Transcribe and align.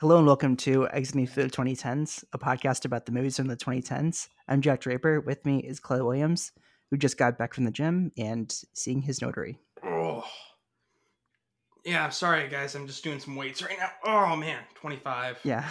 Hello 0.00 0.16
and 0.16 0.26
welcome 0.26 0.56
to 0.56 0.88
Exiting 0.88 1.26
Through 1.26 1.44
the 1.44 1.50
2010s, 1.50 2.24
a 2.32 2.38
podcast 2.38 2.86
about 2.86 3.04
the 3.04 3.12
movies 3.12 3.36
from 3.36 3.48
the 3.48 3.56
2010s. 3.56 4.28
I'm 4.48 4.62
Jack 4.62 4.80
Draper. 4.80 5.20
With 5.20 5.44
me 5.44 5.58
is 5.58 5.78
Clay 5.78 6.00
Williams, 6.00 6.52
who 6.90 6.96
just 6.96 7.18
got 7.18 7.36
back 7.36 7.52
from 7.52 7.64
the 7.64 7.70
gym 7.70 8.10
and 8.16 8.50
seeing 8.72 9.02
his 9.02 9.20
notary. 9.20 9.58
Oh. 9.84 10.24
Yeah, 11.84 12.08
sorry 12.08 12.48
guys, 12.48 12.74
I'm 12.74 12.86
just 12.86 13.04
doing 13.04 13.20
some 13.20 13.36
weights 13.36 13.62
right 13.62 13.76
now. 13.78 13.90
Oh 14.04 14.36
man, 14.36 14.62
25. 14.76 15.40
Yeah. 15.44 15.68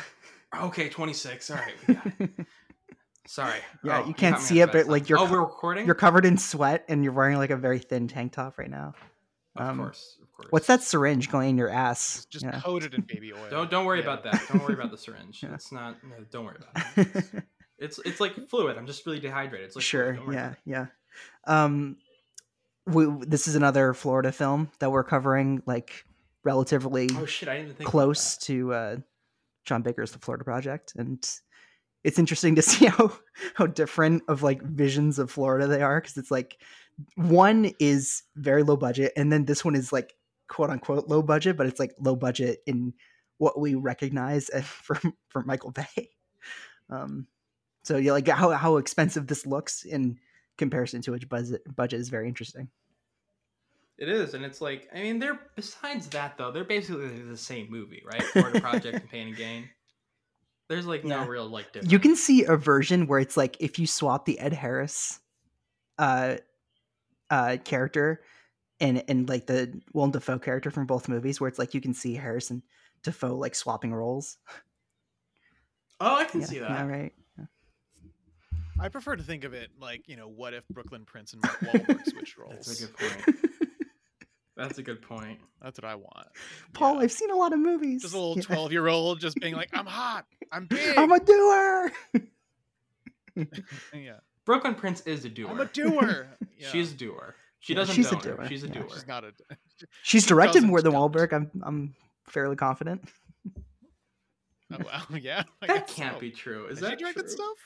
Okay, 0.62 0.90
26. 0.90 1.50
All 1.50 1.58
right. 1.58 1.74
we 1.88 1.94
got 1.96 2.06
it. 2.20 2.32
sorry. 3.26 3.60
Yeah, 3.84 4.02
Oh, 4.04 4.08
you 4.08 4.14
can't 4.14 4.40
see 4.40 4.62
it, 4.62 4.72
but, 4.72 4.88
like, 4.88 5.10
you're 5.10 5.18
Oh, 5.20 5.26
co- 5.26 5.32
we're 5.32 5.42
recording? 5.42 5.86
You're 5.88 5.96
covered 5.96 6.26
in 6.26 6.38
sweat 6.38 6.86
and 6.88 7.04
you're 7.04 7.14
wearing 7.14 7.38
like 7.38 7.52
a 7.52 7.58
very 7.58 7.80
thin 7.80 8.08
tank 8.08 8.34
top 8.34 8.60
right 8.60 8.70
now. 8.70 8.94
Of 9.56 9.68
um, 9.68 9.78
course, 9.78 10.18
of 10.40 10.44
course. 10.46 10.52
What's 10.52 10.68
that 10.68 10.82
syringe 10.84 11.30
going 11.30 11.50
in 11.52 11.58
your 11.58 11.70
ass? 11.70 12.18
It's 12.18 12.26
just 12.26 12.46
Yeah. 12.46 12.60
coated 12.62 12.94
in 12.94 13.02
baby 13.02 13.34
oil. 13.34 13.50
Don't 13.50 13.70
don't 13.70 13.86
worry 13.86 14.00
Yeah. 14.00 14.06
about 14.06 14.24
that. 14.24 14.42
Don't 14.52 14.64
worry 14.64 14.74
about 14.74 14.92
the 14.92 14.98
syringe. 14.98 15.40
Yeah. 15.44 15.54
It's 15.54 15.72
not 15.72 15.98
no, 16.04 16.16
don't 16.32 16.46
worry 16.46 16.58
about 16.58 16.98
it. 17.16 17.44
It's 17.78 18.00
it's 18.06 18.20
like 18.20 18.50
fluid. 18.50 18.78
I'm 18.78 18.88
just 18.88 19.06
really 19.06 19.20
dehydrated. 19.20 19.68
It's 19.68 19.76
like 19.76 19.84
sure. 19.84 20.16
fluid. 20.16 20.18
Don't 20.18 20.28
worry 20.28 20.36
Yeah. 20.66 20.86
Yeah. 21.48 21.64
Um, 21.64 21.98
we, 22.86 23.06
this 23.28 23.48
is 23.48 23.56
another 23.56 23.94
Florida 23.94 24.32
film 24.32 24.72
that 24.80 24.92
we're 24.92 25.04
covering, 25.04 25.62
like 25.66 26.06
relatively. 26.44 27.10
Oh 27.16 27.26
shit, 27.26 27.48
I 27.50 27.54
didn't 27.54 27.66
even 27.68 27.76
think 27.78 27.90
close 27.90 28.38
to 28.38 28.74
uh, 28.74 28.96
Sean 29.68 29.82
Baker's 29.82 30.12
The 30.12 30.20
Florida 30.20 30.44
Project, 30.44 30.94
and 30.96 31.24
it's 32.04 32.18
interesting 32.18 32.56
to 32.56 32.62
see 32.72 32.86
how 32.88 33.12
how 33.56 33.68
different 33.68 34.24
of 34.28 34.42
like 34.44 34.62
visions 34.64 35.20
of 35.20 35.30
Florida 35.30 35.68
they 35.68 35.82
are 35.82 36.02
because 36.02 36.18
it's 36.18 36.32
like 36.32 36.58
one 37.16 37.72
is 37.80 38.24
very 38.36 38.64
low 38.64 38.76
budget, 38.78 39.14
and 39.16 39.32
then 39.32 39.46
this 39.46 39.64
one 39.64 39.76
is 39.76 39.94
like 39.94 40.16
quote 40.50 40.70
unquote 40.70 41.08
low 41.08 41.22
budget, 41.22 41.56
but 41.56 41.68
it's 41.68 41.80
like 41.80 41.94
low 42.00 42.16
budget 42.16 42.60
in 42.66 42.94
what 43.38 43.60
we 43.60 43.76
recognize 43.76 44.50
from 44.64 45.14
from 45.30 45.46
Michael 45.48 45.72
Bay. 45.72 46.10
Um, 46.90 47.28
so 47.84 47.98
yeah, 47.98 48.12
like 48.12 48.28
how 48.28 48.52
how 48.52 48.78
expensive 48.78 49.28
this 49.28 49.46
looks 49.46 49.86
in 49.86 50.20
comparison 50.58 51.02
to 51.04 51.12
which 51.12 51.30
budget 51.30 51.62
budget 51.76 52.00
is 52.02 52.10
very 52.10 52.28
interesting. 52.28 52.70
It 53.98 54.08
is, 54.10 54.34
and 54.34 54.46
it's 54.46 54.62
like 54.62 54.88
I 54.94 55.02
mean, 55.02 55.20
they're 55.20 55.40
besides 55.56 56.08
that 56.10 56.38
though, 56.38 56.52
they're 56.52 56.64
basically 56.64 57.22
the 57.22 57.38
same 57.38 57.68
movie, 57.70 58.02
right? 58.06 58.24
Florida 58.24 58.62
Project 58.62 59.00
and 59.02 59.10
Pain 59.10 59.28
and 59.28 59.38
Gain. 59.38 59.70
There's 60.70 60.86
like 60.86 61.04
Yeah. 61.04 61.24
no 61.24 61.28
real 61.28 61.48
like 61.50 61.74
difference. 61.74 61.92
You 61.92 62.00
can 62.00 62.16
see 62.16 62.44
a 62.46 62.56
version 62.56 63.08
where 63.08 63.20
it's 63.20 63.36
like 63.36 63.58
if 63.60 63.78
you 63.80 63.88
swap 63.88 64.26
the 64.26 64.40
Ed 64.40 64.54
Harris 64.54 65.20
uh 65.98 66.38
uh 67.30 67.58
character 67.66 68.22
and 68.80 69.04
and 69.08 69.28
like 69.30 69.46
the 69.48 69.80
Willem 69.94 70.12
Dafoe 70.12 70.40
character 70.40 70.72
from 70.72 70.86
both 70.86 71.08
movies 71.10 71.40
where 71.42 71.48
it's 71.48 71.60
like 71.60 71.74
you 71.74 71.82
can 71.82 71.94
see 71.94 72.14
Harrison 72.16 72.64
Dafoe 73.04 73.36
like 73.36 73.56
swapping 73.56 73.94
roles. 73.94 74.38
Oh, 76.00 76.16
I 76.16 76.24
can 76.26 76.42
yeah, 76.42 76.46
see 76.48 76.60
that. 76.60 76.70
yeah, 76.70 76.86
right. 76.86 77.14
I 78.82 78.88
prefer 78.88 79.18
to 79.18 79.24
think 79.24 79.44
of 79.44 79.54
it 79.54 79.70
like 79.82 80.08
you 80.08 80.16
know, 80.16 80.30
what 80.30 80.54
if 80.54 80.66
Brooklyn 80.70 81.04
Prince 81.06 81.34
and 81.34 81.42
Mark 81.44 81.60
Wahlberg 81.88 82.06
switch 82.10 82.38
roles? 82.38 82.66
That's 82.66 82.82
a 82.82 82.86
good 82.88 82.98
point. 82.98 83.38
That's 84.56 84.78
a 84.78 84.84
good 84.84 85.02
point. 85.02 85.40
That's 85.62 85.80
what 85.80 85.90
I 85.90 85.96
want. 85.96 86.28
Paul, 86.74 86.96
Yeah. 86.96 87.02
I've 87.02 87.12
seen 87.14 87.32
a 87.32 87.36
lot 87.36 87.54
of 87.54 87.60
movies. 87.60 88.02
just 88.02 88.14
a 88.14 88.18
little 88.20 88.42
twelve-year-old 88.42 89.20
just 89.22 89.36
being 89.40 89.56
like, 89.56 89.70
"I'm 89.74 89.86
hot, 89.86 90.26
I'm 90.52 90.66
big, 90.70 90.98
I'm 90.98 91.12
a 91.12 91.20
doer. 91.20 91.92
yeah, 93.94 94.18
Brooklyn 94.46 94.76
Prince 94.76 95.02
is 95.02 95.24
a 95.26 95.30
doer. 95.30 95.50
I'm 95.50 95.60
a 95.62 95.66
doer." 95.66 96.28
Yeah. 96.58 96.68
She's 96.70 96.92
a 96.92 96.96
doer. 96.96 97.36
She 97.60 97.74
doesn't 97.74 97.96
she's 97.96 98.08
a 98.12 98.16
doner. 98.16 98.38
doer. 98.38 98.46
She's 98.48 98.64
a 98.64 98.68
Yeah, 98.68 98.74
doer. 98.74 98.88
She's 98.94 99.08
not 99.08 99.24
a. 99.24 99.34
She's 100.04 100.24
She 100.24 100.28
directed 100.28 100.64
more 100.64 100.82
than 100.82 100.94
don't. 100.94 101.12
Wahlberg. 101.12 101.34
I'm 101.34 101.52
I'm 101.64 101.96
fairly 102.28 102.56
confident. 102.56 103.10
Oh, 104.72 104.78
well, 104.86 105.06
yeah. 105.20 105.44
I 105.62 105.68
that 105.68 105.88
can't 105.88 106.16
so. 106.16 106.20
be 106.20 106.32
true. 106.32 106.66
Is 106.68 106.80
Has 106.80 106.82
that 106.82 106.92
she 106.92 107.04
directed 107.04 107.22
true? 107.24 107.30
stuff? 107.32 107.58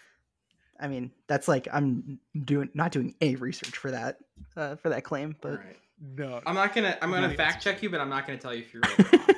I 0.80 0.88
mean, 0.88 1.12
that's 1.28 1.48
like 1.48 1.68
I'm 1.72 2.20
doing 2.46 2.70
not 2.74 2.92
doing 2.92 3.16
any 3.22 3.36
research 3.36 3.78
for 3.78 3.92
that 3.92 4.18
uh, 4.58 4.76
for 4.78 4.90
that 4.90 5.04
claim, 5.04 5.36
but 5.42 5.60
right. 5.60 5.78
No. 6.02 6.42
I'm 6.46 6.56
not 6.56 6.74
gonna. 6.74 6.98
I'm 7.02 7.12
gonna 7.12 7.28
Really 7.28 7.38
fact 7.38 7.60
is. 7.60 7.64
check 7.64 7.84
you, 7.84 7.90
but 7.90 8.02
I'm 8.02 8.10
not 8.10 8.26
gonna 8.26 8.40
tell 8.40 8.54
you 8.54 8.62
if 8.64 8.74
you're 8.74 8.82
right 8.82 9.00
or 9.14 9.18
wrong. 9.20 9.38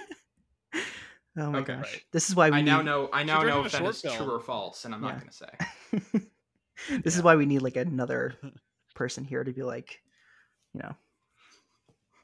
oh 1.38 1.52
my 1.52 1.60
Okay. 1.60 1.76
gosh, 1.76 1.92
Right. 1.94 2.02
this 2.12 2.30
is 2.30 2.36
why 2.36 2.50
we 2.50 2.58
I 2.58 2.62
now 2.62 2.78
need- 2.78 2.86
know. 2.86 3.10
I 3.12 3.24
now 3.24 3.42
know 3.44 3.64
if 3.66 3.72
that 3.74 3.80
short 3.80 3.96
is 3.96 4.02
true 4.02 4.32
or 4.32 4.40
false, 4.40 4.86
and 4.86 4.94
I'm 4.96 5.04
Yeah. 5.04 5.10
not 5.12 5.20
gonna 5.20 5.32
say. 5.32 6.22
this 7.04 7.16
is 7.18 7.22
why 7.24 7.36
we 7.36 7.46
need 7.46 7.60
like 7.62 7.76
another 7.76 8.36
person 8.96 9.24
here 9.26 9.44
to 9.44 9.52
be 9.52 9.62
like, 9.64 10.00
you 10.75 10.81
know, 10.81 10.96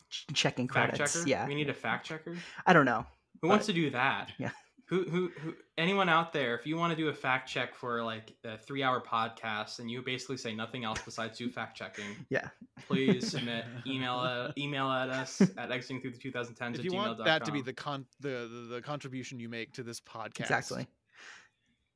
ch- 0.10 0.26
checking 0.34 0.68
Fact 0.68 0.96
credits. 0.96 1.14
checker. 1.14 1.28
Yeah, 1.28 1.48
We 1.48 1.56
need 1.56 1.70
a 1.70 1.74
fact 1.74 2.06
checker. 2.06 2.36
I 2.66 2.74
don't 2.74 2.86
know. 2.86 3.06
Who 3.42 3.48
wants 3.48 3.66
to 3.68 3.74
do 3.74 3.90
that? 3.92 4.32
Yeah. 4.38 4.52
Who, 4.90 5.04
who, 5.10 5.30
who, 5.40 5.54
anyone 5.78 6.10
out 6.10 6.34
there, 6.34 6.54
if 6.54 6.68
you 6.68 6.76
want 6.76 6.92
to 6.92 6.98
do 7.02 7.08
a 7.08 7.14
fact 7.14 7.48
check 7.50 7.74
for 7.74 8.04
like 8.04 8.34
a 8.44 8.58
three 8.58 8.84
hour 8.84 9.00
podcast 9.02 9.80
and 9.80 9.90
you 9.90 10.02
basically 10.02 10.36
say 10.36 10.54
nothing 10.54 10.84
else 10.84 11.00
besides 11.06 11.38
do 11.38 11.50
fact 11.50 11.78
checking, 11.78 12.04
Yeah. 12.30 12.50
please 12.88 13.32
submit 13.32 13.64
email, 13.88 14.16
uh, 14.16 14.52
email 14.58 14.90
at 14.92 15.10
us 15.10 15.42
at 15.58 15.72
exiting 15.72 16.02
through 16.02 16.12
the 16.12 16.18
2010s 16.20 16.74
If 16.74 16.80
at 16.80 16.84
you 16.84 16.94
want 16.94 17.14
gmail.com. 17.14 17.26
that 17.26 17.46
to 17.46 17.52
be 17.54 17.62
the 17.62 17.72
con 17.72 18.06
the, 18.20 18.50
the 18.52 18.76
the 18.76 18.82
contribution 18.82 19.40
you 19.40 19.48
make 19.48 19.72
to 19.76 19.84
this 19.84 20.02
podcast, 20.02 20.42
Exactly. 20.42 20.88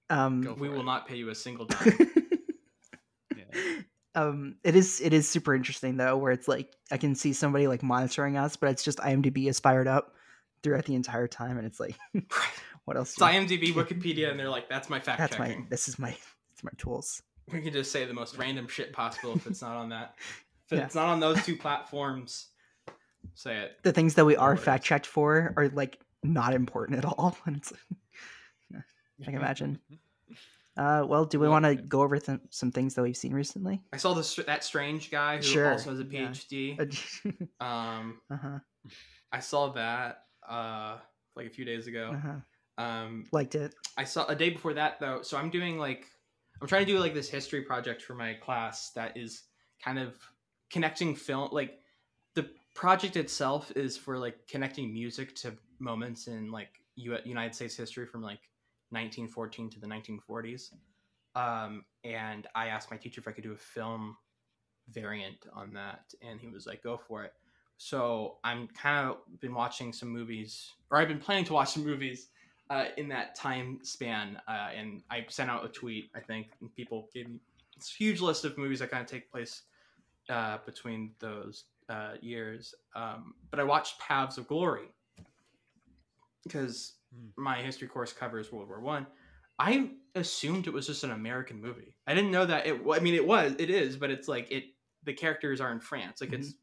Um, 0.09 0.41
we 0.57 0.69
for 0.69 0.75
will 0.75 0.83
not 0.83 1.05
pay 1.05 1.17
you 1.17 1.29
a 1.29 1.35
single 1.35 1.65
dime. 1.65 2.11
Yeah. 3.35 3.44
Um, 4.15 4.55
it 4.63 4.75
is 4.75 5.01
it 5.01 5.13
is 5.13 5.29
super 5.29 5.53
interesting 5.53 5.97
though, 5.97 6.17
where 6.17 6.31
it's 6.31 6.47
like 6.47 6.71
I 6.91 6.97
can 6.97 7.15
see 7.15 7.33
somebody 7.33 7.67
like 7.67 7.83
monitoring 7.83 8.37
us, 8.37 8.55
but 8.55 8.69
it's 8.69 8.83
just 8.83 8.97
IMDb 8.99 9.47
is 9.47 9.59
fired 9.59 9.87
up 9.87 10.15
throughout 10.63 10.85
the 10.85 10.95
entire 10.95 11.27
time, 11.27 11.57
and 11.57 11.67
it's 11.67 11.79
like, 11.79 11.95
what 12.85 12.97
else? 12.97 13.13
it's 13.13 13.21
IMDb, 13.21 13.73
Wikipedia, 13.73 14.31
and 14.31 14.39
they're 14.39 14.49
like, 14.49 14.67
that's 14.69 14.89
my 14.89 14.99
fact 14.99 15.19
That's 15.19 15.35
checking. 15.35 15.61
my. 15.61 15.65
This 15.69 15.87
is 15.87 15.99
my. 15.99 16.15
It's 16.53 16.63
my 16.63 16.71
tools. 16.77 17.21
We 17.51 17.61
can 17.61 17.73
just 17.73 17.91
say 17.91 18.05
the 18.05 18.13
most 18.13 18.37
random 18.37 18.67
shit 18.67 18.91
possible 18.93 19.35
if 19.35 19.45
it's 19.45 19.61
not 19.61 19.75
on 19.75 19.89
that. 19.89 20.15
If 20.71 20.79
Yeah. 20.79 20.85
it's 20.85 20.95
not 20.95 21.09
on 21.09 21.19
those 21.19 21.45
two 21.45 21.55
platforms, 21.57 22.47
say 23.35 23.55
it. 23.57 23.77
The 23.83 23.91
things 23.93 24.15
that 24.15 24.25
we 24.25 24.35
are 24.35 24.57
fact 24.57 24.83
checked 24.83 25.05
for 25.05 25.53
are 25.57 25.69
like 25.69 25.99
not 26.23 26.55
important 26.55 26.97
at 26.97 27.05
all, 27.05 27.37
and 27.45 27.57
it's. 27.57 27.71
I 28.73 29.23
can 29.25 29.35
imagine. 29.35 29.79
Uh, 30.78 31.03
well, 31.08 31.25
do 31.25 31.40
we 31.40 31.47
want 31.47 31.63
to 31.63 31.75
go 31.75 32.02
over 32.02 32.19
th- 32.19 32.40
some 32.50 32.72
things 32.72 32.96
that 32.96 33.02
we've 33.02 33.16
seen 33.16 33.34
recently? 33.34 33.81
I 33.94 33.97
saw 33.97 34.13
this 34.13 34.36
that 34.46 34.63
strange 34.63 35.09
guy 35.09 35.38
who 35.38 35.44
Sure, 35.44 35.72
also 35.72 35.91
has 35.91 36.00
a 36.00 36.03
yeah. 36.03 36.28
PhD. 36.30 37.47
Um, 37.62 38.19
uh 38.30 38.36
huh. 38.36 38.59
I 39.31 39.40
saw 39.40 39.69
that 39.74 40.24
uh 40.47 40.97
like 41.36 41.47
a 41.47 41.50
few 41.50 41.66
days 41.66 41.88
ago. 41.88 42.12
Uh 42.13 42.18
huh. 42.18 42.84
Um, 42.84 43.24
Liked 43.31 43.56
it. 43.56 43.74
I 43.97 44.03
saw 44.03 44.25
a 44.28 44.36
day 44.36 44.50
before 44.50 44.74
that 44.74 45.00
though. 45.00 45.22
So 45.22 45.38
I'm 45.38 45.50
doing 45.50 45.78
like 45.78 46.08
I'm 46.62 46.68
trying 46.68 46.86
to 46.86 46.92
do 46.92 47.00
like 47.00 47.13
this 47.13 47.30
history 47.30 47.62
project 47.62 48.02
for 48.02 48.13
my 48.16 48.34
class 48.34 48.92
that 48.92 49.16
is 49.16 49.44
kind 49.84 49.97
of 50.00 50.16
connecting 50.69 51.16
film 51.16 51.50
like 51.52 51.80
the 52.34 52.50
project 52.74 53.16
itself 53.16 53.72
is 53.75 53.96
for 53.97 54.18
like 54.18 54.46
connecting 54.47 54.92
music 54.92 55.36
to 55.36 55.53
moments 55.80 56.28
in 56.28 56.52
like 56.52 56.69
U- 56.96 57.18
United 57.24 57.56
States 57.56 57.75
history 57.75 58.06
from 58.06 58.22
like 58.22 58.40
1914 58.90 59.69
to 59.72 59.79
the 59.79 59.88
1940s. 59.88 60.72
Um, 61.35 61.84
and 62.03 62.47
I 62.56 62.68
asked 62.68 62.91
my 62.91 62.97
teacher 62.97 63.19
if 63.19 63.28
I 63.28 63.31
could 63.31 63.44
do 63.44 63.53
a 63.53 63.57
film 63.57 64.16
variant 64.90 65.47
on 65.53 65.73
that, 65.73 66.13
and 66.22 66.40
he 66.40 66.47
was 66.47 66.66
like, 66.66 66.84
"Go 66.84 66.97
for 66.97 67.24
it." 67.24 67.34
So 67.78 68.38
I'm 68.44 68.68
kind 68.69 69.09
of 69.09 69.18
been 69.41 69.53
watching 69.53 69.91
some 69.91 70.09
movies, 70.09 70.72
or 70.90 70.97
I've 70.97 71.07
been 71.07 71.19
planning 71.19 71.44
to 71.45 71.53
watch 71.53 71.72
some 71.72 71.84
movies 71.84 72.29
uh, 72.69 72.85
in 72.97 73.09
that 73.09 73.35
time 73.35 73.79
span. 73.84 74.40
Uh, 74.47 74.69
and 74.75 75.01
I 75.09 75.25
sent 75.29 75.50
out 75.50 75.66
a 75.66 75.69
tweet, 75.69 76.09
I 76.16 76.19
think, 76.19 76.47
and 76.62 76.74
people 76.74 77.09
gave 77.13 77.28
me 77.28 77.40
this 77.75 77.94
huge 77.94 78.22
list 78.22 78.45
of 78.45 78.57
movies 78.57 78.79
that 78.79 78.91
kind 78.91 79.04
of 79.04 79.09
take 79.09 79.30
place 79.30 79.63
uh, 80.30 80.59
between 80.65 81.12
those 81.19 81.65
uh, 81.89 82.13
years. 82.21 82.74
Um, 82.95 83.36
but 83.51 83.59
I 83.59 83.63
watched 83.63 84.00
Paths 84.00 84.38
of 84.38 84.48
Glory 84.48 84.88
because 86.44 86.94
Hmm. 87.15 87.27
my 87.41 87.57
history 87.62 87.88
course 87.88 88.12
covers 88.13 88.51
World 88.51 88.67
War 88.69 88.81
One. 88.81 89.07
I. 89.59 89.91
assumed 90.17 90.65
it 90.65 90.71
was 90.71 90.88
just 90.88 91.03
an 91.03 91.12
American 91.12 91.59
movie. 91.62 91.97
I 92.07 92.13
didn't 92.15 92.31
know 92.31 92.45
that 92.45 92.65
it. 92.67 92.79
I 92.89 93.00
mean, 93.00 93.15
it 93.15 93.27
was. 93.27 93.53
It 93.59 93.69
is, 93.69 93.97
but 93.97 94.09
it's 94.09 94.29
like 94.29 94.50
it. 94.50 94.63
The 95.03 95.12
characters 95.13 95.59
are 95.59 95.73
in 95.73 95.81
France. 95.81 96.21
Like 96.21 96.31
it's 96.31 96.53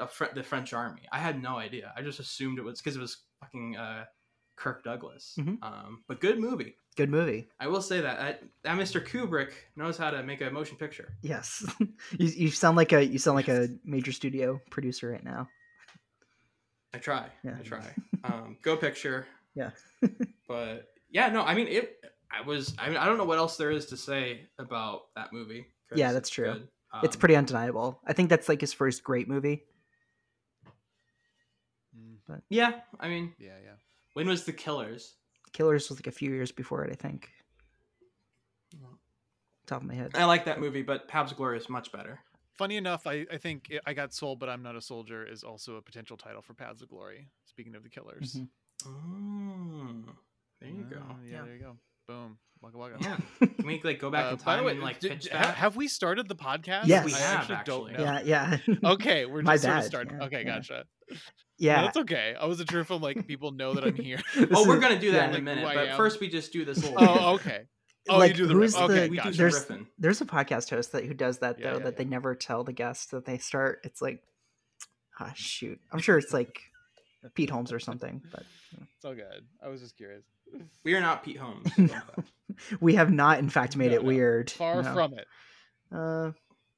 a 0.00 0.08
Fr- 0.08 0.34
the 0.34 0.42
French 0.42 0.72
army. 0.72 1.02
I 1.12 1.18
had 1.18 1.40
no 1.40 1.58
idea. 1.58 1.92
I 1.96 2.02
just 2.02 2.18
assumed 2.18 2.58
it 2.58 2.64
was 2.64 2.80
because 2.80 2.96
it 2.96 3.00
was 3.00 3.18
fucking 3.40 3.76
uh, 3.76 4.04
Kirk 4.56 4.82
Douglas. 4.82 5.36
Mhm. 5.38 5.62
Um, 5.62 6.02
but 6.08 6.20
good 6.20 6.40
movie. 6.40 6.74
Good 6.96 7.08
movie. 7.08 7.48
I 7.60 7.68
will 7.68 7.80
say 7.82 8.00
that 8.00 8.18
that, 8.18 8.42
that 8.64 8.76
Mr. 8.76 9.00
Kubrick 9.00 9.52
knows 9.76 9.96
how 9.96 10.10
to 10.10 10.24
make 10.24 10.40
a 10.40 10.50
motion 10.50 10.76
picture. 10.76 11.14
Yes. 11.22 11.64
you, 12.18 12.26
you 12.26 12.50
sound 12.50 12.76
like 12.76 12.92
a 12.92 13.06
you 13.06 13.18
sound 13.20 13.36
like 13.36 13.48
a 13.48 13.68
major 13.84 14.10
studio 14.10 14.60
producer 14.70 15.08
right 15.08 15.24
now. 15.24 15.48
I 16.92 16.98
try. 16.98 17.28
Yeah. 17.44 17.54
I 17.60 17.62
try. 17.62 17.84
Um, 18.24 18.56
go 18.62 18.76
picture. 18.76 19.26
Yeah. 19.58 19.70
but 20.48 20.88
yeah, 21.10 21.28
no, 21.30 21.42
I 21.42 21.54
mean 21.54 21.66
it. 21.68 21.96
I 22.30 22.42
was. 22.46 22.74
I 22.78 22.88
mean, 22.88 22.96
I 22.98 23.06
don't 23.06 23.18
know 23.18 23.24
what 23.24 23.38
else 23.38 23.56
there 23.56 23.70
is 23.70 23.86
to 23.86 23.96
say 23.96 24.46
about 24.58 25.14
that 25.16 25.32
movie. 25.32 25.66
Yeah, 25.94 26.12
that's 26.12 26.28
it's 26.28 26.34
true. 26.34 26.52
good. 26.52 26.68
it's 27.02 27.16
Um, 27.16 27.20
pretty 27.20 27.34
undeniable. 27.36 28.00
I 28.06 28.12
think 28.12 28.28
that's 28.30 28.48
like 28.48 28.60
his 28.60 28.72
first 28.72 29.02
great 29.02 29.28
movie. 29.28 29.64
Mm, 31.98 32.40
Yeah, 32.50 32.80
I 33.00 33.08
mean, 33.08 33.34
yeah, 33.38 33.56
yeah. 33.64 33.72
when 34.14 34.28
was 34.28 34.44
The 34.44 34.52
Killers? 34.52 35.14
Killers 35.52 35.88
was 35.88 35.98
like 35.98 36.06
a 36.06 36.10
few 36.12 36.30
years 36.30 36.52
before 36.52 36.84
it, 36.84 36.92
I 36.92 36.96
think. 36.96 37.30
Top 39.66 39.82
of 39.82 39.86
my 39.88 39.94
head. 39.94 40.12
I 40.14 40.24
like 40.24 40.44
that 40.46 40.60
movie, 40.60 40.82
but 40.82 41.08
Paths 41.08 41.30
of 41.32 41.36
Glory 41.36 41.58
is 41.58 41.68
much 41.68 41.92
better. 41.92 42.20
Funny 42.56 42.76
enough, 42.76 43.06
I, 43.06 43.26
I 43.32 43.36
think 43.38 43.68
it- 43.70 43.82
I 43.86 43.92
Got 43.92 44.12
Soul, 44.14 44.34
but 44.36 44.48
I'm 44.48 44.62
Not 44.62 44.76
a 44.76 44.80
Soldier 44.80 45.24
is 45.26 45.44
also 45.44 45.76
a 45.76 45.82
potential 45.82 46.16
title 46.16 46.40
for 46.42 46.54
Paths 46.54 46.80
of 46.82 46.88
Glory. 46.88 47.28
Speaking 47.44 47.74
of 47.74 47.82
the 47.82 47.88
killers. 47.90 48.34
Mhm. 48.34 48.48
Mm, 48.86 50.04
there 50.60 50.70
you 50.70 50.84
go. 50.90 50.96
Ah, 51.08 51.14
yeah, 51.24 51.32
Yeah. 51.32 51.42
there 51.44 51.54
you 51.56 51.62
go. 51.62 51.76
Boom. 52.06 52.38
Waka 52.60 52.76
waka. 52.78 52.96
Yeah. 53.00 53.16
Can 53.58 53.66
we 53.66 53.80
like 53.84 54.00
go 54.00 54.10
back 54.10 54.26
Uh, 54.26 54.28
in 54.30 54.36
by 54.36 54.42
time 54.42 54.58
the 54.58 54.64
way, 54.64 54.72
and 54.72 54.80
like 54.82 54.98
did- 55.00 55.12
pitch 55.12 55.28
ha- 55.30 55.38
that? 55.38 55.54
have 55.56 55.76
we 55.76 55.86
started 55.88 56.28
the 56.28 56.34
podcast? 56.34 56.86
Yes. 56.86 57.04
We 57.04 57.14
I 57.14 57.18
have, 57.18 57.38
actually 57.40 57.54
actually. 57.56 57.92
don't 57.92 58.04
know. 58.04 58.20
Yeah, 58.24 58.56
yeah. 58.70 58.74
Okay, 58.92 59.26
we're 59.26 59.42
just 59.42 59.62
sort 59.62 59.76
of 59.78 59.84
starting. 59.84 60.16
yeah, 60.18 60.24
okay, 60.26 60.38
yeah. 60.44 60.54
gotcha. 60.56 60.84
No, 61.10 61.16
yeah. 61.58 61.82
that's 61.82 61.96
okay. 61.98 62.34
I 62.38 62.46
was 62.46 62.60
a 62.60 62.66
sure 62.70 62.80
if 62.80 62.90
I'm 62.90 63.00
like 63.02 63.26
people 63.26 63.52
know 63.52 63.74
that 63.74 63.84
I'm 63.84 63.94
here. 63.96 64.20
Oh, 64.52 64.66
we're 64.66 64.80
gonna 64.80 64.98
do 64.98 65.12
that 65.12 65.30
yeah. 65.30 65.34
in 65.34 65.40
a 65.40 65.42
minute, 65.42 65.68
who 65.68 65.74
but 65.74 65.96
first 65.96 66.20
we 66.20 66.28
just 66.28 66.52
do 66.52 66.64
this 66.64 66.82
little. 66.82 66.96
oh, 67.00 67.34
okay. 67.34 67.62
Oh, 68.10 68.16
Like, 68.18 68.30
you 68.30 68.36
do 68.38 68.46
the 68.46 68.54
who's 68.54 68.74
riff. 68.74 68.82
Okay, 68.84 69.00
the- 69.04 69.08
we 69.10 69.16
gotcha. 69.18 69.36
There's- 69.36 69.66
riffing. 69.66 69.86
There's 69.98 70.20
a 70.22 70.24
podcast 70.24 70.70
host 70.70 70.92
that 70.92 71.04
who 71.04 71.12
does 71.14 71.38
that 71.40 71.58
Yeah, 71.58 71.72
though, 71.72 71.78
yeah, 71.78 71.84
that 71.84 71.96
they 71.98 72.04
never 72.06 72.34
tell 72.34 72.64
the 72.64 72.72
guests 72.72 73.06
that 73.08 73.24
they 73.26 73.36
start. 73.38 73.80
It's 73.84 74.00
like, 74.00 74.22
ah, 75.20 75.32
shoot. 75.36 75.78
I'm 75.92 75.98
sure 75.98 76.16
it's 76.16 76.32
like 76.32 76.58
Pete 77.34 77.50
Holmes 77.50 77.72
or 77.72 77.80
something, 77.80 78.22
but 78.30 78.44
It's 78.96 79.04
all 79.04 79.14
good. 79.14 79.44
I 79.62 79.68
was 79.68 79.80
just 79.80 79.96
curious. 79.96 80.24
We 80.84 80.94
are 80.94 81.00
not 81.00 81.22
Pete 81.24 81.36
Holmes. 81.36 81.68
we 82.80 82.94
have 82.94 83.12
not, 83.12 83.38
in 83.38 83.48
fact, 83.50 83.76
made 83.76 83.90
No, 83.90 83.96
it 83.98 84.02
no. 84.02 84.08
weird. 84.08 84.50
Far 84.50 84.82
no. 84.82 84.92
from 84.94 85.14
it. 85.14 85.26
Uh, 85.92 86.32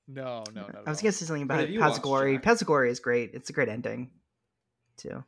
No, 0.08 0.42
no, 0.54 0.66
no. 0.66 0.80
I 0.86 0.90
was 0.90 1.00
gonna 1.02 1.12
say 1.12 1.24
something 1.26 1.42
about 1.44 1.60
have 1.60 1.70
you 1.70 1.78
Paths 1.80 1.98
of 1.98 2.02
Glory. 2.02 2.34
Jack? 2.34 2.42
Paths 2.42 2.60
of 2.62 2.66
Glory 2.66 2.90
is 2.90 3.00
great. 3.00 3.30
It's 3.34 3.50
a 3.50 3.52
great 3.52 3.68
ending, 3.68 4.10
too. 4.96 5.22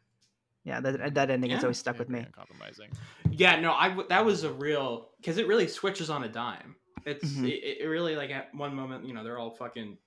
Yeah, 0.65 0.81
that 0.81 1.15
that 1.15 1.31
ending 1.31 1.51
has 1.51 1.59
Yeah. 1.61 1.67
always 1.67 1.79
stuck 1.79 1.99
with 1.99 2.09
me. 2.09 2.21
Uncompromising. 2.21 2.91
yeah, 3.31 3.59
no, 3.61 3.73
I 3.73 3.89
w- 3.89 4.09
that 4.09 4.25
was 4.25 4.45
a 4.45 4.53
real 4.53 5.11
because 5.19 5.39
it 5.39 5.47
really 5.49 5.67
switches 5.69 6.09
on 6.11 6.23
a 6.25 6.29
dime. 6.29 6.77
It's 7.05 7.25
Mhm. 7.33 7.49
it, 7.49 7.83
it 7.83 7.87
really 7.89 8.15
like 8.17 8.31
at 8.31 8.55
one 8.55 8.75
moment 8.75 9.05
you 9.07 9.13
know 9.13 9.25
they're 9.25 9.39
all 9.39 9.51
fucking 9.51 9.99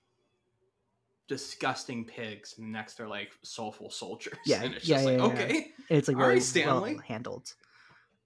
disgusting 1.28 2.06
pigs, 2.06 2.56
and 2.58 2.72
next 2.72 2.96
they're 2.96 3.08
like 3.08 3.32
soulful 3.44 3.90
soldiers. 3.90 4.38
Yeah, 4.46 4.62
and 4.64 4.74
it's 4.76 4.88
yeah, 4.88 4.96
just 4.98 5.08
yeah, 5.08 5.24
like 5.24 5.38
yeah. 5.38 5.44
okay, 5.44 5.58
And 5.90 5.98
it's 5.98 6.08
like 6.08 6.18
All 6.18 6.24
very 6.24 6.36
right, 6.36 6.44
Stanley. 6.44 6.94
well 6.94 7.04
handled. 7.08 7.54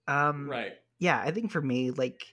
Um, 0.08 0.50
right. 0.50 0.74
yeah, 0.98 1.22
I 1.24 1.32
think 1.32 1.52
for 1.52 1.62
me, 1.62 1.92
like, 1.92 2.26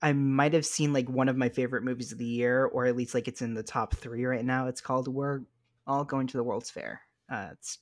I 0.00 0.12
might 0.12 0.52
have 0.52 0.64
seen 0.64 0.92
like 0.92 1.08
one 1.08 1.28
of 1.28 1.36
my 1.36 1.48
favorite 1.48 1.82
movies 1.82 2.12
of 2.12 2.18
the 2.18 2.24
year, 2.24 2.64
or 2.64 2.86
at 2.86 2.96
least 2.96 3.14
like 3.14 3.26
it's 3.28 3.42
in 3.42 3.54
the 3.54 3.62
top 3.62 3.96
three 3.96 4.24
right 4.24 4.44
now. 4.44 4.68
It's 4.68 4.80
called 4.80 5.08
"We're 5.08 5.40
All 5.86 6.04
Going 6.04 6.28
to 6.28 6.36
the 6.36 6.44
World's 6.44 6.70
Fair." 6.70 7.00
Uh, 7.30 7.48
it's 7.52 7.78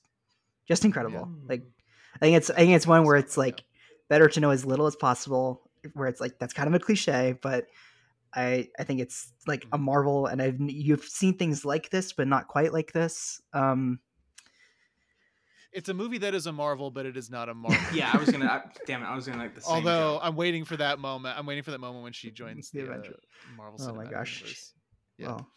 just 0.67 0.83
incredible. 0.83 1.29
Like, 1.47 1.63
I 2.15 2.19
think 2.19 2.37
it's 2.37 2.49
I 2.49 2.55
think 2.55 2.71
it's 2.73 2.87
one 2.87 3.03
where 3.05 3.17
it's 3.17 3.37
like 3.37 3.63
better 4.09 4.27
to 4.27 4.39
know 4.39 4.49
as 4.49 4.65
little 4.65 4.87
as 4.87 4.95
possible. 4.95 5.69
Where 5.93 6.07
it's 6.07 6.19
like 6.19 6.39
that's 6.39 6.53
kind 6.53 6.67
of 6.67 6.73
a 6.73 6.79
cliche, 6.83 7.37
but 7.39 7.67
I 8.35 8.69
I 8.79 8.83
think 8.83 8.99
it's 9.01 9.33
like 9.47 9.67
a 9.71 9.77
marvel, 9.77 10.25
and 10.27 10.41
I've 10.41 10.59
you've 10.59 11.03
seen 11.03 11.37
things 11.37 11.65
like 11.65 11.89
this, 11.89 12.13
but 12.13 12.27
not 12.27 12.47
quite 12.47 12.73
like 12.73 12.93
this. 12.93 13.41
Um, 13.53 13.99
It's 15.73 15.89
a 15.89 15.93
movie 15.93 16.17
that 16.19 16.33
is 16.33 16.47
a 16.47 16.51
Marvel, 16.51 16.91
but 16.91 17.05
it 17.05 17.17
is 17.17 17.29
not 17.29 17.49
a 17.49 17.53
Marvel. 17.53 17.95
yeah, 17.95 18.13
I 18.13 18.17
was 18.17 18.31
gonna. 18.31 18.45
I, 18.45 18.71
damn 18.85 19.03
it, 19.03 19.05
I 19.05 19.15
was 19.15 19.27
gonna 19.27 19.37
like 19.39 19.53
the 19.53 19.61
same. 19.61 19.73
Although 19.77 20.13
joke. 20.13 20.21
I'm 20.23 20.35
waiting 20.35 20.65
for 20.65 20.77
that 20.77 20.99
moment. 20.99 21.37
I'm 21.37 21.45
waiting 21.45 21.63
for 21.63 21.71
that 21.71 21.79
moment 21.79 22.03
when 22.03 22.13
she 22.13 22.31
joins 22.31 22.71
The 22.71 22.81
the, 22.85 22.93
uh, 22.93 23.11
Marvel. 23.55 23.79
Oh 23.81 23.93
my 23.93 24.05
gosh. 24.05 24.39
Universe. 24.39 24.73
Yeah. 25.17 25.27
well, 25.27 25.51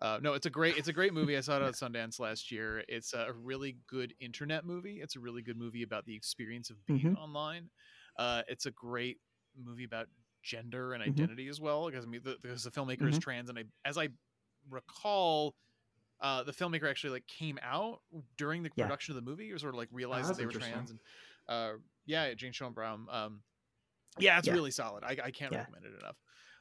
Uh, 0.00 0.18
no, 0.22 0.32
it's 0.32 0.46
a 0.46 0.50
great 0.50 0.76
it's 0.78 0.88
a 0.88 0.92
great 0.92 1.12
movie. 1.12 1.36
I 1.36 1.40
saw 1.40 1.56
it 1.56 1.62
at 1.62 1.74
Sundance 1.74 2.18
last 2.18 2.50
year. 2.50 2.82
It's 2.88 3.12
a 3.12 3.32
really 3.34 3.76
good 3.86 4.14
internet 4.18 4.64
movie. 4.64 5.00
It's 5.00 5.16
a 5.16 5.20
really 5.20 5.42
good 5.42 5.58
movie 5.58 5.82
about 5.82 6.06
the 6.06 6.14
experience 6.16 6.70
of 6.70 6.84
being 6.86 7.12
Mhm. 7.12 7.14
online. 7.14 7.70
Uh, 8.16 8.42
it's 8.48 8.66
a 8.66 8.70
great 8.70 9.18
movie 9.56 9.84
about 9.84 10.08
gender 10.42 10.92
and 10.94 11.02
Mhm. 11.04 11.30
identity 11.30 11.48
as 11.48 11.60
well. 11.60 11.86
Because 11.86 12.04
I 12.04 12.08
mean, 12.08 12.22
the, 12.24 12.36
because 12.40 12.64
the 12.64 12.70
filmmaker 12.70 13.08
is 13.08 13.16
Mhm. 13.16 13.22
trans, 13.22 13.48
and 13.50 13.58
I, 13.58 13.64
as 13.84 13.98
I 13.98 14.08
recall, 14.68 15.56
uh, 16.20 16.42
the 16.44 16.52
filmmaker 16.52 16.88
actually 16.88 17.10
like 17.10 17.26
came 17.26 17.58
out 17.62 18.02
during 18.36 18.62
the 18.62 18.70
Yeah. 18.76 18.84
production 18.84 19.16
of 19.16 19.24
the 19.24 19.30
movie, 19.30 19.52
or 19.52 19.58
sort 19.58 19.74
of 19.74 19.78
like 19.78 19.88
realized 19.92 20.28
that's 20.28 20.38
that 20.38 20.42
they 20.42 20.46
were 20.46 20.52
trans. 20.52 20.90
And 20.90 21.00
uh, 21.48 21.74
yeah, 22.06 22.34
Jane 22.34 22.52
Schoenbrun. 22.52 23.12
Um, 23.12 23.42
yeah, 24.18 24.38
it's 24.38 24.48
Yeah. 24.48 24.54
really 24.54 24.70
solid. 24.70 25.04
I, 25.04 25.16
I 25.24 25.30
can't 25.30 25.52
Yeah. 25.52 25.58
recommend 25.60 25.84
it 25.86 25.94
enough. 25.98 26.16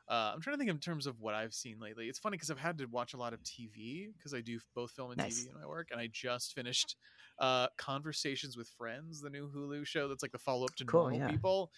Uh, 0.08 0.32
I'm 0.34 0.42
trying 0.42 0.56
to 0.56 0.58
think 0.58 0.70
in 0.72 0.80
terms 0.80 1.06
of 1.06 1.20
what 1.20 1.36
I've 1.36 1.54
seen 1.54 1.80
lately. 1.80 2.10
It's 2.10 2.18
funny 2.20 2.36
because 2.38 2.50
I've 2.50 2.58
had 2.58 2.78
to 2.80 2.86
watch 2.86 3.14
a 3.14 3.18
lot 3.18 3.34
of 3.34 3.44
TV 3.44 4.12
because 4.18 4.34
I 4.34 4.42
do 4.42 4.60
both 4.74 4.92
film 4.92 5.12
and 5.12 5.18
Nice. 5.18 5.46
TV 5.46 5.50
in 5.50 5.60
my 5.60 5.68
work, 5.68 5.90
and 5.92 6.00
I 6.00 6.08
just 6.08 6.56
finished 6.56 6.96
uh, 7.38 7.68
Conversations 7.78 8.58
with 8.58 8.70
Friends, 8.70 9.22
the 9.22 9.30
new 9.30 9.52
Hulu 9.52 9.86
show 9.86 10.08
that's 10.08 10.24
like 10.24 10.32
the 10.32 10.40
follow 10.40 10.66
up 10.66 10.76
to 10.78 10.86
Cool, 10.86 11.10
Normal. 11.10 11.30
People. 11.30 11.72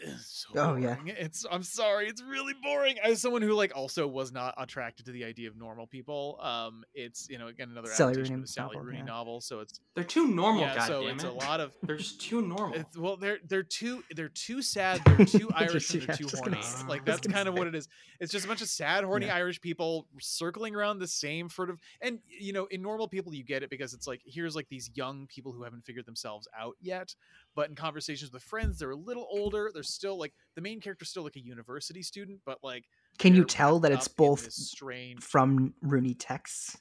It's 0.00 0.46
so 0.54 0.60
Oh, 0.60 0.76
yeah. 0.76 0.96
It's 1.06 1.44
I'm 1.50 1.62
sorry, 1.62 2.06
it's 2.08 2.22
really 2.22 2.54
boring. 2.62 2.98
As 3.02 3.20
someone 3.20 3.42
who 3.42 3.52
like 3.54 3.72
also 3.76 4.06
was 4.06 4.32
not 4.32 4.54
attracted 4.58 5.06
to 5.06 5.12
the 5.12 5.24
idea 5.24 5.48
of 5.48 5.56
normal 5.56 5.86
people, 5.86 6.38
um, 6.42 6.84
it's 6.94 7.28
you 7.28 7.38
know 7.38 7.48
again 7.48 7.68
another 7.70 7.88
Sally 7.88 8.12
adaptation 8.12 8.34
Rooney 8.34 8.42
of 8.42 8.44
a 8.44 8.52
Sally 8.52 8.68
novel, 8.76 8.86
Rooney 8.86 8.98
yeah. 8.98 9.04
novel, 9.04 9.40
so 9.40 9.60
it's 9.60 9.80
they're 9.94 10.04
too 10.04 10.28
normal. 10.28 10.62
yeah, 10.62 10.76
God 10.76 10.86
so 10.86 11.02
damn 11.02 11.14
it's 11.14 11.24
it. 11.24 11.30
a 11.30 11.32
lot 11.32 11.60
of 11.60 11.72
They're 11.82 11.96
just 11.96 12.20
too 12.20 12.42
normal. 12.42 12.78
it's, 12.78 12.96
well, 12.96 13.16
they're 13.16 13.38
they're 13.48 13.62
too 13.62 14.04
they're 14.14 14.28
too 14.28 14.62
sad. 14.62 15.00
They're 15.04 15.26
too 15.26 15.50
Irish 15.54 15.72
Just- 15.88 15.94
and 15.94 16.02
they're 16.04 16.16
too 16.16 16.24
just 16.24 16.44
gonna 16.44 16.56
horny. 16.56 16.88
like 16.88 17.04
that's 17.04 17.20
gonna 17.20 17.34
kind 17.34 17.48
of 17.48 17.54
what 17.54 17.66
it 17.66 17.74
is. 17.74 17.88
It's 18.20 18.32
just 18.32 18.44
a 18.44 18.48
bunch 18.48 18.62
of 18.62 18.68
sad, 18.68 19.04
horny 19.04 19.26
Yeah. 19.26 19.36
Irish 19.36 19.60
people 19.60 20.06
circling 20.20 20.74
around 20.74 20.98
the 20.98 21.06
same 21.08 21.48
sort 21.48 21.70
of. 21.70 21.78
And 22.00 22.18
you 22.28 22.52
know, 22.52 22.66
in 22.70 22.82
normal 22.82 23.08
people, 23.08 23.34
you 23.34 23.44
get 23.44 23.62
it 23.62 23.70
because 23.70 23.94
it's 23.94 24.06
like 24.06 24.20
here's 24.24 24.54
like 24.56 24.68
these 24.68 24.90
young 24.94 25.26
people 25.28 25.52
who 25.52 25.62
haven't 25.64 25.84
figured 25.84 26.06
themselves 26.06 26.46
out 26.58 26.76
yet. 26.80 27.14
But 27.54 27.68
in 27.70 27.74
conversations 27.74 28.32
with 28.32 28.42
friends, 28.42 28.78
they're 28.78 28.90
a 28.90 28.96
little 28.96 29.26
older. 29.30 29.70
They're 29.74 29.82
still 29.82 30.16
like 30.16 30.32
the 30.54 30.60
main 30.60 30.80
character's 30.80 31.08
still 31.10 31.24
like 31.24 31.36
a 31.36 31.40
university 31.44 32.02
student, 32.02 32.40
but 32.46 32.58
like 32.62 32.84
can 33.18 33.34
you 33.34 33.44
tell 33.44 33.80
that 33.80 33.90
it's 33.90 34.06
both 34.06 34.52
strange 34.52 35.22
from 35.22 35.74
Rooney 35.82 36.14
texts? 36.14 36.76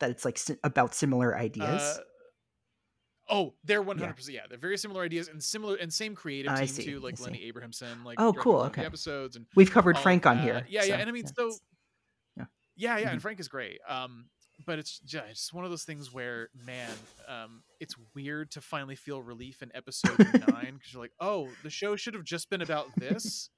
That 0.00 0.10
it's 0.10 0.24
like 0.24 0.38
about 0.62 0.94
similar 0.94 1.36
ideas. 1.36 1.80
Uh, 1.82 1.98
oh, 3.30 3.54
they're 3.64 3.82
one 3.82 3.98
hundred 3.98 4.16
percent. 4.16 4.34
Yeah, 4.34 4.42
they're 4.48 4.58
very 4.58 4.76
similar 4.76 5.02
ideas 5.02 5.28
and 5.28 5.42
similar 5.42 5.76
and 5.76 5.92
same 5.92 6.14
creative 6.14 6.52
I 6.52 6.60
team 6.60 6.66
see, 6.68 6.84
too. 6.84 7.00
Like. 7.00 7.18
Lenny 7.20 7.42
Abrahamson. 7.44 8.04
Like 8.04 8.20
Oh, 8.20 8.32
cool, 8.32 8.56
a 8.56 8.58
lot 8.58 8.66
of 8.66 8.72
the 8.72 8.80
okay. 8.80 8.86
episodes 8.86 9.36
and 9.36 9.46
We've 9.56 9.70
covered 9.70 9.98
Frank 9.98 10.26
on 10.26 10.38
here. 10.38 10.66
Yeah, 10.68 10.82
yeah, 10.84 10.96
so, 10.96 11.00
and 11.00 11.08
I 11.08 11.12
mean, 11.12 11.24
yeah, 11.24 11.30
so 11.34 11.52
yeah, 12.36 12.44
Yeah. 12.76 12.98
yeah, 12.98 13.08
Mhm. 13.08 13.12
and 13.12 13.22
Frank 13.22 13.40
is 13.40 13.48
great. 13.48 13.80
Um, 13.88 14.26
but 14.66 14.78
it's 14.78 14.98
just 15.00 15.24
it's 15.30 15.52
one 15.52 15.64
of 15.64 15.70
those 15.70 15.84
things 15.84 16.12
where, 16.12 16.48
man, 16.54 16.96
um, 17.28 17.62
it's 17.80 17.94
weird 18.14 18.50
to 18.52 18.60
finally 18.60 18.96
feel 18.96 19.22
relief 19.22 19.62
in 19.62 19.70
episode 19.74 20.18
nine 20.38 20.74
because 20.74 20.92
you're 20.92 21.02
like, 21.02 21.12
oh, 21.20 21.54
the 21.62 21.70
show 21.70 21.96
should 21.96 22.14
have 22.14 22.24
just 22.24 22.50
been 22.50 22.62
about 22.62 22.86
this. 22.98 23.50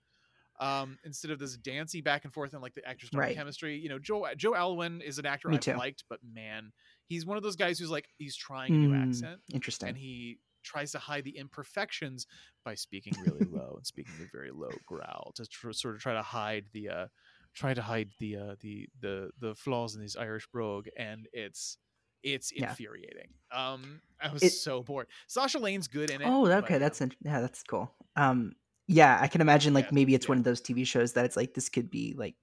Um, 0.61 0.99
instead 1.03 1.31
of 1.33 1.39
this 1.41 1.57
dancey 1.57 2.03
back 2.03 2.25
and 2.25 2.33
forth 2.33 2.53
and 2.53 2.63
like 2.63 2.75
the 2.75 2.87
actors 2.87 3.11
Right. 3.13 3.35
chemistry, 3.35 3.77
you 3.79 3.89
know, 3.89 3.99
Joe 3.99 4.27
Joe 4.37 4.55
Alwyn 4.55 5.01
is 5.01 5.19
an 5.19 5.27
actor 5.27 5.51
Me 5.51 5.57
I've 5.57 5.63
too. 5.63 5.75
liked, 5.77 6.05
but 6.09 6.21
man, 6.23 6.73
he's 7.09 7.27
one 7.27 7.37
of 7.37 7.43
those 7.43 7.57
guys 7.57 7.79
who's 7.79 7.91
like 7.91 8.07
he's 8.19 8.37
trying 8.37 8.73
a 8.75 8.79
new 8.79 8.93
Mm, 8.93 8.95
accent 8.95 9.41
Interesting. 9.53 9.89
and 9.89 9.97
he 9.97 10.39
tries 10.63 10.93
to 10.93 10.99
hide 10.99 11.25
the 11.25 11.37
imperfections 11.37 12.27
by 12.65 12.75
speaking 12.77 13.15
really 13.19 13.43
low 13.45 13.75
and 13.77 13.85
speaking 13.87 14.15
a 14.23 14.27
very 14.31 14.51
low 14.53 14.81
growl 14.87 15.33
to 15.35 15.45
tr- 15.47 15.73
sort 15.73 15.97
of 15.97 16.01
try 16.01 16.13
to 16.13 16.23
hide 16.23 16.67
the 16.73 16.89
uh 16.89 17.07
try 17.55 17.75
to 17.75 17.83
hide 17.83 18.11
the 18.19 18.37
uh 18.37 18.55
the 18.61 18.89
the 19.01 19.31
the 19.41 19.55
flaws 19.55 19.95
in 19.95 20.03
his 20.03 20.17
irish 20.17 20.47
brogue 20.53 20.87
and 20.97 21.29
it's 21.33 21.79
it's 22.23 22.53
Yeah. 22.53 22.71
infuriating 22.71 23.29
um 23.53 24.01
i 24.21 24.33
was 24.33 24.43
It- 24.43 24.51
so 24.51 24.83
bored 24.83 25.09
sasha 25.27 25.59
lane's 25.59 25.89
good 25.89 26.11
in 26.11 26.21
it 26.23 26.27
oh, 26.29 26.47
okay, 26.51 26.75
you 26.75 26.79
that's 26.81 27.01
in- 27.01 27.13
yeah, 27.23 27.41
that's 27.41 27.63
cool. 27.63 27.91
Um, 28.17 28.53
yeah, 28.89 29.19
I 29.21 29.29
can 29.29 29.41
imagine 29.41 29.75
like 29.75 29.87
Yeah, 29.87 29.91
maybe 29.95 30.15
it's 30.15 30.27
yeah. 30.27 30.31
one 30.31 30.39
of 30.39 30.45
those 30.45 30.61
TV 30.61 30.87
shows 30.87 31.13
that 31.15 31.25
it's 31.25 31.37
like 31.37 31.55
this 31.55 31.69
could 31.69 31.91
be 31.91 32.15
like 32.17 32.35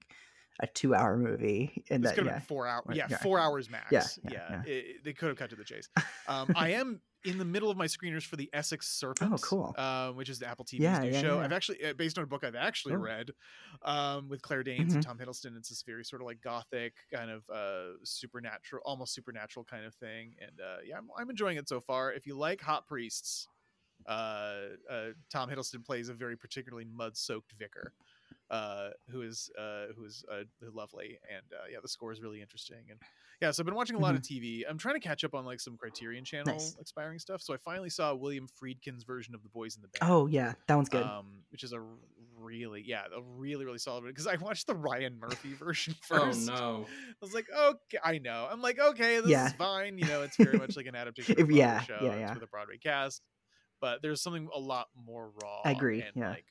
a 0.60 0.66
two-hour 0.66 1.16
movie, 1.16 1.84
and 1.90 2.04
this 2.04 2.10
that 2.10 2.12
could 2.12 2.24
have 2.24 2.32
yeah, 2.32 2.38
been 2.38 2.40
four 2.40 2.66
hours 2.66 2.84
yeah, 2.88 3.08
yeah. 3.08 3.22
four 3.22 3.38
hours 3.38 3.68
max 3.68 4.18
Yeah, 4.24 4.40
yeah, 4.48 4.48
yeah. 4.48 4.64
It- 4.64 5.04
they 5.04 5.12
could 5.12 5.28
have 5.28 5.36
cut 5.36 5.50
to 5.50 5.56
the 5.56 5.64
chase 5.64 5.88
um 6.26 6.50
i 6.54 6.70
am 6.70 7.02
in 7.24 7.36
the 7.38 7.44
middle 7.44 7.70
of 7.70 7.76
my 7.76 7.86
screeners 7.86 8.24
for 8.24 8.36
the 8.36 8.48
essex 8.52 8.88
serpent 8.88 9.32
Oh, 9.32 9.38
cool. 9.38 9.76
uh, 9.76 10.10
which 10.12 10.28
is 10.28 10.38
the 10.38 10.46
apple 10.48 10.64
tv's 10.64 11.00
Yeah, 11.00 11.02
new 11.02 11.12
yeah, 11.12 11.20
show 11.20 11.38
yeah. 11.38 11.40
i've 11.40 11.52
actually 11.52 11.82
uh, 11.84 11.92
based 11.92 12.16
on 12.18 12.24
a 12.24 12.26
book 12.26 12.42
i've 12.42 12.54
actually 12.54 12.96
Oh. 12.96 12.96
read 12.96 13.30
um 13.82 14.28
with 14.28 14.40
claire 14.42 14.62
danes 14.62 14.94
and 14.94 15.02
Mhm. 15.02 15.02
tom 15.02 15.18
hiddleston 15.18 15.56
it's 15.56 15.68
this 15.68 15.82
very 15.82 16.04
sort 16.04 16.22
of 16.22 16.26
like 16.26 16.40
gothic 16.40 16.94
kind 17.12 17.30
of 17.30 17.48
uh 17.50 17.92
supernatural 18.04 18.82
almost 18.86 19.12
supernatural 19.14 19.64
kind 19.64 19.84
of 19.84 19.94
thing 19.94 20.34
and 20.40 20.60
uh 20.60 20.78
yeah 20.84 20.96
i'm, 20.96 21.08
I'm 21.16 21.30
enjoying 21.30 21.56
it 21.58 21.68
so 21.68 21.80
far 21.80 22.12
if 22.12 22.26
you 22.26 22.36
like 22.36 22.60
hot 22.60 22.86
priests 22.86 23.46
uh, 24.06 24.68
uh 24.88 25.10
tom 25.30 25.50
hiddleston 25.50 25.84
plays 25.84 26.08
a 26.08 26.14
very 26.14 26.36
particularly 26.36 26.86
mud-soaked 26.86 27.52
vicar 27.52 27.92
uh, 28.50 28.90
who 29.10 29.22
is 29.22 29.50
uh, 29.58 29.86
who 29.96 30.04
is 30.04 30.24
uh, 30.32 30.42
lovely, 30.74 31.18
and 31.30 31.44
uh, 31.52 31.64
yeah, 31.70 31.78
the 31.82 31.88
score 31.88 32.12
is 32.12 32.20
really 32.20 32.40
interesting. 32.40 32.78
And 32.90 32.98
yeah, 33.40 33.50
so 33.52 33.62
I've 33.62 33.66
been 33.66 33.74
watching 33.74 33.96
a 33.96 34.00
lot 34.00 34.14
of 34.14 34.20
TV. 34.22 34.62
I'm 34.68 34.76
trying 34.76 34.96
to 34.96 35.00
catch 35.00 35.24
up 35.24 35.34
on 35.34 35.44
like 35.46 35.60
some 35.60 35.76
Criterion 35.76 36.24
Channel 36.24 36.46
Mm-hmm. 36.54 36.58
Nice. 36.58 36.76
expiring 36.80 37.18
stuff. 37.18 37.40
So 37.42 37.54
I 37.54 37.56
finally 37.58 37.88
saw 37.90 38.14
William 38.14 38.46
Friedkin's 38.60 39.04
version 39.04 39.34
of 39.34 39.42
The 39.42 39.48
Boys 39.48 39.76
in 39.76 39.82
the 39.82 39.88
Band. 39.88 40.10
Oh 40.12 40.26
yeah, 40.26 40.52
that 40.66 40.74
one's 40.74 40.88
good. 40.88 41.02
Um, 41.04 41.42
which 41.50 41.62
is 41.64 41.72
a 41.72 41.80
really, 42.38 42.82
yeah, 42.86 43.02
a 43.16 43.20
really, 43.22 43.64
really 43.64 43.78
solid 43.78 44.02
one. 44.02 44.10
Because 44.12 44.26
I 44.26 44.36
watched 44.36 44.66
the 44.66 44.74
Ryan 44.74 45.18
Murphy 45.18 45.52
version 45.54 45.94
first. 46.02 46.20
oh 46.22 46.26
first. 46.26 46.46
no. 46.48 46.86
I 46.88 47.16
was 47.24 47.32
like, 47.34 47.46
okay, 47.56 47.98
I 48.04 48.18
know. 48.18 48.48
I'm 48.50 48.60
like, 48.62 48.78
okay, 48.78 49.20
this 49.20 49.30
Yeah. 49.30 49.46
is 49.46 49.52
fine. 49.54 49.96
You 49.98 50.06
know, 50.06 50.22
it's 50.22 50.36
very 50.36 50.58
much 50.58 50.76
like 50.76 50.86
an 50.86 50.94
adaptation 50.96 51.40
of 51.40 51.48
a 51.48 51.54
yeah, 51.54 51.82
show. 51.82 51.98
yeah, 52.02 52.16
yeah. 52.16 52.34
with 52.34 52.42
a 52.42 52.46
Broadway 52.48 52.78
cast. 52.82 53.22
but 53.80 54.02
there's 54.02 54.20
something 54.22 54.48
a 54.54 54.58
lot 54.60 54.88
more 54.94 55.30
raw. 55.42 55.60
I 55.64 55.70
agree, 55.72 56.02
And 56.02 56.12
yeah. 56.14 56.30
like, 56.30 56.44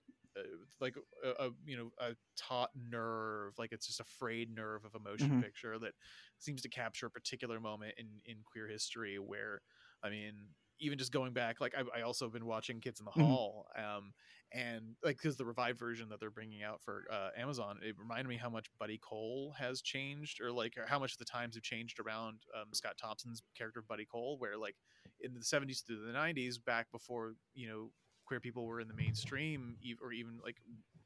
like 0.80 0.96
a, 1.24 1.30
a 1.48 1.50
you 1.66 1.78
know 1.78 1.92
a 2.00 2.16
taut 2.38 2.72
nerve, 2.76 3.54
like 3.58 3.72
it's 3.72 3.88
just 3.88 4.00
a 4.00 4.04
frayed 4.06 4.50
nerve 4.54 4.86
of 4.86 4.96
a 4.96 5.00
motion 5.00 5.36
Mhm. 5.36 5.42
picture 5.42 5.78
that 5.80 5.94
seems 6.40 6.62
to 6.64 6.70
capture 6.70 7.08
a 7.08 7.12
particular 7.12 7.60
moment 7.60 7.96
in 7.98 8.22
in 8.26 8.44
queer 8.44 8.68
history 8.68 9.20
where, 9.20 9.62
I 10.04 10.10
mean, 10.10 10.50
even 10.80 10.98
just 10.98 11.12
going 11.12 11.34
back, 11.34 11.60
like 11.60 11.74
I, 11.76 12.00
I 12.00 12.02
also 12.02 12.26
have 12.26 12.34
been 12.34 12.46
watching 12.46 12.80
Kids 12.80 13.00
in 13.00 13.06
the 13.06 13.12
Mhm. 13.16 13.36
Hall, 13.36 13.68
um, 13.76 14.14
and 14.52 14.96
like 15.04 15.18
because 15.18 15.38
the 15.38 15.46
revived 15.46 15.78
version 15.80 16.10
that 16.10 16.20
they're 16.20 16.32
bringing 16.32 16.64
out 16.64 16.82
for 16.82 17.06
uh, 17.12 17.30
Amazon, 17.36 17.80
it 17.84 17.98
reminded 17.98 18.30
me 18.30 18.38
how 18.38 18.50
much 18.50 18.68
Buddy 18.80 18.98
Cole 18.98 19.54
has 19.58 19.82
changed, 19.82 20.42
or 20.42 20.52
like 20.52 20.76
how 20.88 21.00
much 21.00 21.18
the 21.18 21.26
times 21.26 21.56
have 21.56 21.64
changed 21.64 22.00
around 22.00 22.44
um, 22.56 22.74
Scott 22.74 22.98
Thompson's 22.98 23.42
character 23.56 23.80
of 23.82 23.88
Buddy 23.88 24.06
Cole, 24.06 24.38
where 24.40 24.58
like 24.58 24.78
in 25.20 25.34
the 25.34 25.44
70s 25.44 25.82
through 25.82 26.06
the 26.06 26.14
90s, 26.14 26.58
back 26.58 26.92
before 26.92 27.36
you 27.54 27.68
know 27.68 27.92
queer 28.30 28.40
people 28.40 28.66
were 28.66 28.80
in 28.80 28.88
the 28.88 28.94
mainstream, 28.94 29.76
or 30.04 30.14
even 30.14 30.40
like 30.44 30.58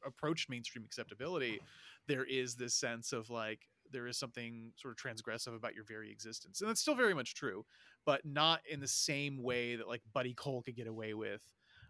approached 0.06 0.50
mainstream 0.50 0.84
acceptability, 0.84 1.62
there 2.08 2.26
is 2.26 2.56
this 2.56 2.74
sense 2.76 3.14
of 3.14 3.30
like 3.30 3.62
there 3.92 4.08
is 4.08 4.18
something 4.18 4.74
sort 4.76 4.94
of 4.94 4.98
transgressive 4.98 5.56
about 5.56 5.74
your 5.74 5.86
very 5.86 6.12
existence, 6.12 6.60
and 6.60 6.70
that's 6.70 6.82
still 6.82 6.96
very 6.96 7.14
much 7.14 7.34
true, 7.34 7.66
but 8.06 8.26
not 8.26 8.60
in 8.70 8.82
the 8.82 8.88
same 8.88 9.42
way 9.42 9.78
that 9.78 9.88
like 9.88 10.02
Buddy 10.14 10.34
Cole 10.34 10.62
could 10.62 10.76
get 10.76 10.88
away 10.88 11.14
with 11.14 11.42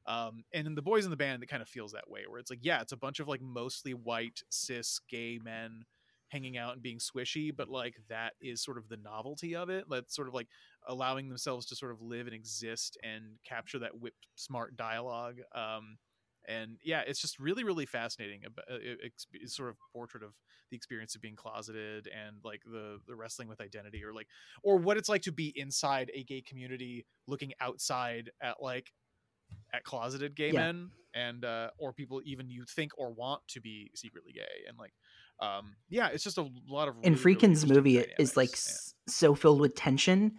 um 0.06 0.44
and 0.54 0.68
in 0.68 0.76
the 0.76 0.82
boys 0.82 1.06
in 1.06 1.12
the 1.12 1.16
band 1.16 1.42
it 1.42 1.46
kind 1.46 1.62
of 1.62 1.70
feels 1.70 1.94
that 1.94 2.10
way 2.10 2.24
where 2.28 2.38
it's 2.38 2.50
like 2.50 2.60
yeah 2.62 2.82
it's 2.82 2.92
a 2.92 2.98
bunch 2.98 3.22
of 3.22 3.28
like 3.30 3.42
mostly 3.42 3.94
white 3.94 4.42
cis 4.50 5.00
gay 5.10 5.40
men 5.42 5.86
hanging 6.34 6.58
out 6.58 6.74
and 6.74 6.82
being 6.82 7.00
swishy 7.00 7.56
but 7.56 7.70
like 7.70 7.96
that 8.10 8.34
is 8.42 8.64
sort 8.64 8.78
of 8.78 8.90
the 8.90 8.98
novelty 8.98 9.56
of 9.56 9.70
it 9.70 9.86
that's 9.90 10.16
sort 10.16 10.28
of 10.28 10.34
like 10.34 10.48
allowing 10.88 11.30
themselves 11.30 11.66
to 11.68 11.76
sort 11.76 11.92
of 11.92 12.02
live 12.02 12.26
and 12.28 12.36
exist 12.36 12.98
and 13.04 13.38
capture 13.48 13.80
that 13.80 14.00
whipped 14.00 14.28
smart 14.36 14.76
dialogue 14.76 15.38
um 15.56 15.98
and 16.48 16.78
yeah 16.84 17.02
it's 17.08 17.22
just 17.22 17.40
really 17.40 17.64
really 17.64 17.86
fascinating 17.86 18.42
uh, 18.46 18.76
it- 18.76 19.00
it's, 19.04 19.28
it's 19.34 19.56
sort 19.56 19.70
of 19.70 19.78
portrait 19.94 20.24
of 20.24 20.34
the 20.72 20.76
experience 20.76 21.16
of 21.16 21.22
being 21.22 21.36
closeted 21.36 22.08
and 22.08 22.38
like 22.44 22.62
the 22.66 23.00
the 23.08 23.16
wrestling 23.16 23.48
with 23.48 23.62
identity 23.62 24.04
or 24.04 24.14
like 24.14 24.28
or 24.64 24.78
what 24.78 24.98
it's 24.98 25.10
like 25.10 25.22
to 25.22 25.32
be 25.32 25.54
inside 25.56 26.12
a 26.16 26.24
gay 26.24 26.42
community 26.42 27.06
looking 27.28 27.54
outside 27.62 28.32
at 28.42 28.62
like 28.62 28.92
at 29.74 29.84
closeted 29.84 30.36
gay 30.36 30.52
Yeah. 30.52 30.66
men 30.66 30.92
and 31.14 31.46
uh 31.46 31.70
or 31.78 31.94
people 31.94 32.22
even 32.26 32.50
you 32.50 32.66
think 32.76 32.92
or 32.98 33.12
want 33.14 33.42
to 33.48 33.62
be 33.62 33.92
secretly 33.96 34.34
gay 34.34 34.66
and 34.68 34.78
like 34.78 34.94
um 35.44 35.76
yeah 35.90 36.08
it's 36.08 36.24
just 36.24 36.38
a 36.38 36.48
lot 36.68 36.88
of 36.88 36.96
and 37.04 37.16
really, 37.16 37.16
really 37.24 37.36
Friedkin's 37.36 37.64
interesting 37.64 37.76
movie 37.76 37.98
is 38.20 38.38
like 38.38 38.50
dynamics, 38.50 38.68
s- 38.68 38.94
so 39.08 39.36
filled 39.36 39.60
with 39.60 39.76
tension, 39.76 40.34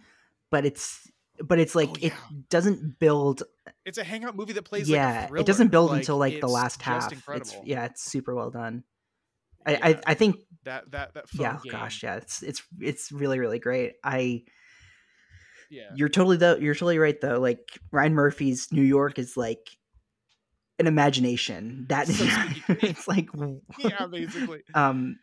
but 0.51 0.65
it's 0.65 1.09
but 1.43 1.59
it's 1.59 1.75
like 1.75 1.89
Oh, 1.89 1.97
it 2.01 2.13
doesn't 2.49 2.97
build. 2.99 3.43
it's 3.85 3.97
a 3.97 4.03
hangout 4.03 4.35
movie 4.35 4.53
that 4.53 4.63
plays 4.63 4.89
yeah, 4.89 5.21
like 5.29 5.31
a 5.31 5.41
it 5.41 5.45
doesn't 5.45 5.67
thriller. 5.67 5.71
build 5.87 5.91
until 5.93 6.17
like 6.17 6.39
the 6.39 6.47
last 6.47 6.81
half. 6.81 7.11
It's 7.35 7.55
yeah, 7.63 7.85
it's 7.85 8.03
super 8.03 8.33
well 8.33 8.51
done. 8.51 8.83
I 9.65 9.71
Yeah, 9.71 9.79
I, 9.83 9.99
I 10.07 10.13
think 10.13 10.37
that 10.63 10.91
that 10.91 11.13
that 11.15 11.25
yeah, 11.33 11.59
game, 11.63 11.71
gosh, 11.71 12.03
yeah, 12.03 12.15
it's 12.15 12.41
it's 12.43 12.63
it's 12.79 13.11
really 13.11 13.39
really 13.39 13.59
great. 13.59 13.93
I 14.03 14.43
yeah 15.69 15.89
you're 15.95 16.09
totally 16.09 16.37
though 16.37 16.55
you're 16.55 16.75
totally 16.75 16.99
right 16.99 17.19
though. 17.19 17.39
Like 17.39 17.79
Ryan 17.91 18.13
Murphy's 18.13 18.71
New 18.71 18.83
York 18.83 19.19
is 19.19 19.35
like 19.35 19.69
an 20.79 20.87
imagination 20.87 21.85
that 21.89 22.07
So 22.07 22.25
it's 22.69 23.07
like 23.07 23.29
yeah 23.79 24.05
basically 24.11 24.63
um 24.73 25.17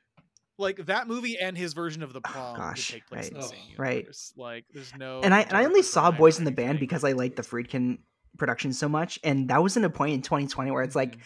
like 0.59 0.85
that 0.87 1.09
movie 1.09 1.39
and 1.39 1.57
his 1.59 1.73
version 1.73 2.03
of 2.03 2.13
the 2.13 2.21
prom 2.21 2.57
gosh, 2.57 2.91
take 2.93 3.07
place 3.07 3.29
in 3.29 3.35
right. 3.35 3.43
the 3.43 3.49
same 3.49 3.59
Oh, 3.79 3.83
right. 3.83 4.07
like 4.37 4.65
there's 4.73 4.95
no 4.97 5.21
and 5.23 5.35
I 5.35 5.41
and 5.43 5.57
I 5.57 5.65
only 5.65 5.83
saw 5.83 6.11
Boys 6.11 6.39
in 6.39 6.45
the 6.45 6.51
Band 6.53 6.79
because 6.81 7.05
I 7.05 7.13
liked 7.13 7.37
the 7.37 7.43
Friedkin 7.43 7.99
production 8.39 8.73
so 8.73 8.89
much, 8.89 9.19
and 9.25 9.49
that 9.49 9.63
was 9.63 9.77
in 9.77 9.85
a 9.85 9.91
point 9.91 10.15
in 10.15 10.23
2020 10.23 10.71
where 10.71 10.83
it's 10.83 10.97
like 10.97 11.17
Mhm. 11.17 11.21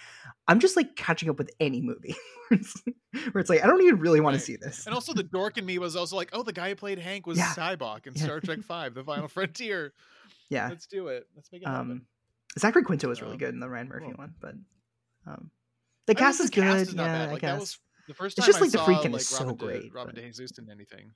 I'm 0.49 0.61
just 0.61 0.77
like 0.77 0.95
catching 0.97 1.29
up 1.29 1.39
with 1.39 1.51
any 1.61 1.81
movie, 1.81 2.15
where 2.49 3.41
it's 3.41 3.51
like 3.51 3.63
I 3.63 3.67
don't 3.67 3.83
even 3.83 3.99
really 3.99 4.21
want 4.21 4.35
Right. 4.35 4.39
to 4.41 4.45
see 4.45 4.57
this. 4.57 4.87
And 4.87 4.95
also, 4.95 5.13
the 5.13 5.23
dork 5.25 5.59
in 5.59 5.67
me 5.67 5.79
was 5.79 5.97
also 5.97 6.15
like, 6.17 6.31
"Oh, 6.33 6.43
the 6.45 6.53
guy 6.53 6.69
who 6.71 6.77
played 6.77 6.99
Hank 7.01 7.27
was 7.27 7.37
Yeah. 7.39 7.53
Sybok 7.55 8.07
in 8.07 8.15
Yeah. 8.15 8.23
Star 8.25 8.41
Trek 8.41 8.61
Five: 8.63 8.95
The 8.95 9.03
Final 9.05 9.27
Frontier." 9.29 9.93
yeah, 10.49 10.69
Let's 10.69 10.87
do 10.87 11.09
it. 11.09 11.27
Let's 11.35 11.51
make 11.53 11.63
it 11.63 11.69
happen. 11.69 11.91
um, 11.91 12.03
Zachary 12.59 12.83
Quinto 12.85 13.09
was 13.09 13.21
really 13.21 13.33
Um, 13.35 13.39
good 13.39 13.55
in 13.55 13.61
the 13.61 13.69
Ryan 13.69 13.89
Murphy 13.89 14.13
one, 14.15 14.35
but 14.41 14.55
um, 15.27 15.51
the 16.07 16.15
cast 16.15 16.41
is 16.41 16.51
good. 16.51 16.63
cast 16.65 16.89
is 16.89 16.95
yeah, 16.95 17.27
bad. 17.27 17.29
I 17.35 17.39
guess. 17.39 17.79
the 18.09 18.15
first 18.15 18.39
It's 18.39 18.47
just 18.47 18.59
I 18.59 18.63
like 18.63 18.71
the 18.71 18.79
saw, 18.79 18.87
Friedkin 18.87 19.13
like, 19.13 19.21
is 19.21 19.29
so 19.29 19.45
Robin 19.45 19.57
De- 19.57 19.65
great, 19.65 19.95
Robin 19.95 20.15
but- 20.15 20.23
DeJesus 20.25 20.59
in 20.59 20.71
anything. 20.71 21.13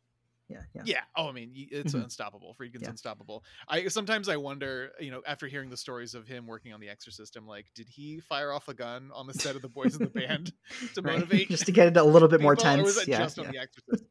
yeah, 0.49 0.63
yeah, 0.75 0.83
Yeah. 0.85 1.01
Oh, 1.17 1.29
I 1.29 1.33
mean, 1.33 1.53
it's 1.55 1.95
Mhm. 1.95 2.03
unstoppable. 2.05 2.57
Friedkin's 2.61 2.83
Yeah. 2.83 2.91
unstoppable. 2.91 3.45
I 3.69 3.87
sometimes 3.87 4.29
I 4.29 4.37
wonder, 4.37 4.91
you 4.99 5.13
know, 5.13 5.23
after 5.25 5.47
hearing 5.47 5.71
the 5.71 5.77
stories 5.77 6.15
of 6.17 6.27
him 6.27 6.47
working 6.49 6.73
on 6.73 6.81
The 6.81 6.89
Exorcist, 6.89 7.37
I'm 7.37 7.47
like, 7.47 7.67
did 7.77 7.89
he 7.89 8.19
fire 8.19 8.51
off 8.51 8.67
a 8.67 8.75
gun 8.75 9.11
on 9.15 9.29
the 9.29 9.35
set 9.35 9.55
of 9.55 9.63
The 9.63 9.69
Boys 9.69 9.95
in 9.95 10.03
the 10.03 10.11
Band 10.11 10.53
to 10.97 11.03
Right. 11.03 11.15
motivate 11.21 11.49
just 11.51 11.67
to 11.67 11.73
get 11.73 11.87
it 11.87 11.97
a 11.97 12.03
little 12.03 12.27
bit 12.29 12.41
more 12.41 12.57
people, 12.57 12.71
or 12.73 12.77
tense. 12.79 12.87
was 12.87 12.99
it 12.99 13.09
yeah, 13.09 13.19
just 13.21 13.39
yeah. 13.39 13.45
on 13.45 13.53
The 13.53 13.59
Exorcist? 13.61 14.05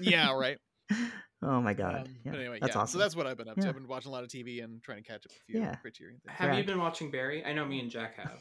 yeah, 0.00 0.32
right. 0.32 0.58
Oh 1.40 1.60
my 1.60 1.72
god, 1.72 1.94
Um, 2.08 2.16
yeah, 2.24 2.32
but 2.32 2.40
anyway, 2.40 2.58
that's 2.60 2.74
yeah. 2.74 2.80
awesome. 2.82 2.94
So 2.94 2.98
that's 2.98 3.14
what 3.14 3.28
I've 3.28 3.36
been 3.36 3.48
up 3.48 3.54
to. 3.54 3.62
Yeah. 3.62 3.68
I've 3.68 3.74
been 3.76 3.86
watching 3.86 4.08
a 4.08 4.12
lot 4.12 4.24
of 4.24 4.28
TV 4.28 4.64
and 4.64 4.82
trying 4.82 4.98
to 5.00 5.04
catch 5.08 5.24
up 5.24 5.30
a 5.30 5.44
few 5.46 5.60
Yeah. 5.60 5.76
Criterion 5.76 6.18
things. 6.26 6.36
Have 6.36 6.58
you 6.58 6.64
been 6.64 6.80
watching 6.80 7.12
Barry? 7.12 7.44
I 7.44 7.52
know 7.52 7.64
me 7.64 7.78
and 7.78 7.88
Jack 7.90 8.16
have. 8.16 8.40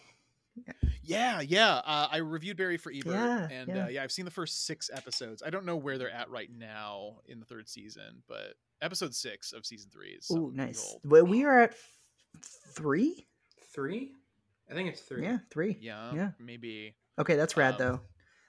Yeah, 1.03 1.39
yeah. 1.41 1.75
Uh, 1.85 2.07
I 2.11 2.17
reviewed 2.17 2.57
Barry 2.57 2.75
for 2.77 2.91
Ebert, 2.91 3.13
Yeah, 3.13 3.47
and 3.51 3.67
yeah. 3.69 3.85
Uh, 3.85 3.87
yeah, 3.89 4.03
I've 4.03 4.11
seen 4.11 4.25
the 4.25 4.31
first 4.31 4.65
six 4.65 4.89
episodes. 4.91 5.41
I 5.45 5.49
don't 5.51 5.63
know 5.65 5.77
where 5.77 5.97
they're 5.99 6.09
at 6.11 6.29
right 6.31 6.49
now 6.51 7.19
in 7.27 7.39
the 7.39 7.45
third 7.45 7.69
season, 7.69 8.23
but 8.27 8.55
episode 8.81 9.13
six 9.15 9.53
of 9.53 9.65
season 9.65 9.89
three 9.93 10.09
is 10.09 10.27
oh 10.31 10.51
nice. 10.53 10.95
Well, 11.05 11.25
we 11.25 11.45
are 11.45 11.61
at 11.61 11.75
three. 12.73 13.27
Three? 13.73 14.11
I 14.69 14.73
think 14.73 14.89
it's 14.89 15.01
three. 15.01 15.23
Yeah, 15.23 15.37
three. 15.51 15.77
Yeah, 15.79 16.13
Yeah. 16.13 16.29
maybe. 16.39 16.95
Okay, 17.19 17.35
that's 17.35 17.55
rad 17.55 17.75
Um, 17.75 17.77
though. 17.79 18.01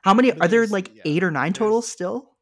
How 0.02 0.14
many 0.14 0.32
are 0.32 0.48
there? 0.48 0.66
Like 0.66 0.96
yeah, 0.96 1.02
eight 1.04 1.22
or 1.22 1.30
nine 1.30 1.52
total 1.52 1.82
still? 1.82 2.32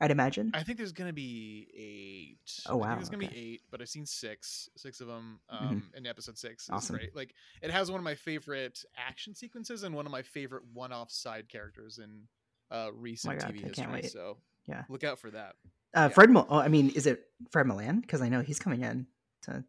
I'd 0.00 0.10
imagine. 0.10 0.50
I 0.54 0.62
think 0.62 0.78
there's 0.78 0.92
gonna 0.92 1.12
be 1.12 1.68
eight. 1.76 2.60
Oh, 2.66 2.74
I 2.74 2.76
wow, 2.76 2.82
think 2.88 2.98
there's 3.00 3.08
gonna 3.10 3.24
okay. 3.26 3.34
be 3.34 3.52
eight, 3.54 3.62
but 3.70 3.80
I've 3.82 3.88
seen 3.88 4.06
six, 4.06 4.68
six 4.76 5.00
of 5.00 5.08
them. 5.08 5.40
Mhm. 5.52 5.62
Um, 5.62 5.90
in 5.94 6.06
episode 6.06 6.38
six 6.38 6.68
Awesome. 6.70 6.96
great. 6.96 7.14
Like 7.14 7.34
it 7.62 7.70
has 7.70 7.90
one 7.90 7.98
of 8.00 8.04
my 8.04 8.14
favorite 8.14 8.82
action 8.96 9.34
sequences 9.34 9.82
and 9.82 9.94
one 9.94 10.06
of 10.06 10.12
my 10.12 10.22
favorite 10.22 10.62
one-off 10.72 11.10
side 11.10 11.48
characters 11.48 11.98
in 11.98 12.26
uh 12.70 12.90
recent 12.94 13.34
Oh 13.34 13.38
God, 13.38 13.52
TV 13.54 13.58
I 13.58 13.66
history. 13.68 13.72
can't 13.74 13.92
wait. 13.92 14.10
So 14.10 14.38
Yeah. 14.66 14.84
look 14.88 15.04
out 15.04 15.18
for 15.18 15.30
that. 15.32 15.56
Uh, 15.94 16.02
yeah. 16.02 16.08
Fred. 16.08 16.30
Mil- 16.30 16.46
oh, 16.48 16.58
I 16.58 16.68
mean, 16.68 16.90
is 16.90 17.06
it 17.06 17.24
Fred 17.50 17.66
Milan? 17.66 18.00
Because 18.00 18.22
I 18.22 18.28
know 18.28 18.40
he's 18.42 18.58
coming 18.60 18.82
in. 18.82 19.06
To... 19.42 19.64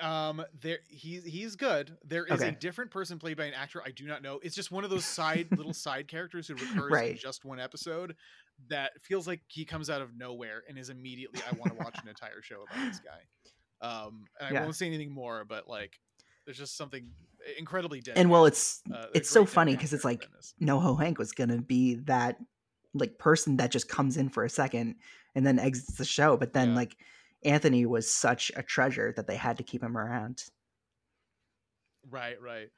Um, 0.00 0.44
there 0.60 0.78
he's 0.88 1.24
he's 1.24 1.54
good. 1.56 1.96
There 2.04 2.26
is 2.26 2.42
a 2.42 2.50
different 2.52 2.90
person 2.90 3.18
played 3.18 3.36
by 3.36 3.44
an 3.44 3.54
actor 3.54 3.80
I 3.84 3.90
do 3.90 4.06
not 4.06 4.22
know. 4.22 4.40
It's 4.42 4.56
just 4.56 4.72
one 4.72 4.82
of 4.84 4.90
those 4.90 5.04
side 5.04 5.46
little 5.56 5.72
side 5.86 6.08
characters 6.08 6.48
who 6.48 6.54
recurs 6.54 7.00
in 7.00 7.16
just 7.16 7.44
one 7.44 7.60
episode 7.60 8.16
that 8.68 8.92
feels 9.02 9.26
like 9.26 9.40
he 9.48 9.64
comes 9.64 9.90
out 9.90 10.02
of 10.02 10.16
nowhere 10.16 10.62
and 10.68 10.78
is 10.78 10.90
immediately 10.90 11.40
I 11.48 11.52
want 11.52 11.70
to 11.70 11.76
watch 11.76 11.96
an 12.02 12.08
entire 12.08 12.42
show 12.42 12.62
about 12.62 12.78
this 12.88 13.00
guy. 13.00 13.86
Um, 13.86 14.24
and 14.40 14.48
I 14.48 14.52
Yeah. 14.52 14.62
won't 14.62 14.74
say 14.76 14.86
anything 14.86 15.12
more, 15.12 15.44
but 15.44 15.68
like 15.68 16.00
there's 16.44 16.58
just 16.58 16.76
something 16.76 17.10
incredibly 17.58 18.00
dead. 18.00 18.16
And 18.16 18.30
well, 18.30 18.46
it's 18.46 18.82
uh, 18.92 19.06
it's 19.14 19.30
so 19.30 19.44
funny 19.46 19.76
because 19.76 19.92
it's 19.92 20.04
like 20.04 20.26
NoHo 20.60 20.98
Hank 20.98 21.18
was 21.18 21.32
gonna 21.32 21.60
be 21.62 21.94
that 22.06 22.38
like 22.94 23.18
person 23.18 23.56
that 23.58 23.70
just 23.70 23.88
comes 23.88 24.16
in 24.16 24.28
for 24.28 24.44
a 24.44 24.50
second 24.50 24.96
and 25.34 25.46
then 25.46 25.58
exits 25.58 25.98
the 25.98 26.04
show, 26.04 26.36
but 26.36 26.52
then 26.52 26.70
Yeah. 26.70 26.74
like 26.76 26.96
Anthony 27.44 27.86
was 27.86 28.10
such 28.12 28.50
a 28.56 28.62
treasure 28.62 29.12
that 29.16 29.26
they 29.26 29.36
had 29.36 29.56
to 29.58 29.62
keep 29.62 29.82
him 29.82 29.96
around. 29.96 30.44
right, 32.10 32.40
right. 32.40 32.68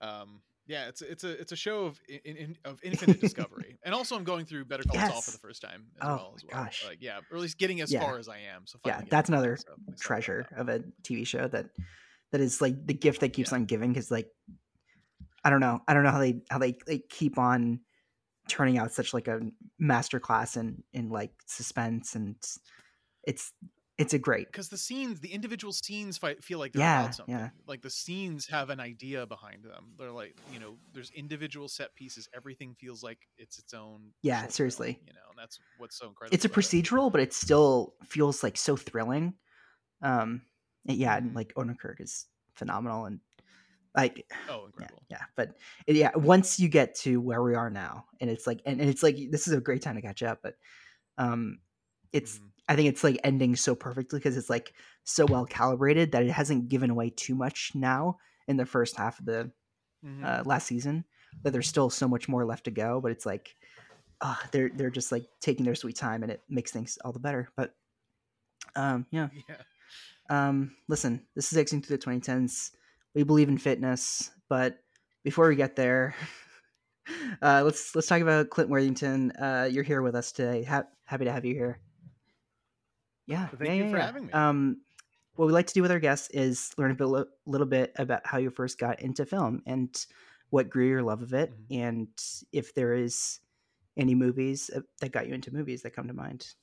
Um, 0.00 0.42
yeah, 0.66 0.88
it's 0.88 1.02
a- 1.02 1.10
it's 1.10 1.24
a 1.24 1.30
it's 1.40 1.52
a 1.52 1.56
show 1.56 1.86
of 1.86 2.00
in, 2.08 2.36
in, 2.36 2.56
of 2.64 2.78
infinite 2.84 3.20
discovery, 3.20 3.78
and 3.84 3.94
also 3.94 4.16
I'm 4.16 4.24
going 4.24 4.46
through 4.46 4.64
Better 4.66 4.84
Call 4.84 5.00
Saul 5.00 5.20
for 5.20 5.32
the 5.32 5.38
first 5.38 5.60
time 5.60 5.86
as 6.00 6.06
Oh 6.08 6.14
well. 6.14 6.32
As 6.36 6.44
well. 6.44 6.64
gosh. 6.64 6.84
Like, 6.86 6.98
yeah, 7.00 7.18
or 7.30 7.36
at 7.36 7.42
least 7.42 7.58
getting 7.58 7.80
as 7.80 7.92
Yeah. 7.92 8.00
far 8.00 8.18
as 8.18 8.28
I 8.28 8.38
am. 8.38 8.66
So 8.66 8.78
Yeah, 8.86 9.02
that's 9.10 9.28
another 9.28 9.56
so 9.56 9.64
I'm 9.72 9.72
excited 9.72 9.88
about 9.88 10.00
treasure 10.00 10.46
of 10.56 10.68
a 10.68 10.78
TV 11.02 11.26
show 11.26 11.48
that 11.48 11.66
that 12.30 12.40
is 12.40 12.60
like 12.60 12.86
the 12.86 12.94
gift 12.94 13.20
that 13.20 13.32
keeps 13.32 13.50
Yeah. 13.50 13.56
on 13.56 13.64
giving 13.64 13.92
because 13.92 14.10
like 14.10 14.28
I 15.44 15.50
don't 15.50 15.60
know 15.60 15.80
I 15.88 15.94
don't 15.94 16.04
know 16.04 16.10
how 16.12 16.20
they 16.20 16.42
how 16.48 16.58
they 16.58 16.76
they 16.86 17.00
keep 17.00 17.38
on 17.38 17.80
turning 18.48 18.78
out 18.78 18.92
such 18.92 19.12
like 19.12 19.26
a 19.28 19.40
masterclass 19.80 20.56
in 20.56 20.84
in 20.92 21.08
like 21.10 21.32
suspense 21.46 22.14
and 22.14 22.36
it's 23.24 23.52
it's 23.98 24.14
a 24.14 24.18
great 24.18 24.46
because 24.46 24.68
the 24.68 24.78
scenes, 24.78 25.20
the 25.20 25.32
individual 25.32 25.72
scenes, 25.72 26.18
feel 26.40 26.58
like 26.58 26.72
they're 26.72 26.80
Yeah, 26.80 27.02
about 27.02 27.14
something. 27.14 27.34
yeah. 27.34 27.50
Like 27.66 27.82
the 27.82 27.90
scenes 27.90 28.46
have 28.48 28.70
an 28.70 28.80
idea 28.80 29.26
behind 29.26 29.64
them. 29.64 29.94
They're 29.98 30.10
like, 30.10 30.36
you 30.52 30.58
know, 30.58 30.78
there's 30.92 31.10
individual 31.10 31.68
set 31.68 31.94
pieces. 31.94 32.28
Everything 32.34 32.74
feels 32.74 33.02
like 33.02 33.28
it's 33.38 33.58
its 33.58 33.72
own. 33.74 34.12
Yeah, 34.22 34.40
film, 34.40 34.50
seriously. 34.50 35.00
you 35.06 35.12
know, 35.14 35.20
and 35.30 35.38
that's 35.38 35.60
what's 35.76 35.96
so 35.96 36.08
incredible. 36.08 36.34
it's 36.34 36.44
a 36.44 36.48
about 36.48 36.58
it. 36.58 36.60
procedural 36.60 37.12
but 37.12 37.20
it 37.20 37.32
still 37.32 37.94
feels 38.04 38.42
like 38.42 38.56
so 38.56 38.76
thrilling 38.76 39.34
um 40.02 40.42
and 40.88 40.96
yeah 40.96 41.16
and 41.16 41.32
Mhm. 41.32 41.34
like 41.34 41.52
Odenkirk 41.54 42.00
is 42.00 42.26
phenomenal 42.54 43.06
and 43.06 43.20
like 43.94 44.26
Oh, 44.48 44.66
yeah, 44.78 44.88
incredible. 44.88 45.02
yeah 45.10 45.22
but 45.36 45.56
yeah 45.86 46.10
once 46.16 46.58
you 46.58 46.68
get 46.68 46.94
to 46.96 47.20
where 47.20 47.42
we 47.42 47.54
are 47.54 47.70
now 47.70 48.06
and 48.20 48.30
it's 48.30 48.46
like 48.46 48.60
and, 48.66 48.80
and 48.80 48.88
it's 48.90 49.02
like 49.02 49.16
this 49.30 49.46
is 49.46 49.54
a 49.54 49.60
great 49.60 49.82
time 49.82 49.96
to 49.96 50.02
catch 50.02 50.22
up 50.22 50.40
but 50.42 50.54
um 51.18 51.60
it's 52.12 52.40
Mhm. 52.40 52.51
I 52.68 52.76
think 52.76 52.88
it's 52.88 53.02
like 53.04 53.18
ending 53.24 53.56
so 53.56 53.74
perfectly 53.74 54.18
because 54.18 54.36
it's 54.36 54.48
like 54.50 54.72
so 55.04 55.26
well 55.26 55.44
calibrated 55.44 56.12
that 56.12 56.22
it 56.22 56.30
hasn't 56.30 56.68
given 56.68 56.90
away 56.90 57.10
too 57.10 57.34
much 57.34 57.72
now 57.74 58.18
in 58.48 58.56
the 58.56 58.66
first 58.66 58.96
half 58.96 59.18
of 59.18 59.26
the 59.26 59.50
Mhm. 60.04 60.24
uh, 60.24 60.42
last 60.44 60.66
season. 60.66 61.04
That 61.42 61.52
there's 61.52 61.68
still 61.68 61.88
so 61.90 62.06
much 62.08 62.28
more 62.28 62.44
left 62.44 62.64
to 62.64 62.70
go, 62.70 63.00
but 63.00 63.10
it's 63.12 63.24
like 63.26 63.56
uh, 64.20 64.36
they're 64.52 64.70
they're 64.74 64.90
just 64.90 65.10
like 65.12 65.24
taking 65.40 65.64
their 65.64 65.74
sweet 65.74 65.96
time, 65.96 66.22
and 66.22 66.30
it 66.30 66.42
makes 66.48 66.70
things 66.70 66.98
all 67.04 67.12
the 67.12 67.18
better. 67.18 67.48
But 67.56 67.74
um, 68.76 69.06
yeah, 69.10 69.28
yeah. 69.48 69.56
um, 70.30 70.76
listen, 70.88 71.26
this 71.34 71.50
is 71.52 71.58
exiting 71.58 71.82
through 71.82 71.96
the 71.96 72.04
2010s. 72.04 72.70
We 73.14 73.22
believe 73.24 73.48
in 73.48 73.58
fitness, 73.58 74.30
but 74.48 74.78
before 75.24 75.48
we 75.48 75.56
get 75.56 75.74
there, 75.76 76.14
uh, 77.42 77.62
let's 77.64 77.94
let's 77.94 78.06
talk 78.06 78.20
about 78.20 78.50
Clint 78.50 78.70
Worthington. 78.70 79.32
Uh, 79.32 79.68
you're 79.70 79.82
here 79.84 80.02
with 80.02 80.14
us 80.14 80.32
today. 80.32 80.64
Ha- 80.64 80.86
happy 81.04 81.24
to 81.24 81.32
have 81.32 81.44
you 81.44 81.54
here. 81.54 81.78
Yeah, 83.26 83.48
Thank 83.48 83.68
yeah, 83.68 83.74
you 83.74 83.84
for 83.90 83.98
having 83.98 84.26
me. 84.26 84.32
Um, 84.32 84.82
what 85.36 85.46
we 85.46 85.52
like 85.52 85.66
to 85.68 85.74
do 85.74 85.82
with 85.82 85.90
our 85.90 86.00
guests 86.00 86.28
is 86.30 86.72
learn 86.76 86.90
a 86.90 86.94
bit, 86.94 87.06
little 87.46 87.66
bit 87.66 87.92
about 87.96 88.26
how 88.26 88.38
you 88.38 88.50
first 88.50 88.78
got 88.78 89.00
into 89.00 89.24
film 89.24 89.62
and 89.66 90.06
what 90.50 90.68
grew 90.68 90.86
your 90.86 91.02
love 91.02 91.22
of 91.22 91.32
it, 91.32 91.50
Mhm. 91.50 91.66
and 91.70 92.08
if 92.52 92.74
there 92.74 92.92
is 92.94 93.40
any 93.96 94.14
movies 94.14 94.70
uh, 94.70 94.82
that 95.00 95.12
got 95.12 95.28
you 95.28 95.34
into 95.34 95.52
movies 95.52 95.82
that 95.82 95.92
come 95.92 96.08
to 96.08 96.14
mind. 96.14 96.54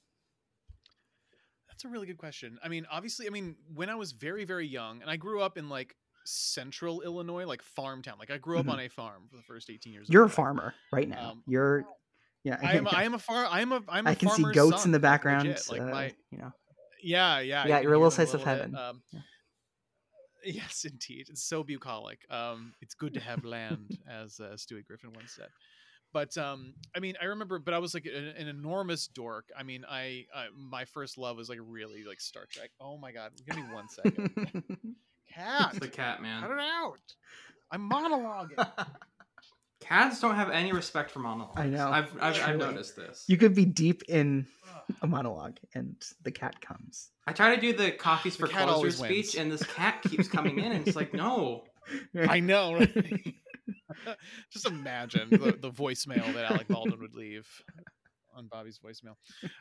That's 1.67 1.85
a 1.85 1.89
really 1.89 2.07
good 2.07 2.17
question. 2.17 2.59
I 2.63 2.67
mean, 2.67 2.85
obviously, 2.89 3.27
I 3.27 3.29
mean, 3.29 3.55
when 3.73 3.89
I 3.89 3.95
was 3.95 4.11
very, 4.11 4.43
very 4.45 4.67
young, 4.67 5.01
and 5.01 5.09
I 5.09 5.17
grew 5.17 5.41
up 5.41 5.57
in 5.57 5.69
like 5.69 5.95
central 6.25 7.01
Illinois, 7.01 7.45
like 7.45 7.61
farm 7.61 8.01
town. 8.01 8.17
Like 8.19 8.31
I 8.31 8.37
grew 8.37 8.59
up 8.59 8.67
Mhm. 8.67 8.69
on 8.69 8.79
a 8.79 8.87
farm 8.89 9.27
for 9.29 9.37
the 9.37 9.43
first 9.43 9.69
18 9.69 9.93
years. 9.93 10.09
You're 10.09 10.23
a 10.25 10.29
life. 10.29 10.29
farmer 10.29 10.73
right 10.91 11.07
now. 11.07 11.31
Um, 11.31 11.43
You're, 11.45 11.85
yeah. 12.43 12.57
I 12.61 12.73
am. 12.77 12.87
I 12.87 13.03
am 13.03 13.13
a 13.13 13.19
far. 13.19 13.45
I 13.45 13.61
am 13.61 13.71
a. 13.71 13.81
I'm 13.87 14.07
a 14.07 14.11
I 14.11 14.15
can 14.15 14.29
see 14.29 14.41
farmer's 14.43 14.55
goats 14.55 14.85
in 14.85 14.91
the 14.91 14.99
background. 14.99 15.47
legit. 15.47 15.69
Like 15.69 15.81
uh, 15.81 15.85
my. 15.85 16.13
you 16.31 16.37
know, 16.39 16.51
Yeah, 17.03 17.39
yeah. 17.39 17.65
Yeah, 17.67 17.77
you 17.77 17.83
you're 17.83 17.93
a 17.93 17.97
little 17.97 18.09
hear 18.11 18.25
slice 18.25 18.33
of 18.33 18.41
bit. 18.41 18.47
heaven. 18.47 18.75
Um, 18.75 19.01
Yeah. 19.11 19.19
Yes, 20.45 20.85
indeed. 20.85 21.27
It's 21.29 21.43
so 21.43 21.65
bucolic. 21.65 22.19
Um, 22.31 22.73
it's 22.81 22.93
good 22.93 23.13
to 23.15 23.19
have 23.19 23.43
land, 23.43 23.97
as 24.09 24.39
uh, 24.39 24.53
Stewie 24.55 24.85
Griffin 24.85 25.11
once 25.13 25.33
said. 25.33 25.49
But 26.13 26.37
um, 26.37 26.75
I 26.95 26.99
mean, 27.01 27.15
I 27.21 27.25
remember, 27.25 27.59
but 27.59 27.73
I 27.73 27.79
was 27.79 27.93
like 27.93 28.05
an, 28.05 28.33
an 28.37 28.47
enormous 28.47 29.07
dork. 29.07 29.49
I 29.55 29.63
mean, 29.63 29.83
I, 29.87 30.27
I 30.33 30.45
my 30.55 30.85
first 30.85 31.17
love 31.17 31.35
was 31.35 31.49
like 31.49 31.59
really 31.61 32.05
like 32.05 32.21
Star 32.21 32.45
Trek. 32.49 32.69
Oh 32.79 32.97
my 32.97 33.11
god, 33.11 33.31
give 33.45 33.57
me 33.57 33.63
one 33.71 33.89
second. 33.89 34.31
Cat, 35.35 35.71
It's 35.71 35.79
the 35.79 35.87
cat, 35.89 36.21
man, 36.21 36.41
cut 36.41 36.49
man. 36.51 36.59
it 36.59 36.61
out. 36.63 37.13
I'm 37.69 37.89
monologuing. 37.89 38.67
Cats 39.89 40.21
don't 40.21 40.35
have 40.35 40.51
any 40.51 40.71
respect 40.71 41.09
for 41.09 41.17
monologues. 41.17 41.59
I 41.59 41.65
know, 41.65 41.89
I've 41.89 42.15
I've, 42.21 42.39
I've 42.43 42.57
noticed 42.57 42.95
this. 42.95 43.25
you 43.27 43.37
could 43.37 43.55
be 43.55 43.65
deep 43.65 44.03
in 44.07 44.45
a 45.01 45.07
monologue, 45.07 45.57
and 45.73 45.95
the 46.21 46.31
cat 46.31 46.61
comes. 46.61 47.09
I 47.25 47.33
try 47.33 47.55
to 47.55 47.59
do 47.59 47.73
the 47.73 47.91
coffees 47.91 48.35
for 48.35 48.47
cat 48.47 48.65
closer 48.65 48.75
always 48.75 48.97
speech, 48.97 49.33
wins. 49.33 49.35
and 49.35 49.51
this 49.51 49.63
cat 49.63 50.03
keeps 50.03 50.27
coming 50.27 50.59
in, 50.59 50.71
and 50.73 50.87
it's 50.87 50.95
like, 50.95 51.11
no. 51.15 51.63
I 52.15 52.39
know. 52.39 52.75
Right? 52.75 53.35
Just 54.51 54.67
imagine 54.67 55.29
the, 55.31 55.57
the 55.59 55.71
voicemail 55.71 56.33
that 56.33 56.51
Alec 56.51 56.67
Baldwin 56.67 56.99
would 57.01 57.15
leave 57.15 57.47
on 58.39 58.47
Bobby's 58.47 58.79
voicemail. 58.79 59.15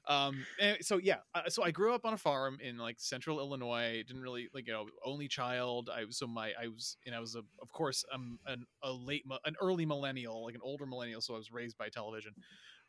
Um, 0.07 0.47
so 0.81 0.99
yeah, 0.99 1.19
so 1.49 1.63
I 1.65 1.71
grew 1.71 1.93
up 1.95 2.07
on 2.07 2.15
a 2.15 2.19
farm 2.19 2.59
in 2.63 2.79
like 2.79 2.97
central 3.01 3.39
Illinois. 3.41 4.03
Didn't 4.07 4.23
really 4.23 4.49
like 4.55 4.67
you 4.67 4.73
know 4.73 4.87
only 5.05 5.29
child. 5.29 5.91
I 5.95 6.05
was 6.05 6.17
so 6.19 6.27
my 6.27 6.53
I 6.61 6.69
was 6.69 6.97
and 7.07 7.15
I 7.15 7.21
was 7.21 7.35
a, 7.35 7.41
of 7.61 7.73
course 7.73 8.05
I'm 8.13 8.39
an 8.47 8.65
a 8.83 8.93
late 8.93 9.25
an 9.45 9.57
early 9.61 9.85
millennial 9.87 10.45
like 10.45 10.55
an 10.55 10.63
older 10.65 10.87
millennial. 10.87 11.21
So 11.21 11.35
I 11.35 11.39
was 11.39 11.53
raised 11.53 11.77
by 11.77 11.89
television. 11.91 12.33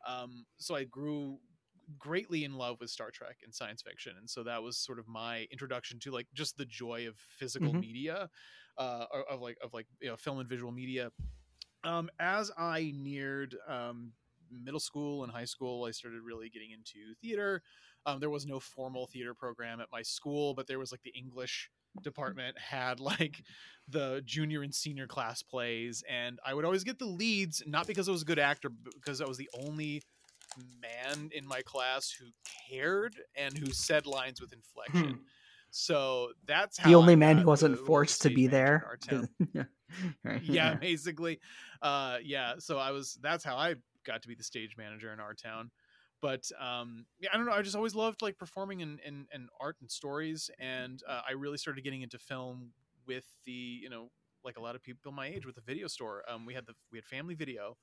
Um, 0.06 0.46
so 0.56 0.74
I 0.76 0.84
grew 0.84 1.38
greatly 1.98 2.44
in 2.44 2.54
love 2.54 2.78
with 2.80 2.90
Star 2.90 3.10
Trek 3.10 3.38
and 3.44 3.54
science 3.54 3.82
fiction, 3.82 4.14
and 4.18 4.30
so 4.30 4.44
that 4.44 4.62
was 4.62 4.78
sort 4.78 4.98
of 4.98 5.08
my 5.08 5.46
introduction 5.50 5.98
to 6.00 6.12
like 6.12 6.28
just 6.34 6.56
the 6.56 6.64
joy 6.66 7.08
of 7.08 7.16
physical 7.18 7.72
Mhm. 7.72 7.80
media, 7.80 8.30
uh, 8.78 9.06
or- 9.12 9.28
of 9.28 9.40
like 9.40 9.58
of 9.62 9.74
like 9.74 9.86
you 10.00 10.08
know 10.08 10.16
film 10.16 10.38
and 10.38 10.48
visual 10.48 10.72
media. 10.72 11.10
Um, 11.82 12.10
as 12.18 12.50
I 12.58 12.92
neared 12.94 13.56
um, 13.66 14.12
middle 14.50 14.80
school 14.80 15.22
and 15.24 15.32
high 15.32 15.44
school, 15.44 15.84
I 15.84 15.90
started 15.90 16.22
really 16.22 16.48
getting 16.48 16.70
into 16.70 17.14
theater. 17.20 17.62
Um, 18.06 18.20
there 18.20 18.30
was 18.30 18.46
no 18.46 18.60
formal 18.60 19.06
theater 19.06 19.34
program 19.34 19.80
at 19.80 19.88
my 19.92 20.02
school, 20.02 20.54
but 20.54 20.66
there 20.66 20.78
was 20.78 20.92
like 20.92 21.02
the 21.02 21.14
English 21.16 21.70
department 22.02 22.58
had 22.58 23.00
like 23.00 23.42
the 23.88 24.22
junior 24.24 24.62
and 24.62 24.74
senior 24.74 25.06
class 25.06 25.42
plays, 25.42 26.02
and 26.08 26.38
I 26.44 26.54
would 26.54 26.64
always 26.64 26.84
get 26.84 26.98
the 26.98 27.06
leads, 27.06 27.62
not 27.66 27.86
because 27.86 28.08
I 28.08 28.12
was 28.12 28.22
a 28.22 28.26
good 28.26 28.38
actor, 28.38 28.68
but 28.68 28.94
because 28.94 29.20
I 29.20 29.26
was 29.26 29.38
the 29.38 29.50
only 29.54 30.02
man 30.80 31.30
in 31.32 31.46
my 31.46 31.62
class 31.62 32.10
who 32.10 32.26
cared 32.68 33.16
and 33.36 33.56
who 33.56 33.72
said 33.72 34.06
lines 34.06 34.40
with 34.40 34.52
inflection. 34.52 35.14
Hmm. 35.14 35.22
So 35.70 36.30
that's 36.46 36.78
how 36.78 36.88
the 36.88 36.96
only 36.96 37.12
I 37.12 37.16
man 37.16 37.38
who 37.38 37.46
wasn't 37.46 37.78
forced 37.78 38.22
to 38.22 38.30
be 38.30 38.46
there. 38.46 38.98
yeah. 39.54 39.64
Yeah, 40.42 40.74
basically. 40.74 41.40
Uh, 41.80 42.18
yeah. 42.22 42.54
So 42.58 42.78
I 42.78 42.90
was. 42.90 43.18
That's 43.22 43.44
how 43.44 43.56
I 43.56 43.76
got 44.04 44.22
to 44.22 44.28
be 44.28 44.34
the 44.34 44.44
stage 44.44 44.76
manager 44.76 45.12
in 45.12 45.20
our 45.20 45.34
town. 45.34 45.70
But 46.22 46.50
um, 46.60 47.06
yeah, 47.18 47.30
I 47.32 47.36
don't 47.36 47.46
know. 47.46 47.52
I 47.52 47.62
just 47.62 47.76
always 47.76 47.94
loved 47.94 48.22
like 48.22 48.38
performing 48.38 48.80
in 48.80 48.98
in, 49.04 49.26
in 49.34 49.48
art 49.60 49.76
and 49.80 49.90
stories, 49.90 50.50
and 50.58 51.02
uh, 51.08 51.22
I 51.26 51.32
really 51.32 51.56
started 51.56 51.82
getting 51.82 52.02
into 52.02 52.18
film 52.18 52.72
with 53.06 53.24
the 53.46 53.52
you 53.52 53.88
know 53.88 54.10
like 54.44 54.58
a 54.58 54.60
lot 54.60 54.74
of 54.74 54.82
people 54.82 55.12
my 55.12 55.26
age 55.26 55.46
with 55.46 55.54
the 55.54 55.62
video 55.62 55.86
store. 55.86 56.22
Um, 56.28 56.44
we 56.44 56.54
had 56.54 56.66
the 56.66 56.74
we 56.92 56.98
had 56.98 57.04
Family 57.04 57.34
Video. 57.34 57.76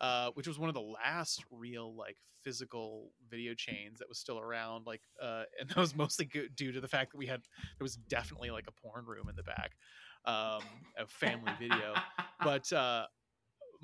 Uh, 0.00 0.30
which 0.34 0.48
was 0.48 0.58
one 0.58 0.68
of 0.68 0.74
the 0.74 0.80
last 0.80 1.44
real 1.52 1.94
like 1.94 2.16
physical 2.42 3.12
video 3.30 3.54
chains 3.54 4.00
that 4.00 4.08
was 4.08 4.18
still 4.18 4.40
around 4.40 4.86
like 4.86 5.00
uh, 5.22 5.44
and 5.58 5.68
that 5.68 5.76
was 5.76 5.94
mostly 5.94 6.28
due 6.56 6.72
to 6.72 6.80
the 6.80 6.88
fact 6.88 7.12
that 7.12 7.16
we 7.16 7.26
had 7.26 7.40
there 7.78 7.84
was 7.84 7.96
definitely 8.08 8.50
like 8.50 8.66
a 8.66 8.72
porn 8.72 9.06
room 9.06 9.28
in 9.28 9.36
the 9.36 9.42
back 9.44 9.72
um, 10.26 10.62
of 10.98 11.08
family 11.10 11.52
video 11.60 11.94
but 12.42 12.70
uh 12.72 13.06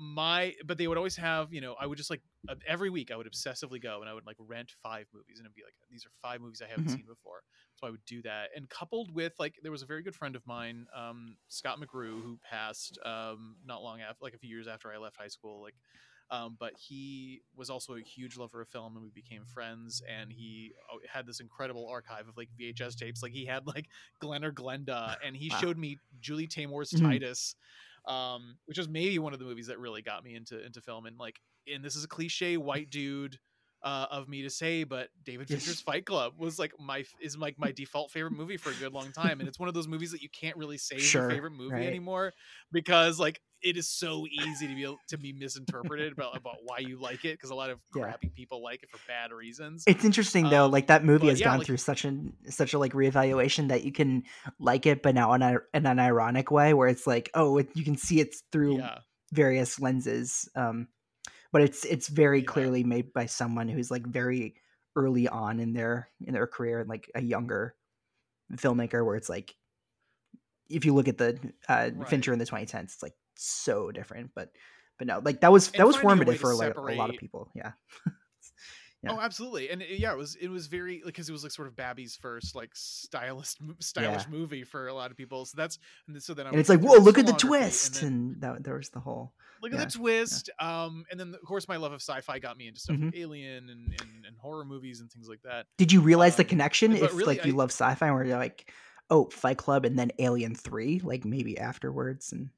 my 0.01 0.55
but 0.65 0.77
they 0.79 0.87
would 0.87 0.97
always 0.97 1.15
have 1.15 1.53
you 1.53 1.61
know 1.61 1.75
i 1.79 1.85
would 1.85 1.97
just 1.97 2.09
like 2.09 2.23
uh, 2.49 2.55
every 2.67 2.89
week 2.89 3.11
i 3.11 3.15
would 3.15 3.27
obsessively 3.31 3.81
go 3.81 4.01
and 4.01 4.09
i 4.09 4.13
would 4.15 4.25
like 4.25 4.37
rent 4.39 4.71
five 4.81 5.05
movies 5.13 5.39
and 5.39 5.45
it'd 5.45 5.55
be 5.55 5.63
like 5.63 5.75
these 5.91 6.05
are 6.05 6.11
five 6.21 6.41
movies 6.41 6.61
i 6.61 6.67
haven't 6.67 6.87
Mhm. 6.87 6.91
seen 6.91 7.05
before 7.05 7.43
so 7.75 7.87
i 7.87 7.91
would 7.91 8.03
do 8.05 8.21
that 8.23 8.49
and 8.55 8.69
coupled 8.69 9.13
with 9.13 9.33
like 9.39 9.55
there 9.63 9.71
was 9.71 9.83
a 9.83 9.87
very 9.87 10.03
good 10.03 10.15
friend 10.15 10.35
of 10.35 10.45
mine 10.47 10.87
um 10.95 11.37
scott 11.49 11.79
mcgrew 11.79 12.23
who 12.23 12.39
passed 12.43 12.97
um 13.05 13.57
not 13.63 13.83
long 13.83 14.01
after 14.01 14.23
like 14.23 14.33
a 14.33 14.39
few 14.39 14.49
years 14.49 14.67
after 14.67 14.91
i 14.91 14.97
left 14.97 15.17
high 15.17 15.27
school 15.27 15.61
like 15.61 15.75
um, 16.29 16.55
but 16.57 16.73
he 16.77 17.41
was 17.57 17.69
also 17.69 17.95
a 17.95 18.01
huge 18.01 18.37
lover 18.37 18.61
of 18.61 18.69
film 18.69 18.95
and 18.95 19.03
we 19.03 19.11
became 19.11 19.43
friends 19.45 20.01
and 20.09 20.31
he 20.31 20.73
uh, 20.91 20.97
had 21.11 21.25
this 21.27 21.41
incredible 21.41 21.87
archive 21.89 22.27
of 22.29 22.37
like 22.37 22.49
vhs 22.57 22.95
tapes 22.95 23.21
like 23.21 23.33
he 23.33 23.45
had 23.45 23.67
like 23.67 23.89
glen 24.19 24.45
or 24.45 24.53
glenda 24.53 25.15
and 25.23 25.35
he 25.35 25.49
Wow. 25.49 25.61
showed 25.61 25.77
me 25.77 25.99
julie 26.21 26.47
taymor's 26.47 26.93
Mhm. 26.93 27.21
titus 27.21 27.55
um, 28.05 28.57
which 28.65 28.77
was 28.77 28.89
maybe 28.89 29.19
one 29.19 29.33
of 29.33 29.39
the 29.39 29.45
movies 29.45 29.67
that 29.67 29.79
really 29.79 30.01
got 30.01 30.23
me 30.23 30.35
into 30.35 30.63
into 30.63 30.81
film. 30.81 31.05
And 31.05 31.17
like, 31.17 31.39
and 31.71 31.83
this 31.83 31.95
is 31.95 32.03
a 32.03 32.07
cliche 32.07 32.57
white 32.57 32.89
dude 32.89 33.37
uh, 33.83 34.07
of 34.11 34.27
me 34.29 34.43
to 34.43 34.49
say, 34.49 34.83
but 34.83 35.09
David 35.23 35.49
Yes. 35.49 35.77
Fincher's 35.77 35.81
Fight 35.81 36.05
Club 36.05 36.33
was 36.37 36.59
like 36.59 36.73
my 36.79 37.03
is 37.19 37.37
like 37.37 37.57
my 37.57 37.71
default 37.71 38.11
favorite 38.11 38.31
movie 38.31 38.57
for 38.57 38.71
a 38.71 38.75
good 38.75 38.93
long 38.93 39.11
time, 39.11 39.39
and 39.39 39.49
it's 39.49 39.59
one 39.59 39.67
of 39.69 39.73
those 39.73 39.87
movies 39.87 40.11
that 40.11 40.21
you 40.21 40.29
can't 40.29 40.57
really 40.57 40.77
say 40.77 40.97
Sure, 40.97 41.11
your 41.11 41.23
favorite 41.23 41.51
movie 41.51 41.85
right. 41.85 41.87
anymore 41.87 42.33
because 42.71 43.19
like 43.19 43.41
it 43.63 43.77
is 43.77 43.87
so 43.87 44.25
easy 44.31 44.67
to 44.67 44.75
be 44.75 44.97
to 45.09 45.17
be 45.17 45.33
misinterpreted 45.33 46.13
about 46.13 46.35
about 46.37 46.57
why 46.63 46.79
you 46.79 46.99
like 46.99 47.25
it 47.25 47.33
because 47.37 47.49
a 47.49 47.55
lot 47.55 47.69
of 47.69 47.79
Yeah. 47.95 48.03
crappy 48.03 48.29
people 48.29 48.63
like 48.63 48.83
it 48.83 48.89
for 48.89 48.99
bad 49.07 49.31
reasons. 49.31 49.83
It's 49.87 50.03
interesting 50.05 50.49
though, 50.49 50.65
Um, 50.65 50.71
like 50.71 50.87
that 50.87 51.03
movie 51.03 51.27
has 51.27 51.39
yeah, 51.39 51.47
gone 51.49 51.57
like- 51.59 51.67
through 51.67 51.77
such 51.77 52.05
an 52.05 52.35
such 52.49 52.73
a 52.73 52.79
like 52.79 52.93
reevaluation 52.93 53.69
that 53.69 53.83
you 53.83 53.91
can 53.91 54.23
like 54.59 54.85
it, 54.85 55.01
but 55.03 55.15
now 55.15 55.33
in, 55.33 55.41
a, 55.41 55.59
in 55.73 55.85
an 55.85 55.99
ironic 55.99 56.51
way, 56.51 56.73
where 56.73 56.87
it's 56.87 57.05
like, 57.07 57.29
oh, 57.33 57.57
it, 57.57 57.69
you 57.75 57.83
can 57.83 57.97
see 57.97 58.19
it's 58.19 58.43
through 58.51 58.77
yeah, 58.77 58.99
various 59.31 59.79
lenses. 59.79 60.49
Um, 60.55 60.87
but 61.51 61.61
it's 61.61 61.83
it's 61.85 62.07
very 62.07 62.41
clearly 62.43 62.83
made 62.83 63.13
by 63.13 63.25
someone 63.25 63.67
who's 63.67 63.91
like 63.91 64.05
very 64.05 64.55
early 64.95 65.27
on 65.27 65.59
in 65.59 65.73
their 65.73 66.09
in 66.25 66.33
their 66.33 66.47
career 66.47 66.79
and 66.79 66.89
like 66.89 67.09
a 67.15 67.21
younger 67.21 67.75
filmmaker, 68.55 69.05
where 69.05 69.15
it's 69.15 69.29
like, 69.29 69.55
if 70.69 70.85
you 70.85 70.93
look 70.93 71.07
at 71.07 71.17
the 71.17 71.39
uh, 71.67 71.89
Right. 71.93 72.07
Fincher 72.09 72.33
in 72.33 72.39
the 72.39 72.45
2010s, 72.45 72.83
it's 72.83 73.03
like 73.03 73.13
so 73.35 73.91
different. 73.91 74.31
But 74.35 74.51
but 74.97 75.07
no, 75.07 75.19
like 75.23 75.41
that 75.41 75.51
was 75.51 75.69
that 75.71 75.79
And 75.79 75.87
was 75.87 75.95
formative 75.95 76.39
for 76.39 76.53
like 76.55 76.75
a 76.75 76.81
lot 76.81 77.09
of 77.09 77.17
people. 77.17 77.49
Yeah. 77.55 77.71
Yeah. 79.03 79.13
Oh, 79.13 79.19
absolutely, 79.19 79.71
and 79.71 79.81
yeah, 79.81 80.11
it 80.11 80.17
was 80.17 80.35
it 80.35 80.47
was 80.47 80.67
very 80.67 81.01
because 81.03 81.27
it 81.27 81.31
was 81.31 81.41
like 81.41 81.51
sort 81.51 81.67
of 81.67 81.75
Babby's 81.75 82.15
first 82.15 82.53
like 82.53 82.69
stylist 82.75 83.57
stylish 83.79 84.25
Yeah. 84.25 84.29
movie 84.29 84.63
for 84.63 84.89
a 84.89 84.93
lot 84.93 85.09
of 85.09 85.17
people. 85.17 85.43
So 85.45 85.55
that's 85.57 85.79
and 86.07 86.21
so 86.21 86.35
then 86.35 86.45
I 86.45 86.49
and 86.49 86.59
it's 86.59 86.69
like, 86.69 86.81
whoa, 86.81 86.99
look 86.99 87.17
at 87.17 87.25
the 87.25 87.33
twist, 87.33 88.03
and 88.03 88.11
then- 88.11 88.51
and, 88.53 88.57
that 88.57 88.63
there 88.63 88.75
was 88.75 88.89
the 88.89 88.99
whole. 88.99 89.33
look 89.59 89.71
Yeah, 89.73 89.81
at 89.81 89.89
the 89.91 89.97
twist 89.97 90.51
um 90.59 91.03
and 91.09 91.19
then 91.19 91.33
of 91.33 91.41
course 91.47 91.67
my 91.67 91.77
love 91.77 91.93
of 91.93 91.99
sci-fi 92.01 92.37
got 92.37 92.57
me 92.57 92.67
into 92.67 92.79
stuff 92.79 92.95
Mm-hmm. 92.95 93.05
like 93.05 93.17
alien 93.17 93.69
and, 93.71 93.87
and, 93.87 94.25
and 94.27 94.37
horror 94.37 94.65
movies 94.65 95.01
and 95.01 95.11
things 95.11 95.27
like 95.27 95.41
that 95.45 95.65
Did 95.79 95.91
you 95.91 96.01
realize 96.01 96.35
the 96.35 96.43
Um, 96.43 96.49
connection? 96.49 96.95
If 96.95 97.11
really, 97.13 97.25
like 97.37 97.43
you 97.45 97.53
I- 97.53 97.57
love 97.57 97.71
sci-fi, 97.71 98.11
where 98.11 98.23
you're 98.23 98.37
like, 98.37 98.71
oh, 99.09 99.25
Fight 99.31 99.57
Club, 99.57 99.83
and 99.85 99.97
then 99.97 100.11
Alien 100.19 100.53
Three, 100.53 100.99
like 100.99 101.25
maybe 101.25 101.57
afterwards, 101.57 102.33
and 102.33 102.51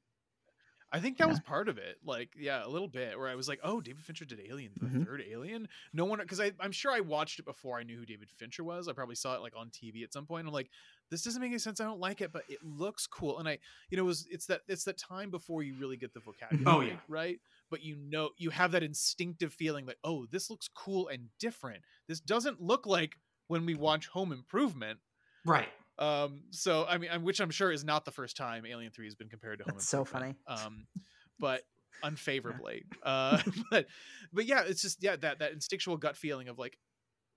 I 0.94 1.00
think 1.00 1.18
that 1.18 1.24
Yeah. 1.24 1.30
was 1.30 1.40
part 1.40 1.68
of 1.68 1.76
it. 1.76 1.98
Like, 2.04 2.30
yeah, 2.38 2.64
a 2.64 2.68
little 2.68 2.86
bit 2.86 3.18
where 3.18 3.28
I 3.28 3.34
was 3.34 3.48
like, 3.48 3.58
oh, 3.64 3.80
David 3.80 4.04
Fincher 4.04 4.24
did 4.24 4.38
Alien, 4.48 4.72
the 4.80 4.86
Mhm. 4.86 5.04
third 5.04 5.22
Alien. 5.26 5.68
No 5.92 6.04
one, 6.04 6.20
because 6.20 6.40
I'm 6.40 6.70
sure 6.70 6.92
I 6.92 7.00
watched 7.00 7.40
it 7.40 7.44
before 7.44 7.78
I 7.80 7.82
knew 7.82 7.98
who 7.98 8.06
David 8.06 8.30
Fincher 8.30 8.62
was. 8.62 8.86
I 8.86 8.92
probably 8.92 9.16
saw 9.16 9.34
it 9.34 9.40
like 9.40 9.54
on 9.56 9.70
TV 9.70 10.04
at 10.04 10.12
some 10.12 10.24
point. 10.24 10.46
I'm 10.46 10.52
like, 10.52 10.70
this 11.10 11.22
doesn't 11.24 11.40
make 11.40 11.50
any 11.50 11.58
sense. 11.58 11.80
I 11.80 11.84
don't 11.84 11.98
like 11.98 12.20
it, 12.20 12.32
but 12.32 12.44
it 12.48 12.62
looks 12.62 13.06
cool. 13.08 13.40
And 13.40 13.48
I, 13.48 13.58
you 13.90 13.96
know, 13.96 14.04
it 14.04 14.06
was 14.06 14.26
it's 14.30 14.46
that 14.46 14.62
it's 14.68 14.84
that 14.84 14.96
time 14.96 15.30
before 15.30 15.62
you 15.64 15.74
really 15.74 15.96
get 15.96 16.14
the 16.14 16.20
vocabulary, 16.20 16.64
Oh, 16.66 16.80
yeah. 16.80 17.00
right? 17.08 17.40
But 17.70 17.82
you 17.82 17.96
know, 17.96 18.30
you 18.36 18.50
have 18.50 18.70
that 18.72 18.84
instinctive 18.84 19.52
feeling 19.52 19.86
like, 19.86 19.98
oh, 20.04 20.26
this 20.26 20.48
looks 20.48 20.68
cool 20.68 21.08
and 21.08 21.28
different. 21.40 21.82
This 22.06 22.20
doesn't 22.20 22.60
look 22.62 22.86
like 22.86 23.18
when 23.48 23.66
we 23.66 23.74
watch 23.74 24.06
Home 24.08 24.30
Improvement. 24.32 25.00
Right. 25.44 25.68
Um, 25.98 26.44
so 26.50 26.84
I 26.86 26.98
mean, 26.98 27.22
which 27.22 27.40
I'm 27.40 27.50
sure 27.50 27.70
is 27.72 27.84
not 27.84 28.04
the 28.04 28.10
first 28.10 28.36
time 28.36 28.66
Alien 28.66 28.92
Three 28.92 29.06
has 29.06 29.14
been 29.14 29.28
compared 29.28 29.58
to 29.60 29.64
Home 29.64 29.76
That's 29.76 29.88
so 29.88 30.04
funny. 30.04 30.34
Um, 30.46 30.86
but 31.38 31.62
unfavorably. 32.02 32.84
Uh, 33.02 33.40
but 33.70 33.86
but 34.32 34.46
yeah, 34.46 34.62
it's 34.66 34.82
just 34.82 35.02
yeah 35.02 35.16
that 35.16 35.38
that 35.38 35.52
instinctual 35.52 35.96
gut 35.96 36.16
feeling 36.16 36.48
of 36.48 36.58
like 36.58 36.78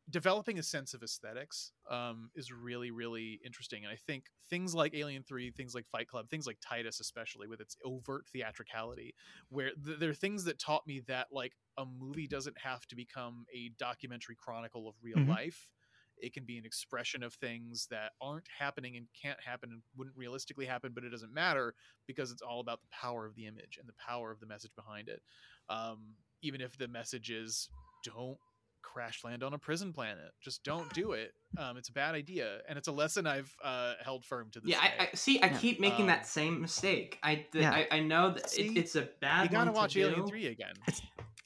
developing 0.10 0.58
a 0.58 0.64
sense 0.64 0.94
of 0.94 1.04
aesthetics 1.04 1.74
um, 1.90 2.32
is 2.36 2.52
really 2.52 2.92
really 2.92 3.40
interesting, 3.46 3.84
and 3.86 3.92
I 3.92 3.98
think 3.98 4.26
things 4.50 4.74
like 4.74 4.94
Alien 4.94 5.24
Three, 5.24 5.52
things 5.52 5.76
like 5.76 5.88
Fight 5.88 6.08
Club, 6.08 6.30
things 6.30 6.48
like 6.48 6.58
Titus, 6.62 7.00
especially 7.00 7.48
with 7.48 7.62
its 7.62 7.76
overt 7.84 8.28
theatricality, 8.32 9.16
where 9.50 9.72
th- 9.86 10.00
there 10.00 10.10
are 10.10 10.16
things 10.16 10.46
that 10.46 10.60
taught 10.60 10.88
me 10.88 11.02
that 11.08 11.28
like 11.32 11.54
a 11.78 11.86
movie 11.86 12.28
doesn't 12.28 12.58
have 12.60 12.86
to 12.88 12.96
become 12.96 13.46
a 13.54 13.70
documentary 13.78 14.36
chronicle 14.36 14.88
of 14.88 14.96
real 15.02 15.20
Mhm. 15.20 15.28
life 15.28 15.74
it 16.20 16.34
can 16.34 16.44
be 16.46 16.58
an 16.58 16.66
expression 16.66 17.24
of 17.24 17.34
things 17.34 17.88
that 17.92 18.12
aren't 18.22 18.48
happening 18.60 18.96
and 18.98 19.08
can't 19.20 19.40
happen 19.40 19.70
and 19.72 19.82
wouldn't 19.96 20.16
realistically 20.18 20.66
happen 20.66 20.92
but 20.94 21.04
it 21.04 21.10
doesn't 21.10 21.34
matter 21.34 21.74
because 22.08 22.32
it's 22.32 22.42
all 22.42 22.60
about 22.60 22.82
the 22.82 22.88
power 22.92 23.26
of 23.26 23.36
the 23.36 23.46
image 23.46 23.78
and 23.80 23.88
the 23.88 23.94
power 23.94 24.32
of 24.32 24.40
the 24.40 24.46
message 24.46 24.72
behind 24.76 25.08
it 25.10 25.22
um, 25.70 26.00
even 26.42 26.62
if 26.62 26.78
the 26.78 26.88
message 26.88 27.30
is 27.30 27.70
don't 28.04 28.38
crash 28.84 29.24
land 29.24 29.44
on 29.44 29.54
a 29.54 29.58
prison 29.58 29.92
planet 29.92 30.32
just 30.42 30.64
don't 30.64 30.92
do 30.94 31.12
it 31.12 31.34
um, 31.58 31.76
it's 31.78 31.90
a 31.90 31.94
bad 31.94 32.16
idea 32.16 32.60
and 32.70 32.78
it's 32.78 32.88
a 32.88 32.92
lesson 32.92 33.28
i've 33.28 33.54
uh, 33.64 33.94
held 34.04 34.24
firm 34.24 34.50
to 34.52 34.60
this 34.60 34.72
Yeah, 34.72 34.82
day 34.82 34.94
I, 35.00 35.04
I 35.04 35.10
see. 35.16 35.42
I 35.44 35.48
Yeah. 35.48 35.58
keep 35.58 35.80
making 35.80 36.02
Um, 36.02 36.08
that 36.08 36.26
same 36.28 36.62
mistake. 36.62 37.20
I 37.24 37.36
th- 37.36 37.48
Yeah. 37.54 37.72
I, 37.72 37.88
I 37.92 38.00
know 38.00 38.32
that 38.32 38.50
See? 38.50 38.62
it, 38.68 38.78
it's 38.78 38.96
a 38.96 39.10
bad. 39.20 39.44
you 39.44 39.50
gotta 39.50 39.66
one 39.66 39.74
to 39.74 39.80
watch 39.80 39.98
alien 39.98 40.24
do. 40.24 40.28
3 40.30 40.48
again 40.48 40.74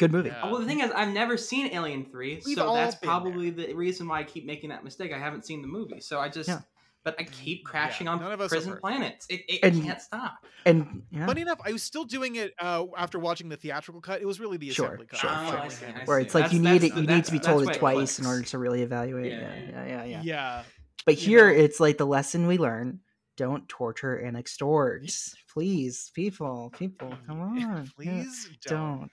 Good 0.02 0.12
movie. 0.12 0.30
Yeah. 0.30 0.42
Oh, 0.44 0.52
well, 0.52 0.60
the 0.60 0.66
thing 0.68 0.82
is, 0.82 0.92
I've 0.92 1.14
never 1.14 1.38
seen 1.38 1.68
Alien 1.72 2.06
Three, 2.06 2.42
We've 2.46 2.56
so 2.58 2.74
that's 2.74 2.92
that's 2.92 3.02
there. 3.02 3.10
probably 3.10 3.50
the 3.52 3.74
reason 3.74 4.08
why 4.08 4.20
I 4.20 4.24
keep 4.24 4.46
making 4.46 4.70
that 4.72 4.84
mistake. 4.84 5.14
I 5.14 5.18
haven't 5.20 5.46
seen 5.46 5.62
the 5.62 5.68
movie, 5.68 6.00
so 6.02 6.20
I 6.20 6.28
just. 6.30 6.50
Yeah. 6.50 6.62
But 7.04 7.16
I 7.20 7.24
keep 7.24 7.62
Yeah, 7.64 7.72
crashing 7.72 8.08
on 8.08 8.20
none 8.20 8.32
of 8.32 8.42
us 8.42 8.50
prison 8.50 8.78
planets. 8.80 9.26
It, 9.28 9.42
it 9.50 9.60
And- 9.64 9.84
can't 9.84 10.00
stop. 10.00 10.46
And 10.68 11.02
yeah, 11.10 11.26
funny 11.26 11.42
enough 11.42 11.58
i 11.66 11.72
was 11.72 11.82
still 11.82 12.04
doing 12.06 12.36
it 12.36 12.54
uh, 12.60 12.86
after 12.96 13.18
watching 13.18 13.50
the 13.50 13.58
theatrical 13.58 14.00
cut 14.02 14.22
it 14.22 14.26
was 14.28 14.40
really 14.40 14.58
the 14.58 14.70
Sure, 14.70 14.86
assembly 14.86 15.08
cut 15.08 15.20
sure, 15.20 15.30
that 15.32 15.56
Oh, 15.56 15.58
I 15.58 15.68
see, 15.70 15.86
I 15.88 16.02
it. 16.02 16.08
where 16.08 16.20
it's 16.20 16.36
like 16.36 16.54
you 16.54 16.60
need 16.60 16.84
it, 16.84 16.94
you 16.96 17.02
need 17.08 17.26
to 17.26 17.32
be 17.32 17.40
told 17.40 17.64
it 17.64 17.70
it 17.70 17.80
twice 17.80 17.96
clicks. 17.96 18.20
in 18.20 18.28
order 18.28 18.44
to 18.44 18.58
really 18.60 18.84
evaluate. 18.84 19.32
Yeah, 19.32 19.40
Yeah, 19.40 19.56
yeah, 19.56 19.72
yeah, 19.72 19.86
yeah, 19.88 20.04
yeah. 20.04 20.22
yeah 20.24 20.64
But 21.08 21.16
here, 21.16 21.52
know. 21.52 21.58
it's 21.64 21.80
like 21.80 21.98
the 21.98 22.06
lesson 22.06 22.46
we 22.46 22.60
learn: 22.60 23.00
don't 23.36 23.68
torture 23.68 24.16
and 24.18 24.38
extort. 24.38 25.10
Please, 25.52 26.12
people, 26.14 26.72
people, 26.78 27.12
come 27.26 27.42
on, 27.48 27.58
yeah, 27.58 27.84
please 27.96 28.48
don't. 28.68 29.00
don't. 29.00 29.12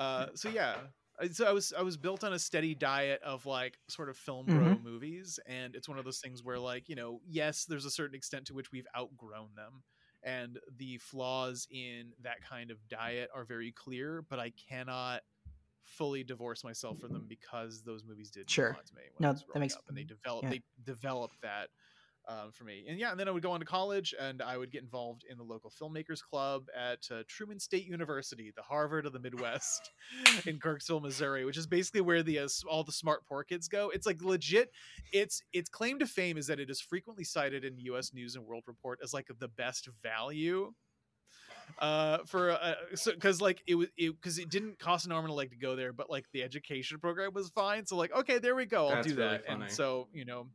Uh, 0.00 0.26
so 0.34 0.48
yeah, 0.48 0.76
I- 1.20 1.28
so 1.28 1.44
I 1.46 1.52
was 1.52 1.72
I 1.74 1.82
was 1.82 1.96
built 1.98 2.24
on 2.24 2.32
a 2.32 2.38
steady 2.38 2.74
diet 2.74 3.20
of 3.22 3.44
like 3.44 3.78
sort 3.88 4.08
of 4.08 4.16
film 4.16 4.46
bro 4.46 4.56
Mhm. 4.76 4.82
movies, 4.82 5.38
and 5.46 5.76
it's 5.76 5.88
one 5.88 5.98
of 5.98 6.04
those 6.06 6.20
things 6.20 6.42
where 6.42 6.58
like 6.58 6.88
you 6.88 6.94
know, 6.96 7.20
yes, 7.26 7.66
there's 7.66 7.84
a 7.84 7.90
certain 7.90 8.14
extent 8.16 8.46
to 8.46 8.54
which 8.54 8.72
we've 8.72 8.86
outgrown 8.96 9.54
them, 9.54 9.82
and 10.22 10.58
the 10.78 10.96
flaws 10.98 11.66
in 11.70 12.14
that 12.20 12.40
kind 12.42 12.70
of 12.70 12.78
diet 12.88 13.28
are 13.34 13.44
very 13.44 13.72
clear, 13.72 14.22
but 14.22 14.38
I 14.38 14.50
cannot 14.50 15.22
fully 15.84 16.24
divorce 16.24 16.64
myself 16.64 16.98
from 16.98 17.12
them 17.12 17.26
because 17.28 17.82
those 17.82 18.02
movies 18.04 18.30
did 18.30 18.48
Sure. 18.48 18.72
me 18.94 19.02
when 19.16 19.32
No, 19.32 19.32
that 19.52 19.58
makes- 19.58 19.74
up, 19.76 19.86
and 19.88 19.96
they 19.98 20.04
developed 20.04 20.44
yeah. 20.44 20.50
they 20.50 20.62
developed 20.84 21.40
that 21.42 21.68
um, 22.30 22.52
for 22.52 22.64
me. 22.64 22.84
And 22.88 22.98
yeah, 22.98 23.10
and 23.10 23.18
then 23.18 23.26
I 23.28 23.32
would 23.32 23.42
go 23.42 23.50
on 23.50 23.60
to 23.60 23.66
college 23.66 24.14
and 24.18 24.40
I 24.40 24.56
would 24.56 24.70
get 24.70 24.82
involved 24.82 25.24
in 25.28 25.36
the 25.36 25.42
local 25.42 25.70
filmmakers 25.70 26.22
club 26.22 26.66
at 26.78 27.00
uh, 27.10 27.22
Truman 27.26 27.58
State 27.58 27.86
University, 27.86 28.52
the 28.54 28.62
Harvard 28.62 29.04
of 29.06 29.12
the 29.12 29.18
Midwest 29.18 29.90
in 30.46 30.58
Kirksville, 30.58 31.02
Missouri, 31.02 31.44
which 31.44 31.56
is 31.56 31.66
basically 31.66 32.02
where 32.02 32.22
the 32.22 32.38
uh, 32.38 32.48
all 32.68 32.84
the 32.84 32.92
smart 32.92 33.26
poor 33.26 33.42
kids 33.42 33.68
go. 33.68 33.90
It's 33.90 34.06
like 34.06 34.22
legit. 34.22 34.70
Its 35.12 35.42
its 35.52 35.68
claim 35.68 35.98
to 35.98 36.06
fame 36.06 36.38
is 36.38 36.46
that 36.46 36.60
it 36.60 36.70
is 36.70 36.80
frequently 36.80 37.24
cited 37.24 37.64
in 37.64 37.78
U.S. 37.78 38.14
News 38.14 38.36
and 38.36 38.46
World 38.46 38.64
Report 38.66 39.00
as 39.02 39.12
like 39.12 39.28
the 39.38 39.48
best 39.48 39.88
value 40.02 40.72
uh 41.78 42.18
for 42.26 42.50
uh 42.50 42.74
so 42.94 43.12
because 43.12 43.40
like 43.40 43.62
it 43.66 43.76
was 43.76 43.88
it 43.96 44.14
because 44.16 44.38
it 44.38 44.50
didn't 44.50 44.78
cost 44.78 45.06
an 45.06 45.12
arm 45.12 45.24
and 45.24 45.30
a 45.30 45.34
leg 45.34 45.50
to 45.50 45.56
go 45.56 45.76
there 45.76 45.92
but 45.92 46.10
like 46.10 46.24
the 46.32 46.42
education 46.42 46.98
program 46.98 47.32
was 47.32 47.48
fine 47.50 47.86
so 47.86 47.96
like 47.96 48.12
okay 48.12 48.38
there 48.38 48.56
we 48.56 48.66
go 48.66 48.88
i'll 48.88 48.96
That's 48.96 49.06
do 49.06 49.14
really 49.14 49.30
that 49.30 49.46
funny. 49.46 49.62
and 49.64 49.72
so 49.72 50.08
you 50.12 50.24
know 50.24 50.48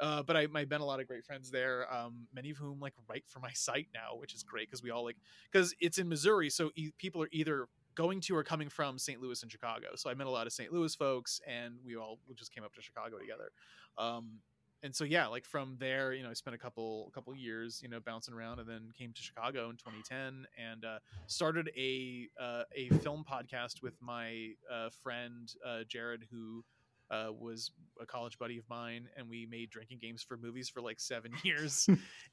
uh, 0.00 0.22
but 0.22 0.36
I, 0.36 0.46
I 0.54 0.64
met 0.64 0.80
a 0.80 0.84
lot 0.84 1.00
of 1.00 1.06
great 1.06 1.24
friends 1.24 1.50
there, 1.50 1.92
um, 1.92 2.26
many 2.34 2.50
of 2.50 2.56
whom 2.56 2.80
like 2.80 2.94
write 3.08 3.24
for 3.26 3.40
my 3.40 3.52
site 3.52 3.88
now, 3.94 4.16
which 4.16 4.34
is 4.34 4.42
great 4.42 4.68
because 4.68 4.82
we 4.82 4.90
all 4.90 5.04
like 5.04 5.16
because 5.50 5.74
it's 5.80 5.98
in 5.98 6.08
Missouri, 6.08 6.50
so 6.50 6.70
e- 6.74 6.90
people 6.98 7.22
are 7.22 7.28
either 7.32 7.68
going 7.94 8.20
to 8.20 8.36
or 8.36 8.42
coming 8.42 8.68
from 8.68 8.98
St. 8.98 9.20
Louis 9.20 9.42
and 9.42 9.50
Chicago. 9.50 9.88
So 9.96 10.10
I 10.10 10.14
met 10.14 10.26
a 10.26 10.30
lot 10.30 10.46
of 10.46 10.52
St. 10.52 10.72
Louis 10.72 10.94
folks, 10.94 11.40
and 11.46 11.74
we 11.84 11.96
all 11.96 12.18
just 12.34 12.54
came 12.54 12.64
up 12.64 12.74
to 12.74 12.82
Chicago 12.82 13.18
together. 13.18 13.50
Um, 13.98 14.38
and 14.82 14.94
so 14.94 15.04
yeah, 15.04 15.26
like 15.26 15.44
from 15.44 15.76
there, 15.78 16.14
you 16.14 16.22
know, 16.22 16.30
I 16.30 16.32
spent 16.32 16.54
a 16.54 16.58
couple 16.58 17.06
a 17.08 17.10
couple 17.12 17.34
years, 17.34 17.80
you 17.82 17.88
know, 17.88 18.00
bouncing 18.00 18.32
around, 18.32 18.60
and 18.60 18.68
then 18.68 18.90
came 18.96 19.12
to 19.12 19.20
Chicago 19.20 19.68
in 19.68 19.76
2010, 19.76 20.46
and 20.56 20.84
uh, 20.84 20.98
started 21.26 21.70
a 21.76 22.28
uh, 22.40 22.62
a 22.74 22.88
film 23.00 23.24
podcast 23.30 23.82
with 23.82 23.94
my 24.00 24.52
uh, 24.72 24.88
friend 25.02 25.52
uh, 25.66 25.80
Jared, 25.86 26.24
who 26.30 26.64
uh, 27.10 27.28
was 27.38 27.70
a 28.00 28.06
college 28.06 28.38
buddy 28.38 28.58
of 28.58 28.64
mine, 28.70 29.08
and 29.16 29.28
we 29.28 29.46
made 29.46 29.70
drinking 29.70 29.98
games 30.00 30.22
for 30.22 30.36
movies 30.36 30.68
for 30.68 30.80
like 30.80 31.00
seven 31.00 31.32
years. 31.44 31.88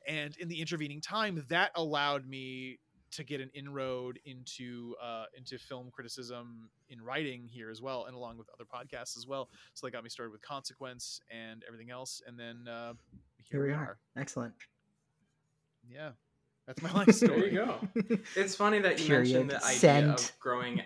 and 0.08 0.36
in 0.38 0.48
the 0.48 0.62
intervening 0.62 1.02
time, 1.02 1.44
that 1.50 1.72
allowed 1.76 2.28
me 2.28 2.80
to 3.10 3.24
get 3.24 3.40
an 3.40 3.50
inroad 3.54 4.20
into 4.26 4.94
uh, 5.02 5.24
into 5.36 5.58
film 5.58 5.90
criticism 5.92 6.70
in 6.90 7.02
writing 7.02 7.48
here 7.48 7.70
as 7.72 7.82
well, 7.82 8.06
and 8.06 8.16
along 8.16 8.38
with 8.38 8.48
other 8.54 8.66
podcasts 8.66 9.18
as 9.18 9.26
well. 9.26 9.50
So 9.74 9.88
they 9.88 9.92
got 9.92 10.04
me 10.04 10.10
started 10.10 10.32
with 10.32 10.42
Consequence 10.42 11.22
and 11.32 11.64
everything 11.68 11.90
else, 11.90 12.22
and 12.28 12.38
then 12.38 12.68
uh, 12.70 12.94
here, 13.50 13.66
we 13.66 13.72
are. 13.72 13.98
Excellent. 14.18 14.54
Yeah, 15.90 16.12
that's 16.66 16.82
my 16.82 16.92
life 16.94 17.12
story. 17.16 17.40
There 17.40 17.48
you 17.50 17.66
go. 17.66 18.18
It's 18.36 18.56
funny 18.56 18.80
that 18.80 19.00
you 19.00 19.08
Period. 19.08 19.24
mentioned 19.48 19.50
the 19.52 19.64
idea 19.66 19.80
Send. 19.80 20.10
of 20.12 20.32
growing 20.40 20.82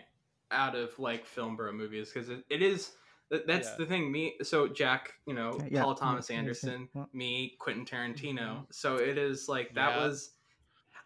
out 0.51 0.75
of 0.75 0.97
like 0.99 1.25
film 1.25 1.55
bro 1.55 1.71
movies 1.71 2.11
because 2.13 2.29
it, 2.29 2.43
it 2.49 2.61
is 2.61 2.87
that- 2.87 2.95
that's 3.47 3.69
Yeah. 3.69 3.75
the 3.77 3.85
thing. 3.85 4.11
Me, 4.11 4.35
so 4.43 4.67
Jack, 4.67 5.13
you 5.25 5.33
know, 5.33 5.53
Yeah, 5.59 5.67
yeah, 5.71 5.83
Paul 5.83 5.95
Thomas 5.95 6.29
yeah, 6.29 6.37
Anderson, 6.37 6.89
yeah. 6.95 7.05
me, 7.13 7.55
Quentin 7.59 7.85
Tarantino. 7.85 8.65
So 8.71 8.97
it 8.97 9.17
is 9.17 9.47
like 9.47 9.73
that 9.75 9.95
Yeah. 9.95 10.03
was. 10.05 10.33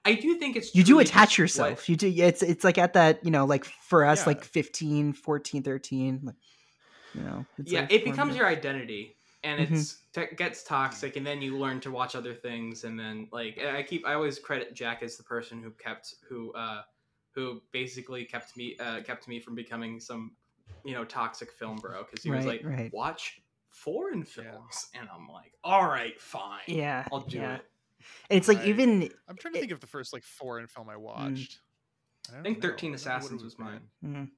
I 0.04 0.14
do 0.14 0.36
think 0.38 0.56
it's 0.56 0.76
you 0.76 0.84
do 0.84 1.00
attach 1.00 1.38
yourself 1.38 1.70
what- 1.80 1.90
you 1.90 1.96
do 1.96 2.08
it's 2.16 2.44
it's 2.44 2.64
like 2.64 2.78
at 2.78 2.94
that 2.94 3.26
you 3.26 3.32
know 3.32 3.46
like 3.46 3.66
for 3.66 4.06
us 4.06 4.20
Yeah. 4.22 4.26
like 4.28 4.44
15 4.44 5.14
14 5.14 5.64
13 5.64 6.22
like 6.24 6.36
you 7.14 7.22
know 7.24 7.48
it's 7.58 7.72
yeah, 7.72 7.82
like 7.82 7.92
it 7.92 8.04
becomes 8.04 8.18
formative. 8.18 8.38
your 8.38 8.48
identity, 8.48 9.18
and 9.44 9.62
it's 9.62 9.98
t- 10.14 10.28
gets 10.38 10.64
toxic, 10.64 11.16
and 11.16 11.26
then 11.26 11.42
you 11.42 11.58
learn 11.58 11.80
to 11.82 11.92
watch 11.92 12.16
other 12.16 12.36
things, 12.36 12.84
and 12.84 13.00
then 13.00 13.28
like 13.32 13.58
I 13.60 13.82
keep 13.84 14.06
I 14.06 14.14
always 14.14 14.38
credit 14.38 14.74
Jack 14.76 15.02
as 15.02 15.18
the 15.18 15.24
person 15.24 15.62
who 15.64 15.72
kept 15.72 16.16
who 16.30 16.54
uh 16.54 16.82
who 17.34 17.62
basically 17.72 18.26
kept 18.26 18.56
me 18.58 18.78
uh 18.80 19.02
kept 19.02 19.28
me 19.28 19.40
from 19.40 19.56
becoming 19.56 20.00
some 20.00 20.36
you 20.84 20.94
know 20.94 21.04
toxic 21.06 21.52
film 21.52 21.78
bro 21.78 22.04
because 22.04 22.24
he 22.24 22.30
was 22.32 22.46
Right, 22.46 22.64
like 22.64 22.78
right. 22.80 22.94
watch 22.94 23.42
foreign 23.70 24.20
Yeah. 24.20 24.26
films, 24.52 24.90
and 24.94 25.08
I'm 25.14 25.28
like, 25.28 25.54
all 25.64 25.86
right, 25.88 26.20
fine, 26.22 26.62
yeah 26.68 27.08
I'll 27.12 27.20
do 27.22 27.38
yeah. 27.38 27.56
it. 27.56 27.66
And 28.30 28.38
it's 28.38 28.48
like 28.48 28.60
Right. 28.60 28.68
even 28.68 29.10
I'm 29.28 29.36
trying 29.38 29.54
to 29.54 29.60
It- 29.60 29.62
think 29.62 29.72
of 29.72 29.80
the 29.80 29.88
first 29.88 30.14
like 30.14 30.24
foreign 30.24 30.68
film 30.68 30.90
I 30.90 30.98
watched. 30.98 31.60
I 32.36 32.42
think 32.42 32.62
Thirteen. 32.62 32.94
I 32.94 32.98
don't 32.98 33.06
know 33.06 33.12
what 33.12 33.22
it 33.22 33.22
Assassins 33.22 33.44
was 33.44 33.60
mine. 33.60 33.82
mm, 34.04 34.30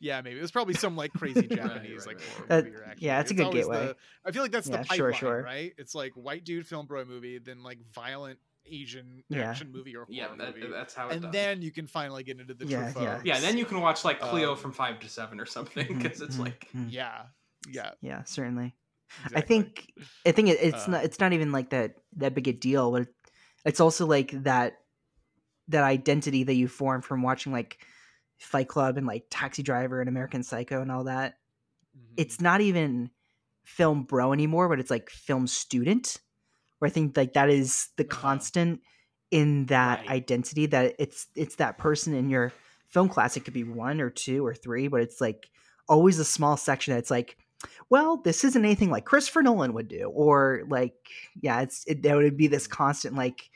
Yeah, 0.00 0.20
maybe 0.20 0.38
it 0.38 0.42
was 0.42 0.50
probably 0.50 0.74
some 0.74 0.96
like 0.96 1.12
crazy 1.12 1.42
Japanese 1.48 2.06
right, 2.06 2.06
like 2.06 2.16
right. 2.18 2.26
horror 2.36 2.46
That- 2.48 2.64
movie. 2.64 2.76
Yeah, 2.98 3.14
movie. 3.16 3.20
it's 3.22 3.30
a 3.30 3.34
good 3.34 3.52
gateway. 3.52 3.86
the- 3.86 3.96
I 4.24 4.30
feel 4.32 4.42
like 4.42 4.52
that's 4.52 4.68
Yeah, 4.68 4.82
the 4.82 4.94
sure, 4.94 5.12
sure. 5.12 5.42
right? 5.42 5.72
It's 5.78 5.94
like 5.94 6.12
white 6.14 6.44
dude 6.44 6.66
film 6.66 6.86
bro 6.86 7.04
movie, 7.04 7.38
then 7.38 7.62
like 7.62 7.78
violent 7.92 8.38
Asian 8.70 9.22
Yeah. 9.28 9.50
action 9.50 9.72
movie 9.72 9.94
or 9.96 10.00
horror 10.04 10.14
Yeah, 10.14 10.28
that, 10.36 10.54
movie, 10.56 10.68
that's 10.72 10.94
how 10.94 11.08
it 11.08 11.12
and 11.14 11.22
does. 11.22 11.32
then 11.32 11.62
you 11.62 11.70
can 11.70 11.86
finally 11.86 12.22
get 12.22 12.38
into 12.40 12.54
the 12.54 12.66
Yeah, 12.66 12.92
Truffaut. 12.92 13.02
yeah. 13.02 13.20
yeah, 13.24 13.40
then 13.40 13.58
you 13.58 13.64
can 13.64 13.80
watch 13.80 14.04
like 14.04 14.20
Cleo 14.20 14.52
Um, 14.52 14.56
from 14.58 14.72
five 14.72 15.00
to 15.00 15.08
seven 15.08 15.40
or 15.40 15.46
something 15.56 15.86
because 15.86 16.20
it's 16.20 16.38
like 16.38 16.68
mhm. 16.74 16.90
yeah, 16.92 17.22
yeah. 17.70 17.92
yeah 18.00 18.24
certainly 18.24 18.74
Exactly. 19.24 19.36
i 19.42 19.46
think 19.46 19.92
i 20.26 20.32
think 20.32 20.48
it, 20.50 20.58
it's 20.60 20.86
Uh, 20.86 20.90
not 20.92 21.04
it's 21.04 21.18
not 21.18 21.32
even 21.32 21.50
like 21.50 21.70
that 21.70 21.94
that 22.16 22.34
big 22.34 22.46
a 22.48 22.52
deal 22.52 22.92
but 22.92 23.08
it's 23.64 23.80
also 23.80 24.06
like 24.06 24.30
that 24.44 24.74
that 25.68 25.82
identity 25.82 26.44
that 26.44 26.54
you 26.54 26.68
form 26.68 27.00
from 27.02 27.22
watching 27.22 27.50
like 27.52 27.78
fight 28.38 28.68
club 28.68 28.96
and 28.98 29.06
like 29.06 29.24
taxi 29.30 29.62
driver 29.62 30.00
and 30.00 30.08
american 30.08 30.42
psycho 30.42 30.82
and 30.82 30.92
all 30.92 31.04
that 31.04 31.34
Mhm. 31.96 32.14
it's 32.18 32.40
not 32.40 32.60
even 32.60 33.10
film 33.64 34.04
bro 34.04 34.32
anymore, 34.32 34.68
but 34.68 34.78
it's 34.80 34.90
like 34.90 35.10
film 35.10 35.46
student, 35.46 36.18
where 36.78 36.88
I 36.88 36.92
think 36.92 37.16
like 37.16 37.34
that 37.34 37.50
is 37.50 37.88
the 37.96 38.04
constant. 38.04 38.80
in 39.30 39.66
that 39.66 39.98
Right. 40.00 40.08
identity 40.08 40.64
that 40.66 40.94
it's 40.98 41.26
it's 41.34 41.56
that 41.56 41.76
person 41.76 42.14
in 42.14 42.30
your 42.30 42.50
film 42.88 43.10
class 43.10 43.36
it 43.36 43.40
could 43.44 43.52
be 43.52 43.62
one 43.62 44.00
or 44.00 44.08
two 44.08 44.40
or 44.46 44.54
three 44.54 44.88
but 44.88 45.02
it's 45.02 45.20
like 45.20 45.50
always 45.86 46.18
a 46.18 46.24
small 46.24 46.56
section 46.56 46.94
that's 46.94 47.10
like 47.10 47.36
well 47.90 48.16
this 48.16 48.42
isn't 48.42 48.64
anything 48.64 48.88
like 48.90 49.04
christopher 49.04 49.42
nolan 49.42 49.74
would 49.74 49.86
do 49.88 50.08
or 50.14 50.62
like 50.70 50.94
yeah 51.42 51.60
it's 51.60 51.84
it, 51.86 52.00
there 52.02 52.16
would 52.16 52.38
be 52.38 52.46
this 52.46 52.66
constant 52.66 53.16
like 53.16 53.50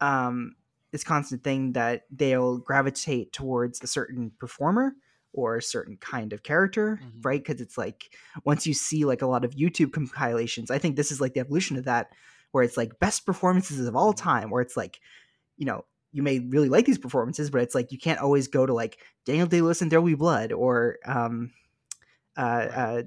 um 0.00 0.54
this 0.92 1.04
constant 1.04 1.44
thing 1.44 1.72
that 1.72 2.04
they'll 2.10 2.58
gravitate 2.58 3.32
towards 3.32 3.82
a 3.82 3.86
certain 3.86 4.32
performer 4.38 4.94
or 5.32 5.56
a 5.58 5.62
certain 5.62 5.96
kind 5.98 6.32
of 6.32 6.42
character 6.42 6.98
Mhm. 7.02 7.24
right 7.24 7.44
because 7.44 7.60
it's 7.60 7.78
like 7.78 8.16
once 8.44 8.66
you 8.66 8.74
see 8.74 9.04
like 9.04 9.22
a 9.22 9.26
lot 9.26 9.44
of 9.44 9.52
youtube 9.54 9.92
compilations 9.92 10.70
i 10.70 10.78
think 10.78 10.96
this 10.96 11.12
is 11.12 11.20
like 11.20 11.34
the 11.34 11.40
evolution 11.40 11.76
of 11.76 11.84
that 11.84 12.08
where 12.52 12.64
it's 12.64 12.76
like 12.76 12.98
best 12.98 13.26
performances 13.26 13.86
of 13.86 13.96
all 13.96 14.12
time 14.12 14.50
where 14.50 14.62
it's 14.62 14.76
like 14.76 15.00
you 15.56 15.66
know 15.66 15.84
you 16.12 16.22
may 16.22 16.40
really 16.40 16.68
like 16.68 16.86
these 16.86 16.98
performances 16.98 17.50
but 17.50 17.62
it's 17.62 17.74
like 17.74 17.92
you 17.92 17.98
can't 17.98 18.20
always 18.20 18.48
go 18.48 18.66
to 18.66 18.74
like 18.74 18.98
daniel 19.24 19.46
day-lewis 19.46 19.82
and 19.82 19.90
there 19.92 20.00
will 20.00 20.08
be 20.08 20.14
blood 20.14 20.52
or 20.52 20.98
um 21.06 21.52
uh, 22.36 22.40
uh 22.40 23.02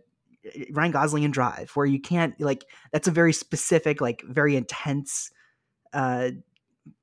ryan 0.72 0.92
gosling 0.92 1.26
and 1.26 1.34
drive 1.34 1.72
where 1.72 1.86
you 1.86 2.00
can't 2.00 2.40
like 2.40 2.66
that's 2.92 3.08
a 3.08 3.12
very 3.12 3.34
specific 3.34 4.02
like 4.02 4.22
very 4.28 4.56
intense 4.56 5.32
uh 5.94 6.32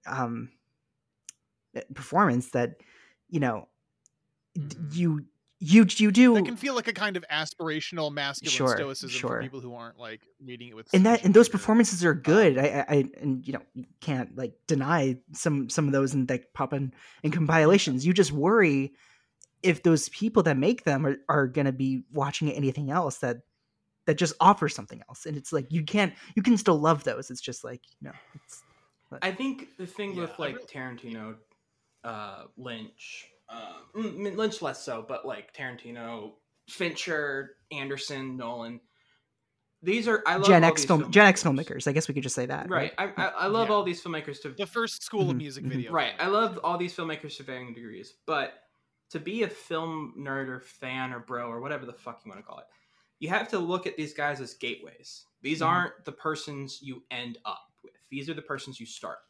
um 0.07 0.51
performance 1.95 2.51
that 2.51 2.77
you 3.29 3.41
know 3.41 3.69
Mhm. 4.57 4.95
you 4.95 5.27
you 5.63 5.87
you 5.97 6.11
do 6.11 6.35
That 6.35 6.47
can 6.47 6.57
feel 6.57 6.75
like 6.75 6.89
a 6.89 6.93
kind 6.93 7.17
of 7.17 7.25
aspirational 7.31 8.11
masculine 8.11 8.51
Sure, 8.51 8.77
stoicism 8.77 9.11
sure. 9.11 9.29
for 9.37 9.43
people 9.43 9.61
who 9.61 9.75
aren't 9.75 9.99
like 9.99 10.23
reading 10.43 10.69
it 10.69 10.75
with 10.77 10.89
and 10.95 11.05
that 11.07 11.23
and 11.25 11.35
those 11.35 11.49
performances 11.51 12.03
are 12.05 12.15
good. 12.15 12.57
I, 12.59 12.63
I, 12.89 12.95
I 12.97 13.05
and 13.21 13.47
you 13.47 13.53
know 13.53 13.61
you 13.75 13.85
can't 14.01 14.35
like 14.37 14.55
deny 14.67 15.19
some 15.33 15.69
some 15.69 15.87
of 15.87 15.93
those 15.93 16.15
and 16.15 16.27
that 16.29 16.53
pop 16.55 16.73
in 16.73 16.93
in 17.23 17.31
compilations. 17.31 18.07
You 18.07 18.15
just 18.15 18.33
worry 18.33 18.93
if 19.63 19.83
those 19.83 20.09
people 20.09 20.43
that 20.45 20.57
make 20.57 20.85
them 20.85 21.05
are, 21.07 21.19
are 21.29 21.47
going 21.47 21.67
to 21.67 21.73
be 21.73 22.03
watching 22.13 22.51
anything 22.51 22.91
else 22.91 23.19
that 23.19 23.43
that 24.07 24.15
just 24.17 24.33
offers 24.41 24.75
something 24.75 25.03
else. 25.11 25.27
And 25.27 25.37
it's 25.37 25.53
like 25.53 25.71
you 25.71 25.85
can't 25.85 26.15
you 26.35 26.43
can 26.43 26.57
still 26.57 26.79
love 26.81 27.05
those. 27.05 27.31
It's 27.31 27.43
just 27.43 27.63
like 27.65 27.83
no, 28.01 28.13
it's 28.35 28.63
I 29.21 29.31
think 29.33 29.77
the 29.77 29.87
thing 29.87 30.15
Yeah, 30.15 30.23
with 30.23 30.39
like 30.39 30.55
really- 30.55 30.67
Tarantino, 30.69 31.35
uh, 32.03 32.45
Lynch, 32.57 33.27
uh, 33.51 33.75
mm, 33.95 34.37
Lynch 34.37 34.63
less 34.63 34.83
so, 34.85 35.05
but 35.07 35.27
like 35.27 35.53
Tarantino, 35.55 36.33
Fincher, 36.69 37.57
Anderson, 37.73 38.37
Nolan. 38.37 38.81
These 39.83 40.09
are 40.09 40.23
I 40.27 40.37
love 40.37 40.49
Gen 40.49 40.63
X 40.65 40.83
these 40.83 40.87
film 40.87 41.11
Gen 41.11 41.27
X 41.27 41.43
filmmakers. 41.43 41.89
I 41.89 41.93
guess 41.93 42.07
we 42.07 42.13
could 42.15 42.23
just 42.23 42.35
say 42.35 42.47
that. 42.47 42.69
Right. 42.69 42.93
I, 42.99 43.07
I, 43.17 43.27
I 43.29 43.47
love 43.47 43.69
Yeah. 43.69 43.75
all 43.75 43.83
these 43.83 44.03
filmmakers 44.03 44.43
to 44.43 44.51
the 44.51 44.67
first 44.67 45.03
school 45.03 45.31
of 45.31 45.37
Mhm, 45.37 45.39
music 45.39 45.65
mhm. 45.65 45.71
video. 45.71 45.93
right. 45.93 46.13
I 46.19 46.27
love 46.27 46.61
all 46.63 46.77
these 46.77 46.95
filmmakers 46.95 47.37
to 47.39 47.45
varying 47.45 47.73
degrees, 47.73 48.15
but 48.27 48.65
to 49.11 49.19
be 49.19 49.43
a 49.43 49.49
film 49.49 50.15
nerd 50.19 50.49
or 50.49 50.61
fan 50.61 51.13
or 51.13 51.21
bro 51.21 51.49
or 51.51 51.61
whatever 51.61 51.87
the 51.87 51.93
fuck 51.95 52.21
you 52.25 52.31
want 52.31 52.41
to 52.41 52.47
call 52.47 52.59
it, 52.59 52.67
you 53.21 53.29
have 53.31 53.49
to 53.49 53.59
look 53.59 53.87
at 53.87 53.97
these 53.97 54.13
guys 54.13 54.41
as 54.41 54.53
gateways. 54.55 55.25
These 55.41 55.61
Mhm. 55.61 55.67
aren't 55.67 56.05
the 56.05 56.13
persons 56.13 56.81
you 56.83 57.03
end 57.11 57.39
up 57.47 57.73
with. 57.83 57.95
These 58.11 58.29
are 58.29 58.35
the 58.35 58.43
persons 58.43 58.79
you 58.79 58.87
start 58.87 59.19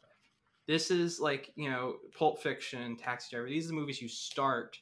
This 0.67 0.91
is 0.91 1.19
like 1.19 1.51
you 1.55 1.69
know 1.69 1.95
Pulp 2.17 2.41
Fiction, 2.41 2.95
Taxi 2.95 3.35
Driver. 3.35 3.49
These 3.49 3.65
are 3.65 3.69
the 3.69 3.73
movies 3.73 4.01
you 4.01 4.07
start 4.07 4.77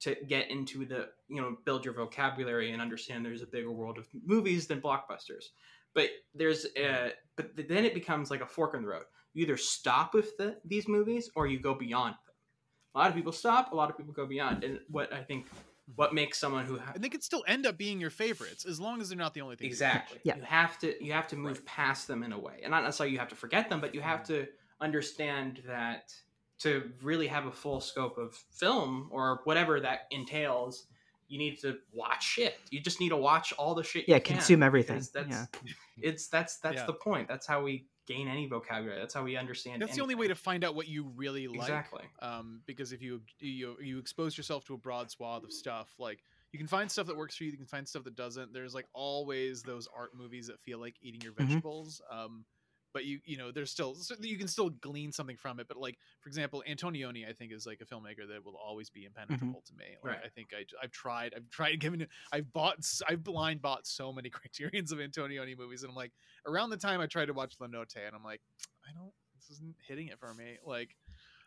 to 0.00 0.14
get 0.28 0.50
into 0.50 0.84
the 0.84 1.08
you 1.28 1.40
know 1.40 1.56
build 1.64 1.84
your 1.84 1.94
vocabulary 1.94 2.72
and 2.72 2.82
understand 2.82 3.24
there's 3.24 3.42
a 3.42 3.46
bigger 3.46 3.72
world 3.72 3.98
of 3.98 4.06
movies 4.24 4.66
than 4.66 4.80
blockbusters. 4.80 5.46
But 5.94 6.10
there's 6.34 6.66
a, 6.76 7.12
but 7.36 7.56
then 7.56 7.84
it 7.84 7.94
becomes 7.94 8.30
like 8.30 8.40
a 8.40 8.46
fork 8.46 8.74
in 8.74 8.82
the 8.82 8.88
road. 8.88 9.04
You 9.32 9.42
either 9.42 9.56
stop 9.56 10.12
with 10.12 10.36
the, 10.36 10.56
these 10.64 10.88
movies 10.88 11.30
or 11.34 11.46
you 11.46 11.58
go 11.58 11.74
beyond 11.74 12.14
them. 12.14 12.34
A 12.94 12.98
lot 12.98 13.08
of 13.08 13.16
people 13.16 13.32
stop. 13.32 13.72
A 13.72 13.76
lot 13.76 13.90
of 13.90 13.96
people 13.96 14.12
go 14.12 14.26
beyond. 14.26 14.64
And 14.64 14.80
what 14.88 15.12
I 15.12 15.22
think, 15.22 15.46
mm-hmm. 15.46 15.92
what 15.96 16.12
makes 16.12 16.38
someone 16.38 16.66
who 16.66 16.78
ha- 16.78 16.92
And 16.94 17.02
they 17.02 17.08
could 17.08 17.22
still 17.22 17.44
end 17.46 17.66
up 17.66 17.78
being 17.78 18.00
your 18.00 18.10
favorites 18.10 18.64
as 18.64 18.80
long 18.80 19.00
as 19.00 19.08
they're 19.08 19.18
not 19.18 19.34
the 19.34 19.40
only 19.40 19.56
thing. 19.56 19.66
you 19.66 19.70
exactly 19.70 20.18
Yeah. 20.24 20.36
you 20.36 20.42
have 20.42 20.78
to 20.80 21.04
you 21.04 21.12
have 21.12 21.28
to 21.28 21.36
move 21.36 21.64
past 21.64 22.08
them 22.08 22.22
in 22.22 22.32
a 22.32 22.38
way, 22.38 22.60
and 22.62 22.70
not 22.70 22.82
necessarily 22.82 23.12
you 23.12 23.18
have 23.18 23.28
to 23.28 23.36
forget 23.36 23.68
them, 23.68 23.80
but 23.80 23.94
you 23.94 24.00
have 24.00 24.20
mm-hmm. 24.20 24.44
to 24.44 24.48
understand 24.84 25.62
that 25.66 26.12
to 26.60 26.90
really 27.02 27.26
have 27.26 27.46
a 27.46 27.52
full 27.52 27.80
scope 27.80 28.16
of 28.18 28.34
film 28.52 29.08
or 29.10 29.40
whatever 29.44 29.80
that 29.80 30.02
entails. 30.10 30.86
You 31.26 31.38
need 31.38 31.58
to 31.62 31.78
watch 31.92 32.22
shit. 32.22 32.56
You 32.70 32.80
just 32.80 33.00
need 33.00 33.08
to 33.08 33.16
watch 33.16 33.52
all 33.54 33.74
the 33.74 33.82
shit. 33.82 34.04
Yeah, 34.06 34.16
you 34.16 34.20
can, 34.20 34.36
consume 34.36 34.62
everything. 34.62 35.02
That's 35.12 35.28
Yeah. 35.28 35.46
it's 36.00 36.28
that's 36.28 36.58
that's 36.58 36.76
Yeah. 36.76 36.86
the 36.86 36.92
point. 36.92 37.26
That's 37.28 37.46
how 37.46 37.62
we 37.62 37.86
gain 38.06 38.28
any 38.28 38.46
vocabulary. 38.46 39.00
That's 39.00 39.14
how 39.14 39.24
we 39.24 39.36
understand. 39.36 39.80
That's 39.80 39.96
the 39.96 40.02
only 40.02 40.14
way 40.14 40.28
to 40.28 40.34
find 40.34 40.62
out 40.64 40.74
what 40.74 40.86
you 40.86 41.04
really 41.16 41.48
like. 41.48 41.60
exactly. 41.60 42.04
um, 42.20 42.60
because 42.66 42.92
if 42.92 43.00
you 43.02 43.22
you 43.40 43.76
you 43.82 43.98
expose 43.98 44.36
yourself 44.36 44.64
to 44.66 44.74
a 44.74 44.78
broad 44.78 45.10
swath 45.10 45.42
of 45.44 45.52
stuff, 45.52 45.88
like 45.98 46.22
you 46.52 46.58
can 46.58 46.68
find 46.68 46.88
stuff 46.90 47.06
that 47.08 47.16
works 47.16 47.34
for 47.36 47.44
you, 47.44 47.50
you 47.50 47.56
can 47.56 47.66
find 47.66 47.88
stuff 47.88 48.04
that 48.04 48.14
doesn't. 48.14 48.52
There's 48.52 48.74
like 48.74 48.86
always 48.92 49.62
those 49.62 49.88
art 49.96 50.10
movies 50.14 50.46
that 50.48 50.60
feel 50.60 50.78
like 50.78 50.94
eating 51.02 51.22
your 51.22 51.32
Mhm. 51.32 51.46
vegetables. 51.48 52.00
Um, 52.10 52.44
but 52.94 53.04
you 53.04 53.18
you 53.24 53.36
know 53.36 53.52
there's 53.52 53.70
still 53.70 53.94
you 54.20 54.38
can 54.38 54.48
still 54.48 54.70
glean 54.70 55.12
something 55.12 55.36
from 55.36 55.60
it. 55.60 55.68
But 55.68 55.76
like 55.76 55.98
for 56.20 56.28
example, 56.28 56.62
Antonioni, 56.66 57.28
I 57.28 57.32
think 57.34 57.52
is 57.52 57.66
like 57.66 57.82
a 57.82 57.84
filmmaker 57.84 58.26
that 58.26 58.44
will 58.44 58.56
always 58.56 58.88
be 58.88 59.04
impenetrable 59.04 59.62
to 59.66 59.74
me. 59.74 59.84
Like 60.02 60.14
Right. 60.14 60.24
I 60.24 60.28
think 60.28 60.48
I 60.54 60.64
I've 60.82 60.92
tried 60.92 61.34
I've 61.36 61.50
tried 61.50 61.74
giving 61.80 62.00
it 62.00 62.08
I've 62.32 62.50
bought 62.52 62.76
i've 63.08 63.22
blind 63.22 63.60
bought 63.60 63.86
so 63.86 64.12
many 64.12 64.30
Criterions 64.34 64.92
of 64.92 64.98
Antonioni 64.98 65.58
movies, 65.58 65.82
and 65.82 65.90
I'm 65.90 65.96
like 65.96 66.12
around 66.46 66.70
the 66.70 66.78
time 66.78 67.00
I 67.00 67.06
tried 67.06 67.26
to 67.26 67.34
watch 67.34 67.56
La 67.60 67.66
Notte, 67.66 67.96
and 68.06 68.14
I'm 68.14 68.24
like 68.24 68.40
I 68.88 68.92
don't 68.94 69.12
this 69.34 69.50
isn't 69.58 69.74
hitting 69.86 70.08
it 70.08 70.18
for 70.18 70.32
me. 70.32 70.58
Like 70.64 70.96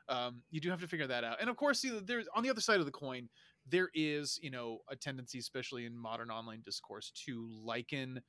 um, 0.09 0.41
you 0.51 0.61
do 0.61 0.69
have 0.69 0.81
to 0.81 0.87
figure 0.87 1.07
that 1.07 1.23
out. 1.23 1.37
And 1.41 1.49
of 1.49 1.57
course, 1.57 1.83
you 1.83 1.93
know, 1.93 1.99
there's 1.99 2.27
on 2.35 2.43
the 2.43 2.49
other 2.49 2.61
side 2.61 2.79
of 2.79 2.85
the 2.85 2.91
coin, 2.91 3.29
there 3.69 3.89
is 3.93 4.39
you 4.41 4.49
know 4.51 4.79
a 4.89 4.95
tendency, 4.95 5.39
especially 5.39 5.85
in 5.85 5.97
modern 5.97 6.29
online 6.29 6.61
discourse, 6.63 7.11
to 7.25 7.49
liken 7.63 8.21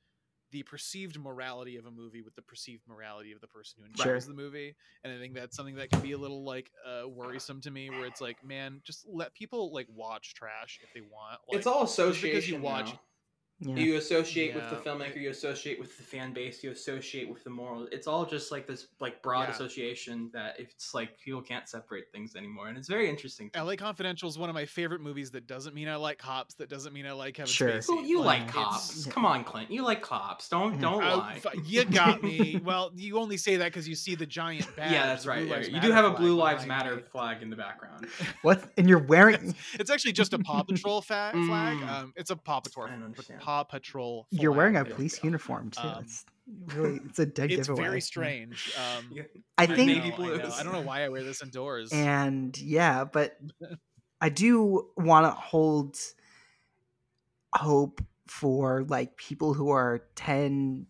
the 0.51 0.63
perceived 0.63 1.19
morality 1.19 1.77
of 1.77 1.85
a 1.85 1.91
movie 1.91 2.21
with 2.21 2.35
the 2.35 2.41
perceived 2.41 2.81
morality 2.87 3.31
of 3.31 3.39
the 3.41 3.47
person 3.47 3.79
who 3.79 3.85
enjoys 3.85 4.03
Sure. 4.03 4.19
the 4.33 4.33
movie. 4.33 4.75
And 5.03 5.13
I 5.13 5.17
think 5.17 5.33
that's 5.35 5.55
something 5.55 5.75
that 5.75 5.91
can 5.91 5.99
be 6.01 6.13
a 6.13 6.17
little 6.17 6.43
like 6.43 6.71
uh, 6.85 7.07
worrisome 7.07 7.61
to 7.61 7.71
me, 7.71 7.89
where 7.89 8.05
it's 8.05 8.21
like, 8.21 8.43
man, 8.43 8.81
just 8.83 9.05
let 9.07 9.33
people 9.33 9.71
like 9.73 9.87
watch 9.93 10.33
trash 10.33 10.79
if 10.83 10.93
they 10.93 11.01
want. 11.01 11.39
Like, 11.47 11.57
it's 11.59 11.67
all 11.67 11.81
just 11.85 11.97
because 11.97 12.17
association. 12.17 12.55
you 12.55 12.61
watch. 12.61 12.87
now. 12.87 12.99
Yeah. 13.61 13.75
You 13.75 13.97
associate 13.97 14.55
with 14.55 14.69
the 14.69 14.77
filmmaker, 14.77 15.19
you 15.19 15.29
associate 15.29 15.79
with 15.79 15.97
the 15.97 16.03
fan 16.03 16.31
base, 16.33 16.63
you 16.63 16.71
associate 16.71 17.29
with 17.29 17.43
the 17.43 17.49
moral. 17.49 17.87
It's 17.91 18.07
all 18.07 18.25
just 18.25 18.51
like 18.51 18.65
this 18.67 18.87
like 19.01 19.21
broad 19.21 19.49
Yeah. 19.49 19.55
association 19.55 20.29
that 20.33 20.57
it's 20.59 20.93
like 20.93 21.19
people 21.19 21.41
can't 21.41 21.67
separate 21.67 22.05
things 22.11 22.35
anymore, 22.35 22.69
and 22.69 22.77
it's 22.77 22.87
very 22.87 23.09
interesting. 23.09 23.51
LA 23.55 23.75
Confidential 23.75 24.29
is 24.29 24.37
one 24.37 24.49
of 24.49 24.53
my 24.55 24.65
favorite 24.65 25.01
movies. 25.01 25.31
That 25.31 25.45
doesn't 25.47 25.75
mean 25.75 25.89
I 25.89 25.97
like 25.97 26.17
cops. 26.17 26.53
That 26.55 26.69
doesn't 26.69 26.93
mean 26.93 27.05
I 27.05 27.11
like 27.11 27.33
Kevin 27.35 27.47
Sure. 27.51 27.69
Spacey. 27.69 27.89
Well, 27.89 28.03
you 28.05 28.21
like 28.21 28.41
it's- 28.43 28.53
cops. 28.53 29.05
Come 29.07 29.25
on, 29.25 29.43
Clint. 29.43 29.69
You 29.71 29.83
like 29.83 30.01
cops. 30.01 30.47
Don't 30.49 30.77
Mhm. 30.77 30.81
don't 30.81 31.03
Oh, 31.03 31.17
lie. 31.17 31.41
f- 31.43 31.53
you 31.65 31.83
got 31.85 32.23
me. 32.23 32.59
Well, 32.69 32.91
you 32.95 33.17
only 33.17 33.37
say 33.37 33.57
that 33.57 33.65
because 33.65 33.87
you 33.89 33.95
see 33.95 34.15
the 34.15 34.25
giant 34.25 34.73
badge. 34.75 34.91
yeah, 34.91 35.07
that's 35.07 35.25
right. 35.25 35.45
Yeah, 35.45 35.59
You 35.59 35.79
do 35.81 35.91
have 35.91 36.05
a 36.05 36.11
Blue 36.11 36.35
Lives 36.35 36.63
behind 36.65 36.85
Matter 36.85 36.95
me. 36.97 37.01
flag 37.11 37.41
in 37.41 37.49
the 37.49 37.55
background. 37.55 38.07
What? 38.41 38.63
And 38.77 38.87
you're 38.87 38.99
wearing 39.03 39.55
It's 39.73 39.89
actually 39.89 40.13
just 40.13 40.33
a 40.33 40.39
Paw 40.39 40.63
Patrol 40.63 41.01
fa- 41.01 41.31
flag. 41.33 41.77
Mm. 41.77 41.89
Um, 41.89 42.13
it's 42.15 42.29
a 42.29 42.35
Paw 42.35 42.59
Patrol. 42.61 42.87
I 42.87 42.91
don't 42.91 43.03
understand. 43.03 43.41
Paw 43.49 43.63
Patrol. 43.63 44.27
you're 44.29 44.51
wearing 44.51 44.75
a 44.75 44.83
flag. 44.85 44.95
police 44.95 45.23
uniform 45.23 45.71
too. 45.71 45.81
Um, 45.87 46.03
it's 46.03 46.23
really 46.75 46.99
it's 47.05 47.17
a 47.17 47.25
dead 47.37 47.51
It's 47.51 47.67
giveaway. 47.67 47.81
It's 47.81 47.89
very 47.89 48.01
strange. 48.01 48.73
Um, 48.77 49.05
Yeah. 49.11 49.23
I 49.57 49.63
I 49.63 49.65
think 49.65 49.87
Navy 49.87 50.09
know, 50.09 50.15
I, 50.33 50.37
know. 50.37 50.51
I 50.59 50.63
don't 50.63 50.73
know 50.73 50.81
why 50.81 51.03
I 51.03 51.09
wear 51.09 51.23
this 51.23 51.41
indoors. 51.41 51.91
and 51.91 52.55
yeah 52.59 53.05
but 53.05 53.37
i 54.21 54.29
do 54.29 54.87
want 54.97 55.25
to 55.25 55.31
hold 55.31 55.97
hope 57.55 58.01
for 58.27 58.83
like 58.87 59.17
people 59.17 59.53
who 59.55 59.69
are 59.71 60.03
10 60.15 60.85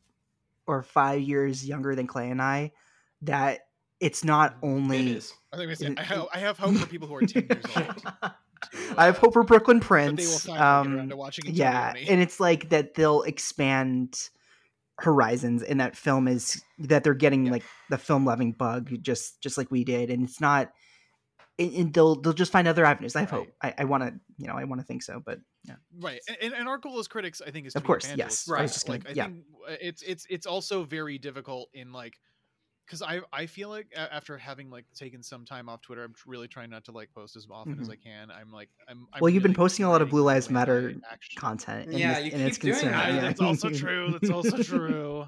or 0.68 0.84
5 0.84 1.22
years 1.22 1.66
younger 1.66 1.96
than 1.96 2.08
clay 2.08 2.30
and 2.30 2.42
i 2.42 2.72
that 3.22 3.62
it's 4.02 4.24
not 4.24 4.58
only 4.62 5.12
is. 5.12 5.34
I, 5.54 5.58
think 5.58 5.72
it's- 5.72 5.82
it- 5.90 6.00
I, 6.00 6.04
have, 6.04 6.26
I 6.34 6.40
have 6.40 6.58
hope 6.58 6.76
for 6.76 6.88
people 6.88 7.08
who 7.08 7.16
are 7.16 7.22
ten 7.22 7.48
years 7.50 7.66
old. 7.76 8.04
to, 8.62 8.78
i 8.98 9.06
have 9.06 9.18
hope 9.18 9.34
for 9.34 9.44
brooklyn 9.44 9.80
that 9.80 9.86
prince 9.88 10.20
they 10.44 10.52
will 10.52 10.58
finally 10.60 11.00
um 11.02 11.10
to 11.10 11.16
watching 11.18 11.46
yeah 11.48 11.94
Antonioni. 11.94 12.10
and 12.10 12.22
it's 12.22 12.40
like 12.40 12.70
that 12.70 12.94
they'll 12.96 13.22
expand 13.24 14.30
horizons 15.00 15.64
and 15.64 15.80
that 15.80 15.96
film 15.96 16.28
is 16.28 16.62
that 16.80 17.04
they're 17.04 17.14
getting 17.14 17.46
Yeah. 17.46 17.54
like 17.54 17.64
the 17.90 17.98
film 17.98 18.26
loving 18.26 18.52
bug 18.52 18.92
just 19.02 19.42
just 19.42 19.58
like 19.58 19.72
we 19.72 19.84
did 19.86 20.10
and 20.10 20.24
it's 20.28 20.42
not 20.42 20.72
and, 21.58 21.72
and 21.74 21.94
they'll 21.94 22.16
they'll 22.20 22.34
just 22.34 22.52
find 22.52 22.68
other 22.68 22.86
avenues 22.86 23.16
i 23.16 23.22
Right. 23.22 23.30
hope 23.30 23.48
i, 23.62 23.74
I 23.78 23.84
want 23.86 24.04
to 24.04 24.14
you 24.38 24.48
know 24.48 24.56
i 24.56 24.64
want 24.66 24.82
to 24.82 24.86
think 24.86 25.04
so 25.04 25.22
but 25.26 25.40
yeah 25.64 25.76
right 26.00 26.20
and, 26.28 26.38
and, 26.42 26.54
and 26.54 26.68
our 26.68 26.78
goal 26.78 27.00
as 27.00 27.08
critics 27.08 27.42
i 27.46 27.50
think 27.50 27.66
is 27.68 27.74
to 27.74 27.80
Of 27.80 27.84
be 27.84 27.88
course, 27.88 28.06
evangelists, 28.06 28.48
yes. 28.48 28.50
I 28.50 28.52
was 28.52 28.60
Right. 28.62 28.74
just 28.74 28.88
gonna- 28.88 29.00
like 29.00 29.10
i 29.10 29.12
yeah. 29.14 29.26
think 29.26 29.44
uh, 29.70 29.76
it's 29.80 30.02
it's 30.02 30.26
it's 30.30 30.46
also 30.46 30.84
very 30.84 31.18
difficult 31.18 31.70
in 31.74 31.94
like 31.94 32.20
because 32.90 33.02
i 33.04 33.20
i 33.32 33.46
feel 33.46 33.70
like 33.70 33.88
after 33.96 34.38
having 34.38 34.70
like 34.72 34.86
taken 34.96 35.22
some 35.22 35.46
time 35.46 35.70
off 35.70 35.82
twitter 35.82 36.04
i'm 36.04 36.16
really 36.26 36.48
trying 36.48 36.70
not 36.72 36.84
to 36.84 36.92
like 36.92 37.10
post 37.14 37.36
as 37.36 37.46
often 37.52 37.80
as 37.80 37.88
Mhm. 37.88 37.92
i 37.92 37.96
can 37.96 38.32
i'm 38.32 38.52
like 38.52 38.70
i'm, 38.90 39.08
I'm 39.14 39.20
Well, 39.22 39.30
you've 39.30 39.44
been 39.44 39.54
posting 39.54 39.86
a 39.86 39.90
lot 39.90 40.02
of 40.02 40.10
Blue 40.10 40.24
Lives 40.24 40.50
Matter 40.50 40.94
I 41.10 41.14
actually- 41.14 41.36
content 41.36 41.90
and, 41.90 42.00
Yeah, 42.00 42.18
it's, 42.18 42.26
you 42.26 42.32
and 42.34 42.42
it's 42.42 42.58
keep 42.58 42.64
doing 42.74 42.76
concerned. 42.76 42.94
that. 42.96 43.14
Yeah. 43.14 43.22
that's 43.22 43.42
also 43.42 43.70
true 43.70 44.12
that's 44.20 44.32
also 44.32 44.64
true 44.64 45.28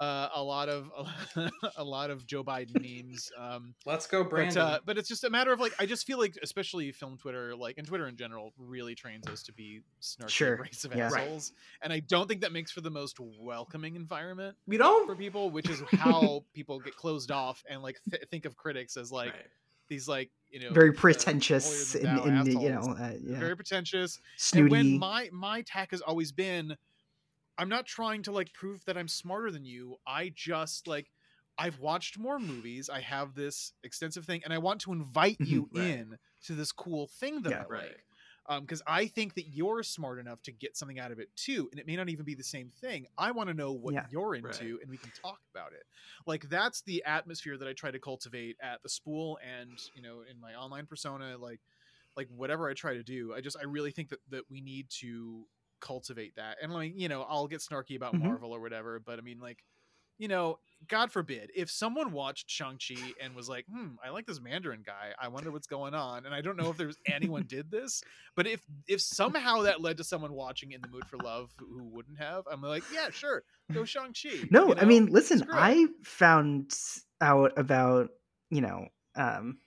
uh, 0.00 0.28
a 0.34 0.42
lot 0.42 0.68
of 0.70 0.90
a 1.76 1.84
lot 1.84 2.10
of 2.10 2.26
Joe 2.26 2.42
Biden 2.42 2.74
memes. 2.80 3.30
Um, 3.38 3.74
Let's 3.84 4.06
go, 4.06 4.22
but 4.22 4.30
Brandon. 4.30 4.58
uh, 4.62 4.78
but 4.86 4.96
it's 4.98 5.08
just 5.08 5.24
a 5.24 5.30
matter 5.30 5.52
of 5.52 5.60
like 5.60 5.72
I 5.78 5.86
just 5.86 6.06
feel 6.06 6.18
like 6.18 6.36
especially 6.42 6.90
film 6.92 7.18
Twitter 7.18 7.54
like 7.54 7.76
and 7.78 7.86
Twitter 7.86 8.08
in 8.08 8.16
general 8.16 8.52
really 8.58 8.94
trains 8.94 9.26
us 9.28 9.42
to 9.44 9.52
be 9.52 9.82
snarky, 10.00 10.28
Sure, 10.30 10.54
abrasive 10.54 10.94
yeah. 10.94 11.08
Right. 11.10 11.22
assholes, 11.24 11.52
and 11.82 11.92
I 11.92 12.00
don't 12.00 12.26
think 12.28 12.40
that 12.40 12.52
makes 12.52 12.70
for 12.72 12.80
the 12.80 12.90
most 12.90 13.18
welcoming 13.20 13.94
environment 13.96 14.56
we 14.66 14.76
don't. 14.78 15.06
for 15.06 15.14
people, 15.14 15.50
which 15.50 15.68
is 15.68 15.82
how 15.92 16.44
people 16.54 16.80
get 16.80 16.96
closed 16.96 17.30
off 17.30 17.62
and 17.68 17.82
like 17.82 17.98
th- 18.10 18.22
think 18.30 18.46
of 18.46 18.56
critics 18.56 18.96
as 18.96 19.12
like 19.12 19.32
Right. 19.34 19.46
these 19.88 20.08
like 20.08 20.30
you 20.48 20.60
know 20.60 20.72
very 20.72 20.90
uh, 20.90 20.94
pretentious 20.98 21.94
in, 21.94 22.06
in 22.06 22.44
the, 22.44 22.52
you 22.52 22.70
know 22.70 22.96
uh, 22.98 23.12
yeah. 23.22 23.38
very 23.38 23.54
pretentious 23.54 24.18
snooty. 24.38 24.62
and 24.62 24.70
when 24.70 24.98
my 24.98 25.28
my 25.32 25.62
tack 25.62 25.90
has 25.90 26.00
always 26.00 26.32
been, 26.32 26.74
I'm 27.60 27.68
not 27.68 27.86
trying 27.86 28.22
to 28.24 28.32
like 28.32 28.52
prove 28.54 28.84
that 28.86 28.96
I'm 28.98 29.08
smarter 29.08 29.50
than 29.50 29.64
you. 29.64 29.96
I 30.06 30.30
just 30.34 30.86
like 30.88 31.10
I've 31.58 31.78
watched 31.78 32.18
more 32.18 32.38
movies. 32.40 32.88
I 32.88 33.00
have 33.00 33.34
this 33.34 33.74
extensive 33.84 34.24
thing, 34.24 34.42
and 34.44 34.52
I 34.52 34.58
want 34.58 34.80
to 34.82 34.92
invite 34.92 35.40
you. 35.44 35.68
Right. 35.72 36.00
in 36.00 36.16
to 36.44 36.54
this 36.54 36.72
cool 36.72 37.06
thing 37.06 37.42
that 37.42 37.52
Yeah. 37.52 37.62
I 37.62 37.66
Right. 37.68 37.96
like. 37.96 38.06
Um, 38.46 38.62
because 38.62 38.82
I 38.86 39.06
think 39.06 39.34
that 39.34 39.48
you're 39.48 39.82
smart 39.82 40.18
enough 40.18 40.42
to 40.42 40.52
get 40.52 40.76
something 40.76 40.98
out 40.98 41.12
of 41.12 41.18
it 41.20 41.28
too, 41.36 41.68
and 41.70 41.78
it 41.78 41.86
may 41.86 41.96
not 41.96 42.08
even 42.08 42.24
be 42.24 42.34
the 42.34 42.42
same 42.42 42.70
thing. 42.70 43.06
I 43.18 43.30
want 43.32 43.48
to 43.48 43.54
know 43.54 43.72
what 43.74 43.94
Yeah. 43.94 44.06
you're 44.08 44.34
into, 44.34 44.78
Right. 44.78 44.80
and 44.80 44.90
we 44.90 44.98
can 44.98 45.12
talk 45.12 45.40
about 45.54 45.74
it. 45.74 45.84
Like 46.26 46.48
that's 46.48 46.82
the 46.82 47.04
atmosphere 47.04 47.58
that 47.58 47.68
I 47.68 47.74
try 47.74 47.90
to 47.90 48.00
cultivate 48.00 48.56
at 48.62 48.82
the 48.82 48.88
spool, 48.88 49.38
and 49.46 49.78
you 49.92 50.02
know, 50.02 50.22
in 50.22 50.40
my 50.40 50.54
online 50.54 50.86
persona, 50.86 51.36
like 51.36 51.60
like 52.16 52.28
whatever 52.28 52.68
I 52.68 52.74
try 52.74 52.94
to 52.94 53.02
do, 53.04 53.34
I 53.34 53.40
just 53.40 53.56
I 53.58 53.64
really 53.64 53.92
think 53.92 54.08
that 54.08 54.20
that 54.30 54.44
we 54.50 54.60
need 54.60 54.88
to 55.00 55.46
cultivate 55.80 56.36
that. 56.36 56.58
And 56.62 56.72
like, 56.72 56.92
you 56.96 57.08
know, 57.08 57.22
I'll 57.22 57.48
get 57.48 57.60
snarky 57.60 57.96
about 57.96 58.16
Mhm. 58.16 58.18
Marvel 58.18 58.52
or 58.52 58.60
whatever, 58.60 59.00
but 59.00 59.18
I 59.18 59.22
mean 59.22 59.38
like, 59.40 59.64
you 60.18 60.28
know, 60.28 60.58
God 60.86 61.10
forbid, 61.10 61.50
if 61.54 61.70
someone 61.70 62.12
watched 62.12 62.50
Shang-Chi 62.50 63.14
and 63.20 63.34
was 63.34 63.48
like, 63.48 63.64
hmm, 63.66 63.94
I 64.04 64.10
like 64.10 64.26
this 64.26 64.40
Mandarin 64.40 64.82
guy. 64.84 65.14
I 65.18 65.28
wonder 65.28 65.50
what's 65.50 65.66
going 65.66 65.94
on. 65.94 66.26
And 66.26 66.34
I 66.34 66.42
don't 66.42 66.56
know 66.58 66.68
if 66.70 66.76
there's 66.76 66.98
anyone 67.06 67.46
did 67.46 67.70
this, 67.70 68.04
but 68.36 68.46
if 68.46 68.62
if 68.86 69.00
somehow 69.00 69.62
that 69.62 69.80
led 69.80 69.96
to 69.98 70.04
someone 70.04 70.32
watching 70.34 70.72
In 70.72 70.82
the 70.82 70.88
Mood 70.88 71.08
for 71.08 71.18
Love 71.18 71.54
who 71.58 71.84
wouldn't 71.88 72.18
have, 72.18 72.44
I'm 72.50 72.60
like, 72.62 72.84
yeah, 72.90 73.10
sure. 73.10 73.44
Go 73.72 73.84
Shang-Chi. 73.84 74.50
No, 74.50 74.74
you 74.74 74.74
I 74.78 74.84
mean, 74.84 75.06
listen. 75.06 75.46
I 75.52 75.86
found 76.02 76.74
out 77.20 77.56
about, 77.58 78.10
you 78.50 78.60
know, 78.60 78.88
um 79.14 79.60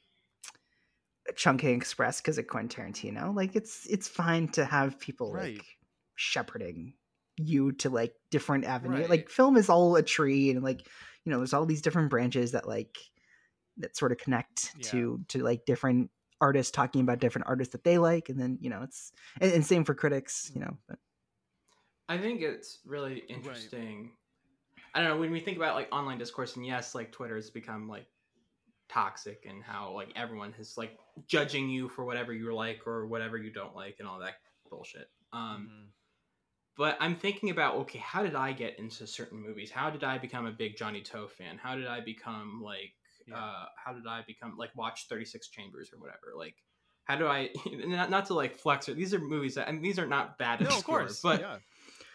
Chungking 1.36 1.76
Express 1.78 2.20
because 2.20 2.38
of 2.38 2.48
Quentin 2.48 2.92
Tarantino. 2.92 3.34
Like 3.34 3.56
it's 3.56 3.86
it's 3.88 4.08
fine 4.10 4.50
to 4.50 4.66
have 4.66 5.00
people 5.00 5.32
Right. 5.32 5.56
like 5.56 5.73
shepherding 6.16 6.94
you 7.38 7.72
to 7.74 7.90
like 7.90 8.14
different 8.30 8.66
avenue. 8.66 9.00
Right. 9.00 9.10
Like 9.10 9.30
film 9.30 9.58
is 9.58 9.70
all 9.70 9.96
a 9.96 10.04
tree 10.04 10.52
and 10.52 10.64
like, 10.64 10.88
you 11.26 11.32
know, 11.32 11.38
there's 11.38 11.54
all 11.54 11.66
these 11.66 11.82
different 11.82 12.10
branches 12.10 12.52
that 12.52 12.68
like 12.68 12.98
that 13.78 13.96
sort 13.98 14.12
of 14.12 14.18
connect 14.20 14.72
Yeah. 14.78 14.92
to 14.92 15.26
to 15.30 15.44
like 15.44 15.66
different 15.66 16.12
artists 16.40 16.72
talking 16.72 17.02
about 17.02 17.20
different 17.20 17.48
artists 17.48 17.72
that 17.72 17.84
they 17.84 17.98
like 17.98 18.30
and 18.30 18.40
then, 18.40 18.58
you 18.62 18.70
know, 18.70 18.84
it's 18.84 19.12
and, 19.42 19.52
and 19.52 19.66
same 19.66 19.84
for 19.84 19.96
critics, 19.96 20.52
you 20.54 20.62
know. 20.62 20.78
But 20.88 21.00
I 22.08 22.18
think 22.18 22.42
it's 22.42 22.80
really 22.86 23.24
interesting. 23.30 24.12
I 24.94 25.00
don't 25.00 25.10
know 25.10 25.18
when 25.18 25.32
we 25.32 25.40
think 25.40 25.58
about 25.58 25.76
like 25.76 25.88
online 25.92 26.20
discourse, 26.20 26.56
and 26.56 26.66
yes, 26.66 26.94
like 26.94 27.12
Twitter 27.12 27.36
has 27.36 27.50
become 27.50 27.88
like 27.88 28.06
toxic, 28.90 29.46
and 29.50 29.64
how 29.64 29.92
like 29.94 30.10
everyone 30.16 30.54
is 30.60 30.78
like 30.78 31.00
judging 31.28 31.70
you 31.70 31.90
for 31.90 32.06
whatever 32.06 32.32
you 32.34 32.54
like 32.54 32.86
or 32.86 33.08
whatever 33.08 33.38
you 33.38 33.52
don't 33.52 33.76
like, 33.76 33.96
and 34.00 34.08
all 34.08 34.20
that 34.20 34.36
bullshit. 34.70 35.08
Um, 35.32 35.72
Mhm. 35.72 35.88
But 36.76 36.98
I'm 37.00 37.16
thinking 37.16 37.50
about 37.52 37.76
okay, 37.82 38.00
how 38.00 38.24
did 38.24 38.36
I 38.36 38.52
get 38.54 38.80
into 38.80 39.06
certain 39.06 39.40
movies? 39.40 39.70
How 39.72 39.90
did 39.90 40.04
I 40.04 40.18
become 40.18 40.46
a 40.46 40.52
big 40.52 40.76
Johnnie 40.78 41.02
To 41.02 41.28
fan? 41.28 41.58
How 41.62 41.76
did 41.76 41.88
I 41.88 42.00
become 42.02 42.62
like 42.64 42.94
Yeah. 43.28 43.38
uh 43.38 43.66
how 43.84 43.94
did 43.94 44.08
I 44.08 44.24
become 44.28 44.56
like 44.58 44.72
watch 44.76 45.08
36 45.08 45.50
Chambers 45.50 45.92
or 45.94 46.00
whatever? 46.00 46.34
Like 46.38 46.56
how 47.06 47.16
do 47.18 47.28
I 47.28 47.50
not, 47.86 48.10
not 48.10 48.26
to 48.28 48.34
like 48.34 48.56
flex 48.56 48.90
or 48.90 48.94
these 48.96 49.14
are 49.14 49.20
movies 49.20 49.56
that 49.56 49.68
I 49.68 49.72
mean 49.72 49.82
these 49.82 50.00
are 50.00 50.08
not 50.08 50.38
bad 50.38 50.60
to 50.60 50.66
no, 50.66 50.70
of 50.78 50.84
course. 50.84 51.20
but 51.22 51.42
yeah. 51.42 51.58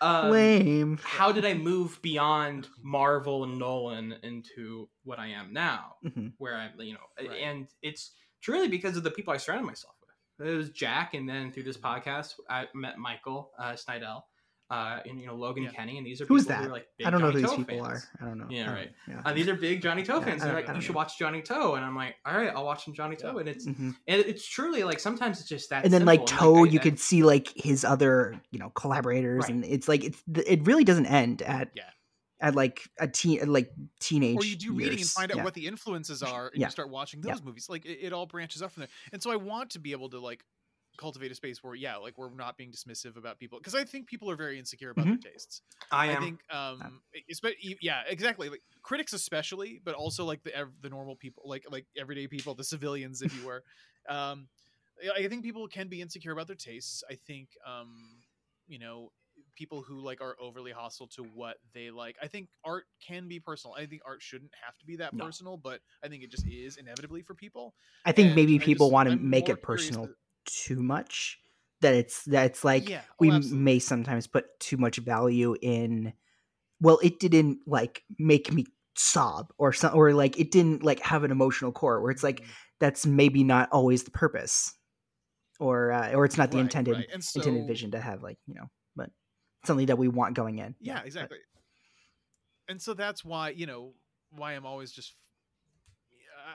um, 0.01 0.31
lame. 0.31 0.99
how 1.03 1.31
did 1.33 1.45
I 1.45 1.55
move 1.55 2.01
beyond 2.03 2.69
Marvel 2.83 3.45
and 3.45 3.59
Nolan 3.59 4.15
into 4.23 4.89
what 5.05 5.19
I 5.19 5.29
am 5.29 5.53
now, 5.53 5.97
Mhm. 6.05 6.33
where 6.39 6.57
I'm, 6.57 6.73
you 6.81 6.95
know, 6.95 7.07
Right. 7.19 7.41
and 7.43 7.69
it's 7.83 8.13
truly 8.41 8.69
because 8.69 8.97
of 8.97 9.03
the 9.05 9.11
people 9.11 9.33
I 9.35 9.37
surrounded 9.39 9.67
myself 9.67 9.95
with. 10.01 10.49
It 10.49 10.57
was 10.57 10.71
Jack, 10.71 11.15
and 11.15 11.29
then 11.29 11.51
through 11.53 11.65
this 11.65 11.77
podcast, 11.77 12.35
I 12.49 12.67
met 12.75 12.97
Michael 12.99 13.51
uh, 13.59 13.73
Snydell, 13.73 14.23
uh, 14.71 15.01
and 15.09 15.19
you 15.21 15.27
know 15.27 15.35
Logan 15.35 15.65
Yeah. 15.65 15.71
Kenny, 15.71 15.97
and 15.99 16.07
these 16.07 16.21
are 16.21 16.27
Who's 16.27 16.45
people 16.45 16.57
that? 16.57 16.63
who 16.65 16.69
are 16.69 16.73
like 16.73 16.87
big 16.99 17.07
I 17.07 17.11
don't 17.11 17.21
know 17.23 17.31
who 17.31 17.41
these 17.41 17.51
To 17.51 17.57
people 17.57 17.85
fans. 17.85 18.07
are. 18.21 18.23
I 18.23 18.29
don't 18.29 18.39
know. 18.39 18.47
Yeah, 18.51 18.71
I 18.71 18.75
right. 18.75 18.91
Yeah. 19.09 19.23
Uh, 19.25 19.33
these 19.33 19.49
are 19.49 19.55
big 19.55 19.81
Johnnie 19.83 20.03
To 20.05 20.13
Yeah, 20.13 20.21
fans. 20.21 20.43
And 20.43 20.51
they're 20.51 20.57
like, 20.57 20.67
don't 20.67 20.77
you 20.77 20.83
should 20.83 20.95
watch 20.95 21.19
Johnnie 21.19 21.43
To, 21.43 21.73
and 21.73 21.85
I'm 21.85 21.97
like, 21.97 22.17
all 22.27 22.37
right, 22.37 22.51
I'll 22.55 22.65
watch 22.67 22.85
some 22.85 22.93
Johnnie 22.95 23.17
To, 23.17 23.37
and 23.39 23.49
it's 23.49 23.67
Mhm. 23.67 23.95
and 24.07 24.21
it's 24.21 24.47
truly 24.47 24.85
like 24.85 25.01
sometimes 25.01 25.41
it's 25.41 25.49
just 25.49 25.71
that. 25.71 25.85
and 25.85 25.93
then 25.93 26.05
like 26.05 26.27
To, 26.27 26.35
I- 26.57 26.65
you 26.69 26.79
I- 26.79 26.83
could 26.83 26.99
see 26.99 27.23
like 27.23 27.49
his 27.57 27.85
other 27.85 28.41
you 28.51 28.59
know 28.59 28.71
collaborators, 28.71 29.45
Right. 29.45 29.51
and 29.55 29.65
it's 29.65 29.89
like 29.89 30.05
it's 30.05 30.23
it 30.47 30.67
really 30.67 30.85
doesn't 30.85 31.07
end 31.07 31.41
at 31.43 31.71
Yeah. 31.75 31.85
at 32.41 32.55
like 32.55 32.83
a 33.01 33.09
teen 33.09 33.51
like 33.51 33.71
teenage. 34.01 34.37
or 34.39 34.45
you 34.45 34.55
do 34.57 34.73
reading 34.75 34.99
and 35.01 35.09
find 35.09 35.31
out 35.33 35.39
Yeah. 35.39 35.45
what 35.45 35.55
the 35.55 35.67
influences 35.67 36.23
are 36.23 36.49
and 36.49 36.61
Yeah. 36.61 36.67
you 36.67 36.71
start 36.71 36.91
watching 36.91 37.23
Yeah. 37.25 37.33
those 37.33 37.43
movies 37.43 37.69
like 37.69 37.85
it, 37.87 37.99
it 38.03 38.13
all 38.13 38.27
branches 38.27 38.61
up 38.63 38.71
from 38.71 38.83
there 38.83 38.89
and 39.13 39.21
so 39.23 39.31
i 39.33 39.37
want 39.37 39.71
to 39.71 39.81
be 39.81 39.91
able 39.93 40.09
to 40.11 40.21
like 40.21 40.45
cultivate 40.99 41.31
a 41.31 41.35
space 41.35 41.63
where 41.63 41.75
yeah 41.75 41.97
like 41.97 42.19
we're 42.19 42.31
not 42.35 42.57
being 42.57 42.71
dismissive 42.71 43.17
about 43.17 43.39
people 43.39 43.59
because 43.59 43.75
i 43.75 43.85
think 43.85 44.07
people 44.07 44.31
are 44.31 44.37
very 44.37 44.59
insecure 44.59 44.91
about 44.91 45.07
Mm-hmm. 45.07 45.21
their 45.23 45.33
tastes. 45.33 45.63
I 45.93 46.11
i, 46.13 46.17
think 46.17 46.41
um 46.51 47.01
espe- 47.33 47.55
yeah 47.81 48.03
exactly 48.09 48.49
like 48.51 48.63
critics 48.83 49.13
especially 49.13 49.81
but 49.85 49.95
also 49.95 50.25
like 50.25 50.43
the 50.43 50.55
ev- 50.55 50.73
the 50.83 50.91
normal 50.91 51.17
people 51.17 51.45
like 51.47 51.65
like 51.71 51.87
everyday 51.97 52.27
people 52.27 52.55
the 52.55 52.65
civilians 52.65 53.23
if 53.23 53.35
you 53.39 53.47
were. 53.47 53.63
Um 54.09 54.49
I- 55.05 55.25
i 55.25 55.29
think 55.29 55.43
people 55.45 55.69
can 55.69 55.89
be 55.89 56.01
insecure 56.03 56.33
about 56.33 56.47
their 56.49 56.57
tastes. 56.57 57.05
I 57.11 57.15
think 57.15 57.49
um 57.67 57.91
you 58.67 58.79
know 58.79 59.13
people 59.55 59.83
who 59.83 60.01
like 60.01 60.21
are 60.21 60.35
overly 60.41 60.71
hostile 60.73 61.07
to 61.09 61.23
what 61.35 61.57
they 61.75 61.91
like 61.91 62.17
i 62.23 62.27
think 62.29 62.49
art 62.65 62.85
can 63.07 63.29
be 63.29 63.39
personal. 63.41 63.75
I 63.75 63.87
think 63.87 64.03
art 64.07 64.23
shouldn't 64.23 64.53
have 64.65 64.77
to 64.79 64.87
be 64.87 64.97
that 64.97 65.13
No. 65.15 65.25
personal 65.27 65.57
but 65.57 65.81
i 66.03 66.09
think 66.09 66.23
it 66.23 66.31
just 66.31 66.47
is 66.47 66.77
inevitably 66.77 67.23
for 67.23 67.35
people. 67.35 67.75
I 68.05 68.13
think 68.13 68.27
and 68.29 68.37
maybe 68.37 68.59
people 68.59 68.87
just- 68.87 68.93
want 68.95 69.09
to 69.09 69.13
I'm 69.15 69.29
make 69.31 69.49
it 69.49 69.61
personal 69.63 70.07
to- 70.07 70.15
too 70.49 70.83
much. 70.83 71.39
That 71.81 71.95
it's 71.95 72.25
that 72.25 72.47
it's 72.47 72.65
like 72.65 72.89
yeah 72.89 73.03
oh, 73.09 73.15
we 73.21 73.31
absolutely. 73.31 73.59
may 73.65 73.79
sometimes 73.79 74.27
put 74.27 74.47
too 74.59 74.77
much 74.77 74.97
value 74.97 75.55
in. 75.63 76.13
Well, 76.81 76.99
it 77.03 77.21
didn't 77.21 77.59
like 77.67 78.03
make 78.19 78.53
me 78.53 78.67
sob 78.97 79.53
or 79.59 79.73
some 79.73 79.95
or 79.97 80.13
like 80.13 80.41
it 80.41 80.51
didn't 80.51 80.83
like 80.83 80.99
have 81.01 81.23
an 81.23 81.31
emotional 81.31 81.71
core 81.71 82.03
where 82.03 82.11
it's 82.11 82.25
like 82.25 82.41
Mhm. 82.41 82.49
that's 82.81 83.07
maybe 83.07 83.45
not 83.45 83.69
always 83.71 84.03
the 84.03 84.11
purpose 84.11 84.75
or 85.61 85.93
uh, 85.93 86.11
or 86.15 86.25
it's 86.25 86.37
not 86.37 86.51
the 86.51 86.57
Right, 86.57 86.65
intended 86.65 86.97
right. 86.97 87.23
so 87.23 87.39
intended 87.41 87.69
vision 87.69 87.93
to 87.93 88.01
have 88.01 88.25
like 88.25 88.39
you 88.49 88.55
know 88.55 88.67
but 88.97 89.11
something 89.65 89.87
that 89.87 89.99
we 89.99 90.09
want 90.09 90.35
going 90.35 90.59
in 90.59 90.75
yeah 90.81 90.97
but- 90.97 91.07
exactly 91.07 91.39
and 92.69 92.81
so 92.83 92.95
that's 92.95 93.25
why 93.25 93.51
you 93.51 93.67
know 93.67 93.93
why 94.31 94.53
i'm 94.53 94.67
always 94.67 94.91
just 94.93 95.15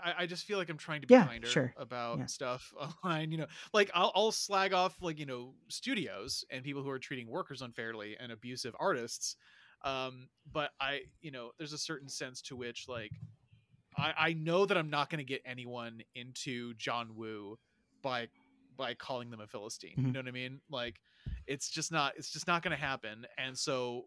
I, 0.04 0.14
I 0.24 0.26
just 0.26 0.46
feel 0.46 0.58
like 0.58 0.70
I'm 0.70 0.78
trying 0.78 1.02
to 1.02 1.08
be 1.08 1.16
Yeah, 1.16 1.30
kinder 1.32 1.66
sure. 1.66 1.76
about 1.76 2.20
Yeah. 2.20 2.28
stuff 2.28 2.74
online. 3.04 3.32
You 3.32 3.40
know, 3.40 3.48
like 3.74 3.92
I'll, 3.94 4.12
I'll 4.16 4.32
slag 4.32 4.74
off 4.74 5.02
like 5.02 5.20
you 5.20 5.26
know 5.26 5.56
studios 5.70 6.46
and 6.50 6.64
people 6.64 6.84
who 6.84 6.90
are 6.90 7.00
treating 7.00 7.28
workers 7.30 7.62
unfairly 7.62 8.18
and 8.18 8.32
abusive 8.32 8.76
artists. 8.80 9.36
Um, 9.84 10.30
but 10.50 10.72
I, 10.80 11.02
you 11.22 11.32
know, 11.32 11.52
there's 11.58 11.74
a 11.74 11.78
certain 11.78 12.08
sense 12.10 12.42
to 12.44 12.56
which 12.56 12.88
like 12.88 13.22
I, 13.96 14.14
I 14.18 14.34
know 14.34 14.66
that 14.66 14.78
I'm 14.78 14.90
not 14.90 15.10
going 15.10 15.20
to 15.20 15.24
get 15.26 15.42
anyone 15.46 16.02
into 16.16 16.74
John 16.76 17.16
Woo 17.16 17.58
by 18.02 18.30
by 18.76 18.96
calling 18.96 19.30
them 19.30 19.40
a 19.42 19.48
philistine. 19.48 20.00
You 20.06 20.12
Mhm. 20.12 20.14
know 20.14 20.20
what 20.20 20.28
I 20.28 20.32
mean? 20.32 20.62
Like 20.70 21.00
it's 21.48 21.70
just 21.70 21.92
not 21.92 22.14
it's 22.18 22.32
just 22.32 22.48
not 22.48 22.64
going 22.64 22.72
to 22.72 22.78
happen. 22.84 23.26
And 23.38 23.58
so 23.58 24.06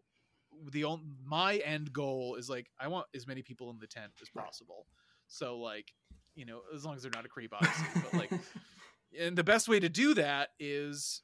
the 0.71 0.83
only 0.85 1.05
my 1.23 1.57
end 1.57 1.93
goal 1.93 2.35
is 2.35 2.49
like 2.49 2.69
I 2.79 2.87
want 2.87 3.07
as 3.15 3.27
many 3.27 3.41
people 3.43 3.69
in 3.69 3.79
the 3.79 3.87
tent 3.87 4.13
as 4.21 4.29
possible. 4.29 4.87
So 5.27 5.57
like, 5.59 5.91
you 6.35 6.45
know, 6.45 6.61
as 6.73 6.85
long 6.85 6.95
as 6.95 7.01
they're 7.01 7.11
not 7.13 7.25
a 7.25 7.29
creep, 7.29 7.53
obviously. 7.53 8.01
but 8.01 8.13
like, 8.13 8.31
and 9.19 9.37
the 9.37 9.43
best 9.43 9.67
way 9.67 9.79
to 9.79 9.89
do 9.89 10.13
that 10.15 10.49
is 10.59 11.21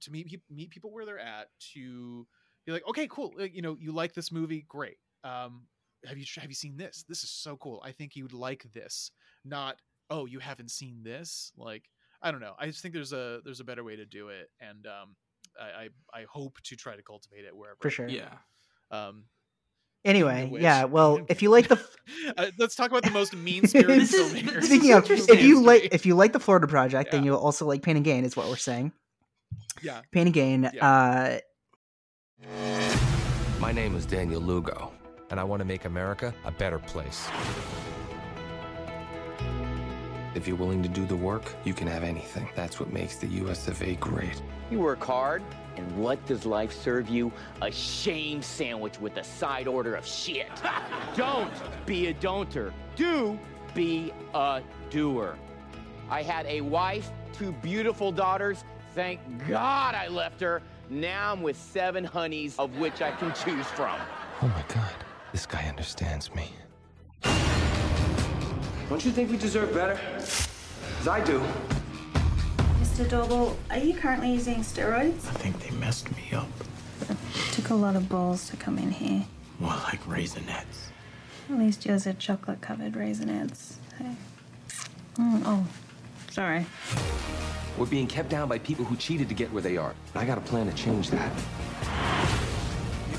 to 0.00 0.10
meet 0.10 0.26
peop 0.26 0.42
meet 0.50 0.70
people 0.70 0.92
where 0.92 1.04
they're 1.04 1.18
at. 1.18 1.48
To 1.74 2.26
be 2.66 2.72
like, 2.72 2.86
okay, 2.88 3.06
cool. 3.08 3.32
Like, 3.36 3.54
you 3.54 3.62
know, 3.62 3.76
you 3.78 3.92
like 3.92 4.14
this 4.14 4.32
movie, 4.32 4.64
great. 4.68 4.96
Um, 5.24 5.66
have 6.06 6.18
you 6.18 6.24
have 6.36 6.48
you 6.48 6.54
seen 6.54 6.76
this? 6.76 7.04
This 7.08 7.22
is 7.22 7.30
so 7.30 7.56
cool. 7.56 7.82
I 7.84 7.92
think 7.92 8.16
you'd 8.16 8.32
like 8.32 8.66
this. 8.72 9.10
Not, 9.44 9.76
oh, 10.10 10.26
you 10.26 10.38
haven't 10.38 10.70
seen 10.70 11.02
this. 11.02 11.52
Like, 11.56 11.84
I 12.22 12.30
don't 12.30 12.40
know. 12.40 12.54
I 12.58 12.66
just 12.66 12.82
think 12.82 12.94
there's 12.94 13.12
a 13.12 13.40
there's 13.44 13.60
a 13.60 13.64
better 13.64 13.84
way 13.84 13.96
to 13.96 14.06
do 14.06 14.28
it, 14.28 14.50
and 14.60 14.86
um, 14.86 15.16
I 15.60 15.84
I, 16.14 16.20
I 16.20 16.24
hope 16.28 16.58
to 16.64 16.76
try 16.76 16.96
to 16.96 17.02
cultivate 17.02 17.44
it 17.44 17.56
wherever. 17.56 17.78
for 17.80 17.90
sure 17.90 18.08
yeah. 18.08 18.34
Um, 18.90 19.24
anyway 20.04 20.50
yeah 20.58 20.84
well 20.84 21.20
if 21.28 21.42
you 21.42 21.50
like 21.50 21.68
the 21.68 21.78
uh, 22.36 22.46
let's 22.58 22.74
talk 22.74 22.90
about 22.90 23.02
the 23.04 23.10
most 23.10 23.34
mean 23.46 23.66
spirited 23.66 24.08
filmmakers. 24.08 24.64
speaking 24.64 24.92
of 24.92 25.10
if 25.10 25.42
you 25.42 25.62
like 25.62 25.88
if 25.92 26.04
you 26.04 26.14
like 26.14 26.32
the 26.32 26.40
florida 26.40 26.66
project 26.66 27.12
then 27.12 27.22
you'll 27.24 27.36
also 27.38 27.64
like 27.66 27.82
pain 27.82 27.96
and 27.96 28.04
gain 28.04 28.24
is 28.24 28.36
what 28.36 28.48
we're 28.48 28.56
saying 28.56 28.92
yeah, 29.82 30.00
pain 30.12 30.26
and 30.26 30.34
gain 30.34 30.70
Yeah. 30.72 31.40
uh 32.40 32.48
My 33.60 33.70
name 33.72 33.94
is 33.96 34.04
Daniel 34.06 34.40
Lugo. 34.40 34.92
and 35.30 35.38
I 35.38 35.44
want 35.44 35.60
to 35.60 35.64
make 35.64 35.84
America 35.84 36.34
a 36.44 36.50
better 36.50 36.78
place. 36.78 37.28
If 40.34 40.48
you're 40.48 40.56
willing 40.56 40.82
to 40.82 40.88
do 40.88 41.04
the 41.04 41.16
work, 41.16 41.52
you 41.64 41.74
can 41.74 41.86
have 41.86 42.02
anything. 42.02 42.48
That's 42.56 42.80
what 42.80 42.90
makes 42.90 43.16
the 43.16 43.26
US 43.44 43.68
of 43.68 43.82
A 43.82 43.96
great. 43.96 44.40
You 44.70 44.80
work 44.80 45.04
hard, 45.04 45.42
and 45.76 45.98
what 45.98 46.24
does 46.24 46.46
life 46.46 46.72
serve 46.72 47.08
you? 47.08 47.30
A 47.60 47.70
shame 47.70 48.40
sandwich 48.40 48.98
with 48.98 49.16
a 49.18 49.24
side 49.24 49.68
order 49.68 49.94
of 49.94 50.06
shit. 50.06 50.48
Don't 51.16 51.52
be 51.84 52.06
a 52.06 52.14
don'ter. 52.14 52.72
Do 52.96 53.38
be 53.74 54.12
a 54.34 54.62
doer. 54.90 55.36
I 56.08 56.22
had 56.22 56.46
a 56.46 56.62
wife, 56.62 57.10
two 57.32 57.52
beautiful 57.52 58.10
daughters. 58.10 58.64
Thank 58.94 59.20
God 59.48 59.94
I 59.94 60.08
left 60.08 60.40
her. 60.40 60.62
Now 60.88 61.32
I'm 61.32 61.42
with 61.42 61.56
seven 61.56 62.04
honeys, 62.04 62.58
of 62.58 62.76
which 62.78 63.00
I 63.02 63.10
can 63.12 63.32
choose 63.34 63.66
from. 63.66 63.98
Oh 64.42 64.48
my 64.48 64.64
god, 64.74 64.92
this 65.32 65.46
guy 65.46 65.64
understands 65.68 66.34
me. 66.34 66.54
Don't 68.92 69.06
you 69.06 69.10
think 69.10 69.30
we 69.30 69.38
deserve 69.38 69.72
better? 69.72 69.98
As 71.00 71.08
I 71.08 71.24
do. 71.24 71.42
Mr. 72.78 73.08
Doorbal, 73.08 73.56
are 73.70 73.78
you 73.78 73.94
currently 73.94 74.34
using 74.34 74.56
steroids? 74.56 75.26
I 75.28 75.32
think 75.32 75.58
they 75.60 75.70
messed 75.76 76.14
me 76.14 76.24
up. 76.34 76.46
It 77.08 77.16
Took 77.52 77.70
a 77.70 77.74
lot 77.74 77.96
of 77.96 78.10
balls 78.10 78.50
to 78.50 78.56
come 78.58 78.76
in 78.76 78.90
here. 78.90 79.24
More 79.58 79.70
like 79.70 80.02
raisinets. 80.02 80.90
At 81.48 81.58
least 81.58 81.86
yours 81.86 82.06
are 82.06 82.12
chocolate 82.12 82.60
covered 82.60 82.92
raisinets. 82.92 83.76
Hey. 83.96 84.14
Mm, 85.14 85.42
oh, 85.46 85.66
sorry. 86.30 86.66
We're 87.78 87.86
being 87.86 88.06
kept 88.06 88.28
down 88.28 88.46
by 88.46 88.58
people 88.58 88.84
who 88.84 88.96
cheated 88.96 89.26
to 89.30 89.34
get 89.34 89.50
where 89.54 89.62
they 89.62 89.78
are. 89.78 89.94
I 90.14 90.26
got 90.26 90.36
a 90.36 90.42
plan 90.42 90.66
to 90.66 90.74
change 90.74 91.08
that. 91.12 91.32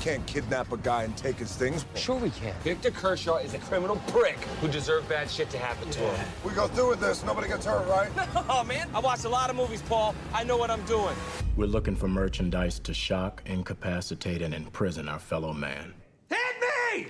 You 0.04 0.10
can't 0.10 0.26
kidnap 0.26 0.70
a 0.70 0.76
guy 0.76 1.04
and 1.04 1.16
take 1.16 1.36
his 1.36 1.56
things. 1.56 1.86
Sure 1.94 2.16
we 2.16 2.28
can. 2.28 2.54
Victor 2.62 2.90
Kershaw 2.90 3.36
is 3.36 3.54
a 3.54 3.58
criminal 3.58 3.96
prick 4.08 4.36
who 4.60 4.68
deserved 4.68 5.08
bad 5.08 5.30
shit 5.30 5.48
to 5.48 5.56
happen 5.56 5.88
to 5.92 6.00
him. 6.00 6.26
We 6.44 6.52
go 6.52 6.68
through 6.68 6.90
with 6.90 7.00
this, 7.00 7.24
nobody 7.24 7.48
gets 7.48 7.64
hurt, 7.64 7.88
right? 7.88 8.10
Oh 8.50 8.62
man, 8.64 8.90
I 8.94 9.00
watch 9.00 9.24
a 9.24 9.30
lot 9.30 9.48
of 9.48 9.56
movies, 9.56 9.80
Paul. 9.80 10.14
I 10.34 10.44
know 10.44 10.58
what 10.58 10.70
I'm 10.70 10.84
doing. 10.84 11.16
We're 11.56 11.68
looking 11.68 11.96
for 11.96 12.06
merchandise 12.06 12.78
to 12.80 12.92
shock, 12.92 13.42
incapacitate, 13.46 14.42
and 14.42 14.52
imprison 14.52 15.08
our 15.08 15.18
fellow 15.18 15.54
man. 15.54 15.94
Hit 16.28 16.38
me! 16.62 17.06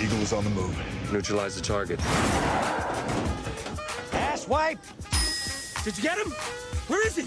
Eagle 0.00 0.22
is 0.22 0.32
on 0.32 0.44
the 0.44 0.50
move. 0.50 1.12
Neutralize 1.12 1.56
the 1.56 1.62
target. 1.62 1.98
Ass 4.12 4.46
wipe! 4.46 4.78
Did 5.82 5.96
you 5.96 6.02
get 6.04 6.18
him? 6.18 6.30
Where 6.86 7.04
is 7.04 7.16
he? 7.16 7.24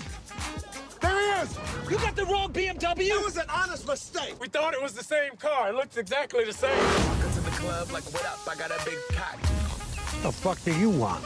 There 1.02 1.12
he 1.36 1.42
is! 1.42 1.58
You 1.90 1.98
got 1.98 2.16
the 2.16 2.26
wrong 2.26 2.52
BMW! 2.52 3.08
It 3.08 3.24
was 3.24 3.38
an 3.38 3.46
honest 3.50 3.88
mistake! 3.88 4.36
We 4.40 4.48
thought 4.48 4.74
it 4.74 4.82
was 4.82 4.94
the 4.94 5.04
same 5.04 5.36
car. 5.38 5.70
It 5.70 5.76
looks 5.76 5.98
exactly 5.98 6.44
the 6.46 6.54
same. 6.54 6.78
Welcome 6.78 7.32
to 7.34 7.40
the 7.42 7.52
club, 7.52 7.92
like, 7.92 8.04
what 8.14 8.26
up? 8.26 8.40
I 8.50 8.56
got 8.56 8.72
a 8.72 8.86
big 8.86 8.98
cock. 9.14 9.36
What 9.40 10.24
the 10.24 10.32
fuck 10.32 10.64
do 10.64 10.74
you 10.78 10.90
want? 10.90 11.24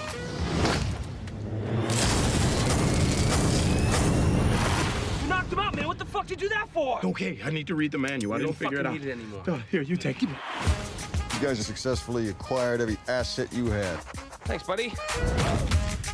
You 5.24 5.28
knocked 5.30 5.51
him 5.53 5.59
out, 5.59 5.76
man. 5.76 5.88
What 5.88 5.97
the 5.99 6.05
fuck 6.05 6.28
did 6.28 6.41
you 6.41 6.49
do 6.49 6.55
that 6.55 6.67
for? 6.74 6.99
Okay, 7.05 7.39
I 7.43 7.49
need 7.49 7.67
to 7.67 7.76
read 7.76 7.91
the 7.91 7.97
manual. 7.97 8.34
I 8.34 8.38
didn't 8.38 8.47
don't 8.47 8.57
figure 8.57 8.80
it 8.80 8.86
out. 8.86 8.93
fucking 8.93 9.07
need 9.07 9.11
it 9.11 9.19
anymore. 9.19 9.43
Uh, 9.47 9.59
here, 9.69 9.82
you 9.82 9.95
take 9.95 10.22
it. 10.24 10.30
You 10.30 11.39
guys 11.39 11.57
have 11.57 11.65
successfully 11.65 12.30
acquired 12.30 12.82
every 12.82 12.97
asset 13.07 13.51
you 13.53 13.65
had. 13.67 13.99
Thanks, 14.43 14.63
buddy. 14.63 14.93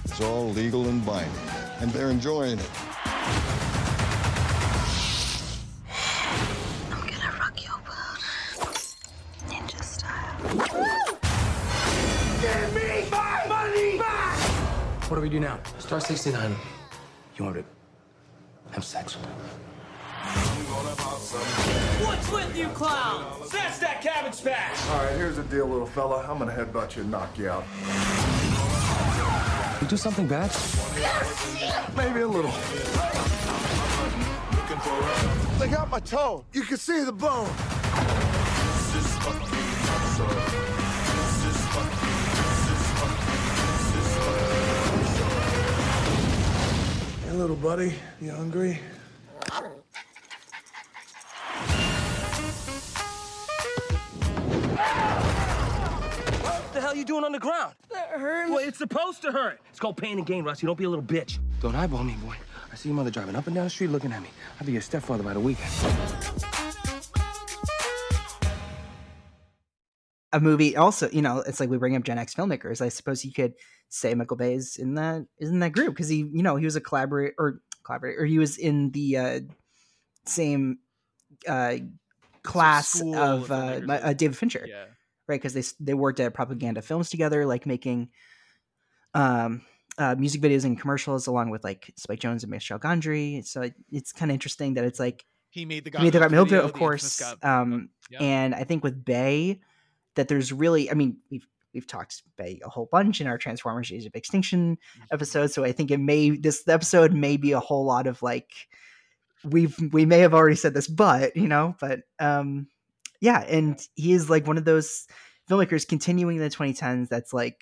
It's 0.05 0.21
all 0.21 0.49
legal 0.51 0.87
and 0.87 1.05
binding, 1.05 1.31
and 1.79 1.91
they're 1.91 2.09
enjoying 2.09 2.59
it. 2.59 2.69
Give 10.43 10.53
me 12.75 13.09
my 13.09 13.45
money 13.47 13.97
back! 13.97 14.37
What 15.09 15.15
do 15.15 15.21
we 15.21 15.29
do 15.29 15.39
now? 15.39 15.59
Star 15.79 15.99
69. 15.99 16.55
You 17.35 17.45
want 17.45 17.55
to 17.57 17.65
have 18.71 18.83
sex 18.83 19.15
with 19.15 19.25
him? 19.25 19.33
What's 22.05 22.31
with 22.31 22.55
you 22.55 22.67
clowns? 22.67 23.49
That's 23.49 23.79
that 23.79 24.01
cabbage 24.01 24.43
patch! 24.43 24.77
All 24.89 25.03
right, 25.05 25.15
here's 25.15 25.37
the 25.37 25.43
deal, 25.43 25.65
little 25.65 25.87
fella. 25.87 26.25
I'm 26.29 26.37
gonna 26.37 26.51
headbutt 26.51 26.95
you 26.95 27.01
and 27.01 27.11
knock 27.11 27.35
you 27.37 27.49
out. 27.49 27.63
You 29.81 29.87
do 29.87 29.97
something 29.97 30.27
bad? 30.27 30.51
Maybe 31.95 32.21
a 32.21 32.27
little. 32.27 32.51
They 35.57 35.67
got 35.67 35.89
my 35.89 35.99
toe. 35.99 36.45
You 36.53 36.61
can 36.61 36.77
see 36.77 37.03
the 37.03 37.11
bone. 37.11 37.49
Little 47.37 47.55
buddy, 47.55 47.93
you 48.19 48.31
hungry? 48.31 48.79
What 56.41 56.73
the 56.73 56.81
hell 56.81 56.95
you 56.95 57.05
doing 57.05 57.23
on 57.23 57.31
the 57.31 57.39
ground? 57.39 57.75
That 57.91 58.09
hurts. 58.09 58.49
Well, 58.49 58.59
it's 58.59 58.79
supposed 58.79 59.21
to 59.21 59.31
hurt. 59.31 59.59
It's 59.69 59.79
called 59.79 59.97
pain 59.97 60.17
and 60.17 60.25
gain, 60.25 60.43
Rusty. 60.43 60.65
Don't 60.65 60.77
be 60.77 60.85
a 60.85 60.89
little 60.89 61.05
bitch. 61.05 61.37
Don't 61.61 61.75
eyeball 61.75 62.03
me, 62.03 62.15
boy. 62.23 62.35
I 62.71 62.75
see 62.75 62.89
your 62.89 62.95
mother 62.95 63.11
driving 63.11 63.35
up 63.35 63.45
and 63.45 63.55
down 63.55 63.65
the 63.65 63.69
street 63.69 63.87
looking 63.91 64.11
at 64.11 64.21
me. 64.21 64.29
I'll 64.59 64.65
be 64.65 64.73
your 64.73 64.81
stepfather 64.81 65.23
by 65.23 65.33
the 65.33 65.39
weekend. 65.39 65.71
a 70.33 70.39
movie 70.41 70.75
also 70.75 71.09
you 71.11 71.21
know 71.21 71.39
it's 71.39 71.59
like 71.61 71.69
we 71.69 71.77
bring 71.77 71.95
up 71.95 72.03
gen 72.03 72.17
x 72.17 72.35
filmmakers 72.35 72.81
i 72.81 72.89
suppose 72.89 73.23
you 73.23 73.31
could 73.31 73.53
say 73.89 74.13
michael 74.13 74.37
bay 74.37 74.53
is 74.53 74.77
in 74.77 74.95
that 74.95 75.25
is 75.37 75.49
in 75.49 75.59
that 75.59 75.71
group 75.71 75.93
because 75.93 76.09
he 76.09 76.17
you 76.17 76.43
know 76.43 76.55
he 76.55 76.65
was 76.65 76.75
a 76.75 76.81
collaborator 76.81 77.33
or 77.37 77.61
collaborator 77.83 78.21
or 78.21 78.25
he 78.25 78.37
was 78.39 78.57
in 78.57 78.91
the 78.91 79.17
uh 79.17 79.39
same 80.25 80.79
uh 81.47 81.75
class 82.43 82.99
of 83.01 83.07
of 83.13 83.51
uh, 83.51 83.55
filmmakers 83.55 83.85
my- 83.85 83.97
that- 83.97 84.05
uh 84.05 84.13
david 84.13 84.37
fincher 84.37 84.65
Yeah. 84.67 84.85
right 85.27 85.41
because 85.41 85.53
they 85.53 85.63
they 85.83 85.93
worked 85.93 86.19
at 86.19 86.33
propaganda 86.33 86.81
films 86.81 87.09
together 87.09 87.45
like 87.45 87.65
making 87.65 88.09
um 89.13 89.61
uh, 89.97 90.13
music 90.15 90.41
videos 90.41 90.63
and 90.63 90.79
commercials 90.79 91.25
along 91.25 91.49
with 91.49 91.63
like 91.63 91.91
spike 91.97 92.19
jonze 92.19 92.43
and 92.43 92.51
michel 92.51 92.77
gondry 92.77 93.43
so 93.43 93.61
it, 93.63 93.73
it's 93.91 94.11
kind 94.11 94.29
of 94.29 94.33
interesting 94.33 94.75
that 94.75 94.83
it's 94.85 94.99
like 94.99 95.25
He 95.49 95.65
made 95.65 95.85
the 95.85 95.97
I 95.97 96.03
mean, 96.03 96.11
they 96.11 96.19
got 96.19 96.29
Milk 96.29 96.51
of 96.51 96.67
the 96.71 96.77
course. 96.77 97.19
Um, 97.41 97.89
yeah. 98.11 98.19
and 98.21 98.53
I 98.53 98.63
think 98.63 98.83
with 98.83 99.03
Bay, 99.03 99.59
that 100.15 100.27
there's 100.27 100.51
really, 100.53 100.91
I 100.91 100.93
mean, 100.93 101.17
we've 101.31 101.47
we've 101.73 101.87
talked 101.87 102.23
about 102.37 102.55
a 102.65 102.69
whole 102.69 102.87
bunch 102.91 103.21
in 103.21 103.27
our 103.27 103.37
Transformers: 103.37 103.91
Age 103.91 104.05
of 104.05 104.15
Extinction 104.15 104.77
Mm-hmm. 104.77 105.13
episode, 105.13 105.51
so 105.51 105.63
I 105.63 105.71
think 105.71 105.91
it 105.91 105.99
may 105.99 106.31
this 106.31 106.67
episode 106.67 107.13
may 107.13 107.37
be 107.37 107.51
a 107.51 107.59
whole 107.59 107.85
lot 107.85 108.07
of 108.07 108.21
like 108.21 108.51
we've 109.43 109.77
we 109.91 110.05
may 110.05 110.19
have 110.19 110.33
already 110.33 110.55
said 110.55 110.73
this, 110.73 110.87
but 110.87 111.35
you 111.35 111.47
know, 111.47 111.75
but 111.79 112.01
um, 112.19 112.67
yeah, 113.21 113.41
and 113.43 113.79
he 113.95 114.13
is 114.13 114.29
like 114.29 114.47
one 114.47 114.57
of 114.57 114.65
those 114.65 115.07
filmmakers 115.49 115.87
continuing 115.87 116.37
in 116.37 116.41
the 116.43 116.49
2010s. 116.49 117.09
That's 117.09 117.33
like 117.33 117.61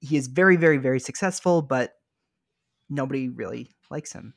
he 0.00 0.16
is 0.16 0.28
very, 0.28 0.56
very, 0.56 0.78
very 0.78 1.00
successful, 1.00 1.62
but 1.62 1.94
nobody 2.88 3.28
really 3.28 3.70
likes 3.90 4.12
him. 4.12 4.34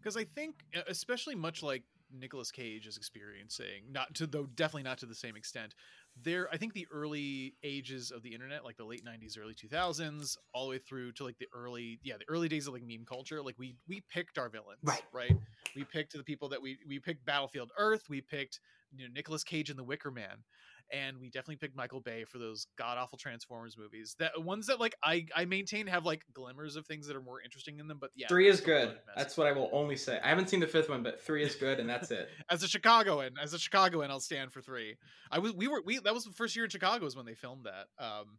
because 0.00 0.16
I 0.16 0.24
think, 0.24 0.64
especially 0.88 1.34
much 1.34 1.62
like 1.62 1.82
Nicolas 2.12 2.50
Cage 2.50 2.86
is 2.86 2.96
experiencing, 2.96 3.84
not 3.90 4.14
to 4.16 4.26
though 4.26 4.46
definitely 4.46 4.82
not 4.84 4.98
to 4.98 5.06
the 5.06 5.14
same 5.14 5.36
extent. 5.36 5.74
There, 6.22 6.48
I 6.52 6.56
think 6.56 6.74
the 6.74 6.86
early 6.92 7.54
ages 7.62 8.10
of 8.10 8.22
the 8.22 8.34
internet, 8.34 8.64
like 8.64 8.76
the 8.76 8.84
late 8.84 9.04
'90s, 9.04 9.38
early 9.38 9.54
2000s, 9.54 10.36
all 10.52 10.64
the 10.64 10.70
way 10.70 10.78
through 10.78 11.12
to 11.12 11.24
like 11.24 11.38
the 11.38 11.46
early, 11.54 11.98
yeah, 12.02 12.16
the 12.18 12.28
early 12.28 12.48
days 12.48 12.66
of 12.66 12.74
like 12.74 12.82
meme 12.82 13.04
culture. 13.06 13.42
Like 13.42 13.58
we 13.58 13.76
we 13.88 14.02
picked 14.12 14.38
our 14.38 14.48
villains, 14.48 14.80
Right. 14.82 15.02
Right. 15.12 15.36
We 15.74 15.84
picked 15.84 16.12
the 16.12 16.22
people 16.22 16.48
that 16.50 16.60
we 16.60 16.78
we 16.86 16.98
picked 16.98 17.24
Battlefield 17.24 17.70
Earth. 17.78 18.08
We 18.10 18.20
picked 18.20 18.60
you 18.94 19.06
know 19.06 19.12
Nicolas 19.14 19.44
Cage 19.44 19.70
and 19.70 19.78
the 19.78 19.84
Wicker 19.84 20.10
Man. 20.10 20.44
And 20.92 21.18
we 21.18 21.30
definitely 21.30 21.56
picked 21.56 21.76
Michael 21.76 22.00
Bay 22.00 22.24
for 22.24 22.38
those 22.38 22.66
god 22.76 22.98
awful 22.98 23.18
Transformers 23.18 23.76
movies. 23.78 24.16
That 24.18 24.32
ones 24.42 24.66
that 24.66 24.80
like 24.80 24.94
I 25.02 25.26
I 25.34 25.44
maintain 25.44 25.86
have 25.86 26.04
like 26.04 26.22
glimmers 26.34 26.76
of 26.76 26.86
things 26.86 27.06
that 27.06 27.16
are 27.16 27.22
more 27.22 27.40
interesting 27.40 27.78
in 27.78 27.88
them. 27.88 27.98
But 28.00 28.10
yeah, 28.16 28.26
Three 28.28 28.48
is 28.48 28.58
it's 28.58 28.66
a 28.66 28.70
lot 28.70 28.80
good. 28.80 28.98
That's 29.16 29.36
what 29.36 29.46
I 29.46 29.52
will 29.52 29.70
only 29.72 29.96
say. 29.96 30.18
I 30.22 30.28
haven't 30.28 30.48
seen 30.48 30.60
the 30.60 30.66
fifth 30.66 30.88
one, 30.88 31.02
but 31.02 31.20
three 31.20 31.42
is 31.42 31.54
good, 31.54 31.78
and 31.78 31.88
that's 31.88 32.10
it. 32.10 32.28
as 32.50 32.62
a 32.62 32.68
Chicagoan, 32.68 33.34
as 33.40 33.54
a 33.54 33.58
Chicagoan, 33.58 34.10
I'll 34.10 34.20
stand 34.20 34.52
for 34.52 34.60
three. 34.60 34.96
I 35.30 35.38
was, 35.38 35.52
we 35.52 35.68
were, 35.68 35.82
we 35.84 35.98
that 35.98 36.14
was 36.14 36.24
the 36.24 36.32
first 36.32 36.56
year 36.56 36.64
in 36.64 36.70
Chicago 36.70 37.04
was 37.04 37.16
when 37.16 37.26
they 37.26 37.34
filmed 37.34 37.66
that. 37.66 37.86
Um, 38.02 38.38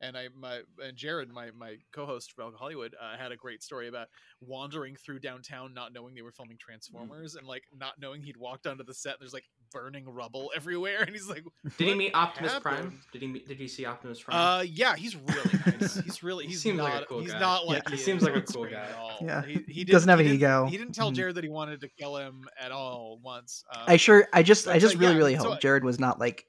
and 0.00 0.16
I, 0.18 0.28
my, 0.36 0.60
and 0.84 0.96
Jared, 0.96 1.30
my 1.30 1.50
my 1.52 1.76
co-host 1.92 2.32
from 2.32 2.52
Hollywood, 2.54 2.94
uh, 3.00 3.16
had 3.16 3.32
a 3.32 3.36
great 3.36 3.62
story 3.62 3.88
about 3.88 4.08
wandering 4.40 4.96
through 4.96 5.20
downtown, 5.20 5.72
not 5.72 5.92
knowing 5.94 6.14
they 6.14 6.22
were 6.22 6.32
filming 6.32 6.58
Transformers, 6.58 7.36
and 7.36 7.46
like 7.46 7.64
not 7.74 7.94
knowing 7.98 8.22
he'd 8.22 8.36
walked 8.36 8.66
onto 8.66 8.84
the 8.84 8.94
set. 8.94 9.14
And 9.14 9.20
there's 9.20 9.32
like 9.32 9.48
burning 9.74 10.08
rubble 10.08 10.50
everywhere, 10.56 11.02
and 11.02 11.10
he's 11.10 11.28
like, 11.28 11.44
Did 11.76 11.88
he 11.88 11.94
meet 11.94 12.12
Optimus 12.14 12.58
Prime? 12.60 12.98
Did 13.12 13.20
he 13.20 13.28
meet, 13.28 13.46
did 13.46 13.60
you 13.60 13.68
see 13.68 13.84
Optimus 13.84 14.22
Prime? 14.22 14.38
Uh, 14.60 14.62
yeah, 14.62 14.96
he's 14.96 15.14
really 15.16 15.50
nice. 15.80 15.96
He's 15.96 16.22
really 16.22 16.44
He 16.44 16.50
he's 16.52 16.62
seems 16.62 16.78
not 16.78 16.94
like 16.94 17.02
a 17.02 17.06
cool 17.06 17.20
he's 17.20 17.32
guy. 17.32 17.40
not 17.40 17.66
like 17.66 17.82
Yeah, 17.84 17.90
he 17.90 17.96
he 17.96 18.02
seems 18.02 18.22
like 18.22 18.36
a 18.36 18.40
cool 18.40 18.64
guy. 18.64 18.76
at 18.86 18.94
all. 18.96 19.18
Yeah. 19.20 19.42
he, 19.44 19.62
he 19.68 19.84
Doesn't 19.84 20.08
have 20.08 20.20
he 20.20 20.24
an 20.26 20.30
didn't- 20.30 20.40
ego. 20.40 20.66
He 20.66 20.78
didn't 20.78 20.94
tell 20.94 21.10
Mhm. 21.10 21.16
Jared 21.16 21.34
that 21.34 21.44
he 21.44 21.50
wanted 21.50 21.82
to 21.82 21.88
kill 21.88 22.16
him 22.16 22.48
at 22.58 22.72
all 22.72 23.20
once. 23.22 23.64
Um, 23.74 23.82
I 23.88 23.96
sure 23.98 24.26
I 24.32 24.42
just 24.42 24.66
I 24.68 24.78
just 24.78 24.94
really 24.96 25.12
yeah, 25.12 25.18
really 25.18 25.36
so 25.36 25.50
hope 25.50 25.60
Jared 25.60 25.84
was 25.84 25.98
not 26.00 26.18
like 26.18 26.46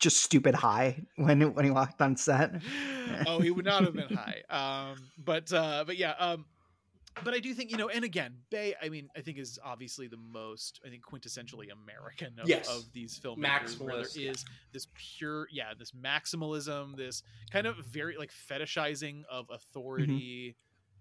just 0.00 0.22
stupid 0.24 0.54
high 0.54 1.04
when 1.16 1.54
when 1.54 1.64
he 1.64 1.70
walked 1.70 2.00
on 2.02 2.16
set. 2.16 2.50
oh, 3.26 3.38
he 3.40 3.50
would 3.50 3.64
not 3.64 3.84
have 3.84 3.94
been 3.94 4.16
high. 4.16 4.42
Um, 4.50 4.96
but 5.24 5.52
uh, 5.52 5.84
but 5.86 5.96
yeah. 5.98 6.12
Um, 6.18 6.46
but 7.24 7.34
I 7.34 7.38
do 7.38 7.54
think 7.54 7.70
you 7.70 7.76
know, 7.76 7.88
and 7.88 8.04
again, 8.04 8.34
Bay. 8.50 8.74
I 8.82 8.88
mean, 8.88 9.08
I 9.16 9.20
think 9.20 9.38
is 9.38 9.58
obviously 9.64 10.08
the 10.08 10.16
most, 10.16 10.80
I 10.84 10.88
think, 10.88 11.02
quintessentially 11.04 11.66
American 11.72 12.38
of, 12.38 12.48
Yes. 12.48 12.68
of 12.68 12.92
these 12.92 13.18
filmmakers, 13.18 13.80
where 13.80 13.96
there 13.96 14.04
Maximalist, 14.04 14.16
yeah. 14.16 14.30
is 14.30 14.44
this 14.72 14.86
pure, 14.94 15.48
yeah, 15.50 15.72
this 15.78 15.92
maximalism, 15.92 16.96
this 16.96 17.22
kind 17.50 17.66
of 17.66 17.76
very 17.76 18.16
like 18.16 18.30
fetishizing 18.30 19.22
of 19.30 19.46
mm-hmm. 19.46 19.54
authority, 19.54 20.56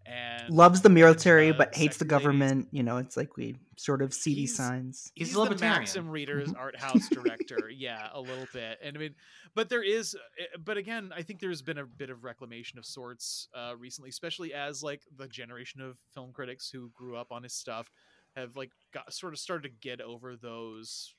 and 0.08 0.50
Loves 0.54 0.82
the 0.82 0.90
military 0.90 1.50
uh, 1.50 1.54
but 1.58 1.76
hates 1.76 1.98
the 1.98 2.06
sexy 2.06 2.16
ladies. 2.16 2.26
government. 2.26 2.68
You 2.72 2.84
know, 2.84 2.98
it's 2.98 3.18
like 3.18 3.36
we 3.38 3.58
sort 3.76 4.02
of 4.02 4.14
see 4.14 4.34
these 4.34 4.56
signs. 4.56 5.12
He's 5.16 5.28
he's, 5.28 5.36
a 5.36 5.40
the 5.40 5.42
libertarian. 5.44 5.80
Maxim 5.80 6.10
Readers 6.10 6.50
Mhm. 6.50 6.58
art 6.58 6.76
house 6.80 7.10
director. 7.10 7.70
yeah, 7.70 8.08
a 8.14 8.20
little 8.22 8.48
bit. 8.54 8.80
And 8.82 8.96
I 8.96 9.00
mean, 9.00 9.16
but 9.54 9.70
there 9.70 9.84
is, 9.84 10.16
uh, 10.16 10.58
but 10.64 10.78
again, 10.78 11.12
I 11.16 11.22
think 11.24 11.40
there's 11.42 11.62
been 11.62 11.78
a 11.80 11.86
bit 11.86 12.10
of 12.10 12.24
reclamation 12.24 12.80
of 12.80 12.86
sorts 12.86 13.50
uh, 13.54 13.74
recently, 13.78 14.10
especially 14.10 14.54
as 14.54 14.82
like 14.82 15.02
the 15.18 15.28
generation 15.28 15.82
of 15.82 15.98
film 16.14 16.32
critics 16.32 16.70
who 16.70 16.90
grew 16.96 17.16
up 17.18 17.32
on 17.32 17.44
his 17.44 17.54
stuff 17.54 17.92
have 18.36 18.56
like 18.56 18.72
got 18.94 19.12
sort 19.14 19.34
of 19.34 19.40
started 19.40 19.64
to 19.70 19.76
get 19.82 20.00
over 20.00 20.36
those 20.36 21.14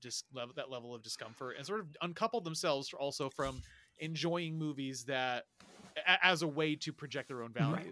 dis- 0.00 0.24
level 0.32 0.54
that 0.56 0.70
level 0.70 0.94
of 0.94 1.02
discomfort 1.02 1.56
and 1.56 1.66
sort 1.66 1.80
of 1.80 1.86
uncoupled 2.02 2.44
themselves 2.44 2.92
also 2.94 3.28
from 3.28 3.60
enjoying 3.98 4.56
movies 4.58 5.04
that 5.04 5.44
as 6.22 6.42
a 6.42 6.46
way 6.46 6.74
to 6.76 6.92
project 6.92 7.28
their 7.28 7.42
own 7.42 7.52
Right. 7.58 7.84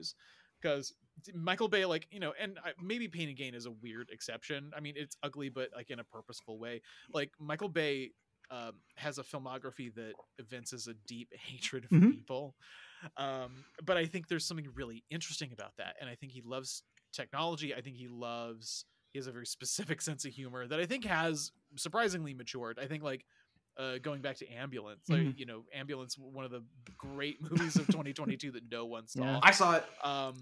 Because 0.60 0.92
Michael 1.34 1.68
Bay, 1.68 1.84
like 1.84 2.06
you 2.10 2.20
know, 2.20 2.32
and 2.40 2.58
I- 2.64 2.72
maybe 2.82 3.08
Pain 3.08 3.28
and 3.28 3.36
Gain 3.36 3.54
is 3.54 3.66
a 3.66 3.70
weird 3.70 4.10
exception. 4.10 4.70
I 4.76 4.80
mean, 4.80 4.94
it's 4.96 5.16
ugly, 5.22 5.48
but 5.48 5.70
like 5.74 5.90
in 5.90 5.98
a 5.98 6.04
purposeful 6.04 6.58
way. 6.58 6.80
Like 7.12 7.30
Michael 7.38 7.68
Bay 7.68 8.12
um, 8.50 8.80
has 8.96 9.18
a 9.18 9.22
filmography 9.22 9.94
that 9.94 10.12
evinces 10.38 10.86
a 10.86 10.94
deep 11.06 11.28
hatred 11.38 11.88
for 11.88 11.96
Mhm. 11.96 12.12
people, 12.12 12.54
um, 13.16 13.64
but 13.84 13.96
I 13.96 14.06
think 14.06 14.28
there's 14.28 14.46
something 14.46 14.68
really 14.74 15.04
interesting 15.10 15.52
about 15.52 15.72
that, 15.78 15.96
and 16.00 16.08
I 16.08 16.14
think 16.14 16.32
he 16.32 16.40
loves 16.42 16.82
technology. 17.12 17.74
I 17.74 17.80
think 17.80 17.96
he 17.96 18.08
loves. 18.08 18.84
He 19.12 19.18
has 19.18 19.26
a 19.26 19.32
very 19.32 19.46
specific 19.46 20.00
sense 20.08 20.24
of 20.24 20.32
humor 20.32 20.66
that 20.66 20.80
I 20.80 20.86
think 20.86 21.04
has 21.04 21.50
surprisingly 21.76 22.34
matured. 22.34 22.78
I 22.80 22.86
think 22.86 23.02
like. 23.02 23.24
Uh, 23.78 23.96
going 23.98 24.20
back 24.20 24.36
to 24.36 24.46
ambulance 24.48 25.08
like 25.08 25.20
Mhm. 25.20 25.38
you 25.38 25.46
know 25.46 25.62
ambulance 25.72 26.16
one 26.18 26.44
of 26.44 26.50
the 26.50 26.64
great 26.96 27.40
movies 27.50 27.76
of 27.76 27.86
2022 27.86 28.50
that 28.52 28.68
no 28.70 28.86
one 28.86 29.06
saw 29.06 29.22
Yeah. 29.22 29.40
I 29.42 29.50
saw 29.52 29.76
it. 29.76 29.84
um, 30.02 30.34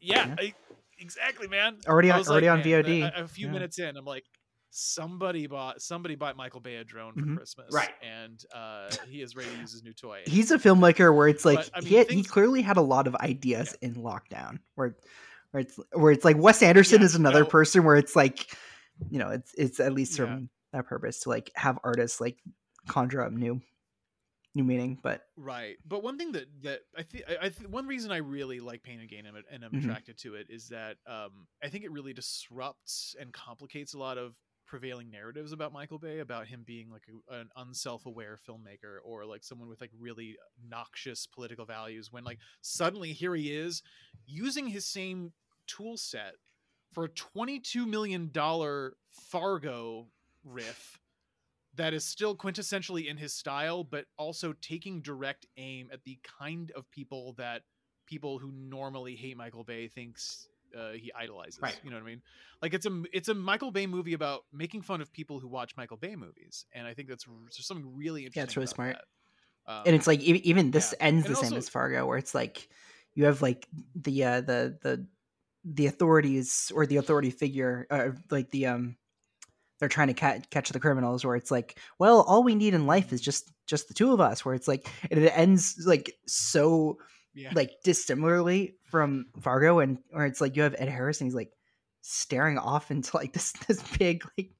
yeah, 0.00 0.28
Yeah. 0.28 0.36
I- 0.38 0.54
exactly, 0.98 1.46
man. 1.46 1.76
Already 1.86 2.10
on- 2.10 2.18
was 2.20 2.30
already 2.30 2.48
on 2.48 2.58
man, 2.60 2.64
VOD. 2.84 3.02
A, 3.02 3.24
a 3.24 3.28
few 3.28 3.46
Yeah. 3.48 3.52
minutes 3.52 3.78
in, 3.78 3.96
I'm 3.98 4.06
like, 4.06 4.24
somebody 4.70 5.46
bought 5.46 5.82
somebody 5.82 6.14
bought 6.14 6.36
Michael 6.36 6.60
Bay 6.60 6.76
a 6.76 6.84
drone 6.84 7.12
for 7.14 7.20
Mhm. 7.20 7.36
Christmas, 7.36 7.72
Right. 7.72 7.90
And 8.02 8.42
uh, 8.54 8.90
he 9.08 9.20
is 9.22 9.34
ready 9.36 9.50
to 9.50 9.56
use 9.60 9.72
his 9.72 9.82
new 9.82 9.92
toy. 9.92 10.22
He's 10.26 10.50
a 10.50 10.58
filmmaker 10.58 11.14
where 11.14 11.28
it's 11.28 11.44
like 11.44 11.58
But, 11.58 11.70
I 11.74 11.80
he 11.80 11.84
mean, 11.90 11.98
had, 11.98 12.06
he 12.08 12.14
things- 12.16 12.30
clearly 12.30 12.62
had 12.62 12.76
a 12.78 12.82
lot 12.82 13.06
of 13.06 13.14
ideas 13.16 13.74
in 13.82 13.94
lockdown 13.96 14.60
where 14.74 14.96
where 15.50 15.62
it's 15.62 15.78
where 15.92 16.12
it's 16.12 16.24
like 16.24 16.36
Wes 16.38 16.62
Anderson 16.62 17.00
Yeah, 17.00 17.06
is 17.06 17.14
another 17.14 17.42
well- 17.42 17.50
person 17.50 17.84
where 17.84 17.96
it's 17.96 18.14
like 18.16 18.54
you 19.10 19.18
know 19.18 19.30
it's 19.30 19.52
it's 19.54 19.80
at 19.80 19.92
least 19.92 20.18
Yeah. 20.18 20.24
from 20.26 20.50
that 20.72 20.86
purpose 20.86 21.20
to 21.20 21.28
like 21.28 21.50
have 21.54 21.78
artists 21.84 22.20
like 22.20 22.38
conjure 22.86 23.22
up 23.22 23.32
new 23.32 23.60
new 24.54 24.64
meaning 24.64 24.98
but 25.02 25.22
Right, 25.36 25.76
but 25.86 26.02
one 26.02 26.18
thing 26.18 26.32
that 26.32 26.46
that 26.64 26.80
I 26.96 27.04
think 27.04 27.24
I, 27.28 27.46
I 27.46 27.48
th- 27.50 27.68
one 27.70 27.86
reason 27.86 28.10
I 28.10 28.16
really 28.16 28.58
like 28.58 28.82
Pain 28.82 28.98
and 28.98 29.08
Gain 29.08 29.24
and, 29.26 29.36
and 29.50 29.64
I'm 29.64 29.72
Mhm. 29.72 29.84
attracted 29.84 30.18
to 30.18 30.34
it 30.34 30.48
is 30.50 30.68
that 30.68 30.96
um, 31.06 31.46
I 31.62 31.68
think 31.68 31.84
it 31.84 31.92
really 31.92 32.12
disrupts 32.12 33.14
and 33.20 33.32
complicates 33.32 33.94
a 33.94 33.98
lot 33.98 34.18
of 34.18 34.34
prevailing 34.66 35.10
narratives 35.10 35.52
about 35.52 35.72
Michael 35.72 35.98
Bay 36.00 36.18
about 36.18 36.48
him 36.48 36.64
being 36.66 36.90
like 36.90 37.04
a, 37.30 37.36
an 37.36 37.48
unself-aware 37.56 38.36
filmmaker 38.36 38.98
or 39.04 39.24
like 39.24 39.44
someone 39.44 39.68
with 39.68 39.80
like 39.80 39.92
really 39.96 40.36
noxious 40.68 41.26
political 41.26 41.64
values 41.64 42.10
when 42.12 42.24
like 42.24 42.38
suddenly 42.60 43.12
here 43.12 43.34
he 43.36 43.54
is 43.54 43.80
using 44.26 44.66
his 44.66 44.84
same 44.86 45.32
tool 45.68 45.96
set 45.96 46.34
for 46.92 47.04
a 47.04 47.08
22 47.08 47.86
million 47.86 48.28
dollar 48.32 48.94
Fargo 49.08 50.08
riff 50.44 50.98
that 51.74 51.94
is 51.94 52.04
still 52.04 52.36
quintessentially 52.36 53.06
in 53.06 53.16
his 53.16 53.32
style, 53.32 53.84
but 53.84 54.06
also 54.16 54.54
taking 54.60 55.00
direct 55.00 55.46
aim 55.56 55.88
at 55.92 56.02
the 56.04 56.18
kind 56.38 56.72
of 56.72 56.90
people 56.90 57.34
that 57.38 57.62
people 58.06 58.38
who 58.38 58.50
normally 58.52 59.14
hate 59.14 59.36
Michael 59.36 59.64
Bay 59.64 59.88
thinks 59.88 60.48
uh, 60.76 60.92
he 60.92 61.12
idolizes. 61.12 61.60
Right. 61.62 61.78
You 61.82 61.90
know 61.90 61.96
what 61.96 62.02
I 62.02 62.06
mean? 62.06 62.22
Like 62.60 62.74
it's 62.74 62.86
a 62.86 63.02
it's 63.12 63.28
a 63.28 63.34
Michael 63.34 63.70
Bay 63.70 63.86
movie 63.86 64.12
about 64.12 64.42
making 64.52 64.82
fun 64.82 65.00
of 65.00 65.12
people 65.12 65.40
who 65.40 65.48
watch 65.48 65.76
Michael 65.76 65.96
Bay 65.96 66.16
movies, 66.16 66.66
and 66.72 66.86
I 66.86 66.94
think 66.94 67.08
that's 67.08 67.26
something 67.50 67.96
really 67.96 68.22
interesting. 68.22 68.40
Yeah, 68.40 68.44
it's 68.44 68.56
really 68.56 68.66
smart. 68.66 68.96
Um, 69.66 69.82
and 69.86 69.94
it's 69.94 70.06
like 70.06 70.20
even 70.20 70.70
this 70.70 70.94
yeah. 70.98 71.06
ends 71.06 71.26
And 71.26 71.36
the 71.36 71.38
same 71.38 71.56
as 71.56 71.68
Fargo 71.68 72.06
where 72.06 72.18
it's 72.18 72.34
like 72.34 72.68
you 73.14 73.26
have 73.26 73.42
like 73.42 73.66
the 73.94 74.24
uh 74.24 74.40
the 74.40 74.78
the 74.82 75.06
the 75.64 75.86
authorities 75.86 76.72
or 76.74 76.86
the 76.86 76.96
authority 76.96 77.30
figure 77.30 77.86
uh, 77.90 78.10
like 78.30 78.50
the 78.50 78.66
um 78.66 78.96
they're 79.78 79.88
trying 79.88 80.08
to 80.08 80.14
ca- 80.14 80.40
catch 80.50 80.70
the 80.70 80.80
criminals 80.80 81.24
where 81.24 81.36
it's 81.36 81.50
like 81.50 81.78
well 81.98 82.22
all 82.22 82.42
we 82.42 82.54
need 82.54 82.74
in 82.74 82.86
life 82.86 83.12
is 83.12 83.20
just 83.20 83.52
just 83.66 83.88
the 83.88 83.94
two 83.94 84.12
of 84.12 84.20
us 84.20 84.44
where 84.44 84.54
it's 84.54 84.68
like 84.68 84.88
and 85.10 85.20
it 85.22 85.32
ends 85.36 85.82
like 85.86 86.14
so 86.26 86.98
yeah. 87.34 87.50
like 87.54 87.70
dissimilarly 87.84 88.76
from 88.90 89.26
Fargo 89.40 89.78
and 89.78 89.98
or 90.12 90.24
it's 90.26 90.40
like 90.40 90.56
you 90.56 90.62
have 90.62 90.74
Ed 90.78 90.88
Harris 90.88 91.20
and 91.20 91.26
he's 91.26 91.34
like 91.34 91.52
staring 92.00 92.56
off 92.58 92.90
into 92.92 93.14
like 93.16 93.32
this 93.32 93.52
this 93.66 93.82
big 93.98 94.24
like 94.38 94.50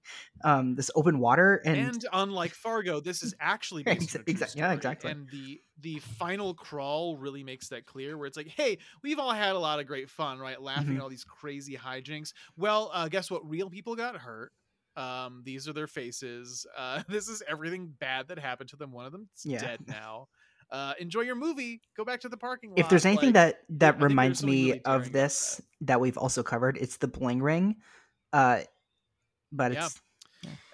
um 0.44 0.74
this 0.74 0.90
open 0.94 1.18
water 1.18 1.62
and, 1.64 1.78
and, 1.78 2.04
unlike 2.12 2.52
Fargo, 2.52 3.00
this 3.00 3.22
is 3.22 3.34
actually 3.40 3.82
based 3.84 4.14
on 4.14 4.20
a 4.20 4.24
Exa- 4.24 4.36
true 4.38 4.46
exa- 4.46 4.56
yeah, 4.56 4.72
exactly. 4.72 5.10
And 5.10 5.28
the 5.30 5.60
the 5.80 5.98
final 6.00 6.54
crawl 6.54 7.16
really 7.16 7.44
makes 7.44 7.68
that 7.68 7.86
clear, 7.86 8.18
where 8.18 8.26
it's 8.26 8.36
like, 8.36 8.48
hey, 8.48 8.78
we've 9.02 9.18
all 9.18 9.30
had 9.32 9.52
a 9.54 9.58
lot 9.58 9.78
of 9.78 9.86
great 9.86 10.10
fun, 10.10 10.38
right? 10.38 10.60
Laughing 10.60 10.94
Mhm. 10.94 10.96
at 10.96 11.02
all 11.02 11.08
these 11.08 11.24
crazy 11.24 11.76
hijinks. 11.76 12.32
Well, 12.56 12.90
uh, 12.92 13.08
guess 13.08 13.30
what? 13.30 13.48
Real 13.48 13.70
people 13.70 13.94
got 13.94 14.16
hurt. 14.16 14.52
Um, 14.98 15.42
these 15.44 15.68
are 15.68 15.72
their 15.72 15.86
faces. 15.86 16.66
Uh, 16.76 17.02
this 17.08 17.28
is 17.28 17.42
everything 17.48 17.94
bad 18.00 18.28
that 18.28 18.38
happened 18.38 18.70
to 18.70 18.76
them. 18.76 18.92
One 18.92 19.06
of 19.06 19.12
them's 19.12 19.28
Yeah. 19.44 19.60
dead 19.60 19.80
now. 19.86 20.28
Uh, 20.70 20.92
enjoy 20.98 21.20
your 21.22 21.34
movie. 21.36 21.80
Go 21.96 22.04
back 22.04 22.20
to 22.22 22.28
the 22.28 22.36
parking 22.36 22.70
lot. 22.70 22.78
if 22.80 22.88
there's 22.90 23.06
anything 23.06 23.28
like- 23.32 23.34
that 23.34 23.64
that 23.78 24.02
reminds 24.02 24.44
me 24.44 24.66
really 24.72 24.84
of 24.84 25.12
this 25.12 25.62
that. 25.82 25.98
we've 26.00 26.18
also 26.18 26.42
covered 26.42 26.76
it's 26.76 26.98
the 26.98 27.08
bling 27.08 27.40
ring 27.40 27.76
uh 28.34 28.60
but 29.50 29.72
Yeah. 29.72 29.86
it's 29.86 30.00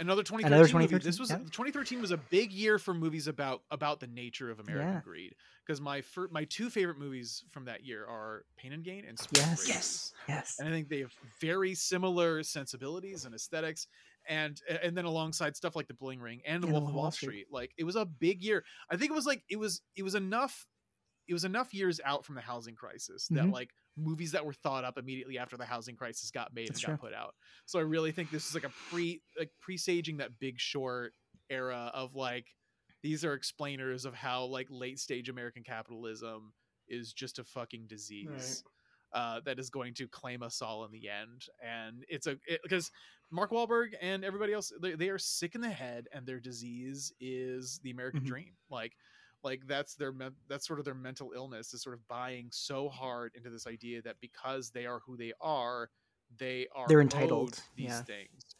another 0.00 0.24
2013 0.24 0.46
Another 0.46 0.62
movie. 0.74 0.88
2013, 0.88 1.06
This 1.06 1.20
was 1.20 1.30
yeah. 1.30 1.36
2013 1.38 2.00
was 2.00 2.10
a 2.10 2.16
big 2.16 2.50
year 2.52 2.78
for 2.80 2.92
movies 2.92 3.28
about 3.28 3.62
about 3.70 4.00
the 4.00 4.08
nature 4.08 4.50
of 4.50 4.58
American 4.58 4.94
Yeah. 4.94 5.00
greed. 5.00 5.34
Because 5.64 5.80
my 5.80 6.00
fir- 6.00 6.28
my 6.32 6.42
two 6.44 6.70
favorite 6.70 6.98
movies 6.98 7.44
from 7.52 7.64
that 7.66 7.84
year 7.84 8.04
are 8.04 8.44
Pain 8.56 8.72
and 8.72 8.82
Gain 8.84 9.04
and 9.04 9.16
Spring 9.16 9.46
yes 9.46 9.68
yes 9.68 10.12
yes 10.28 10.56
And 10.58 10.68
I 10.68 10.72
think 10.72 10.88
they 10.88 11.00
have 11.00 11.14
very 11.40 11.74
similar 11.76 12.42
sensibilities 12.42 13.26
and 13.26 13.34
aesthetics. 13.34 13.86
And 14.28 14.60
and 14.82 14.96
then 14.96 15.04
alongside 15.04 15.56
stuff 15.56 15.76
like 15.76 15.88
The 15.88 15.94
Bling 15.94 16.20
Ring 16.20 16.40
and 16.46 16.62
The 16.62 16.66
And 16.68 16.72
Wolf 16.74 16.88
of 16.88 16.94
Wall 16.94 17.10
Street, 17.10 17.46
like 17.50 17.72
it 17.76 17.84
was 17.84 17.96
a 17.96 18.04
big 18.06 18.42
year. 18.42 18.64
I 18.90 18.96
think 18.96 19.10
it 19.10 19.14
was 19.14 19.26
like 19.26 19.42
it 19.50 19.56
was 19.58 19.82
it 19.96 20.02
was 20.02 20.14
enough 20.14 20.66
it 21.26 21.32
was 21.32 21.44
enough 21.44 21.72
years 21.72 22.00
out 22.04 22.24
from 22.24 22.34
the 22.34 22.40
housing 22.42 22.74
crisis 22.74 23.28
that 23.28 23.44
Mhm. 23.46 23.52
like 23.52 23.70
movies 23.96 24.32
that 24.32 24.44
were 24.44 24.52
thought 24.52 24.84
up 24.84 24.98
immediately 24.98 25.38
after 25.38 25.56
the 25.56 25.64
housing 25.64 25.96
crisis 25.96 26.30
got 26.30 26.52
made 26.52 26.68
That's 26.68 26.82
and 26.84 26.92
got 26.92 27.00
put 27.00 27.14
out. 27.14 27.34
So 27.66 27.78
I 27.78 27.82
really 27.82 28.12
think 28.12 28.30
this 28.30 28.46
is 28.48 28.54
like 28.54 28.64
a 28.64 28.72
pre 28.90 29.22
like 29.38 29.50
presaging 29.60 30.18
that 30.18 30.38
big 30.38 30.58
short 30.60 31.14
era 31.50 31.90
of 31.94 32.14
like 32.14 32.46
these 33.02 33.24
are 33.24 33.34
explainers 33.34 34.04
of 34.04 34.14
how 34.14 34.44
like 34.44 34.66
late 34.70 34.98
stage 34.98 35.28
American 35.28 35.62
capitalism 35.62 36.52
is 36.88 37.12
just 37.12 37.38
a 37.38 37.44
fucking 37.44 37.86
disease. 37.86 38.62
Uh, 39.12 39.38
that 39.44 39.60
is 39.60 39.70
going 39.70 39.94
to 39.94 40.08
claim 40.08 40.42
us 40.42 40.60
all 40.60 40.84
in 40.84 40.90
the 40.90 41.08
end, 41.08 41.46
and 41.62 42.04
it's 42.08 42.26
a 42.26 42.36
because 42.64 42.90
Mark 43.30 43.50
Wahlberg 43.50 43.94
and 44.00 44.24
everybody 44.24 44.52
else 44.52 44.72
they, 44.80 44.94
they 44.94 45.08
are 45.08 45.18
sick 45.18 45.54
in 45.54 45.60
the 45.60 45.70
head, 45.70 46.08
and 46.12 46.26
their 46.26 46.40
disease 46.40 47.12
is 47.20 47.78
the 47.80 47.90
American 47.90 48.22
Mhm. 48.22 48.24
dream. 48.24 48.56
Like, 48.70 48.96
like 49.42 49.66
that's 49.66 49.94
their 49.96 50.12
men- 50.12 50.36
that's 50.48 50.66
sort 50.66 50.78
of 50.78 50.84
their 50.84 50.94
mental 50.94 51.32
illness 51.34 51.74
is 51.74 51.82
sort 51.82 51.94
of 51.94 52.06
buying 52.08 52.50
so 52.52 52.88
hard 52.88 53.34
into 53.34 53.50
this 53.50 53.66
idea 53.66 54.02
that 54.02 54.20
because 54.20 54.70
they 54.70 54.86
are 54.86 55.00
who 55.00 55.16
they 55.16 55.32
are, 55.40 55.90
they 56.36 56.68
are 56.74 56.88
They're 56.88 57.00
entitled, 57.00 57.62
these 57.76 58.00
yeah. 58.00 58.04
things. 58.06 58.54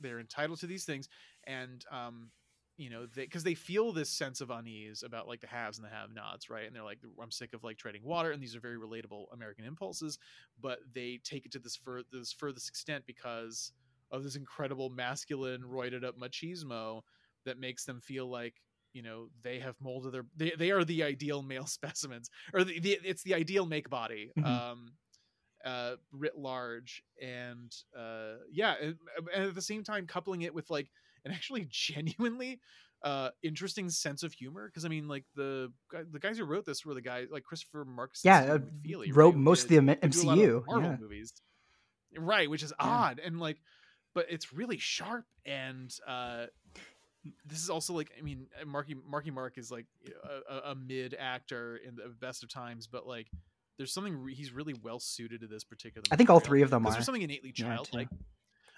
They're 0.00 0.20
entitled 0.20 0.60
to 0.60 0.66
these 0.66 0.84
things, 0.84 1.08
and 1.44 1.84
um, 1.90 2.32
you 2.76 2.88
know, 2.88 3.06
because 3.14 3.44
they, 3.44 3.54
feel 3.54 3.92
this 3.92 4.08
sense 4.10 4.40
of 4.40 4.48
unease 4.50 5.02
about 5.02 5.28
like 5.28 5.40
the 5.40 5.46
haves 5.46 5.76
and 5.78 5.84
the 5.84 5.90
have-nots, 5.90 6.48
right? 6.48 6.66
And 6.66 6.74
they're 6.74 6.82
like, 6.82 7.00
I'm 7.20 7.30
sick 7.30 7.52
of 7.52 7.62
like 7.62 7.76
treading 7.76 8.02
water, 8.04 8.30
and 8.32 8.42
these 8.42 8.56
are 8.56 8.60
very 8.60 8.78
relatable 8.78 9.26
American 9.32 9.66
impulses, 9.66 10.18
but 10.58 10.78
they 10.94 11.18
take 11.18 11.44
it 11.44 11.52
to 11.52 11.58
this 11.58 11.76
fur 11.76 12.02
this 12.10 12.32
furthest 12.32 12.68
extent 12.70 13.04
because 13.06 13.72
of 14.10 14.22
this 14.24 14.36
incredible 14.36 14.90
masculine 14.90 15.62
roided 15.62 16.04
up 16.04 16.16
machismo 16.18 17.00
that 17.44 17.58
makes 17.58 17.84
them 17.84 18.00
feel 18.00 18.28
like 18.30 18.54
you 18.92 19.02
know 19.02 19.28
they 19.42 19.58
have 19.60 19.76
molded 19.80 20.12
their 20.12 20.24
they, 20.36 20.50
they 20.58 20.70
are 20.72 20.84
the 20.84 21.02
ideal 21.02 21.42
male 21.42 21.66
specimens 21.78 22.28
or 22.52 22.64
the, 22.64 22.80
the 22.80 22.98
it's 23.04 23.22
the 23.22 23.34
ideal 23.34 23.66
make 23.66 23.88
body 23.88 24.32
Mhm. 24.38 24.44
um 24.46 24.92
uh 25.64 25.96
writ 26.10 26.36
large 26.38 27.02
and 27.22 27.70
uh 27.96 28.36
yeah 28.50 28.74
and, 28.82 28.96
and 29.34 29.44
at 29.44 29.54
the 29.54 29.60
same 29.62 29.84
time 29.84 30.06
coupling 30.06 30.42
it 30.42 30.54
with 30.54 30.68
like 30.70 30.88
an 31.24 31.32
actually 31.32 31.66
genuinely 31.70 32.58
uh 33.02 33.28
interesting 33.42 33.88
sense 33.90 34.22
of 34.22 34.32
humor 34.32 34.66
because 34.68 34.84
i 34.84 34.88
mean 34.88 35.06
like 35.06 35.24
the 35.36 35.70
the 36.12 36.18
guys 36.18 36.38
who 36.38 36.44
wrote 36.44 36.64
this 36.64 36.84
were 36.84 36.94
the 36.94 37.00
guys 37.02 37.28
like 37.30 37.44
christopher 37.44 37.84
markus 37.84 38.22
Yeah, 38.24 38.38
uh, 38.54 38.58
McFeely, 38.58 39.14
wrote 39.14 39.34
right, 39.34 39.36
most 39.36 39.62
of 39.64 39.68
the 39.68 39.76
M- 39.76 39.86
who 39.88 39.94
do 40.08 40.22
a 40.22 40.24
lot 40.24 40.38
of 40.38 40.44
MCU, 40.44 40.66
Marvel 40.66 40.90
yeah. 40.90 40.96
movies 40.98 41.32
right 42.18 42.50
which 42.50 42.62
is 42.62 42.72
Yeah. 42.80 42.86
odd 42.88 43.20
and 43.24 43.38
like 43.38 43.58
but 44.14 44.26
it's 44.28 44.52
really 44.52 44.78
sharp 44.78 45.24
and 45.46 45.94
uh 46.06 46.46
this 47.44 47.62
is 47.62 47.70
also 47.70 47.92
like 47.92 48.10
i 48.18 48.22
mean 48.22 48.46
uh, 48.60 48.64
marky 48.64 48.94
marky 49.08 49.30
mark 49.30 49.58
is 49.58 49.70
like 49.70 49.86
a, 50.48 50.70
a, 50.70 50.74
mid 50.74 51.14
actor 51.18 51.78
in 51.86 51.94
the 51.94 52.08
best 52.20 52.42
of 52.42 52.48
times 52.48 52.86
but 52.86 53.06
like 53.06 53.30
there's 53.76 53.92
something 53.92 54.16
re- 54.22 54.34
he's 54.34 54.52
really 54.52 54.74
well 54.82 54.98
suited 54.98 55.40
to 55.40 55.46
this 55.46 55.64
particular 55.64 56.04
I 56.10 56.16
think 56.16 56.28
all 56.30 56.40
three 56.40 56.62
of 56.62 56.70
them 56.70 56.86
are. 56.86 56.92
there's 56.92 57.04
something 57.04 57.22
innately 57.22 57.52
Yeah, 57.54 57.76
childlike 57.76 58.08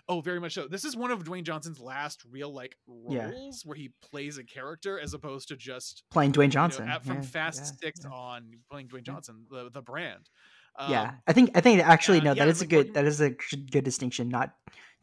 oh 0.09 0.21
very 0.21 0.41
much 0.41 0.55
so. 0.55 0.67
This 0.67 0.85
is 0.85 0.97
one 0.97 1.11
of 1.11 1.23
dwayne 1.25 1.45
johnson's 1.45 1.79
last 1.81 2.23
real 2.31 2.53
like 2.53 2.77
Yeah. 3.09 3.31
roles 3.31 3.63
where 3.65 3.77
he 3.77 3.91
plays 4.11 4.39
a 4.39 4.45
character 4.45 4.99
as 4.99 5.15
opposed 5.15 5.49
to 5.49 5.57
just 5.57 6.03
Playing 6.11 6.33
Dwayne 6.33 6.43
you 6.43 6.47
know, 6.49 6.53
Johnson, 6.53 6.91
from 7.03 7.17
yeah, 7.17 7.23
fast 7.23 7.61
yeah, 7.61 7.81
six 7.81 8.05
on 8.05 8.59
playing 8.71 8.89
dwayne 8.89 9.05
johnson 9.05 9.47
the, 9.51 9.71
the 9.71 9.83
brand 9.83 10.29
yeah, 10.89 11.03
Um, 11.03 11.17
I 11.27 11.33
think 11.33 11.51
I 11.55 11.61
think 11.61 11.81
actually 11.87 12.21
uh, 12.21 12.25
no, 12.25 12.33
yeah, 12.33 12.45
that 12.45 12.49
is 12.51 12.63
a 12.63 12.67
good 12.67 12.95
that 12.95 13.05
is 13.05 13.21
a 13.21 13.31
good 13.31 13.85
distinction. 13.85 14.29
Not 14.29 14.55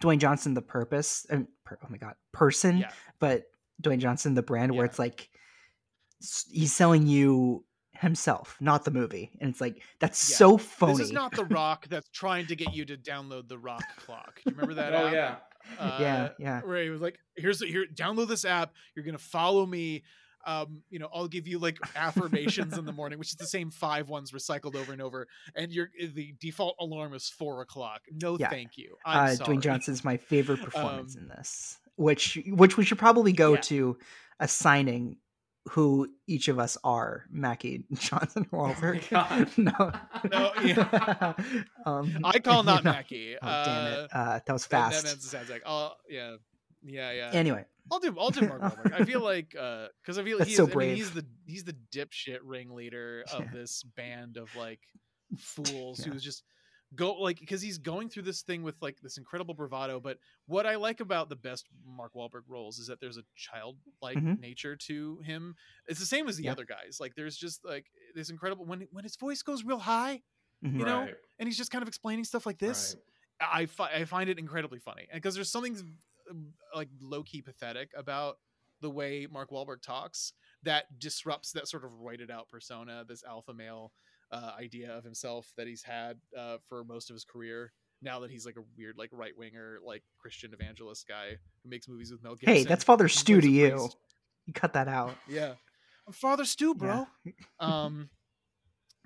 Dwayne 0.01 0.19
Johnson, 0.19 0.53
the 0.53 0.61
purpose. 0.61 1.25
Um, 1.29 1.47
per, 1.65 1.77
oh 1.83 1.87
my 1.89 1.97
god, 1.97 2.15
person, 2.31 2.77
Yeah. 2.79 2.91
but 3.19 3.43
Dwayne 3.81 3.99
Johnson, 3.99 4.33
the 4.33 4.41
brand, 4.43 4.75
where 4.75 4.85
it's 4.85 4.99
like 4.99 5.29
he's 6.51 6.73
selling 6.73 7.07
you 7.07 7.63
himself, 7.93 8.57
not 8.61 8.85
the 8.85 8.91
movie, 8.91 9.31
and 9.41 9.49
it's 9.49 9.61
like 9.61 9.81
that's 9.99 10.29
Yeah. 10.29 10.35
so 10.37 10.57
phony. 10.57 10.93
This 10.97 11.07
is 11.07 11.11
not 11.11 11.31
the 11.33 11.45
Rock 11.59 11.87
that's 11.89 12.09
trying 12.09 12.47
to 12.47 12.55
get 12.55 12.73
you 12.73 12.85
to 12.85 12.97
download 12.97 13.47
the 13.47 13.57
Rock 13.57 13.83
clock. 13.97 14.35
Do 14.43 14.51
you 14.51 14.55
remember 14.55 14.73
that? 14.75 14.93
Oh, 14.93 15.07
app? 15.07 15.13
yeah. 15.13 15.35
Uh, 15.77 15.97
Yeah, 15.99 16.29
yeah. 16.39 16.61
Where 16.61 16.81
he 16.83 16.89
was 16.89 17.01
like, 17.01 17.19
"Here's 17.35 17.61
here, 17.61 17.85
download 17.93 18.27
this 18.29 18.45
app. 18.45 18.73
You're 18.95 19.05
gonna 19.05 19.17
follow 19.17 19.65
me. 19.65 20.03
Um, 20.45 20.83
you 20.89 20.99
know, 20.99 21.09
I'll 21.13 21.27
give 21.27 21.47
you 21.47 21.59
like 21.59 21.77
affirmations 21.95 22.77
in 22.77 22.85
the 22.85 22.93
morning, 22.93 23.19
which 23.19 23.29
is 23.29 23.35
the 23.35 23.45
same 23.45 23.71
five 23.71 24.07
ones 24.09 24.31
recycled 24.31 24.75
over 24.75 24.91
and 24.93 25.01
over. 25.01 25.27
And 25.55 25.71
your 25.71 25.89
the 25.99 26.33
default 26.39 26.75
alarm 26.79 27.13
is 27.13 27.29
four 27.29 27.61
o'clock. 27.61 28.01
No, 28.11 28.37
Yeah. 28.39 28.49
thank 28.49 28.77
you. 28.77 28.95
I'm 29.05 29.25
uh, 29.31 29.35
sorry. 29.35 29.57
Dwayne 29.57 29.61
Johnson's 29.61 30.03
my 30.03 30.17
favorite 30.17 30.61
performance 30.61 31.15
Um, 31.15 31.23
in 31.23 31.27
this, 31.29 31.77
which 31.95 32.39
which 32.47 32.77
we 32.77 32.85
should 32.85 32.97
probably 32.99 33.33
go 33.33 33.53
Yeah. 33.55 33.61
to 33.61 33.97
assigning 34.39 35.17
who 35.71 36.07
each 36.25 36.47
of 36.47 36.57
us 36.57 36.77
are. 36.83 37.25
Mackie, 37.29 37.83
Johnson, 37.93 38.45
Wahlberg. 38.51 39.03
Oh 39.11 39.45
no, 39.57 39.91
No, 40.31 40.51
yeah. 40.63 41.33
um, 41.85 42.19
I 42.23 42.39
call 42.39 42.63
not 42.63 42.83
no. 42.83 42.91
Mackie. 42.91 43.35
Oh 43.41 43.45
damn 43.65 43.85
it! 43.93 44.09
Uh, 44.13 44.17
Uh, 44.17 44.39
that 44.45 44.53
was 44.53 44.65
that- 44.67 44.91
that- 44.91 45.01
fast. 45.03 45.21
sounds 45.23 45.49
like, 45.49 45.63
oh 45.65 45.91
yeah, 46.09 46.37
yeah, 46.83 47.11
yeah. 47.11 47.29
Anyway, 47.33 47.65
I'll 47.91 47.99
do 47.99 48.15
I'll 48.19 48.29
do 48.29 48.47
Mark 48.47 48.61
Wahlberg. 48.61 48.93
I 48.93 49.05
feel 49.05 49.21
like 49.21 49.49
because 49.51 50.17
I 50.17 50.23
feel 50.23 50.37
That's 50.37 50.49
he's 50.49 50.57
so 50.57 50.63
I 50.63 50.67
mean, 50.67 50.73
brave. 50.73 50.97
he's 50.97 51.11
the 51.11 51.25
he's 51.45 51.63
the 51.63 51.75
dipshit 51.91 52.39
ringleader 52.43 53.23
of 53.33 53.45
Yeah. 53.45 53.51
this 53.53 53.83
band 53.83 54.37
of 54.37 54.55
like 54.55 54.79
fools 55.37 55.99
Yeah. 56.05 56.13
who's 56.13 56.23
just 56.23 56.43
go 56.95 57.13
like 57.13 57.39
because 57.39 57.61
he's 57.61 57.77
going 57.77 58.09
through 58.09 58.23
this 58.23 58.41
thing 58.41 58.63
with 58.63 58.75
like 58.81 58.99
this 59.01 59.17
incredible 59.17 59.53
bravado. 59.53 59.99
But 59.99 60.17
what 60.47 60.65
I 60.65 60.75
like 60.75 61.01
about 61.01 61.29
the 61.29 61.35
best 61.35 61.67
Mark 61.85 62.13
Wahlberg 62.15 62.43
roles 62.47 62.79
is 62.79 62.87
that 62.87 62.99
there's 62.99 63.17
a 63.17 63.23
childlike 63.35 64.17
Mhm. 64.17 64.39
nature 64.39 64.75
to 64.87 65.19
him. 65.23 65.55
It's 65.87 65.99
the 65.99 66.05
same 66.05 66.27
as 66.27 66.37
the 66.37 66.45
Yeah. 66.45 66.53
other 66.53 66.65
guys. 66.65 66.97
Like 66.99 67.13
there's 67.15 67.37
just 67.37 67.63
like 67.63 67.85
this 68.15 68.29
incredible 68.31 68.65
when 68.65 68.87
when 68.91 69.03
his 69.03 69.15
voice 69.17 69.43
goes 69.43 69.63
real 69.63 69.77
high, 69.79 70.23
Mhm. 70.65 70.79
you 70.79 70.85
know, 70.85 71.01
Right. 71.01 71.15
and 71.37 71.47
he's 71.47 71.57
just 71.57 71.69
kind 71.71 71.81
of 71.83 71.87
explaining 71.87 72.23
stuff 72.25 72.45
like 72.47 72.57
this. 72.57 72.95
Right. 72.95 73.03
I, 73.41 73.65
fi- 73.67 73.93
I 73.93 74.03
find 74.05 74.29
it 74.29 74.37
incredibly 74.37 74.79
funny 74.79 75.07
because 75.13 75.33
there's 75.35 75.49
something 75.49 75.95
like 76.75 76.89
low 77.01 77.23
key 77.23 77.41
pathetic 77.41 77.89
about 77.95 78.37
the 78.81 78.89
way 78.89 79.27
Mark 79.29 79.51
Wahlberg 79.51 79.81
talks 79.81 80.33
that 80.63 80.85
disrupts 80.99 81.51
that 81.53 81.67
sort 81.67 81.83
of 81.83 81.91
roided 81.91 82.29
out 82.29 82.47
persona, 82.49 83.03
this 83.07 83.23
alpha 83.23 83.53
male 83.53 83.91
uh, 84.31 84.51
idea 84.59 84.95
of 84.95 85.03
himself 85.03 85.51
that 85.57 85.67
he's 85.67 85.83
had 85.83 86.17
uh, 86.37 86.57
for 86.67 86.83
most 86.83 87.09
of 87.09 87.15
his 87.15 87.23
career. 87.23 87.71
Now 88.01 88.21
that 88.21 88.31
he's 88.31 88.45
like 88.45 88.55
a 88.55 88.63
weird, 88.77 88.95
like 88.97 89.09
right 89.11 89.33
winger, 89.37 89.79
like 89.83 90.03
Christian 90.17 90.53
evangelist 90.53 91.07
guy 91.07 91.31
who 91.63 91.69
makes 91.69 91.89
movies 91.89 92.11
with 92.11 92.23
Mel 92.23 92.35
Gibson. 92.35 92.55
hey, 92.55 92.63
that's 92.63 92.83
Father 92.83 93.09
Stu 93.09 93.41
to 93.41 93.49
you. 93.49 93.71
priest. 93.71 93.97
You 94.45 94.53
cut 94.53 94.73
that 94.73 94.87
out. 94.87 95.15
Yeah, 95.27 95.53
I'm 96.07 96.13
Father 96.13 96.45
Stu, 96.45 96.73
bro. 96.75 97.07
Yeah. 97.25 97.31
Um, 97.59 98.09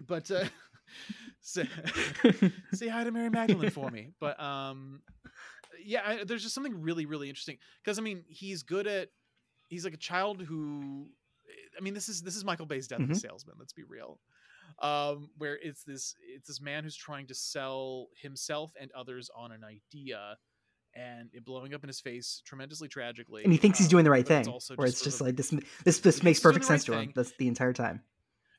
but 0.06 0.30
uh, 0.30 0.46
say, 1.42 1.68
say 2.74 2.88
hi 2.88 3.04
to 3.04 3.12
Mary 3.12 3.30
Magdalene 3.30 3.72
for 3.72 3.90
me. 3.90 4.12
But 4.20 4.40
um, 4.40 5.02
yeah, 5.86 6.02
I, 6.06 6.24
there's 6.24 6.44
just 6.44 6.56
something 6.56 6.82
really, 6.82 7.06
really 7.06 7.30
interesting 7.30 7.58
because 7.84 8.00
I 8.00 8.02
mean, 8.02 8.24
he's 8.28 8.64
good 8.64 8.88
at. 8.88 9.10
He's 9.70 9.86
like 9.86 9.94
a 9.94 9.98
child 9.98 10.42
who, 10.42 11.08
I 11.78 11.82
mean, 11.82 11.94
this 11.94 12.10
is 12.10 12.22
this 12.22 12.36
is 12.36 12.46
Michael 12.46 12.66
Bay's 12.66 12.88
Death 12.88 13.00
of 13.00 13.10
a. 13.10 13.16
Salesman. 13.16 13.56
Let's 13.58 13.74
be 13.74 13.84
real. 13.84 14.20
Um, 14.82 15.30
where 15.38 15.58
it's 15.62 15.84
this 15.84 16.16
it's 16.28 16.48
this 16.48 16.62
man 16.62 16.84
who's 16.84 16.96
trying 16.96 17.28
to 17.28 17.36
sell 17.36 18.08
himself 18.22 18.72
and 18.80 18.92
others 18.92 19.30
on 19.36 19.52
an 19.52 19.64
idea. 19.64 20.38
And 20.96 21.30
it 21.34 21.44
blowing 21.44 21.74
up 21.74 21.84
in 21.84 21.88
his 21.88 22.00
face 22.00 22.44
tremendously 22.46 22.88
tragically. 22.88 23.44
And 23.44 23.52
he 23.52 23.58
thinks 23.58 23.80
he's 23.80 23.88
um, 23.88 23.92
doing 23.92 24.04
the 24.04 24.12
right 24.12 24.24
but 24.28 24.38
it's 24.38 24.48
thing. 24.48 24.54
also 24.54 24.76
Where 24.76 24.88
it's 24.88 25.02
just 25.02 25.22
like 25.22 25.36
this. 25.36 25.52
This 25.84 26.00
this 26.00 26.22
makes 26.22 26.38
he's 26.38 26.44
perfect 26.44 26.66
right 26.66 26.68
sense 26.68 26.84
to 26.86 26.94
him. 26.94 27.14
That's 27.16 27.34
the 27.40 27.48
entire 27.48 27.74
time. 27.74 28.04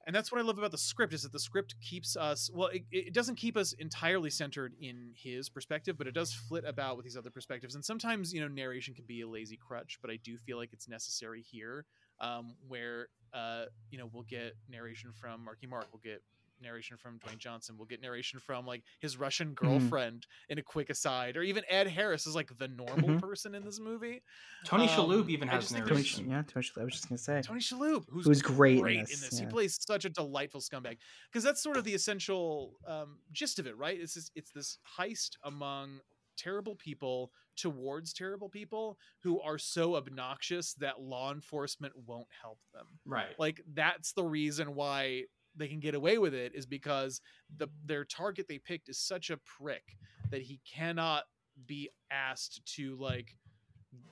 And 0.07 0.15
that's 0.15 0.31
what 0.31 0.41
I 0.41 0.45
love 0.45 0.59
about 0.59 0.71
the 0.71 0.79
script 0.79 1.13
is 1.13 1.23
that 1.23 1.33
the 1.33 1.39
script 1.39 1.75
keeps 1.81 2.17
us 2.17 2.51
well 2.53 2.69
it, 2.69 2.83
it 2.91 3.15
doesn't 3.15 3.37
keep 3.37 3.57
us 3.57 3.73
entirely 3.75 4.31
centered 4.31 4.75
in 4.81 5.13
his 5.15 5.49
perspective 5.49 5.97
but 5.97 6.07
it 6.07 6.15
does 6.15 6.33
flit 6.33 6.65
about 6.67 6.97
with 6.97 7.05
these 7.05 7.17
other 7.17 7.31
perspectives. 7.31 7.75
And 7.75 7.85
sometimes 7.85 8.33
you 8.33 8.41
know 8.41 8.49
narration 8.49 8.95
can 8.95 9.05
be 9.07 9.23
a 9.23 9.29
lazy 9.29 9.57
crutch 9.57 9.99
but 10.01 10.11
I 10.11 10.19
do 10.23 10.37
feel 10.37 10.57
like 10.57 10.73
it's 10.73 10.89
necessary 10.89 11.43
here 11.43 11.87
um, 12.21 12.55
where 12.69 13.09
uh, 13.33 13.65
you 13.91 13.99
know 13.99 14.09
we'll 14.13 14.25
get 14.25 14.55
narration 14.69 15.13
from 15.13 15.45
Marky 15.45 15.67
Mark 15.67 15.87
we'll 15.93 16.01
get 16.03 16.23
narration 16.61 16.97
from 16.97 17.19
Dwayne 17.19 17.39
Johnson 17.39 17.77
we'll 17.77 17.87
get 17.87 18.01
narration 18.01 18.41
from 18.41 18.67
like 18.67 18.83
his 19.01 19.17
Russian 19.17 19.55
Mm-hmm. 19.55 19.67
girlfriend 19.67 20.27
in 20.49 20.59
a 20.59 20.63
quick 20.63 20.91
aside 20.91 21.37
or 21.37 21.43
even 21.43 21.63
Ed 21.69 21.87
Harris 21.89 22.27
is 22.27 22.35
like 22.35 22.51
the 22.57 22.69
normal 22.69 23.11
Mhm. 23.11 23.21
person 23.21 23.55
in 23.55 23.65
this 23.65 23.81
movie 23.81 24.23
Tony 24.65 24.85
Um, 24.85 24.89
Shalhoub 24.91 25.29
even 25.31 25.49
I 25.49 25.53
has 25.53 25.65
just 25.65 25.73
think 25.75 25.85
Tony, 25.87 25.97
there's- 26.03 26.19
narration. 26.19 26.31
yeah, 26.31 26.43
Tony, 26.47 26.65
Shalhoub. 26.67 26.81
I 26.81 26.85
was 26.85 26.93
just 26.95 27.09
gonna 27.09 27.19
say. 27.19 27.43
Tony 27.43 27.61
Shalhoub, 27.61 28.05
who's, 28.09 28.27
Who's 28.27 28.43
great 28.43 28.77
in 28.77 28.81
great 28.83 28.97
in 28.99 29.05
this, 29.05 29.29
this. 29.31 29.39
He 29.39 29.47
plays 29.47 29.79
such 29.87 30.05
a 30.05 30.09
delightful 30.11 30.61
scumbag 30.61 30.99
because 31.31 31.43
that's 31.45 31.63
sort 31.63 31.77
of 31.77 31.85
the 31.85 31.95
essential 31.95 32.79
um, 32.87 33.19
gist 33.33 33.59
of 33.59 33.67
it, 33.67 33.77
right? 33.77 33.99
It's 34.01 34.15
this, 34.15 34.31
it's 34.35 34.51
this 34.53 34.79
heist 34.99 35.37
among 35.43 36.01
terrible 36.37 36.75
people 36.77 37.31
towards 37.57 38.13
terrible 38.13 38.49
people 38.49 38.99
who 39.23 39.41
are 39.41 39.59
so 39.59 39.95
obnoxious 39.95 40.75
that 40.75 41.01
law 41.01 41.33
enforcement 41.33 41.93
won't 42.07 42.27
help 42.43 42.59
them. 42.73 42.87
Right. 43.07 43.39
Like 43.39 43.61
that's 43.75 44.13
the 44.13 44.25
reason 44.25 44.75
why 44.75 45.25
they 45.57 45.69
can 45.69 45.81
get 45.81 45.95
away 45.95 46.19
with 46.19 46.35
it 46.35 46.55
is 46.55 46.67
because 46.67 47.21
the 47.57 47.69
their 47.85 48.05
target 48.05 48.47
they 48.49 48.59
picked 48.59 48.89
is 48.89 48.99
such 48.99 49.31
a 49.31 49.37
prick 49.39 49.97
that 50.31 50.43
he 50.43 50.61
cannot 50.71 51.25
be 51.67 51.89
asked 52.11 52.61
to 52.77 52.97
like 52.97 53.37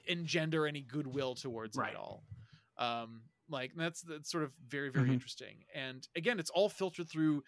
engender 0.06 0.66
any 0.66 0.82
goodwill 0.82 1.34
towards 1.34 1.76
him 1.76 1.82
Right. 1.82 1.90
at 1.90 1.96
all. 1.96 2.24
Um, 2.78 3.22
like 3.48 3.72
that's 3.76 4.02
that's 4.02 4.30
sort 4.30 4.44
of 4.44 4.52
very 4.66 4.88
very 4.90 5.08
Mhm. 5.08 5.14
interesting. 5.14 5.64
And 5.74 6.06
again, 6.16 6.38
it's 6.38 6.50
all 6.50 6.68
filtered 6.68 7.08
through 7.10 7.42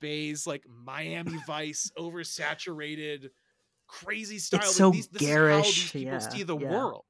Bay's 0.00 0.46
like 0.46 0.64
Miami 0.68 1.38
Vice 1.46 1.90
oversaturated 1.96 3.30
crazy 3.86 4.38
style. 4.38 4.60
It's 4.60 4.74
so 4.76 4.90
these, 4.90 5.08
this 5.08 5.22
is 5.22 5.28
how 5.28 5.34
garish, 5.34 5.92
people 5.92 6.12
yeah, 6.14 6.18
see 6.18 6.42
the 6.42 6.58
yeah. 6.58 6.70
world. 6.70 7.04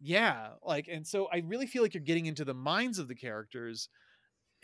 Yeah, 0.00 0.54
like 0.62 0.88
and 0.88 1.06
so 1.06 1.26
I 1.32 1.38
really 1.38 1.66
feel 1.66 1.82
like 1.82 1.92
you're 1.94 2.02
getting 2.02 2.26
into 2.26 2.44
the 2.44 2.54
minds 2.54 2.98
of 2.98 3.08
the 3.08 3.14
characters 3.14 3.88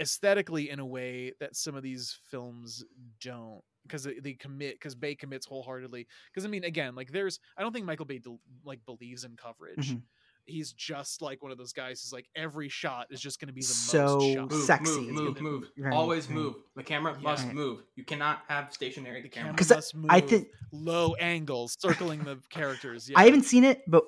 aesthetically 0.01 0.71
in 0.71 0.79
a 0.81 0.87
way 0.87 1.33
that 1.41 1.55
some 1.57 1.75
of 1.75 1.83
these 1.83 2.19
films 2.31 2.85
don't 3.23 3.61
because 3.85 4.03
they, 4.05 4.19
they 4.19 4.33
commit 4.33 4.75
because 4.75 4.95
Bay 4.95 5.15
commits 5.15 5.47
wholeheartedly 5.47 6.07
because 6.33 6.45
I 6.45 6.49
mean 6.49 6.65
again 6.65 6.95
like 6.95 7.13
there's 7.13 7.39
I 7.57 7.63
don't 7.63 7.73
think 7.73 7.87
Michael 7.87 8.07
Bay 8.07 8.19
del- 8.19 8.41
like 8.65 8.85
believes 8.87 9.25
in 9.25 9.37
coverage. 9.37 9.93
Mhm. 9.93 10.03
He's 10.47 10.73
just 10.73 11.23
like 11.23 11.43
one 11.43 11.53
of 11.53 11.57
those 11.59 11.73
guys 11.73 12.03
who's 12.03 12.13
like 12.13 12.29
every 12.37 12.69
shot 12.69 13.07
is 13.11 13.19
just 13.21 13.41
going 13.41 13.47
to 13.47 13.55
be 13.55 13.63
the 13.63 13.67
So 13.67 14.05
most 14.19 14.35
shot. 14.35 14.51
Move, 14.51 14.65
sexy. 14.65 15.01
move, 15.11 15.13
move, 15.13 15.41
move. 15.41 15.65
Right, 15.79 15.95
Always 15.95 16.27
right. 16.27 16.35
move. 16.35 16.57
The 16.77 16.83
camera 16.83 17.15
Yeah. 17.15 17.23
must 17.23 17.47
Right. 17.47 17.55
move. 17.55 17.83
You 17.97 18.05
cannot 18.05 18.43
have 18.49 18.71
stationary 18.75 19.23
The 19.23 19.31
camera. 19.31 19.53
because 19.53 19.73
I- 19.73 19.77
must 19.77 19.95
move. 19.95 20.07
I 20.11 20.21
think 20.21 20.49
low 20.71 21.15
angles 21.15 21.77
circling 21.79 22.25
the 22.25 22.41
characters. 22.51 23.09
Yeah. 23.09 23.19
I 23.19 23.25
haven't 23.25 23.45
seen 23.45 23.65
it, 23.65 23.85
but 23.89 24.05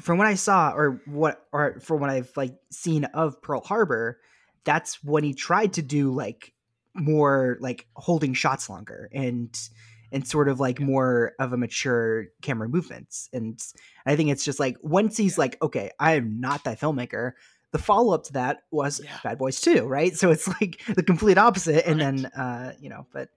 from 0.00 0.18
what 0.18 0.28
I 0.28 0.34
saw, 0.34 0.72
or 0.72 1.02
what, 1.06 1.44
or 1.52 1.80
from 1.80 2.00
what 2.00 2.10
I've 2.10 2.30
like 2.36 2.54
seen 2.70 3.04
of 3.06 3.42
Pearl 3.42 3.60
Harbor, 3.62 4.20
that's 4.64 5.02
when 5.02 5.24
he 5.24 5.34
tried 5.34 5.74
to 5.74 5.82
do 5.82 6.12
like 6.12 6.52
more 6.94 7.56
like 7.60 7.86
holding 7.96 8.34
shots 8.34 8.68
longer, 8.68 9.08
and 9.12 9.56
and 10.12 10.26
sort 10.26 10.48
of 10.48 10.60
like 10.60 10.78
more 10.78 11.32
of 11.38 11.52
a 11.52 11.56
mature 11.56 12.26
camera 12.42 12.68
movements. 12.68 13.30
And 13.32 13.58
I 14.04 14.14
think 14.14 14.30
it's 14.30 14.44
just 14.44 14.60
like 14.60 14.76
once 14.82 15.16
he's 15.16 15.38
like, 15.38 15.56
okay, 15.62 15.90
I 15.98 16.14
am 16.14 16.38
not 16.38 16.64
that 16.64 16.78
filmmaker. 16.78 17.32
The 17.70 17.78
follow 17.78 18.12
up 18.12 18.24
to 18.24 18.34
that 18.34 18.64
was 18.70 19.00
Yeah. 19.02 19.18
Bad 19.24 19.38
Boys 19.38 19.58
2, 19.62 19.86
right? 19.86 20.14
So 20.14 20.30
it's 20.30 20.46
like 20.46 20.82
the 20.94 21.02
complete 21.02 21.38
opposite. 21.38 21.88
And 21.88 21.98
then, 21.98 22.26
uh, 22.26 22.74
you 22.78 22.90
know, 22.90 23.06
but 23.14 23.30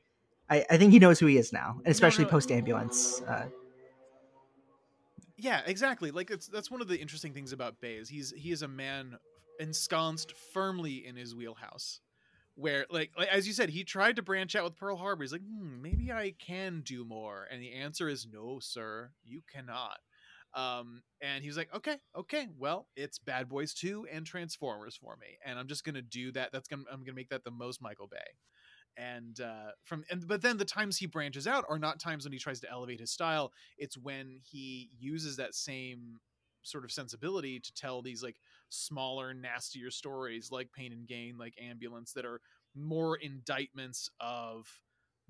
I, 0.50 0.66
I 0.70 0.78
think 0.78 0.92
he 0.92 1.00
knows 1.00 1.18
who 1.18 1.28
he 1.28 1.38
is 1.38 1.54
now, 1.54 1.78
and 1.86 1.92
especially 1.92 2.26
no. 2.26 2.32
post 2.32 2.52
ambulance. 2.52 3.22
Uh, 3.22 3.46
Yeah, 5.38 5.62
exactly. 5.66 6.12
Like 6.12 6.30
it's 6.32 6.48
that's 6.48 6.70
one 6.70 6.82
of 6.82 6.88
the 6.90 6.98
interesting 6.98 7.34
things 7.34 7.54
about 7.54 7.80
Bay 7.80 7.96
is 7.96 8.10
he's 8.10 8.34
he 8.36 8.52
is 8.52 8.62
a 8.62 8.68
man 8.68 9.18
ensconced 9.60 10.34
firmly 10.53 11.06
in 11.06 11.16
his 11.16 11.36
wheelhouse. 11.36 12.01
Where 12.56 12.86
like, 12.89 13.12
like 13.18 13.28
as 13.28 13.47
you 13.47 13.53
said, 13.53 13.70
he 13.70 13.84
tried 13.84 14.16
to 14.16 14.22
branch 14.22 14.56
out 14.56 14.64
with 14.64 14.78
Pearl 14.78 14.95
Harbor. 14.95 15.24
He's 15.24 15.34
like, 15.34 15.41
hmm, 15.41 15.82
maybe 15.82 16.12
I 16.12 16.34
can 16.39 16.82
do 16.86 17.03
more, 17.03 17.47
and 17.51 17.62
the 17.62 17.74
answer 17.74 18.08
is 18.08 18.28
no, 18.32 18.60
sir, 18.62 19.12
you 19.24 19.41
cannot. 19.51 19.97
Um, 20.53 21.03
and 21.22 21.43
he 21.43 21.49
was 21.49 21.58
like, 21.58 21.68
okay, 21.76 21.97
okay, 22.16 22.47
well, 22.58 22.88
it's 22.95 23.20
Bad 23.20 23.49
Boys 23.49 23.74
Two 23.74 24.08
and 24.10 24.26
Transformers 24.26 24.95
for 24.95 25.18
me, 25.18 25.38
and 25.45 25.60
I'm 25.60 25.68
just 25.68 25.84
gonna 25.84 26.01
do 26.01 26.32
that. 26.32 26.53
That's 26.53 26.70
gonna 26.70 26.84
I'm 26.89 27.03
gonna 27.03 27.16
make 27.16 27.30
that 27.30 27.43
the 27.43 27.51
most 27.51 27.82
Michael 27.82 28.08
Bay 28.08 28.38
and 28.97 29.41
uh 29.41 29.72
from 29.84 30.03
and 30.10 30.28
but 30.28 30.41
then 30.41 30.58
the 30.58 30.66
times 30.66 30.97
he 30.97 31.06
branches 31.06 31.47
out 31.47 31.66
are 31.68 31.80
not 31.80 31.99
times 31.99 32.24
when 32.24 32.32
he 32.32 32.39
tries 32.39 32.60
to 32.62 32.72
elevate 32.72 32.99
his 32.99 33.12
style 33.12 33.51
it's 33.78 33.97
when 33.97 34.39
he 34.41 34.89
uses 34.97 35.36
that 35.36 35.53
same 35.53 36.20
sort 36.64 36.84
of 36.84 36.91
sensibility 36.91 37.60
to 37.60 37.74
tell 37.74 38.01
these 38.01 38.24
like 38.24 38.38
smaller 38.70 39.34
nastier 39.34 39.91
stories 39.91 40.51
like 40.51 40.72
pain 40.74 40.91
and 40.91 41.07
gain 41.07 41.38
like 41.38 41.55
ambulance 41.61 42.13
that 42.13 42.26
are 42.26 42.41
more 42.76 43.16
indictments 43.18 44.09
of 44.20 44.68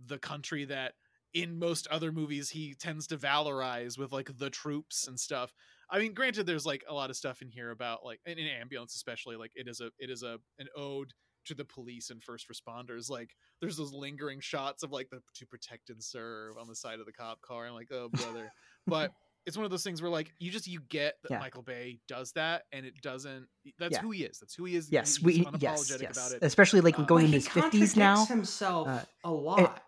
the 0.08 0.18
country 0.18 0.66
that 0.66 0.94
in 1.34 1.60
most 1.60 1.88
other 1.88 2.12
movies 2.12 2.50
he 2.50 2.74
tends 2.74 3.08
to 3.08 3.18
valorize 3.18 3.98
with 3.98 4.12
like 4.12 4.30
the 4.38 4.50
troops 4.50 5.08
and 5.08 5.20
stuff. 5.20 5.54
I 5.90 6.00
mean 6.00 6.14
granted 6.14 6.46
there's 6.46 6.66
like 6.66 6.84
a 6.88 6.94
lot 6.94 7.10
of 7.10 7.18
stuff 7.18 7.42
in 7.42 7.50
here 7.50 7.72
about 7.72 8.06
like 8.06 8.20
in, 8.26 8.38
in 8.38 8.48
ambulance 8.48 8.96
especially 8.96 9.36
like 9.36 9.52
it 9.56 9.68
is 9.68 9.82
a 9.82 9.92
it 10.00 10.10
is 10.10 10.24
a 10.24 10.40
an 10.60 10.68
ode 10.76 11.14
to 11.46 11.54
the 11.54 11.66
police 11.66 12.10
and 12.10 12.24
first 12.24 12.48
responders. 12.50 13.10
Like 13.10 13.36
there's 13.62 13.78
those 13.78 13.94
lingering 13.94 14.40
shots 14.40 14.84
of 14.84 14.92
like 14.92 15.10
the 15.10 15.22
to 15.36 15.46
protect 15.46 15.90
and 15.90 16.04
serve 16.04 16.58
on 16.58 16.68
the 16.68 16.76
side 16.76 17.00
of 17.00 17.06
the 17.06 17.14
cop 17.14 17.42
car. 17.42 17.66
And 17.66 17.76
like 17.76 17.92
oh 17.92 18.10
brother. 18.10 18.52
But 18.88 19.12
it's 19.46 19.56
one 19.58 19.66
of 19.66 19.72
those 19.72 19.84
things 19.84 20.02
where 20.02 20.12
like 20.12 20.32
you 20.40 20.50
just 20.52 20.68
you 20.68 20.80
get 20.90 21.16
that 21.24 21.32
Yeah. 21.32 21.40
michael 21.40 21.62
bay 21.62 22.00
does 22.08 22.32
that 22.34 22.64
and 22.72 22.86
it 22.86 23.02
doesn't 23.02 23.48
that's 23.80 23.94
Yeah. 23.94 24.02
who 24.02 24.12
he 24.12 24.24
is 24.24 24.40
that's 24.40 24.56
who 24.56 24.66
he 24.66 24.76
is 24.76 24.90
yes, 24.92 25.18
He's 25.18 25.24
we 25.24 25.48
yes, 25.60 25.90
yes. 26.02 26.18
about 26.18 26.32
it 26.34 26.40
Especially 26.44 26.82
like 26.82 26.98
Uh, 27.00 27.04
going 27.04 27.26
But 27.32 27.36
into 27.36 27.38
he 27.38 27.38
his 27.38 27.48
fifties 27.48 27.96
now. 27.96 28.26
himself 28.26 28.88
uh, 28.88 29.00
a 29.24 29.32
lot. 29.32 29.82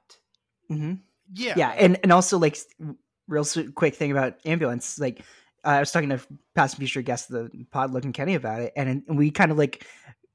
hmm 0.68 0.94
yeah 1.34 1.54
yeah 1.58 1.70
and 1.72 2.00
and 2.04 2.12
also 2.12 2.38
like 2.38 2.58
real 3.28 3.46
quick 3.76 3.96
thing 3.96 4.12
about 4.12 4.36
ambulance 4.46 4.98
like 5.00 5.20
uh, 5.66 5.70
i 5.70 5.80
was 5.80 5.92
talking 5.92 6.10
to 6.10 6.20
past 6.56 6.76
and 6.76 6.80
future 6.80 7.02
guest 7.02 7.28
the 7.30 7.50
pod 7.72 7.92
Logan 7.92 8.14
Kenny 8.14 8.36
about 8.36 8.62
it 8.62 8.72
and, 8.78 9.04
and 9.08 9.18
we 9.18 9.32
kind 9.32 9.52
of 9.52 9.58
like 9.58 9.86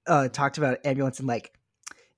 uh 0.07 0.29
talked 0.29 0.59
about 0.59 0.85
ambulance 0.85 1.19
and 1.19 1.27
like 1.29 1.53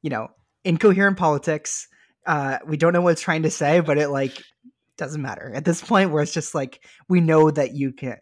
you 0.02 0.10
know 0.10 0.28
incoherent 0.64 1.16
politics 1.16 1.86
uh 2.26 2.58
we 2.66 2.76
don't 2.76 2.92
know 2.92 3.00
what 3.02 3.10
it's 3.12 3.20
trying 3.20 3.42
to 3.44 3.50
say 3.50 3.78
but 3.80 3.98
it 3.98 4.08
like 4.08 4.42
doesn't 4.96 5.20
matter. 5.22 5.52
At 5.54 5.64
this 5.64 5.82
point 5.82 6.10
where 6.10 6.22
it's 6.22 6.32
just 6.32 6.54
like 6.54 6.84
we 7.08 7.20
know 7.20 7.50
that 7.50 7.74
you 7.74 7.92
can't. 7.92 8.20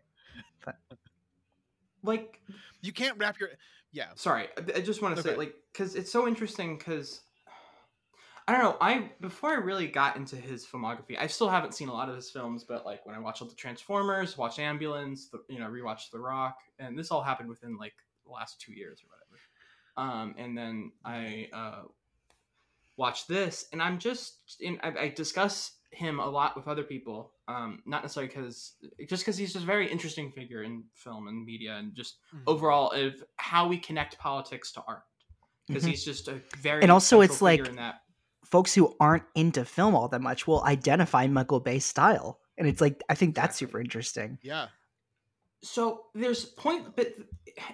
like 2.03 2.41
you 2.81 2.93
can't 2.93 3.17
wrap 3.19 3.39
your 3.39 3.51
yeah. 3.93 4.07
Sorry 4.15 4.49
i- 4.57 4.79
i 4.79 4.81
just 4.81 5.03
want 5.03 5.17
to 5.17 5.23
say 5.23 5.37
like 5.37 5.55
because 5.73 5.95
it's 5.95 6.11
so 6.11 6.27
interesting 6.27 6.77
because 6.79 7.21
i 8.49 8.53
don't 8.53 8.63
know 8.63 8.77
i 8.81 9.11
before 9.21 9.51
i 9.51 9.55
really 9.55 9.87
got 9.87 10.17
into 10.17 10.35
his 10.37 10.67
filmography 10.67 11.17
i 11.19 11.27
still 11.27 11.49
haven't 11.49 11.75
seen 11.75 11.89
a 11.89 11.93
lot 11.93 12.09
of 12.09 12.17
his 12.17 12.31
films 12.31 12.65
but 12.65 12.85
like 12.85 13.05
when 13.07 13.15
i 13.15 13.19
watched 13.19 13.41
all 13.43 13.49
the 13.49 13.55
transformers 13.55 14.37
watched 14.37 14.59
ambulance 14.59 15.29
the, 15.29 15.41
you 15.49 15.61
know 15.61 15.67
rewatched 15.69 16.11
the 16.11 16.19
rock 16.19 16.59
and 16.79 16.99
this 16.99 17.11
all 17.11 17.23
happened 17.23 17.49
within 17.49 17.77
like 17.77 17.95
the 18.27 18.33
last 18.33 18.61
two 18.61 18.73
years 18.73 19.01
or 19.03 19.07
whatever. 19.13 20.23
Um 20.25 20.35
and 20.39 20.57
then 20.59 20.91
i 21.05 21.49
uh 21.53 21.83
watched 22.97 23.29
this 23.29 23.67
and 23.73 23.83
i'm 23.83 23.99
just 23.99 24.57
in 24.61 24.79
i, 24.83 24.89
I 25.05 25.09
discuss 25.11 25.73
him 25.93 26.19
a 26.21 26.27
lot 26.29 26.57
with 26.57 26.67
other 26.69 26.83
people 26.83 27.33
um 27.49 27.83
not 27.85 28.03
necessarily 28.03 28.29
because 28.29 28.77
just 29.09 29.23
because 29.23 29.37
he's 29.37 29.53
just 29.53 29.63
a 29.63 29.67
very 29.67 29.87
interesting 29.91 30.31
figure 30.33 30.63
in 30.63 30.83
film 30.95 31.29
and 31.29 31.45
media 31.45 31.77
and 31.77 31.95
just 31.95 32.17
Mhm. 32.35 32.43
overall 32.47 32.91
of 32.93 33.23
how 33.37 33.69
we 33.69 33.77
connect 33.77 34.19
politics 34.19 34.73
to 34.73 34.83
art. 34.89 35.03
Because 35.69 35.85
Mhm. 35.85 35.89
he's 35.91 36.05
just 36.05 36.29
a 36.29 36.41
very 36.57 36.83
And 36.83 36.91
also 36.91 37.21
it's 37.21 37.43
like- 37.43 37.67
in 37.69 37.77
that. 37.77 38.03
folks 38.45 38.75
who 38.75 38.97
aren't 39.01 39.25
into 39.35 39.65
film 39.65 39.95
all 39.95 40.09
that 40.09 40.21
much 40.21 40.47
will 40.47 40.63
identify 40.65 41.27
michael 41.27 41.61
bay's 41.61 41.85
style. 41.85 42.41
And 42.59 42.67
it's 42.67 42.81
like 42.81 43.03
i 43.11 43.15
think 43.15 43.35
that's 43.35 43.57
super 43.57 43.81
interesting. 43.81 44.39
Yeah. 44.43 44.69
So 45.63 46.07
there's 46.15 46.45
point 46.45 46.97
but 46.97 47.15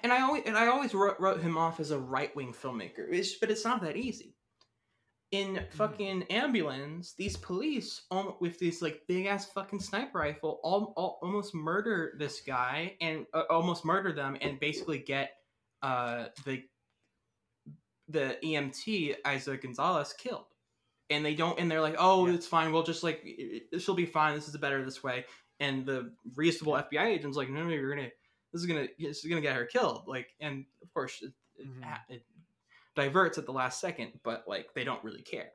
and 0.03 0.13
i 0.13 0.21
always 0.23 0.43
and 0.45 0.59
i 0.59 0.67
always 0.67 0.93
wrote, 0.93 1.19
wrote 1.21 1.41
him 1.41 1.57
off 1.57 1.79
as 1.81 1.91
a 1.93 1.99
right-wing 1.99 2.53
filmmaker 2.53 3.07
it's, 3.13 3.35
but 3.39 3.49
it's 3.51 3.65
not 3.65 3.81
that 3.83 3.97
easy 3.97 4.35
in 5.31 5.63
fucking 5.73 6.23
ambulance 6.31 7.13
these 7.13 7.37
police 7.37 8.03
um, 8.11 8.35
with 8.41 8.59
these 8.59 8.81
like 8.81 9.03
big 9.07 9.27
ass 9.27 9.45
fucking 9.45 9.79
sniper 9.81 10.19
rifle 10.19 10.59
all, 10.63 10.95
all, 10.97 11.19
almost 11.23 11.55
murder 11.55 12.15
this 12.19 12.41
guy 12.41 12.95
and 13.03 13.27
uh, 13.35 13.43
almost 13.51 13.85
murder 13.85 14.13
them 14.13 14.39
and 14.41 14.59
basically 14.59 14.99
get 14.99 15.33
uh 15.83 16.25
the 16.47 16.63
the 18.09 18.37
emt 18.43 19.15
eiza 19.25 19.61
gonzalez 19.61 20.15
killed. 20.15 20.47
And 21.11 21.25
they 21.25 21.35
don't 21.35 21.59
and 21.59 21.71
they're 21.71 21.81
like 21.81 21.97
oh 21.99 22.27
Yeah. 22.27 22.35
it's 22.35 22.47
fine. 22.47 22.73
We'll 22.73 22.83
just 22.83 23.03
like 23.03 23.23
will 23.87 23.95
be 23.95 24.07
fine. 24.07 24.35
This 24.35 24.49
is 24.49 24.57
better 24.57 24.85
this 24.85 25.03
way. 25.03 25.25
And 25.61 25.85
the 25.85 26.13
reasonable 26.37 26.73
fbi 26.75 27.05
agent's 27.07 27.37
like 27.37 27.51
no 27.51 27.63
no 27.65 27.71
you're 27.71 27.95
gonna 27.95 28.09
this 28.53 28.63
is 28.63 28.67
gonna 28.67 28.87
this 28.99 29.19
is 29.19 29.25
gonna 29.29 29.43
get 29.43 29.57
her 29.57 29.67
killed. 29.67 30.05
Like 30.07 30.29
and 30.41 30.65
of 30.83 30.93
course 30.95 31.21
it, 31.23 31.33
it, 31.57 31.67
Mhm. 31.69 31.83
ha- 31.85 32.05
it 32.09 32.23
diverts 32.99 33.39
at 33.39 33.47
the 33.47 33.53
last 33.53 33.81
second 33.81 34.11
but 34.25 34.45
like 34.49 34.67
they 34.75 34.85
don't 34.85 35.03
really 35.05 35.23
care 35.23 35.51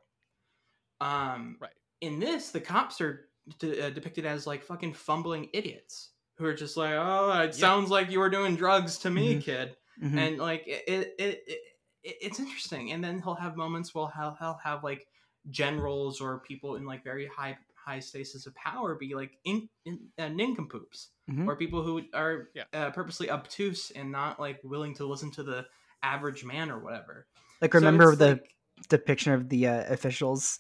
um 1.02 1.58
Right. 1.60 1.72
in 2.02 2.20
this 2.20 2.52
the 2.52 2.62
cops 2.62 3.02
are 3.02 3.30
de- 3.60 3.88
uh, 3.88 3.90
depicted 3.90 4.26
as 4.26 4.48
like 4.48 4.64
fucking 4.64 4.94
fumbling 4.94 5.50
idiots 5.54 6.12
who 6.38 6.46
are 6.46 6.54
just 6.54 6.78
like 6.78 6.94
oh 6.94 7.32
it 7.42 7.54
sounds 7.56 7.90
like 7.90 8.10
you 8.10 8.20
were 8.20 8.30
doing 8.30 8.56
drugs 8.56 8.98
to 9.00 9.10
me 9.10 9.36
Mhm. 9.36 9.44
kid 9.44 9.78
Mhm. 10.02 10.18
and 10.18 10.38
like 10.40 10.64
it, 10.68 10.84
it, 10.88 11.16
it, 11.20 11.44
it 11.48 11.60
it's 12.04 12.40
interesting 12.40 12.92
and 12.92 13.04
then 13.04 13.22
he'll 13.22 13.36
have 13.36 13.56
moments 13.56 13.94
where 13.94 14.08
he'll, 14.16 14.36
he'll 14.40 14.60
have 14.64 14.84
like 14.84 15.08
generals 15.50 16.22
or 16.22 16.40
people 16.40 16.76
in 16.78 16.86
like 16.86 17.04
very 17.04 17.28
high 17.28 17.58
high 17.76 18.00
status 18.00 18.46
of 18.46 18.56
power 18.56 18.96
be 18.96 19.14
like 19.14 19.38
in, 19.44 19.68
in 19.86 20.00
uh, 20.18 20.30
nincompoops 20.30 21.10
Mhm. 21.30 21.48
or 21.48 21.56
people 21.58 21.82
who 21.84 22.02
are 22.14 22.50
Yeah. 22.56 22.64
uh, 22.74 22.92
purposely 22.92 23.30
obtuse 23.30 23.92
and 23.92 24.10
not 24.12 24.40
like 24.40 24.60
willing 24.64 24.94
to 24.96 25.06
listen 25.06 25.32
to 25.32 25.44
the 25.44 25.66
average 26.04 26.44
man 26.44 26.70
or 26.70 26.80
whatever. 26.80 27.26
Like 27.62 27.74
remember 27.74 28.10
it's 28.10 28.20
the 28.20 28.28
like- 28.28 28.50
depiction 28.90 29.34
of 29.34 29.50
the 29.50 29.68
uh, 29.68 29.94
officials 29.94 30.60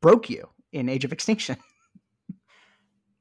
broke 0.00 0.30
you 0.30 0.48
in 0.72 0.88
age 0.88 1.04
of 1.04 1.12
extinction. 1.12 1.56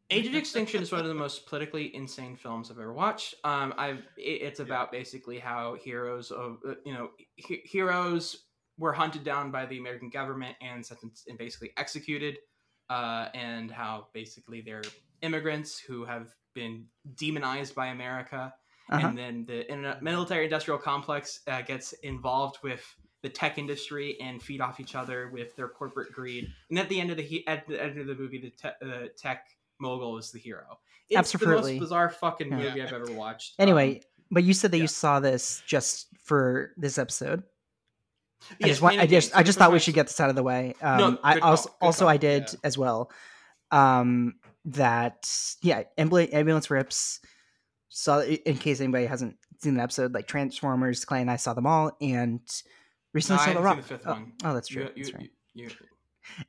Age 0.10 0.26
of 0.26 0.36
Extinction 0.36 0.82
is 0.82 0.89
one 0.89 1.01
of 1.01 1.08
the 1.08 1.14
most 1.14 1.47
politically 1.47 1.93
insane 1.93 2.38
films 2.38 2.72
I've 2.72 2.78
ever 2.80 2.93
watched. 2.93 3.36
Um, 3.43 3.74
I've 3.78 4.08
it, 4.18 4.41
it's 4.41 4.62
about 4.62 4.89
basically 4.89 5.38
how 5.38 5.76
heroes 5.84 6.32
of 6.32 6.60
uh, 6.66 6.76
you 6.86 6.93
know 6.93 7.10
he- 7.36 7.62
heroes 7.66 8.45
were 8.78 8.93
hunted 8.93 9.26
down 9.26 9.51
by 9.51 9.66
the 9.66 9.78
American 9.78 10.10
government 10.10 10.55
and 10.62 10.86
sentenced 10.86 11.28
and 11.28 11.38
basically 11.38 11.72
executed, 11.76 12.38
uh, 12.89 13.28
and 13.34 13.70
how 13.70 14.08
basically 14.14 14.62
they're 14.62 14.84
immigrants 15.24 15.78
who 15.78 16.05
have 16.05 16.34
been 16.55 16.86
demonized 17.16 17.76
by 17.76 17.88
America, 17.88 18.53
Uh-huh. 18.89 19.07
and 19.07 19.17
then 19.17 19.45
the 19.45 19.97
military 20.01 20.45
industrial 20.45 20.77
complex 20.79 21.41
uh, 21.47 21.61
gets 21.61 21.93
involved 22.03 22.57
with 22.63 22.81
the 23.21 23.29
tech 23.29 23.57
industry 23.57 24.17
and 24.21 24.41
feed 24.41 24.61
off 24.61 24.79
each 24.79 24.95
other 24.95 25.29
with 25.33 25.55
their 25.55 25.67
corporate 25.67 26.11
greed. 26.13 26.47
And 26.69 26.79
at 26.79 26.88
the 26.88 27.01
end 27.01 27.11
of 27.11 27.17
the 27.17 27.23
he- 27.23 27.45
at 27.47 27.67
the 27.67 27.81
end 27.83 27.99
of 27.99 28.07
the 28.07 28.15
movie, 28.15 28.39
the 28.39 28.51
te- 28.51 28.85
uh, 28.88 29.07
tech 29.17 29.45
mogul 29.79 30.17
is 30.17 30.31
the 30.31 30.39
hero. 30.39 30.79
It's 31.09 31.31
the 31.31 31.38
Absolutely. 31.38 31.73
most 31.73 31.79
bizarre 31.81 32.09
fucking 32.09 32.49
Yeah. 32.49 32.57
movie 32.57 32.81
I've 32.81 32.93
ever 32.93 33.11
watched. 33.11 33.55
Anyway, 33.59 33.95
Um, 33.95 34.01
but 34.31 34.43
you 34.43 34.53
said 34.53 34.71
that 34.71 34.77
yeah. 34.77 34.83
you 34.83 34.88
saw 34.88 35.19
this 35.19 35.61
just 35.65 36.07
for 36.23 36.73
this 36.77 36.97
episode. 36.97 37.43
I 38.51 38.55
yes, 38.59 38.69
just 38.69 38.81
want, 38.81 38.99
I 38.99 39.07
just 39.07 39.35
I 39.35 39.43
just 39.43 39.57
thought 39.57 39.71
we 39.71 39.79
should 39.79 39.95
get 39.95 40.07
this 40.07 40.19
out 40.19 40.29
of 40.29 40.35
the 40.35 40.43
way. 40.43 40.75
Um, 40.81 40.97
No, 40.97 41.19
I 41.23 41.39
call, 41.39 41.49
also 41.49 41.75
also 41.81 42.05
call, 42.05 42.09
I 42.09 42.17
did 42.17 42.43
yeah. 42.43 42.59
as 42.63 42.77
well. 42.77 43.11
Um, 43.71 44.35
that 44.65 45.29
yeah, 45.61 45.83
ambulance 45.97 46.69
rips. 46.69 47.19
Saw 47.99 48.19
in 48.21 48.57
case 48.59 48.79
anybody 48.79 49.07
hasn't 49.07 49.37
seen 49.59 49.73
the 49.73 49.81
episode, 49.81 50.13
like 50.13 50.27
Transformers, 50.27 51.03
Clay 51.03 51.21
and 51.21 51.31
I 51.31 51.35
saw 51.37 51.55
them 51.55 51.65
all, 51.65 51.97
and 51.99 52.33
No, 52.33 52.69
recently 53.13 53.41
I 53.41 53.45
saw 53.47 53.53
the 53.53 53.61
Rock. 53.61 53.73
seen 53.73 53.81
the 53.81 53.87
fifth 53.87 54.03
oh, 54.05 54.11
one. 54.11 54.33
oh, 54.43 54.53
that's 54.53 54.67
true. 54.67 54.83
You- 54.83 54.89
that's 54.95 55.09
you- 55.09 55.15
right. 55.15 55.31
you- 55.55 55.69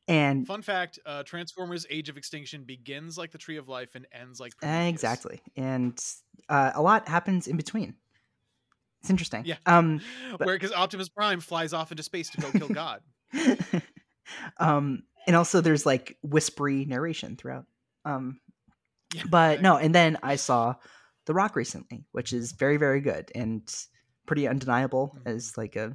And 0.09 0.47
Fun 0.47 0.61
fact: 0.61 0.99
uh, 1.07 1.23
Transformers: 1.23 1.87
Age 1.89 2.11
of 2.11 2.19
Extinction 2.19 2.65
begins 2.65 3.17
like 3.17 3.31
the 3.31 3.39
Tree 3.39 3.57
of 3.57 3.67
Life 3.67 3.95
and 3.95 4.07
ends 4.13 4.41
like 4.41 4.59
Prometheus. 4.59 4.91
exactly, 4.93 5.41
and 5.57 5.99
uh, 6.51 6.73
a 6.75 6.83
lot 6.83 7.09
happens 7.09 7.47
in 7.47 7.57
between. 7.57 7.95
It's 9.01 9.09
interesting. 9.09 9.45
Yeah. 9.47 9.57
Um, 9.65 10.03
but- 10.37 10.45
Where 10.47 10.55
because 10.57 10.73
Optimus 10.73 11.09
Prime 11.09 11.41
flies 11.41 11.73
off 11.73 11.91
into 11.93 12.03
space 12.03 12.29
to 12.31 12.41
go 12.43 12.51
kill 12.53 12.69
God. 12.69 13.01
um 14.59 15.03
and 15.27 15.37
also 15.37 15.61
there's 15.63 15.87
like 15.87 16.19
whispery 16.23 16.85
narration 16.85 17.37
throughout. 17.37 17.65
Um, 18.05 18.41
Yeah, 19.15 19.23
but 19.31 19.63
no, 19.63 19.77
and 19.79 19.95
then 19.95 20.19
I 20.23 20.37
saw 20.37 20.75
The 21.29 21.35
Rock 21.35 21.55
recently, 21.57 22.05
which 22.13 22.33
is 22.33 22.53
very 22.53 22.79
very 22.79 23.01
good 23.01 23.31
and 23.35 23.63
pretty 24.27 24.49
undeniable 24.49 25.15
Mm-hmm. 25.19 25.29
as 25.29 25.57
like 25.57 25.77
a 25.77 25.95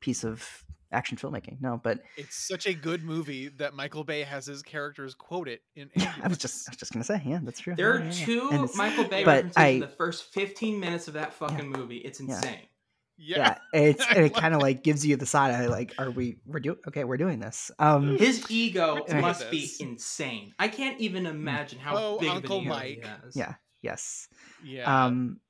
piece 0.00 0.24
of 0.24 0.64
action 0.90 1.16
filmmaking. 1.16 1.58
No, 1.60 1.80
but 1.82 2.00
It's 2.16 2.36
such 2.48 2.66
a 2.66 2.74
good 2.74 3.02
movie 3.02 3.48
that 3.58 3.72
Michael 3.74 4.04
Bay 4.04 4.22
has 4.22 4.44
his 4.46 4.62
characters 4.62 5.14
quote 5.14 5.48
it 5.48 5.60
in. 5.76 5.90
I 6.22 6.28
was 6.28 6.38
just 6.38 6.68
I 6.68 6.72
was 6.72 6.78
just 6.78 6.92
gonna 6.92 7.04
say, 7.04 7.22
yeah, 7.24 7.40
that's 7.42 7.60
true. 7.60 7.74
There 7.76 7.94
Yeah, 7.98 8.00
are 8.00 8.04
yeah, 8.04 8.12
yeah. 8.12 8.24
two 8.26 8.48
And 8.50 8.68
Michael 8.74 9.04
Bay 9.04 9.24
but 9.24 9.44
references 9.44 9.56
I- 9.56 9.66
in 9.68 9.80
the 9.80 9.88
first 9.88 10.24
15 10.32 10.80
minutes 10.80 11.06
of 11.08 11.14
that 11.14 11.32
fucking 11.34 11.70
movie. 11.70 11.98
It's 11.98 12.20
insane. 12.20 12.66
yeah. 13.16 13.38
yeah, 13.38 13.58
it's 13.80 14.04
and 14.14 14.24
it 14.26 14.34
kind 14.34 14.54
of 14.54 14.60
like 14.62 14.82
gives 14.82 15.06
you 15.06 15.16
the 15.16 15.26
side 15.26 15.54
eye, 15.54 15.66
like, 15.66 15.94
are 15.98 16.10
we 16.10 16.38
we're 16.46 16.60
doing 16.60 16.78
okay? 16.88 17.04
We're 17.04 17.16
doing 17.18 17.40
this. 17.40 17.70
Um, 17.78 18.16
His 18.18 18.50
ego 18.50 19.04
And 19.08 19.18
I- 19.18 19.20
must 19.20 19.50
be 19.50 19.70
insane. 19.80 20.52
I 20.58 20.68
can't 20.68 20.98
even 21.00 21.24
imagine 21.26 21.78
how 21.78 21.96
Oh, 21.96 22.18
big 22.18 22.28
Uncle 22.30 22.56
of 22.58 22.62
an 22.62 22.66
ego 22.68 22.74
Mike. 22.74 22.98
he 23.02 23.08
has. 23.08 23.36
yeah, 23.36 23.54
yes. 23.82 24.28
yeah. 24.64 25.04
Um, 25.04 25.40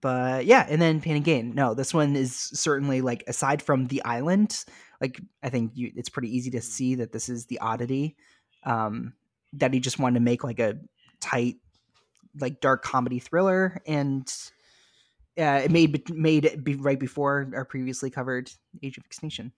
but 0.00 0.44
yeah, 0.44 0.66
and 0.68 0.82
then 0.82 1.00
Pain 1.00 1.16
and 1.16 1.24
Gain. 1.24 1.54
No, 1.54 1.72
this 1.72 1.94
one 1.94 2.14
is 2.14 2.36
certainly 2.36 3.00
like 3.00 3.24
aside 3.26 3.62
from 3.62 3.86
the 3.86 4.04
island, 4.04 4.64
like 5.00 5.18
I 5.42 5.48
think 5.48 5.72
you, 5.74 5.92
it's 5.96 6.10
pretty 6.10 6.36
easy 6.36 6.50
to 6.50 6.60
see 6.60 6.96
that 6.96 7.10
this 7.10 7.30
is 7.30 7.46
the 7.46 7.58
oddity. 7.60 8.16
Um, 8.64 9.14
that 9.54 9.72
he 9.72 9.80
just 9.80 9.98
wanted 9.98 10.18
to 10.18 10.24
make 10.24 10.44
like 10.44 10.58
a 10.58 10.76
tight, 11.20 11.56
like 12.38 12.60
dark 12.60 12.82
comedy 12.82 13.18
thriller, 13.18 13.80
and 13.86 14.30
uh, 15.38 15.62
it 15.64 15.70
made 15.70 16.14
made 16.14 16.44
it 16.44 16.62
be 16.62 16.74
right 16.74 16.98
before 16.98 17.50
our 17.54 17.64
previously 17.64 18.10
covered 18.10 18.50
Age 18.82 18.98
of 18.98 19.04
Extinction. 19.04 19.52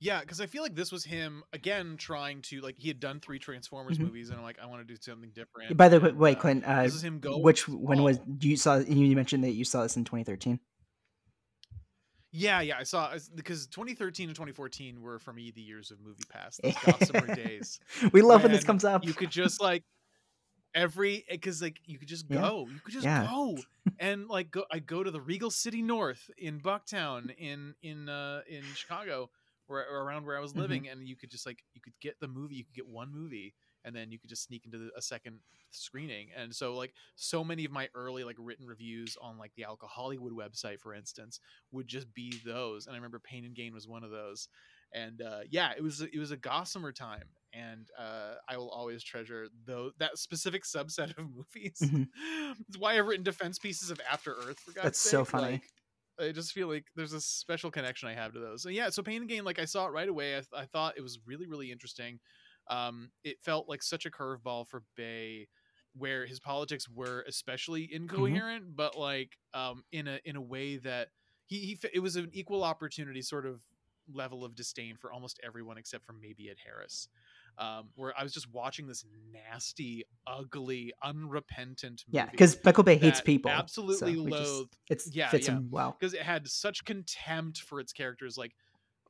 Yeah, 0.00 0.20
because 0.20 0.40
I 0.40 0.46
feel 0.46 0.62
like 0.62 0.76
this 0.76 0.92
was 0.92 1.04
him 1.04 1.42
again 1.52 1.96
trying 1.96 2.42
to 2.42 2.60
like 2.60 2.76
he 2.78 2.86
had 2.88 3.00
done 3.00 3.18
three 3.18 3.38
Transformers 3.40 3.98
Mhm. 3.98 4.02
movies, 4.06 4.28
and 4.30 4.38
I'm 4.38 4.44
like, 4.44 4.58
I 4.60 4.66
want 4.66 4.86
to 4.86 4.94
do 4.94 5.00
something 5.00 5.30
different. 5.30 5.76
By 5.76 5.88
the 5.88 6.00
and, 6.04 6.16
way, 6.16 6.32
uh, 6.32 6.38
Clint, 6.38 6.64
uh, 6.64 6.84
this 6.84 6.94
is 6.94 7.02
him 7.02 7.18
going 7.18 7.42
which 7.42 7.66
when 7.68 8.02
was 8.02 8.20
you 8.40 8.56
saw? 8.56 8.76
You 8.76 9.16
mentioned 9.16 9.42
that 9.42 9.52
you 9.52 9.64
saw 9.64 9.82
this 9.82 9.96
in 9.96 10.04
2013. 10.04 10.60
Yeah, 12.30 12.60
yeah, 12.60 12.76
I 12.78 12.82
saw 12.84 13.12
because 13.34 13.66
2013 13.68 14.28
and 14.28 14.36
2014 14.36 15.00
were 15.00 15.18
for 15.18 15.32
me 15.32 15.50
the 15.50 15.62
years 15.62 15.90
of 15.90 15.98
MoviePass, 15.98 16.60
those 16.62 16.74
gossamer 16.76 17.26
days. 17.34 17.80
we 18.12 18.22
love 18.22 18.42
when 18.42 18.52
this 18.52 18.64
comes 18.64 18.84
up. 18.84 19.04
You 19.04 19.14
could 19.14 19.30
just 19.30 19.60
like 19.60 19.82
every 20.74 21.24
because 21.28 21.62
like 21.62 21.80
you 21.86 21.98
could 21.98 22.08
just 22.08 22.26
Yeah. 22.28 22.40
go, 22.40 22.68
you 22.70 22.80
could 22.80 22.92
just 22.94 23.06
Yeah. 23.06 23.26
go 23.26 23.56
and 23.98 24.28
like 24.28 24.50
go. 24.50 24.64
I 24.70 24.78
go 24.78 25.02
to 25.02 25.10
the 25.10 25.20
Regal 25.20 25.50
City 25.50 25.82
North 25.82 26.30
in 26.36 26.60
Bucktown 26.60 27.34
in 27.36 27.74
in 27.82 28.08
uh 28.10 28.42
in 28.48 28.62
Chicago, 28.74 29.30
where 29.68 29.88
around 29.90 30.26
where 30.26 30.36
I 30.36 30.40
was 30.40 30.54
Mhm. 30.54 30.56
living, 30.56 30.88
and 30.88 31.08
you 31.08 31.16
could 31.16 31.30
just 31.30 31.46
like 31.46 31.64
you 31.74 31.80
could 31.80 31.94
get 32.00 32.20
the 32.20 32.28
movie, 32.28 32.56
you 32.56 32.64
could 32.64 32.74
get 32.74 32.88
one 32.88 33.12
movie, 33.12 33.54
and 33.84 33.94
then 33.94 34.10
you 34.10 34.18
could 34.18 34.30
just 34.30 34.44
sneak 34.44 34.64
into 34.66 34.78
the, 34.78 34.90
a 34.96 35.02
second 35.02 35.40
screening. 35.70 36.30
And 36.36 36.54
so 36.54 36.74
like 36.74 36.94
so 37.16 37.44
many 37.44 37.64
of 37.64 37.70
my 37.72 37.88
early 37.94 38.24
like 38.24 38.36
written 38.38 38.66
reviews 38.66 39.16
on 39.20 39.38
like 39.38 39.52
the 39.56 39.64
Alcohollywood 39.64 40.32
website, 40.32 40.80
for 40.80 40.94
instance, 40.94 41.40
would 41.70 41.86
just 41.88 42.12
be 42.14 42.40
those. 42.44 42.86
And 42.86 42.94
I 42.94 42.98
remember 42.98 43.20
Pain 43.20 43.44
and 43.44 43.54
Gain 43.54 43.74
was 43.74 43.86
one 43.88 44.04
of 44.04 44.10
those. 44.10 44.48
And 44.92 45.20
uh, 45.20 45.40
yeah, 45.50 45.72
it 45.76 45.82
was 45.82 46.00
it 46.00 46.18
was 46.18 46.30
a 46.30 46.36
gossamer 46.36 46.92
time, 46.92 47.28
and 47.52 47.88
uh, 47.98 48.36
I 48.48 48.56
will 48.56 48.70
always 48.70 49.02
treasure 49.04 49.48
though 49.66 49.92
that 49.98 50.18
specific 50.18 50.64
subset 50.64 51.16
of 51.18 51.30
movies. 51.34 51.92
Mhm. 51.92 52.08
it's 52.68 52.78
why 52.78 52.96
I've 52.98 53.06
written 53.06 53.22
defense 53.24 53.58
pieces 53.58 53.90
of 53.90 54.00
After 54.10 54.34
Earth. 54.34 54.60
For 54.60 54.72
God's 54.72 54.98
That's 54.98 55.00
so 55.00 55.24
funny. 55.24 55.60
Like, 55.60 55.70
I 56.20 56.32
just 56.32 56.52
feel 56.52 56.68
like 56.68 56.86
there's 56.96 57.12
a 57.12 57.20
special 57.20 57.70
connection 57.70 58.08
I 58.08 58.14
have 58.14 58.32
to 58.32 58.40
those. 58.40 58.62
So 58.62 58.68
yeah, 58.68 58.90
so 58.90 59.02
Pain 59.02 59.22
and 59.22 59.28
Gain, 59.28 59.44
like 59.44 59.58
I 59.58 59.64
saw 59.64 59.86
it 59.86 59.92
right 59.92 60.08
away. 60.08 60.36
I, 60.36 60.42
I 60.54 60.66
thought 60.66 60.96
it 60.96 61.02
was 61.02 61.18
really 61.26 61.46
really 61.46 61.70
interesting. 61.70 62.18
Um, 62.70 63.10
it 63.24 63.38
felt 63.40 63.68
like 63.68 63.82
such 63.82 64.04
a 64.04 64.10
curveball 64.10 64.68
for 64.68 64.82
Bay, 64.96 65.48
where 65.94 66.26
his 66.26 66.40
politics 66.40 66.88
were 66.88 67.24
especially 67.28 67.88
incoherent, 67.90 68.76
but 68.76 68.96
like 68.98 69.38
um, 69.54 69.84
in 69.92 70.08
a 70.08 70.20
in 70.24 70.36
a 70.36 70.42
way 70.42 70.76
that 70.78 71.08
he, 71.46 71.58
he 71.60 71.78
it 71.94 72.00
was 72.00 72.16
an 72.16 72.30
equal 72.32 72.64
opportunity 72.64 73.22
sort 73.22 73.46
of 73.46 73.62
level 74.12 74.44
of 74.44 74.54
disdain 74.54 74.96
for 74.96 75.12
almost 75.12 75.40
everyone 75.44 75.78
except 75.78 76.04
for 76.04 76.12
maybe 76.12 76.48
Ed 76.50 76.56
Harris. 76.64 77.08
Um, 77.58 77.88
where 77.96 78.12
I 78.16 78.22
was 78.22 78.32
just 78.32 78.48
watching 78.52 78.86
this 78.86 79.04
nasty, 79.32 80.04
ugly, 80.28 80.92
unrepentant 81.02 82.04
movie. 82.06 82.16
Yeah, 82.16 82.26
because 82.30 82.56
Michael 82.64 82.84
Bay 82.84 82.96
hates 82.96 83.20
people. 83.20 83.50
Absolutely 83.50 84.30
so 84.30 84.38
just- 84.38 84.78
it's 84.88 85.14
yeah, 85.14 85.28
fits 85.28 85.48
yeah. 85.48 85.54
him 85.54 85.68
well. 85.68 85.96
because 85.98 86.14
it 86.14 86.22
had 86.22 86.46
such 86.46 86.84
contempt 86.84 87.58
for 87.62 87.80
its 87.80 87.92
characters 87.92 88.38
like 88.38 88.54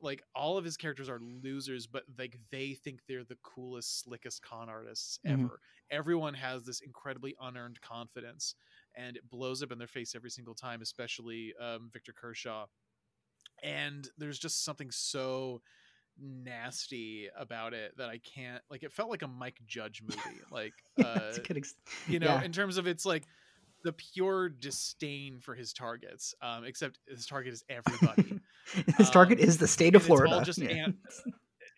like 0.01 0.23
all 0.33 0.57
of 0.57 0.63
his 0.63 0.77
characters 0.77 1.09
are 1.09 1.19
losers 1.19 1.85
but 1.85 2.03
like 2.17 2.39
they 2.51 2.73
think 2.73 3.01
they're 3.07 3.25
the 3.25 3.37
coolest 3.43 3.99
slickest 4.01 4.41
con 4.41 4.69
artists 4.69 5.19
Mhm. 5.27 5.33
ever 5.43 5.59
everyone 5.91 6.33
has 6.35 6.63
this 6.63 6.79
incredibly 6.79 7.35
unearned 7.41 7.81
confidence 7.81 8.55
and 8.95 9.17
it 9.17 9.29
blows 9.29 9.61
up 9.61 9.73
in 9.73 9.77
their 9.77 9.87
face 9.89 10.15
every 10.15 10.29
single 10.29 10.55
time 10.55 10.81
especially 10.81 11.53
um, 11.59 11.89
victor 11.91 12.13
kershaw 12.13 12.65
and 13.61 14.09
there's 14.17 14.39
just 14.39 14.63
something 14.63 14.89
so 14.89 15.61
nasty 16.21 17.27
about 17.37 17.73
it 17.73 17.93
that 17.97 18.09
i 18.09 18.17
can't 18.19 18.61
like 18.69 18.83
it 18.83 18.91
felt 18.91 19.09
like 19.09 19.21
a 19.21 19.27
mike 19.27 19.57
judge 19.65 20.01
movie 20.07 20.39
like 20.51 20.73
uh 20.99 21.03
That's 21.15 21.37
a 21.37 21.41
good 21.41 21.57
ex- 21.57 21.75
you 22.07 22.19
know 22.19 22.27
yeah. 22.27 22.43
in 22.43 22.51
terms 22.51 22.77
of 22.77 22.87
its 22.87 23.05
like 23.05 23.23
the 23.83 23.93
pure 23.93 24.49
disdain 24.49 25.39
for 25.39 25.55
his 25.55 25.71
targets 25.73 26.33
um 26.41 26.63
except 26.65 26.99
his 27.07 27.25
target 27.25 27.53
is 27.53 27.63
everybody 27.69 28.39
His 28.97 29.09
target 29.09 29.39
Um, 29.39 29.45
is 29.45 29.57
the 29.57 29.67
state 29.67 29.95
of 29.95 30.03
Florida. 30.03 30.41
just 30.45 30.59
Yeah. 30.59 30.69
an- 30.85 30.97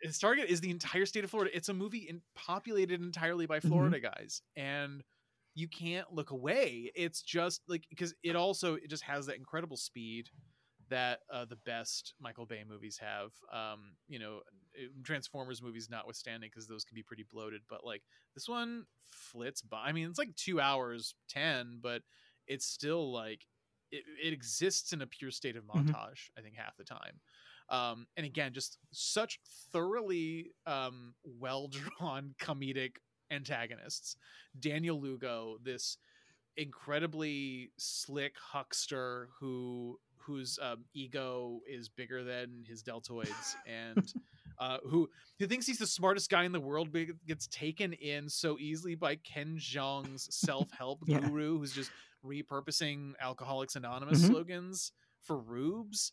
his 0.04 0.18
target 0.20 0.50
is 0.50 0.60
the 0.62 0.72
entire 0.72 1.06
state 1.06 1.24
of 1.24 1.30
florida 1.30 1.56
it's 1.56 1.70
a 1.70 1.74
movie 1.74 2.08
in, 2.10 2.22
populated 2.36 3.02
entirely 3.02 3.46
by 3.46 3.60
Mhm. 3.60 3.68
florida 3.68 4.00
guys 4.00 4.42
and 4.56 5.04
you 5.54 5.68
can't 5.68 6.12
look 6.12 6.32
away 6.32 6.92
it's 6.96 7.22
just 7.22 7.62
like 7.68 7.84
because 7.89 8.14
it 8.24 8.36
also 8.36 8.76
it 8.76 8.89
just 8.89 9.04
has 9.04 9.28
that 9.28 9.36
incredible 9.36 9.78
speed 9.78 10.30
that 10.92 11.22
uh, 11.34 11.46
the 11.46 11.58
best 11.58 12.14
michael 12.22 12.46
bay 12.46 12.64
movies 12.68 13.00
have. 13.00 13.32
Um 13.52 13.96
you 14.08 14.20
know 14.20 14.42
transformers 15.04 15.62
movies 15.62 15.89
notwithstanding 15.89 16.50
because 16.54 16.68
those 16.68 16.86
can 16.86 16.96
be 16.96 17.04
pretty 17.04 17.26
bloated 17.30 17.62
but 17.70 17.86
like 17.86 18.04
this 18.36 18.48
one 18.48 18.86
flits 19.12 19.62
by 19.62 19.86
i 19.88 19.92
mean 19.92 20.10
it's 20.10 20.20
like 20.20 20.36
two 20.38 20.62
hours 20.62 21.16
10 21.30 21.80
but 21.84 22.04
it's 22.48 22.66
still 22.66 23.12
like 23.12 23.48
it, 23.92 24.04
it 24.24 24.34
exists 24.34 24.94
in 24.94 25.02
a 25.02 25.08
pure 25.08 25.32
state 25.32 25.58
of 25.58 25.66
Mhm. 25.76 25.96
montage 25.96 26.30
i 26.38 26.42
think 26.42 26.56
half 26.56 26.78
the 26.78 26.86
time. 26.86 27.20
Um 27.70 28.08
and 28.18 28.26
again 28.26 28.54
just 28.54 28.78
such 28.92 29.39
thoroughly 29.74 30.52
um 30.66 31.16
well 31.26 31.68
drawn 31.68 32.36
comedic 32.42 32.98
antagonists. 33.32 34.16
Daniel 34.60 35.00
lugo 35.02 35.58
this 35.64 35.98
incredibly 36.58 37.72
slick 37.78 38.36
huckster 38.38 39.30
who 39.39 40.00
whose 40.22 40.57
um, 40.61 40.86
ego 40.93 41.59
is 41.67 41.89
bigger 41.89 42.24
than 42.24 42.63
his 42.67 42.84
deltoids 42.84 43.55
and 43.67 44.13
uh, 44.59 44.78
who 44.88 45.09
who 45.39 45.47
thinks 45.47 45.65
he's 45.65 45.80
the 45.80 45.88
smartest 45.88 46.30
guy 46.30 46.43
in 46.43 46.51
the 46.51 46.59
world 46.59 46.89
but 46.91 47.07
gets 47.28 47.47
taken 47.47 47.93
in 47.93 48.30
so 48.30 48.57
easily 48.59 48.95
by 48.95 49.15
Ken 49.15 49.55
Jeong's 49.57 50.28
self-help 50.36 50.99
Yeah. 51.07 51.19
guru 51.19 51.57
who's 51.57 51.74
just 51.74 51.91
repurposing 52.26 53.13
Alcoholics 53.19 53.76
Anonymous 53.76 54.22
Mhm. 54.22 54.28
slogans 54.28 54.91
for 55.24 55.38
rubes. 55.38 56.11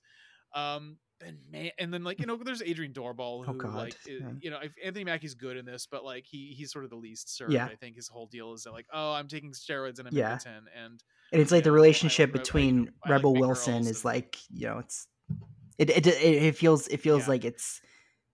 Um, 0.54 0.96
and 1.24 1.36
man, 1.50 1.70
and 1.78 1.92
then 1.92 2.04
like 2.04 2.20
you 2.20 2.26
know, 2.26 2.36
there's 2.36 2.62
Adrian 2.62 2.92
Doorbal 2.92 3.44
oh, 3.46 3.52
who 3.52 3.58
Oh, 3.58 3.60
God, 3.60 3.74
like 3.74 3.94
yeah. 4.06 4.18
you 4.40 4.50
know 4.50 4.58
if 4.62 4.72
Anthony 4.84 5.04
Mackie's 5.04 5.34
good 5.34 5.56
in 5.56 5.64
this, 5.64 5.86
but 5.90 6.04
like 6.04 6.24
he 6.26 6.54
he's 6.56 6.70
sort 6.72 6.84
of 6.84 6.90
the 6.90 6.96
least 6.96 7.36
served. 7.36 7.52
Yeah. 7.52 7.66
I 7.66 7.74
think 7.76 7.96
his 7.96 8.08
whole 8.08 8.26
deal 8.26 8.52
is 8.52 8.64
that 8.64 8.72
like 8.72 8.86
oh 8.92 9.12
I'm 9.12 9.28
taking 9.28 9.52
steroids 9.52 9.98
and 9.98 10.08
I'm 10.08 10.14
Yeah. 10.14 10.38
and 10.46 10.68
and 10.74 11.02
it's 11.42 11.50
like 11.52 11.64
the 11.64 11.70
know, 11.70 11.74
I 11.74 11.76
relationship 11.76 12.30
like 12.32 12.42
between 12.42 12.84
like 12.84 13.10
Rebel 13.10 13.32
big 13.34 13.40
Wilson 13.40 13.74
is 13.82 13.88
and- 13.98 14.04
like 14.04 14.38
you 14.50 14.66
know 14.68 14.78
it's 14.78 15.06
it 15.78 15.90
it 15.90 16.06
it, 16.06 16.16
it 16.22 16.56
feels 16.56 16.88
it 16.88 17.00
feels 17.00 17.22
Yeah. 17.24 17.28
like 17.30 17.44
it's 17.44 17.80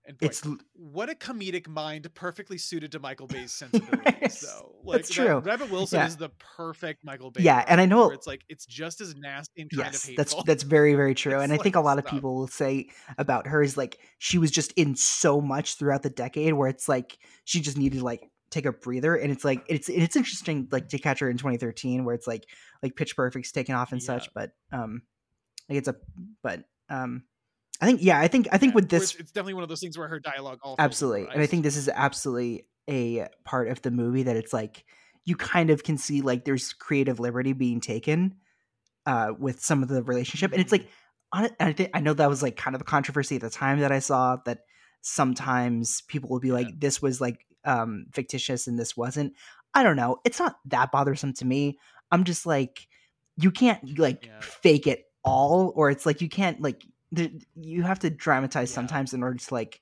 and 0.07 0.17
boy, 0.17 0.25
it's 0.27 0.41
what 0.73 1.09
a 1.09 1.15
comedic 1.15 1.67
mind 1.67 2.07
perfectly 2.13 2.57
suited 2.57 2.91
to 2.91 2.99
Michael 2.99 3.27
Bay's 3.27 3.51
sensibilities 3.53 4.41
though. 4.41 4.75
Like 4.83 4.97
That's 4.99 5.15
that- 5.15 5.25
true. 5.25 5.39
Rebel 5.39 5.67
Wilson 5.67 5.99
Yeah. 5.99 6.07
is 6.07 6.17
the 6.17 6.29
perfect 6.57 7.03
Michael 7.03 7.31
Bay. 7.31 7.41
Yeah, 7.43 7.63
and 7.67 7.81
I 7.81 7.85
know- 7.85 8.11
it's 8.11 8.27
like 8.27 8.41
it's 8.49 8.65
just 8.65 9.01
as 9.01 9.15
nasty 9.15 9.61
and 9.61 9.71
kind 9.71 9.85
yes 9.93 10.07
of 10.09 10.15
that's 10.15 10.31
hateful. 10.31 10.43
that's 10.45 10.63
very 10.63 10.95
very 10.95 11.15
true 11.23 11.39
and 11.39 11.51
It's 11.51 11.59
I 11.59 11.63
think 11.63 11.75
a 11.75 11.79
like, 11.79 11.85
lot 11.85 11.99
of 11.99 12.05
people 12.05 12.35
will 12.35 12.47
say 12.47 12.89
about 13.17 13.47
her 13.47 13.61
is 13.61 13.77
like 13.77 13.97
she 14.19 14.37
was 14.37 14.51
just 14.51 14.71
in 14.73 14.95
so 14.95 15.41
much 15.41 15.75
throughout 15.75 16.03
the 16.03 16.09
decade 16.09 16.53
where 16.53 16.69
it's 16.69 16.87
like 16.87 17.17
she 17.45 17.59
just 17.61 17.77
needed 17.77 17.99
to 17.99 18.05
like 18.05 18.29
take 18.51 18.65
a 18.65 18.71
breather 18.71 19.15
and 19.15 19.31
it's 19.31 19.43
like 19.43 19.65
it's 19.67 19.89
it's 19.89 20.15
interesting 20.15 20.67
like 20.71 20.87
to 20.89 20.97
catch 20.99 21.19
her 21.19 21.29
in 21.29 21.35
2013 21.37 22.05
where 22.05 22.15
it's 22.15 22.27
like 22.27 22.45
like 22.83 22.95
pitch 22.95 23.15
perfect's 23.15 23.51
taken 23.51 23.75
off 23.75 23.91
and 23.91 24.01
such 24.01 24.29
but 24.33 24.51
um 24.71 25.01
like 25.67 25.77
it's 25.79 25.87
a 25.87 25.95
but 26.43 26.63
um 26.89 27.23
I 27.81 27.85
think 27.85 28.01
yeah 28.01 28.19
I 28.19 28.27
think 28.27 28.47
I 28.51 28.57
think 28.57 28.71
Yeah, 28.71 28.75
with 28.75 28.89
this 28.89 29.15
it's, 29.15 29.31
definitely 29.31 29.55
one 29.55 29.63
of 29.63 29.69
those 29.69 29.81
things 29.81 29.97
where 29.97 30.07
her 30.07 30.19
dialogue 30.19 30.59
all 30.63 30.75
absolutely 30.79 31.27
and 31.31 31.41
i 31.41 31.45
think 31.45 31.63
this 31.63 31.75
is 31.75 31.89
absolutely 31.89 32.65
a 32.89 33.27
part 33.43 33.69
of 33.69 33.81
the 33.81 33.91
movie 33.91 34.23
that 34.23 34.35
it's 34.35 34.53
like 34.53 34.85
you 35.25 35.35
kind 35.35 35.69
of 35.69 35.83
can 35.83 35.97
see 35.97 36.21
like 36.21 36.45
there's 36.45 36.73
creative 36.73 37.19
liberty 37.19 37.53
being 37.53 37.79
taken 37.79 38.35
uh 39.05 39.31
with 39.37 39.61
some 39.61 39.83
of 39.83 39.89
the 39.89 40.03
relationship 40.03 40.51
and 40.51 40.61
it's 40.61 40.71
like 40.71 40.87
on 41.33 41.45
it 41.45 41.53
I, 41.59 41.73
think, 41.73 41.89
I 41.93 41.99
know 41.99 42.13
that 42.13 42.29
was 42.29 42.43
like 42.43 42.55
kind 42.55 42.75
of 42.75 42.81
a 42.81 42.85
controversy 42.85 43.35
at 43.35 43.41
the 43.41 43.49
time 43.49 43.79
that 43.79 43.91
i 43.91 43.99
saw 43.99 44.37
that 44.45 44.59
sometimes 45.01 46.01
people 46.07 46.29
will 46.29 46.39
be 46.39 46.51
like 46.51 46.79
this 46.79 47.01
was 47.01 47.19
like 47.19 47.45
um 47.63 48.05
fictitious 48.13 48.67
and 48.67 48.77
this 48.79 48.97
wasn't. 48.97 49.33
I 49.73 49.83
don't 49.83 49.97
know 49.97 50.17
it's 50.23 50.39
not 50.39 50.55
that 50.67 50.91
bothersome 50.91 51.33
to 51.33 51.45
me 51.45 51.77
i'm 52.09 52.23
just 52.23 52.45
like 52.45 52.87
you 53.35 53.51
can't 53.51 53.99
like 53.99 54.29
fake 54.41 54.87
it 54.87 55.03
all 55.25 55.73
or 55.75 55.89
it's 55.89 56.05
like 56.05 56.21
you 56.21 56.29
can't 56.29 56.61
like 56.61 56.85
you 57.55 57.83
have 57.83 57.99
to 57.99 58.09
dramatize 58.09 58.71
sometimes 58.71 59.13
in 59.13 59.23
order 59.23 59.37
to 59.37 59.53
like 59.53 59.79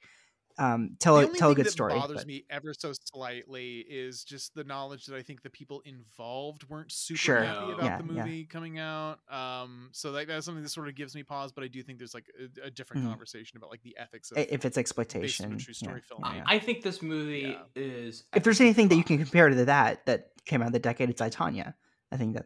um 0.59 0.95
tell 0.99 1.15
the 1.15 1.21
a 1.21 1.25
only 1.25 1.39
tell 1.39 1.49
a 1.49 1.55
good 1.55 1.65
that 1.65 1.71
story 1.71 1.93
bothers 1.95 2.17
but- 2.17 2.27
me 2.27 2.45
ever 2.51 2.75
so 2.75 2.91
slightly 3.05 3.79
is 3.89 4.23
just 4.23 4.53
the 4.53 4.63
knowledge 4.63 5.07
that 5.07 5.15
I 5.15 5.23
think 5.23 5.41
the 5.41 5.49
people 5.49 5.81
involved 5.83 6.69
weren't 6.69 6.91
super 6.91 7.17
Sure. 7.17 7.43
happy 7.43 7.71
about 7.71 7.83
Yeah, 7.83 7.97
the 7.97 8.13
yeah. 8.13 8.23
movie 8.25 8.45
coming 8.45 8.77
out. 8.77 9.17
Um, 9.31 9.89
so 9.93 10.11
like 10.11 10.27
that's 10.27 10.45
something 10.45 10.61
that 10.61 10.69
sort 10.69 10.87
of 10.89 10.93
gives 10.93 11.15
me 11.15 11.23
pause. 11.23 11.51
But 11.51 11.63
I 11.63 11.67
do 11.69 11.81
think 11.81 11.97
there's 11.97 12.13
like 12.13 12.27
a, 12.63 12.67
a 12.67 12.69
different 12.69 13.03
Mhm. 13.03 13.09
conversation 13.09 13.57
about 13.57 13.71
like 13.71 13.81
the 13.81 13.97
ethics 13.97 14.29
of 14.31 14.37
if 14.37 14.63
it's 14.63 14.77
exploitation 14.77 15.57
true 15.57 15.73
story 15.73 16.03
yeah, 16.07 16.15
filmmaking. 16.17 16.35
yeah. 16.35 16.43
I 16.45 16.59
think 16.59 16.83
this 16.83 17.01
movie 17.01 17.57
is. 17.75 18.25
if 18.35 18.43
there's 18.43 18.61
anything 18.61 18.89
that 18.89 18.95
you 18.95 19.03
can 19.03 19.17
compare 19.17 19.49
to 19.49 19.65
that 19.65 20.05
that 20.05 20.33
came 20.45 20.61
out 20.61 20.67
of 20.67 20.73
the 20.73 20.79
decade 20.79 21.09
it's 21.09 21.17
Titania. 21.17 21.73
i 22.11 22.17
think 22.17 22.35
that 22.35 22.45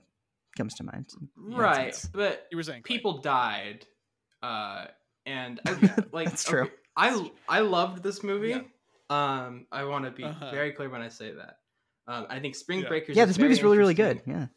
comes 0.55 0.75
to 0.75 0.83
mind 0.85 1.11
right, 1.35 2.09
but 2.13 2.47
you 2.51 2.55
were 2.57 2.63
saying 2.63 2.83
people 2.83 3.17
died, 3.19 3.85
uh, 4.43 4.85
and 5.25 5.59
I, 5.65 5.71
like 6.11 6.29
That's 6.29 6.43
true. 6.43 6.63
okay, 6.63 6.71
I 6.95 7.31
I 7.47 7.59
loved 7.61 8.03
this 8.03 8.23
movie. 8.23 8.53
Um, 9.09 9.67
I 9.71 9.83
want 9.85 10.05
to 10.05 10.11
be 10.11 10.23
Uh-huh. 10.25 10.51
very 10.51 10.71
clear 10.71 10.89
when 10.89 11.01
I 11.01 11.09
say 11.09 11.31
that. 11.33 11.59
Um, 12.07 12.25
I 12.29 12.39
think 12.39 12.55
Spring 12.55 12.81
Yeah. 12.81 12.87
Breakers. 12.87 13.15
yeah 13.17 13.23
is 13.23 13.29
this 13.29 13.37
very 13.37 13.49
movie's 13.49 13.63
really 13.63 13.77
really 13.77 13.93
good 13.93 14.21
yeah 14.25 14.47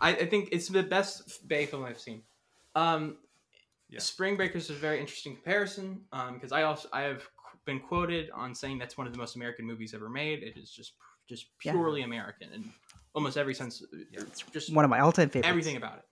I, 0.00 0.10
I 0.10 0.26
think 0.26 0.48
it's 0.52 0.68
the 0.68 0.82
best 0.82 1.46
Bay 1.48 1.66
film 1.66 1.84
I've 1.84 2.00
seen. 2.00 2.22
Um, 2.74 3.18
Yeah. 3.88 3.98
Spring 4.00 4.36
Breakers 4.36 4.64
is 4.70 4.76
a 4.76 4.80
very 4.80 5.00
interesting 5.00 5.34
comparison 5.34 6.02
Um, 6.12 6.34
because 6.34 6.52
I 6.52 6.62
also 6.62 6.88
I 6.92 7.02
have 7.02 7.22
been 7.66 7.80
quoted 7.80 8.30
on 8.30 8.54
saying 8.54 8.78
that's 8.78 8.96
one 8.96 9.06
of 9.06 9.12
the 9.12 9.18
most 9.18 9.36
American 9.36 9.66
movies 9.66 9.92
ever 9.94 10.08
made. 10.08 10.42
It 10.42 10.56
is 10.56 10.70
just 10.70 10.92
just 11.28 11.46
Yeah. 11.64 11.72
purely 11.72 12.02
American 12.02 12.52
in 12.52 12.72
almost 13.14 13.36
every 13.36 13.54
sense. 13.54 13.82
It's 14.12 14.42
just 14.52 14.72
one 14.72 14.84
of 14.84 14.90
my 14.90 15.00
all-time 15.00 15.28
favorites 15.28 15.48
everything 15.48 15.76
about 15.76 15.98
it. 15.98 16.04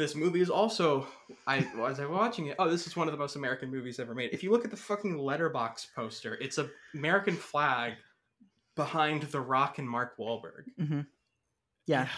This 0.00 0.14
movie 0.14 0.40
is 0.40 0.48
also 0.48 1.06
I 1.46 1.58
as 1.58 2.00
I 2.00 2.06
was 2.06 2.10
watching 2.10 2.46
it. 2.46 2.56
Oh, 2.58 2.70
this 2.70 2.86
is 2.86 2.96
one 2.96 3.06
of 3.06 3.12
the 3.12 3.18
most 3.18 3.36
American 3.36 3.70
movies 3.70 4.00
ever 4.00 4.14
made. 4.14 4.30
If 4.32 4.42
you 4.42 4.50
look 4.50 4.64
at 4.64 4.70
the 4.70 4.76
fucking 4.76 5.18
Letterboxd 5.18 5.88
poster, 5.94 6.36
it's 6.40 6.56
a 6.58 6.70
American 6.94 7.36
flag 7.36 7.94
behind 8.76 9.24
The 9.24 9.40
Rock 9.40 9.78
and 9.78 9.88
Mark 9.88 10.16
Wahlberg. 10.18 10.64
hmm 10.78 11.00
yeah 11.86 12.08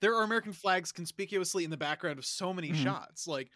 there 0.00 0.14
are 0.16 0.22
American 0.24 0.52
flags 0.52 0.90
conspicuously 0.92 1.64
in 1.64 1.70
the 1.70 1.76
background 1.76 2.18
of 2.18 2.24
so 2.24 2.52
many 2.52 2.70
Mhm. 2.70 2.82
shots. 2.82 3.26
Like 3.28 3.50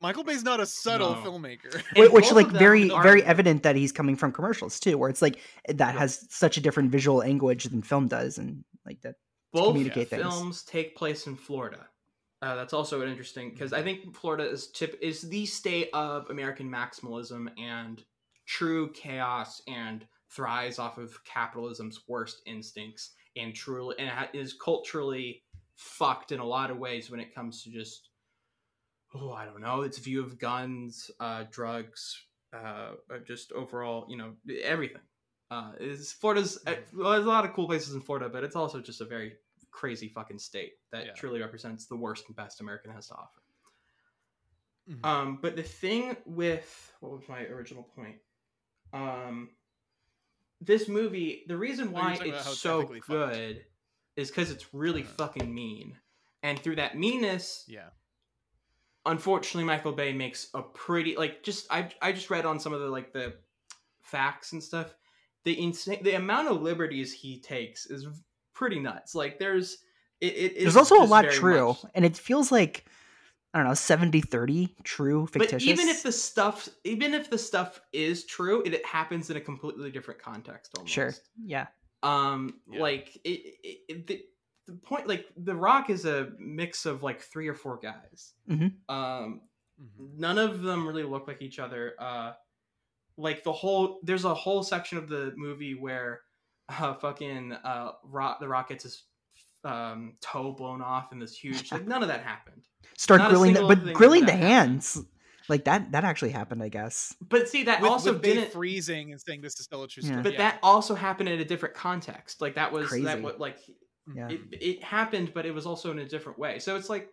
Michael 0.00 0.22
Bay's 0.24 0.42
not 0.44 0.60
a 0.60 0.66
subtle 0.66 1.14
No. 1.16 1.22
filmmaker. 1.22 1.74
Wh- 1.96 1.98
And 1.98 2.12
which 2.12 2.30
like 2.32 2.46
very 2.48 2.90
are- 2.90 3.02
very 3.02 3.22
evident 3.24 3.64
that 3.64 3.74
he's 3.76 3.90
coming 3.92 4.14
from 4.16 4.30
commercials 4.32 4.78
too 4.78 4.96
where 4.98 5.10
it's 5.10 5.20
like 5.22 5.40
that 5.68 5.94
has 5.96 6.26
such 6.30 6.56
a 6.56 6.60
different 6.60 6.90
visual 6.92 7.18
language 7.18 7.64
than 7.64 7.82
film 7.82 8.06
does 8.08 8.38
and 8.38 8.64
like 8.86 9.00
that 9.02 9.14
to 9.14 9.16
both 9.52 9.66
communicate 9.72 10.08
things 10.10 10.22
films 10.22 10.62
take 10.62 10.94
place 10.96 11.26
in 11.26 11.34
Florida. 11.36 11.88
Uh, 12.40 12.54
that's 12.54 12.72
also 12.72 13.04
interesting 13.04 13.50
because 13.50 13.72
I 13.72 13.82
think 13.82 14.14
Florida 14.14 14.48
is 14.48 14.68
tip 14.68 14.96
is 15.02 15.22
the 15.22 15.44
state 15.44 15.90
of 15.92 16.30
American 16.30 16.70
maximalism 16.70 17.48
and 17.58 18.02
true 18.46 18.92
chaos 18.92 19.60
and 19.66 20.06
thrives 20.30 20.78
off 20.78 20.98
of 20.98 21.18
capitalism's 21.24 22.00
worst 22.06 22.42
instincts 22.46 23.12
and 23.36 23.54
truly 23.54 23.96
and 23.98 24.08
ha- 24.08 24.28
is 24.32 24.52
culturally 24.52 25.42
fucked 25.74 26.30
in 26.30 26.38
a 26.38 26.44
lot 26.44 26.70
of 26.70 26.78
ways 26.78 27.10
when 27.10 27.18
it 27.18 27.34
comes 27.34 27.62
to 27.64 27.70
just 27.70 28.10
oh 29.14 29.32
I 29.32 29.44
don't 29.44 29.60
know 29.60 29.82
its 29.82 29.98
view 29.98 30.22
of 30.22 30.38
guns, 30.38 31.10
uh, 31.18 31.44
drugs, 31.50 32.24
uh, 32.54 32.92
uh, 33.12 33.18
just 33.26 33.50
overall 33.52 34.06
you 34.08 34.16
know 34.16 34.34
everything. 34.62 35.02
Uh, 35.50 35.72
is 35.80 36.12
Florida's 36.12 36.58
uh, 36.68 36.74
well, 36.94 37.12
there's 37.12 37.24
a 37.24 37.28
lot 37.28 37.44
of 37.44 37.52
cool 37.52 37.66
places 37.66 37.94
in 37.94 38.00
Florida, 38.00 38.28
but 38.28 38.44
it's 38.44 38.56
also 38.56 38.80
just 38.80 39.00
a 39.00 39.06
very 39.06 39.34
crazy 39.70 40.08
fucking 40.08 40.38
state 40.38 40.74
that 40.90 41.06
Yeah. 41.06 41.12
truly 41.12 41.40
represents 41.40 41.86
the 41.86 41.96
worst 41.96 42.24
and 42.26 42.36
best 42.36 42.60
American 42.60 42.90
has 42.92 43.08
to 43.08 43.14
offer. 43.14 43.42
Mhm. 44.88 45.04
Um, 45.04 45.36
but 45.40 45.54
the 45.56 45.62
thing 45.62 46.16
with 46.24 46.92
what 47.00 47.12
was 47.12 47.28
my 47.28 47.42
original 47.46 47.82
point? 47.82 48.20
Um, 48.92 49.50
this 50.60 50.88
movie, 50.88 51.44
the 51.46 51.56
reason 51.56 51.92
why 51.92 52.14
it's 52.14 52.58
so 52.58 52.80
ethically 52.80 53.00
fucked. 53.00 53.08
good 53.08 53.66
is 54.16 54.28
because 54.30 54.50
it's 54.50 54.72
really 54.74 55.02
Uh-huh. 55.02 55.12
fucking 55.16 55.54
mean, 55.54 55.98
and 56.42 56.58
through 56.58 56.76
that 56.76 56.96
meanness, 56.96 57.64
yeah. 57.68 57.90
unfortunately 59.06 59.64
michael 59.64 59.92
bay 59.92 60.12
makes 60.12 60.50
a 60.54 60.60
pretty 60.62 61.16
like 61.16 61.42
just 61.42 61.66
i 61.70 61.88
i 62.02 62.12
just 62.12 62.28
read 62.28 62.44
on 62.44 62.60
some 62.60 62.74
of 62.74 62.80
the 62.80 62.88
like 62.88 63.10
the 63.12 63.38
facts 64.02 64.52
and 64.52 64.62
stuff 64.62 64.94
the 65.44 65.58
insane 65.62 66.02
the 66.02 66.12
amount 66.14 66.48
of 66.48 66.60
liberties 66.60 67.12
he 67.12 67.40
takes 67.40 67.86
is 67.86 68.06
pretty 68.58 68.80
nuts 68.80 69.14
like 69.14 69.38
there's 69.38 69.78
it, 70.20 70.26
it 70.34 70.58
there's 70.62 70.76
also 70.76 71.00
a 71.00 71.06
lot 71.06 71.30
true 71.30 71.68
much- 71.68 71.84
and 71.94 72.04
it 72.04 72.16
feels 72.16 72.50
like 72.50 72.84
i 73.54 73.58
don't 73.58 73.68
know 73.68 73.72
70 73.74 74.20
30 74.20 74.74
true 74.82 75.28
fictitious 75.28 75.64
but 75.64 75.70
even 75.72 75.88
if 75.88 76.02
the 76.02 76.10
stuff 76.10 76.68
even 76.82 77.14
if 77.14 77.30
the 77.30 77.38
stuff 77.38 77.80
is 77.92 78.26
true 78.26 78.60
it, 78.66 78.74
it 78.74 78.84
happens 78.84 79.30
in 79.30 79.36
a 79.36 79.40
completely 79.40 79.92
different 79.92 80.20
context 80.20 80.72
almost 80.76 80.92
sure 80.92 81.14
yeah 81.40 81.68
um 82.02 82.58
Yeah. 82.68 82.80
like 82.82 83.16
it, 83.22 83.40
it, 83.62 83.78
it 83.88 84.06
the, 84.08 84.22
the 84.66 84.72
point 84.72 85.06
like 85.06 85.26
the 85.36 85.54
rock 85.54 85.88
is 85.88 86.04
a 86.04 86.30
mix 86.40 86.84
of 86.84 87.04
like 87.04 87.20
three 87.20 87.46
or 87.46 87.54
four 87.54 87.78
guys 87.78 88.34
Mhm. 88.50 88.72
um 88.88 89.42
Mhm. 89.80 90.18
none 90.18 90.38
of 90.38 90.62
them 90.62 90.84
really 90.84 91.04
look 91.04 91.28
like 91.28 91.42
each 91.42 91.60
other 91.60 91.94
uh 92.00 92.32
like 93.16 93.44
the 93.44 93.52
whole 93.52 94.00
there's 94.02 94.24
a 94.24 94.34
whole 94.34 94.64
section 94.64 94.98
of 94.98 95.08
the 95.08 95.32
movie 95.36 95.74
where 95.76 96.22
uh 96.68 96.94
fucking 96.94 97.52
uh 97.52 97.92
rock 98.04 98.40
the 98.40 98.48
rock 98.48 98.68
gets 98.68 98.84
his 98.84 99.02
um 99.64 100.14
toe 100.20 100.52
blown 100.52 100.80
off 100.82 101.12
in 101.12 101.18
this 101.18 101.36
huge 101.36 101.72
like 101.72 101.86
none 101.86 102.02
of 102.02 102.08
that 102.08 102.22
happened 102.22 102.62
start 102.96 103.20
not 103.20 103.30
grilling 103.30 103.54
the, 103.54 103.62
but 103.66 103.92
grilling 103.92 104.20
the 104.20 104.26
that 104.26 104.32
happened. 104.38 104.48
hands 104.52 105.02
like 105.48 105.64
that 105.64 105.90
that 105.92 106.04
actually 106.04 106.30
happened 106.30 106.62
i 106.62 106.68
guess 106.68 107.14
but 107.28 107.48
see 107.48 107.64
that 107.64 107.80
With, 107.80 107.90
also 107.90 108.12
with 108.12 108.22
didn't 108.22 108.52
freezing 108.52 109.12
and 109.12 109.20
saying 109.20 109.40
this 109.40 109.58
is 109.58 109.64
still 109.64 109.82
a 109.82 109.88
true 109.88 110.02
Yeah. 110.04 110.10
story. 110.10 110.22
but 110.22 110.32
yeah. 110.34 110.38
that 110.38 110.58
also 110.62 110.94
happened 110.94 111.28
in 111.28 111.40
a 111.40 111.44
different 111.44 111.74
context 111.74 112.40
like 112.40 112.54
that 112.54 112.70
was 112.72 112.88
Crazy. 112.88 113.04
that 113.06 113.20
what 113.22 113.40
like 113.40 113.58
yeah 114.14 114.28
it, 114.28 114.40
it 114.52 114.82
happened 114.84 115.32
but 115.34 115.44
it 115.46 115.52
was 115.54 115.66
also 115.66 115.90
in 115.90 115.98
a 115.98 116.06
different 116.06 116.38
way 116.38 116.58
so 116.60 116.76
it's 116.76 116.88
like 116.88 117.08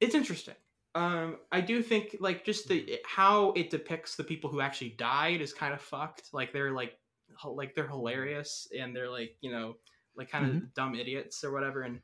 it's 0.00 0.14
interesting 0.14 0.54
um 0.96 1.36
i 1.52 1.60
do 1.60 1.82
think 1.82 2.16
like 2.20 2.44
just 2.44 2.68
the 2.68 2.98
how 3.04 3.52
it 3.52 3.70
depicts 3.70 4.16
the 4.16 4.24
people 4.24 4.50
who 4.50 4.60
actually 4.60 4.90
died 4.90 5.40
is 5.40 5.52
kind 5.52 5.72
of 5.72 5.80
fucked 5.80 6.30
like 6.32 6.52
they're 6.52 6.72
like 6.72 6.88
h- 6.90 6.96
like 7.48 7.74
they're 7.74 7.88
hilarious 7.88 8.68
and 8.78 8.94
they're 8.94 9.10
like 9.10 9.36
you 9.40 9.50
know 9.50 9.74
like 10.16 10.30
kind 10.30 10.44
of 10.50 10.74
dumb 10.74 10.94
idiots 10.94 11.42
or 11.44 11.52
whatever 11.52 11.82
and 11.82 12.00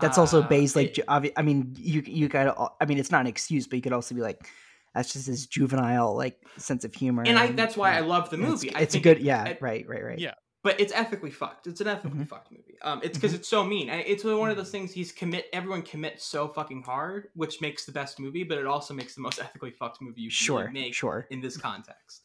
that's 0.00 0.18
also 0.18 0.42
uh, 0.42 0.48
based 0.48 0.74
like 0.76 0.98
it- 0.98 1.04
i 1.36 1.42
mean 1.42 1.74
you 1.78 2.02
you 2.06 2.28
gotta 2.28 2.54
i 2.80 2.84
mean 2.86 2.98
it's 2.98 3.10
not 3.10 3.20
an 3.20 3.26
excuse 3.26 3.66
but 3.66 3.76
you 3.76 3.82
could 3.82 3.92
also 3.92 4.14
be 4.14 4.20
like 4.20 4.48
that's 4.94 5.12
just 5.12 5.26
his 5.26 5.46
juvenile 5.46 6.16
like 6.16 6.36
sense 6.56 6.84
of 6.84 6.94
humor 6.94 7.22
and 7.26 7.38
i 7.38 7.48
that's 7.52 7.76
why 7.76 7.94
i 7.96 8.00
love 8.00 8.30
the 8.30 8.36
movie 8.36 8.68
it's, 8.68 8.76
I 8.76 8.80
it's 8.80 8.94
a 8.94 9.00
good 9.00 9.20
yeah 9.20 9.44
it- 9.44 9.58
right 9.60 9.86
right 9.88 10.02
right 10.04 10.18
Yeah. 10.18 10.34
but 10.64 10.80
it's 10.80 10.92
ethically 10.94 11.30
fucked. 11.30 11.66
It's 11.66 11.80
an 11.82 11.88
ethically 11.88 12.20
Mhm. 12.20 12.28
fucked 12.28 12.50
movie. 12.50 12.76
Um, 12.80 13.00
it's 13.04 13.18
because 13.18 13.34
it's 13.34 13.46
so 13.48 13.62
mean. 13.64 13.90
And 13.90 14.02
it's 14.06 14.24
one 14.24 14.50
of 14.50 14.56
those 14.56 14.70
things 14.70 14.92
he's 14.92 15.12
commit. 15.12 15.46
Everyone 15.52 15.82
commits 15.82 16.24
so 16.24 16.48
fucking 16.48 16.82
hard, 16.84 17.28
which 17.34 17.60
makes 17.60 17.84
the 17.84 17.92
best 17.92 18.18
movie, 18.18 18.44
but 18.44 18.56
it 18.56 18.66
also 18.66 18.94
makes 18.94 19.14
the 19.14 19.20
most 19.20 19.38
ethically 19.46 19.70
fucked 19.72 20.00
movie 20.00 20.22
you 20.22 20.28
can 20.30 20.34
sure 20.46 20.70
make 20.70 20.94
sure 20.94 21.26
in 21.30 21.40
this 21.42 21.56
context. 21.58 22.23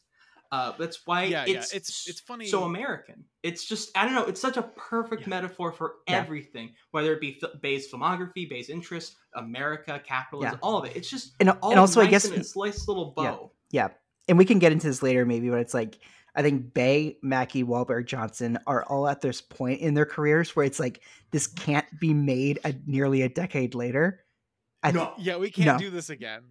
Uh, 0.52 0.72
that's 0.78 1.06
why 1.06 1.24
Yeah, 1.24 1.44
yeah, 1.46 1.58
it's 1.58 1.72
it's- 1.72 2.06
it's 2.08 2.20
funny- 2.20 2.46
so 2.46 2.64
American. 2.64 3.24
It's 3.44 3.64
just 3.64 3.96
I 3.96 4.04
don't 4.04 4.14
know. 4.14 4.24
It's 4.24 4.40
such 4.40 4.56
a 4.56 4.62
perfect 4.62 5.22
Yeah. 5.22 5.28
metaphor 5.28 5.70
for 5.72 5.96
Yeah. 6.08 6.16
everything, 6.18 6.74
whether 6.90 7.12
it 7.12 7.20
be 7.20 7.34
fil- 7.34 7.54
Bay's 7.62 7.90
filmography, 7.90 8.48
Bay's 8.50 8.68
interests, 8.68 9.16
America, 9.34 10.02
capitalism, 10.04 10.54
Yeah. 10.54 10.58
all 10.62 10.78
of 10.78 10.86
it. 10.86 10.96
It's 10.96 11.08
just 11.08 11.34
and, 11.38 11.50
all 11.50 11.70
and 11.70 11.78
also 11.78 12.00
i 12.00 12.06
guess 12.06 12.24
in 12.24 12.34
its 12.34 12.56
nice 12.56 12.88
little 12.88 13.14
Yeah. 13.16 13.30
bow. 13.30 13.52
Yeah, 13.70 13.88
and 14.28 14.36
we 14.38 14.44
can 14.44 14.58
get 14.58 14.72
into 14.72 14.88
this 14.88 15.02
later, 15.04 15.24
maybe, 15.24 15.50
but 15.50 15.60
it's 15.60 15.74
like 15.74 15.98
I 16.34 16.42
think 16.42 16.74
Bay, 16.74 17.18
Mackie, 17.22 17.64
Wahlberg, 17.64 18.06
Johnson 18.06 18.56
are 18.66 18.84
all 18.84 19.08
at 19.08 19.20
this 19.20 19.40
point 19.40 19.80
in 19.80 19.94
their 19.94 20.06
careers 20.06 20.54
where 20.54 20.64
it's 20.64 20.78
like 20.80 21.02
this 21.32 21.46
can't 21.48 21.86
be 22.00 22.12
made 22.14 22.58
a, 22.64 22.72
nearly 22.86 23.22
a 23.22 23.28
decade 23.28 23.74
later. 23.74 24.24
I 24.82 24.92
No. 24.92 25.12
yeah, 25.18 25.36
we 25.38 25.50
can't 25.50 25.66
No. 25.66 25.78
do 25.78 25.90
this 25.90 26.08
again. 26.10 26.42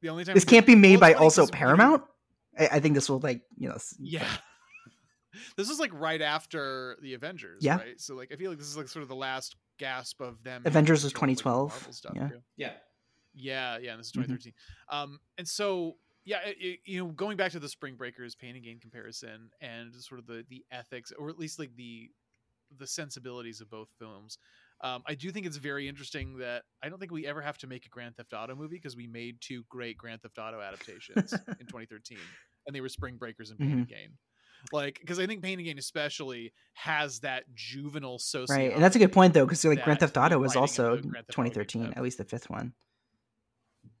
The 0.00 0.08
only 0.10 0.24
time 0.24 0.34
this 0.34 0.44
can't 0.46 0.66
be 0.66 0.74
made 0.74 1.00
Well, 1.00 1.00
by 1.00 1.12
also 1.14 1.24
also 1.24 1.42
'cause 1.42 1.50
we- 1.52 1.58
Paramount. 1.58 2.02
I, 2.58 2.68
I 2.72 2.80
think 2.80 2.94
this 2.94 3.08
will 3.08 3.20
like 3.20 3.42
you 3.56 3.68
know. 3.68 3.78
Yeah. 3.98 4.26
This 5.56 5.68
is 5.68 5.80
like 5.80 5.90
right 5.92 6.22
after 6.22 6.96
the 7.02 7.14
Avengers, 7.14 7.58
Yeah. 7.60 7.78
right? 7.78 8.00
So 8.00 8.14
like 8.14 8.30
I 8.32 8.36
feel 8.36 8.50
like 8.50 8.58
this 8.58 8.68
is 8.68 8.76
like 8.76 8.86
sort 8.86 9.02
of 9.02 9.08
the 9.08 9.16
last 9.16 9.56
gasp 9.78 10.20
of 10.20 10.40
them. 10.44 10.62
Avengers 10.64 11.02
was 11.02 11.12
doing, 11.12 11.30
like, 11.30 11.38
2012, 11.38 11.88
stuff, 11.90 12.12
yeah. 12.14 12.28
Yeah. 12.56 12.72
Yeah, 13.34 13.78
yeah, 13.78 13.90
and 13.92 13.98
this 14.00 14.06
is 14.06 14.12
Mhm. 14.12 14.26
2013. 14.28 14.52
Um, 14.90 15.18
and 15.36 15.48
so 15.48 15.96
yeah, 16.24 16.38
it, 16.46 16.56
it- 16.60 16.80
you 16.86 16.98
know, 17.04 17.10
going 17.10 17.36
back 17.36 17.50
to 17.52 17.58
the 17.58 17.68
Spring 17.68 17.96
Breakers 17.96 18.36
pain 18.36 18.54
and 18.54 18.64
gain 18.64 18.78
comparison, 18.78 19.50
and 19.60 19.92
sort 19.96 20.20
of 20.20 20.26
the 20.26 20.44
the 20.48 20.64
ethics, 20.70 21.10
or 21.18 21.28
at 21.30 21.38
least 21.38 21.58
like 21.58 21.74
the 21.74 22.10
the 22.78 22.86
sensibilities 22.86 23.60
of 23.60 23.68
both 23.68 23.88
films. 23.98 24.38
Um, 24.80 25.02
I 25.06 25.14
do 25.14 25.30
think 25.30 25.46
it's 25.46 25.56
very 25.56 25.88
interesting 25.88 26.38
that 26.38 26.62
I 26.82 26.88
don't 26.88 26.98
think 26.98 27.12
we 27.12 27.26
ever 27.26 27.40
have 27.40 27.56
to 27.58 27.66
make 27.66 27.86
a 27.86 27.88
Grand 27.88 28.16
Theft 28.16 28.32
Auto 28.34 28.54
movie 28.54 28.76
because 28.76 28.96
we 28.96 29.06
made 29.06 29.36
two 29.40 29.64
great 29.68 29.96
Grand 29.96 30.20
Theft 30.20 30.38
Auto 30.38 30.60
adaptations 30.60 31.32
in 31.60 31.66
2013, 31.66 32.18
and 32.66 32.76
they 32.76 32.80
were 32.80 32.88
Spring 32.88 33.16
Breakers 33.16 33.50
and 33.50 33.58
Pain 33.58 33.72
and 33.72 33.88
Gain. 33.88 34.10
Like, 34.72 34.98
because 35.00 35.18
I 35.18 35.26
think 35.26 35.42
Pain 35.42 35.58
and 35.58 35.66
Gain 35.66 35.78
especially 35.78 36.52
has 36.74 37.20
that 37.20 37.44
juvenile 37.54 38.18
socio. 38.18 38.56
Right, 38.56 38.72
and 38.72 38.82
that's 38.82 38.96
a 38.96 38.98
good 38.98 39.12
point 39.12 39.34
though, 39.34 39.46
because 39.46 39.64
like 39.64 39.84
Grand 39.84 40.00
Theft 40.00 40.16
Auto 40.16 40.38
was 40.38 40.56
also 40.56 40.96
the 40.96 41.02
Grand 41.02 41.26
Theft 41.26 41.38
Auto 41.38 41.48
2013, 41.50 41.92
at 41.96 42.02
least 42.02 42.18
the 42.18 42.24
fifth 42.24 42.50
one. 42.50 42.72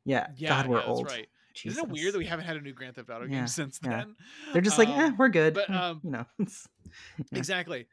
Yeah, 0.04 0.26
Yeah, 0.36 0.48
God, 0.50 0.66
we're 0.66 0.80
yeah, 0.80 0.86
old. 0.86 1.06
right. 1.06 1.28
Isn't 1.64 1.84
it 1.84 1.90
weird 1.90 2.12
that 2.12 2.18
we 2.18 2.26
haven't 2.26 2.46
had 2.46 2.56
a 2.56 2.60
new 2.60 2.72
Grand 2.72 2.96
Theft 2.96 3.10
Auto 3.10 3.24
Yeah, 3.24 3.38
game 3.38 3.46
since 3.46 3.78
yeah. 3.82 3.90
then? 3.90 4.16
They're 4.52 4.62
just 4.62 4.76
like, 4.76 4.88
eh, 4.88 5.06
Um, 5.06 5.16
we're 5.16 5.28
good. 5.28 5.54
But 5.54 5.70
um, 5.74 6.00
you 6.02 6.10
know, 6.10 6.26
exactly. 7.32 7.86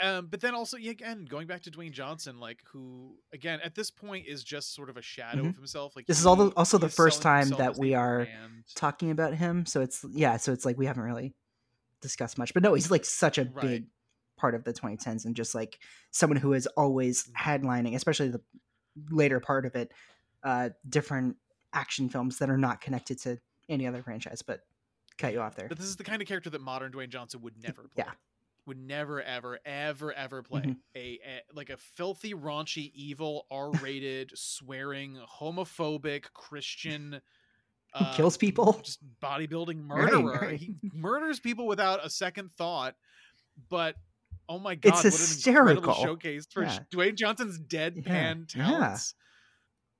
Um, 0.00 0.26
but 0.26 0.40
then 0.40 0.54
also, 0.54 0.76
yeah, 0.76 0.90
again, 0.90 1.24
going 1.24 1.46
back 1.46 1.62
to 1.62 1.70
Dwayne 1.70 1.92
Johnson, 1.92 2.40
like 2.40 2.60
who, 2.66 3.16
again, 3.32 3.60
at 3.62 3.74
this 3.74 3.90
point 3.90 4.26
is 4.26 4.42
just 4.42 4.74
sort 4.74 4.90
of 4.90 4.96
a 4.96 5.02
shadow 5.02 5.44
Mhm. 5.44 5.50
of 5.50 5.54
himself. 5.56 5.94
Like 5.94 6.06
this 6.06 6.18
is 6.18 6.26
all 6.26 6.34
the, 6.36 6.48
also 6.56 6.78
the 6.78 6.88
first 6.88 7.22
time 7.22 7.48
that 7.50 7.78
we 7.78 7.94
are 7.94 8.24
brand. 8.24 8.64
talking 8.74 9.10
about 9.10 9.34
him. 9.34 9.66
So 9.66 9.80
it's 9.82 10.04
yeah, 10.10 10.36
so 10.36 10.52
it's 10.52 10.64
like 10.64 10.76
we 10.76 10.86
haven't 10.86 11.04
really 11.04 11.34
discussed 12.00 12.38
much. 12.38 12.52
But 12.54 12.62
no, 12.64 12.74
he's 12.74 12.90
like 12.90 13.04
such 13.04 13.38
a 13.38 13.44
Right. 13.44 13.60
big 13.60 13.86
part 14.36 14.56
of 14.56 14.64
the 14.64 14.72
2010s 14.72 15.24
and 15.26 15.36
just 15.36 15.54
like 15.54 15.78
someone 16.10 16.38
who 16.38 16.52
is 16.54 16.66
always 16.76 17.24
Mm-hmm. 17.28 17.50
headlining, 17.50 17.94
especially 17.94 18.28
the 18.30 18.40
later 19.10 19.38
part 19.38 19.64
of 19.64 19.76
it, 19.76 19.92
uh, 20.42 20.70
different 20.88 21.36
action 21.72 22.08
films 22.08 22.38
that 22.38 22.50
are 22.50 22.58
not 22.58 22.80
connected 22.80 23.18
to 23.20 23.38
any 23.68 23.86
other 23.86 24.02
franchise. 24.02 24.42
But 24.42 24.66
cut 25.18 25.32
you 25.32 25.40
off 25.40 25.54
there. 25.54 25.68
But 25.68 25.78
this 25.78 25.86
is 25.86 25.96
the 25.96 26.04
kind 26.04 26.20
of 26.20 26.26
character 26.26 26.50
that 26.50 26.60
modern 26.60 26.90
Dwayne 26.90 27.08
Johnson 27.10 27.40
would 27.42 27.56
never 27.62 27.82
play. 27.82 28.04
Yeah. 28.04 28.12
Would 28.66 28.78
never, 28.78 29.20
ever, 29.22 29.58
ever, 29.66 30.12
ever 30.12 30.42
play 30.42 30.62
Mhm. 30.62 30.76
a, 30.96 30.98
a 31.22 31.42
like 31.52 31.68
a 31.70 31.76
filthy, 31.76 32.32
raunchy, 32.32 32.90
evil, 32.94 33.46
R-rated, 33.50 34.32
swearing, 34.34 35.18
homophobic 35.40 36.32
Christian. 36.32 37.20
Who 37.98 38.04
kills 38.14 38.36
people? 38.36 38.80
just 38.82 39.00
bodybuilding 39.22 39.86
Right, 39.88 40.12
murderer. 40.12 40.38
right. 40.40 40.58
He 40.60 40.76
murders 40.94 41.40
people 41.40 41.66
without 41.66 42.04
a 42.04 42.08
second 42.10 42.50
thought. 42.52 42.96
But 43.68 43.96
oh 44.48 44.58
my 44.58 44.72
It's 44.72 44.80
god, 44.82 44.94
what 44.94 45.04
an 45.04 45.10
incredible 45.12 45.18
hysterical. 45.18 45.94
showcase 45.94 46.46
for 46.50 46.62
Yeah. 46.64 46.78
Dwayne 46.92 47.14
Johnson's 47.16 47.58
deadpan 47.58 48.06
Yeah, 48.06 48.34
yeah. 48.56 48.64
talents. 48.64 49.14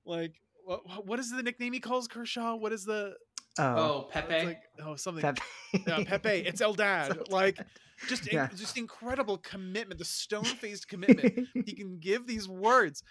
Like 0.05 0.33
what, 0.65 1.05
what 1.05 1.19
is 1.19 1.31
the 1.31 1.43
nickname 1.43 1.71
he 1.73 1.79
calls 1.79 2.07
Kershaw? 2.07 2.55
What 2.55 2.73
is 2.73 2.83
the 2.83 3.15
Oh, 3.57 3.63
Oh, 3.63 4.09
Pepe. 4.11 4.45
like 4.47 4.61
oh 4.83 4.95
something 4.97 5.21
Pepe. 5.21 5.41
yeah, 5.87 6.03
Pepe. 6.03 6.29
It's 6.47 6.61
Eldad. 6.61 7.15
It's 7.21 7.29
like 7.31 7.59
just 8.07 8.27
in- 8.27 8.49
just 8.55 8.77
incredible 8.77 9.37
commitment, 9.37 9.97
the 9.99 10.05
stone 10.05 10.43
faced 10.43 10.87
commitment 10.89 11.47
he 11.65 11.73
can 11.73 11.97
give 11.99 12.27
these 12.27 12.47
words. 12.47 13.03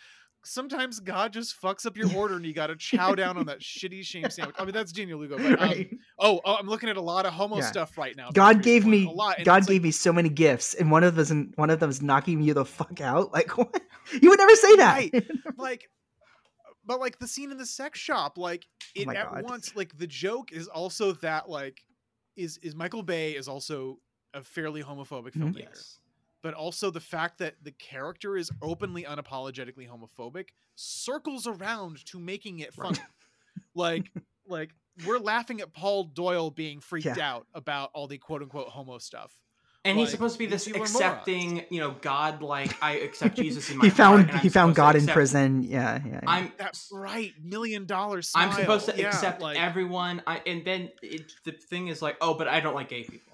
Sometimes 0.47 1.01
God 1.01 1.32
just 1.32 1.59
fucks 1.59 1.87
up 1.87 1.97
your 1.97 2.12
order 2.16 2.35
and 2.37 2.45
you 2.45 2.53
got 2.53 2.66
to 2.66 2.76
chow 2.76 3.14
down 3.14 3.39
on 3.39 3.47
that 3.47 3.61
shitty 3.61 4.05
shame 4.05 4.28
sandwich. 4.28 4.55
I 4.59 4.64
mean, 4.66 4.74
that's 4.74 4.93
Daniel 4.93 5.18
Lugo. 5.18 5.39
But, 5.39 5.47
um, 5.59 5.68
Right. 5.68 5.91
oh, 6.18 6.39
oh, 6.45 6.57
I'm 6.57 6.66
looking 6.66 6.91
at 6.91 6.99
a 6.99 7.01
lot 7.01 7.24
of 7.24 7.32
homo 7.32 7.57
Yeah. 7.57 7.62
stuff 7.62 7.97
right 7.97 8.14
now. 8.14 8.28
God 8.30 8.62
gave 8.62 8.85
me 8.85 9.07
a 9.07 9.11
lot, 9.11 9.37
God 9.43 9.61
it's 9.61 9.68
like, 9.68 9.74
gave 9.76 9.82
me 9.85 9.91
so 9.91 10.12
many 10.12 10.28
gifts, 10.28 10.74
and 10.74 10.91
one 10.91 11.03
of 11.03 11.14
them 11.14 11.22
is 11.49 11.57
one 11.57 11.70
of 11.70 11.80
them 11.80 11.89
is 11.89 12.03
knocking 12.03 12.43
you 12.43 12.53
the 12.53 12.66
fuck 12.66 13.01
out. 13.01 13.32
Like 13.32 13.57
what? 13.59 13.80
You 14.20 14.28
would 14.28 14.39
never 14.39 14.55
say 14.57 14.76
that. 14.76 14.95
Right. 15.14 15.26
like 15.57 15.89
but 16.87 17.01
like 17.01 17.18
the 17.18 17.26
scene 17.26 17.51
in 17.51 17.57
the 17.57 17.64
sex 17.64 17.99
shop 17.99 18.37
like 18.37 18.66
it 18.95 19.09
Oh 19.09 19.12
at 19.12 19.32
God. 19.32 19.45
once 19.45 19.74
like 19.74 19.97
the 19.97 20.07
joke 20.07 20.53
is 20.53 20.68
also 20.68 21.12
that 21.12 21.49
like 21.49 21.80
is 22.37 22.59
is 22.59 22.74
michael 22.74 23.03
bay 23.03 23.32
is 23.32 23.49
also 23.49 23.99
a 24.35 24.43
fairly 24.43 24.82
homophobic 24.82 25.32
Mhm. 25.32 25.53
filmmaker 25.55 25.59
Yes. 25.74 25.99
but 26.43 26.53
also 26.55 26.91
the 26.91 27.01
fact 27.01 27.39
that 27.39 27.55
the 27.62 27.72
character 27.72 28.37
is 28.37 28.51
openly 28.61 29.05
unapologetically 29.05 29.89
homophobic 29.89 30.49
circles 30.74 31.47
around 31.47 32.05
to 32.07 32.18
making 32.18 32.59
it 32.59 32.74
funny 32.74 32.99
like 33.74 34.11
like 34.47 34.70
we're 35.07 35.18
laughing 35.18 35.61
at 35.61 35.72
paul 35.72 36.05
doyle 36.05 36.51
being 36.51 36.80
freaked 36.80 37.07
Yeah. 37.07 37.35
out 37.35 37.47
about 37.55 37.91
all 37.95 38.07
the 38.07 38.18
quote-unquote 38.18 38.68
homo 38.68 38.99
stuff 38.99 39.39
And 39.87 39.99
he's 39.99 40.11
supposed 40.11 40.35
to 40.37 40.39
be 40.39 40.47
this 40.47 40.64
people 40.64 40.80
are 40.82 40.89
morons. 40.89 40.97
accepting, 40.97 41.66
you 41.70 41.78
know, 41.78 41.91
God 42.01 42.41
like 42.41 42.72
I 42.82 42.93
accept 43.07 43.37
Jesus 43.37 43.68
in 43.70 43.76
my 43.78 43.85
he 43.85 43.91
found 43.91 44.30
and 44.30 44.41
he 44.41 44.49
found 44.49 44.74
God 44.74 44.97
in 44.97 45.07
prison. 45.07 45.62
Yeah, 45.62 46.01
yeah. 46.07 46.12
yeah. 46.12 46.20
I'm 46.26 46.53
that's 46.57 46.89
right 46.91 47.35
million 47.43 47.85
dollar. 47.85 48.22
I'm 48.35 48.51
supposed 48.53 48.87
to 48.89 48.97
Yeah, 48.97 49.09
accept 49.09 49.43
like, 49.43 49.59
everyone. 49.61 50.22
I, 50.26 50.41
and 50.47 50.64
then 50.64 50.91
it, 51.03 51.35
the 51.45 51.53
thing 51.53 51.89
is 51.89 52.01
like, 52.01 52.16
oh, 52.22 52.32
but 52.32 52.49
I 52.49 52.61
don't 52.61 52.74
like 52.74 52.89
gay 52.89 53.05
people. 53.05 53.34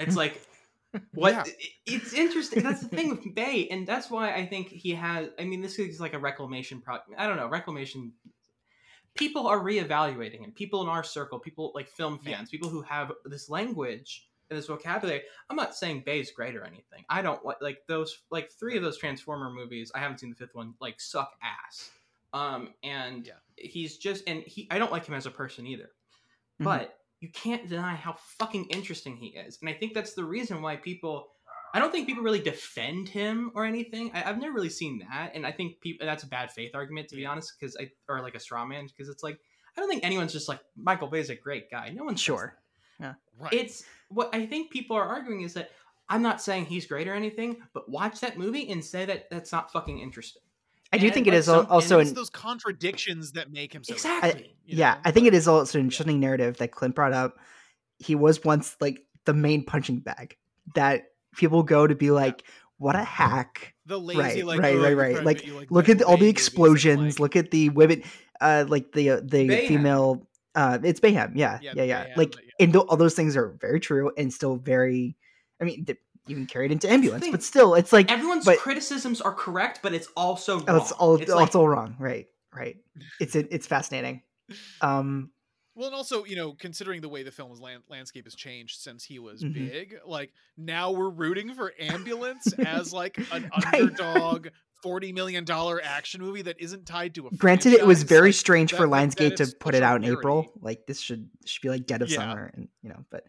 It's 0.00 0.16
like, 0.16 0.40
what? 1.14 1.32
Yeah. 1.34 1.42
it- 1.46 1.70
it's 1.86 2.12
interesting. 2.12 2.62
That's 2.62 2.80
the 2.80 2.88
thing 2.88 3.10
with 3.10 3.34
Bay, 3.34 3.68
and 3.70 3.86
that's 3.86 4.10
why 4.10 4.32
I 4.34 4.46
think 4.46 4.68
he 4.68 4.94
has. 4.94 5.28
I 5.38 5.44
mean, 5.44 5.60
this 5.60 5.78
is 5.78 6.00
like 6.00 6.14
a 6.14 6.18
reclamation 6.18 6.80
project. 6.80 7.10
I 7.18 7.26
don't 7.26 7.36
know, 7.36 7.48
reclamation. 7.48 8.12
People 9.14 9.46
are 9.48 9.58
reevaluating 9.58 10.40
him. 10.40 10.52
People 10.52 10.82
in 10.82 10.88
our 10.88 11.02
circle, 11.02 11.38
people 11.38 11.72
like 11.74 11.88
film 11.88 12.18
fans, 12.18 12.48
Yeah. 12.48 12.58
people 12.58 12.68
who 12.68 12.80
have 12.82 13.12
this 13.24 13.50
language 13.50 14.28
and 14.48 14.58
this 14.58 14.66
vocabulary. 14.68 15.22
I'm 15.50 15.56
not 15.56 15.74
saying 15.74 16.04
Bay's 16.06 16.30
great 16.30 16.54
or 16.56 16.62
anything. 16.64 17.04
I 17.08 17.20
don't 17.20 17.44
like 17.44 17.56
like 17.60 17.78
those 17.88 18.16
like 18.30 18.50
three 18.52 18.76
of 18.76 18.82
those 18.84 18.96
Transformer 18.98 19.50
movies. 19.50 19.90
I 19.94 19.98
haven't 19.98 20.18
seen 20.18 20.30
the 20.30 20.36
fifth 20.36 20.54
one. 20.54 20.74
Like 20.80 21.00
suck 21.00 21.32
ass. 21.42 21.90
Um, 22.32 22.72
and 22.84 23.26
Yeah. 23.26 23.32
he's 23.56 23.98
just 23.98 24.22
and 24.28 24.42
he. 24.44 24.68
I 24.70 24.78
don't 24.78 24.92
like 24.92 25.06
him 25.06 25.14
as 25.14 25.26
a 25.26 25.30
person 25.30 25.66
either. 25.66 25.90
Mhm. 26.60 26.64
But 26.64 26.99
you 27.20 27.28
can't 27.30 27.68
deny 27.68 27.94
how 27.94 28.16
fucking 28.38 28.66
interesting 28.66 29.16
he 29.16 29.28
is, 29.28 29.58
and 29.60 29.70
I 29.70 29.74
think 29.74 29.94
that's 29.94 30.14
the 30.14 30.24
reason 30.24 30.62
why 30.62 30.76
people. 30.76 31.28
I 31.72 31.78
don't 31.78 31.92
think 31.92 32.08
people 32.08 32.24
really 32.24 32.42
defend 32.42 33.08
him 33.08 33.52
or 33.54 33.64
anything. 33.64 34.10
I, 34.12 34.28
I've 34.28 34.40
never 34.40 34.52
really 34.52 34.70
seen 34.70 35.06
that, 35.08 35.32
and 35.34 35.46
I 35.46 35.52
think 35.52 35.80
people 35.80 36.06
that's 36.06 36.24
a 36.24 36.26
bad 36.26 36.50
faith 36.50 36.72
argument 36.74 37.08
to 37.10 37.16
be 37.16 37.24
honest, 37.24 37.52
because 37.58 37.76
I 37.76 37.90
or 38.08 38.20
like 38.22 38.34
a 38.34 38.40
straw 38.40 38.66
man 38.66 38.86
because 38.86 39.08
it's 39.08 39.22
like 39.22 39.38
I 39.76 39.80
don't 39.80 39.88
think 39.88 40.04
anyone's 40.04 40.32
just 40.32 40.48
like 40.48 40.60
Michael 40.76 41.08
Bay's 41.08 41.30
a 41.30 41.36
great 41.36 41.70
guy. 41.70 41.90
No 41.90 42.04
one's 42.04 42.20
says 42.20 42.26
Sure. 42.26 42.56
right. 43.38 43.52
it's 43.52 43.84
what 44.08 44.34
I 44.34 44.46
think 44.46 44.70
people 44.70 44.96
are 44.96 45.04
arguing 45.06 45.42
is 45.42 45.54
that 45.54 45.70
I'm 46.08 46.22
not 46.22 46.42
saying 46.42 46.66
he's 46.66 46.86
great 46.86 47.06
or 47.06 47.14
anything, 47.14 47.56
but 47.72 47.88
watch 47.88 48.20
that 48.20 48.36
movie 48.36 48.68
and 48.70 48.84
say 48.84 49.04
that 49.04 49.30
that's 49.30 49.52
not 49.52 49.72
fucking 49.72 50.00
interesting. 50.00 50.42
I 50.92 50.98
do 50.98 51.06
And, 51.06 51.14
think 51.14 51.26
it 51.28 51.30
like, 51.30 51.38
is 51.38 51.44
some- 51.46 51.66
also 51.70 51.98
and 51.98 52.02
it's 52.02 52.10
an 52.10 52.16
those 52.16 52.30
contradictions 52.30 53.32
that 53.32 53.52
make 53.52 53.72
him 53.74 53.84
so 53.84 53.94
Exactly. 53.94 54.54
you 54.64 54.78
yeah. 54.78 54.94
know? 54.94 55.00
I 55.04 55.10
think 55.12 55.26
it 55.26 55.34
Like, 55.34 55.34
also 55.46 55.78
an 55.78 55.84
interesting 55.84 56.18
narrative 56.20 56.56
that 56.58 56.72
Clint 56.72 56.94
brought 56.94 57.12
up. 57.12 57.38
He 57.98 58.14
was 58.14 58.42
once 58.44 58.76
like 58.80 59.04
the 59.24 59.34
main 59.34 59.64
punching 59.64 60.00
bag 60.00 60.36
that 60.74 61.04
people 61.36 61.62
go 61.62 61.86
to 61.86 61.94
be 61.94 62.10
like, 62.10 62.42
"What 62.78 62.96
a 62.96 63.04
hack!" 63.04 63.74
the 63.86 63.98
lazy 64.00 64.20
right, 64.42 64.46
like 64.46 64.60
right, 64.60 64.76
oh, 64.76 64.82
right, 64.82 64.96
right. 64.96 65.24
Like, 65.24 65.46
you, 65.46 65.66
look 65.70 65.88
at 65.88 66.02
all 66.02 66.16
the 66.16 66.20
Bay 66.20 66.26
movies 66.26 66.28
and, 66.28 66.28
explosions. 66.30 67.20
like- 67.20 67.34
Look 67.34 67.44
at 67.44 67.50
the 67.50 67.68
women, 67.70 68.02
uh, 68.40 68.64
like 68.68 68.92
the 68.92 69.10
uh, 69.10 69.20
the 69.22 69.48
Bayhem. 69.48 69.68
female. 69.68 70.26
Uh, 70.56 70.78
it's 70.82 70.98
Bayhem. 70.98 71.32
Yeah, 71.36 71.58
Yeah, 71.62 71.72
yeah, 71.76 71.82
yeah. 71.84 72.04
Bayhem, 72.06 72.16
Like, 72.16 72.34
yeah. 72.36 72.42
and 72.64 72.72
th- 72.72 72.84
all 72.86 72.96
those 72.96 73.14
things 73.14 73.36
are 73.36 73.50
very 73.60 73.78
true 73.78 74.10
and 74.18 74.32
still 74.32 74.56
very. 74.56 75.16
I 75.60 75.64
mean, 75.64 75.84
th- 75.84 75.98
even 76.30 76.46
carried 76.46 76.72
into 76.72 76.88
ambulance, 76.90 77.26
but 77.30 77.42
still, 77.42 77.74
it's 77.74 77.92
like 77.92 78.10
Everyone's 78.10 78.44
but- 78.44 78.58
criticisms 78.58 79.20
are 79.20 79.34
correct, 79.34 79.80
but 79.82 79.92
it's 79.94 80.08
also 80.16 80.56
wrong. 80.56 80.64
Oh, 80.68 80.76
it's 80.76 80.92
all 80.92 81.16
It's 81.16 81.30
oh, 81.30 81.36
like- 81.36 81.46
it's 81.46 81.54
all 81.56 81.68
wrong. 81.68 81.96
Right, 81.98 82.26
right. 82.54 82.76
It's 83.20 83.34
it's 83.34 83.66
fascinating. 83.66 84.22
Um, 84.80 85.30
Well, 85.76 85.86
and 85.86 85.94
also, 85.94 86.24
you 86.24 86.36
know, 86.36 86.52
considering 86.52 87.00
the 87.00 87.08
way 87.08 87.22
the 87.22 87.30
film's 87.30 87.60
land- 87.60 87.84
landscape 87.88 88.24
has 88.24 88.34
changed 88.34 88.80
since 88.80 89.04
he 89.04 89.18
was 89.18 89.42
Mhm. 89.42 89.54
big, 89.54 89.96
like 90.04 90.32
now 90.56 90.90
we're 90.90 91.08
rooting 91.10 91.54
for 91.54 91.72
Ambulance 91.78 92.52
as 92.58 92.92
like 92.92 93.16
an 93.32 93.50
Right. 93.64 93.74
underdog 93.82 94.48
forty 94.82 95.12
million 95.12 95.44
dollar 95.44 95.80
action 95.84 96.20
movie 96.22 96.42
that 96.42 96.56
isn't 96.58 96.86
tied 96.86 97.14
to 97.14 97.28
a. 97.28 97.30
granted, 97.36 97.72
it 97.74 97.86
was 97.86 98.02
very 98.02 98.28
like, 98.30 98.34
strange 98.34 98.70
that- 98.72 98.78
for 98.78 98.88
like, 98.88 99.14
that 99.14 99.32
Lionsgate 99.32 99.36
to 99.36 99.56
put 99.58 99.74
it 99.74 99.82
out 99.82 100.02
in 100.04 100.10
April. 100.10 100.52
Like 100.60 100.86
this 100.86 101.00
should 101.00 101.28
should 101.46 101.62
be 101.62 101.68
like 101.68 101.86
dead 101.86 102.02
of 102.02 102.10
Yeah. 102.10 102.16
summer, 102.16 102.50
and 102.54 102.68
you 102.82 102.88
know, 102.88 103.04
but 103.10 103.24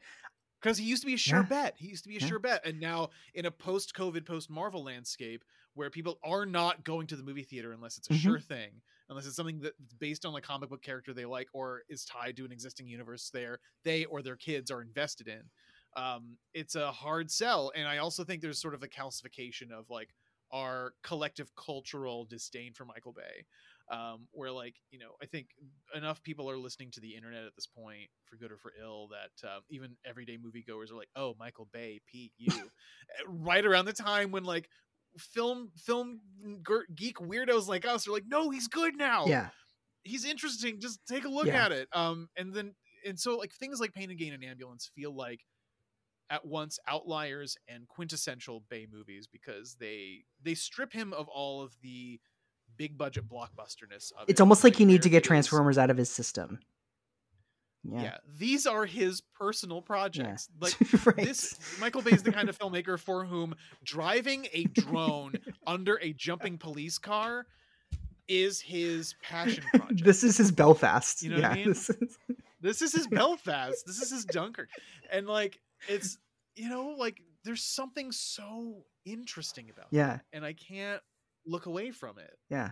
because 0.61 0.77
he 0.77 0.85
used 0.85 1.01
to 1.03 1.07
be 1.07 1.13
a 1.15 1.17
sure 1.17 1.41
Yeah. 1.41 1.43
bet. 1.43 1.75
He 1.77 1.87
used 1.87 2.03
to 2.03 2.09
be 2.09 2.17
a 2.17 2.19
Yeah. 2.19 2.31
sure 2.31 2.39
bet, 2.39 2.65
and 2.65 2.79
now 2.79 3.09
in 3.33 3.45
a 3.45 3.51
post-COVID, 3.51 4.25
post-Marvel 4.25 4.83
landscape 4.83 5.43
where 5.73 5.89
people 5.89 6.19
are 6.23 6.45
not 6.45 6.83
going 6.83 7.07
to 7.07 7.15
the 7.15 7.23
movie 7.23 7.43
theater 7.43 7.71
unless 7.71 7.97
it's 7.97 8.07
a 8.07 8.11
Mhm. 8.11 8.35
sure 8.35 8.39
thing, 8.39 8.81
unless 9.09 9.25
it's 9.25 9.35
something 9.35 9.59
that's 9.61 9.93
based 9.99 10.25
on 10.25 10.35
a 10.35 10.41
comic 10.41 10.69
book 10.69 10.81
character 10.81 11.13
they 11.13 11.25
like 11.25 11.47
or 11.53 11.83
is 11.89 12.05
tied 12.05 12.35
to 12.37 12.45
an 12.45 12.51
existing 12.51 12.87
universe 12.87 13.29
there 13.29 13.59
they 13.83 14.05
or 14.05 14.21
their 14.21 14.35
kids 14.35 14.69
are 14.71 14.81
invested 14.81 15.27
in. 15.27 15.49
Um, 15.95 16.37
it's 16.53 16.75
a 16.75 16.91
hard 16.91 17.29
sell, 17.31 17.71
and 17.75 17.87
I 17.87 17.97
also 17.97 18.23
think 18.23 18.41
there's 18.41 18.61
sort 18.61 18.73
of 18.75 18.83
a 18.83 18.87
calcification 18.87 19.71
of 19.71 19.89
like 19.89 20.13
our 20.51 20.93
collective 21.03 21.53
cultural 21.55 22.25
disdain 22.25 22.73
for 22.73 22.85
Michael 22.85 23.13
Bay 23.13 23.45
um, 23.91 24.27
where 24.31 24.51
like 24.51 24.75
you 24.89 24.97
know 24.99 25.11
i 25.21 25.25
think 25.25 25.47
enough 25.93 26.23
people 26.23 26.49
are 26.49 26.57
listening 26.57 26.89
to 26.91 26.99
the 27.01 27.15
internet 27.15 27.43
at 27.43 27.55
this 27.55 27.67
point 27.67 28.09
for 28.25 28.37
good 28.37 28.51
or 28.51 28.57
for 28.57 28.71
ill 28.81 29.09
that 29.09 29.47
uh, 29.47 29.59
even 29.69 29.95
everyday 30.05 30.37
moviegoers 30.37 30.91
are 30.91 30.95
like 30.95 31.09
oh 31.15 31.35
michael 31.39 31.67
bay 31.73 31.99
pete 32.07 32.31
you. 32.37 32.51
Uh, 32.53 32.59
right 33.27 33.65
around 33.65 33.85
the 33.85 33.93
time 33.93 34.31
when 34.31 34.43
like 34.43 34.69
film 35.17 35.69
film 35.75 36.21
geek 36.95 37.17
weirdos 37.17 37.67
like 37.67 37.85
us 37.85 38.07
are 38.07 38.11
like 38.11 38.25
no 38.27 38.49
he's 38.49 38.67
good 38.67 38.95
now. 38.95 39.25
Yeah, 39.25 39.49
he's 40.03 40.25
interesting 40.25 40.79
just 40.79 40.99
take 41.07 41.25
a 41.25 41.29
look 41.29 41.47
Yeah. 41.47 41.65
at 41.65 41.71
it 41.71 41.87
um 41.93 42.29
and 42.37 42.53
then 42.53 42.73
and 43.05 43.19
so 43.19 43.35
like 43.37 43.53
things 43.53 43.79
like 43.79 43.93
pain 43.93 44.09
and 44.09 44.17
gain 44.19 44.33
and 44.33 44.43
ambulance 44.43 44.89
feel 44.95 45.13
like 45.15 45.41
at 46.29 46.45
once 46.45 46.79
outliers 46.87 47.57
and 47.67 47.87
quintessential 47.87 48.63
Bay 48.69 48.87
movies 48.91 49.27
because 49.31 49.75
they 49.79 50.23
they 50.41 50.55
strip 50.55 50.93
him 50.93 51.13
of 51.13 51.27
all 51.27 51.61
of 51.61 51.75
the 51.81 52.19
big 52.81 52.97
budget 52.97 53.29
blockbusterness 53.29 54.11
of 54.13 54.27
It's 54.27 54.39
it. 54.39 54.41
almost 54.41 54.63
like 54.63 54.79
you 54.79 54.87
need 54.87 55.03
to 55.03 55.09
get 55.09 55.23
Transformers 55.23 55.77
out 55.77 55.91
of 55.91 55.97
his 55.97 56.09
system. 56.09 56.57
Yeah. 57.83 58.01
Yeah. 58.01 58.17
these 58.39 58.65
are 58.65 58.85
his 58.85 59.21
personal 59.39 59.81
projects. 59.83 60.49
Like 60.59 60.75
Right. 61.05 61.15
this, 61.27 61.59
Michael 61.79 62.01
Bay 62.01 62.11
is 62.11 62.23
the 62.23 62.31
kind 62.31 62.49
of 62.49 62.57
filmmaker 62.57 62.99
for 62.99 63.23
whom 63.25 63.53
driving 63.83 64.47
a 64.53 64.63
drone 64.81 65.33
under 65.67 65.99
a 66.01 66.13
jumping 66.13 66.57
police 66.57 66.97
car 66.97 67.45
is 68.27 68.61
his 68.61 69.13
passion 69.21 69.63
project. 69.73 70.03
This 70.03 70.23
is 70.23 70.37
his 70.37 70.51
Belfast. 70.51 71.21
You 71.21 71.29
know 71.31 71.35
what 71.37 71.41
yeah. 71.43 71.49
I 71.49 71.55
mean? 71.55 71.67
this 71.69 71.89
is- 71.89 72.17
this 72.63 72.81
is 72.83 72.93
his 72.93 73.07
Belfast. 73.07 73.83
This 73.87 73.99
is 74.01 74.11
his 74.11 74.25
Dunkirk. 74.25 74.69
And 75.11 75.27
like 75.27 75.59
it's 75.87 76.17
you 76.55 76.69
know, 76.69 76.95
like 76.97 77.19
there's 77.43 77.63
something 77.63 78.11
so 78.11 78.83
interesting 79.05 79.69
about 79.71 79.87
Yeah. 79.91 80.15
it. 80.15 80.21
And 80.33 80.45
I 80.45 80.53
can't 80.53 81.01
look 81.45 81.65
away 81.65 81.91
from 81.91 82.17
it. 82.19 82.37
yeah. 82.49 82.71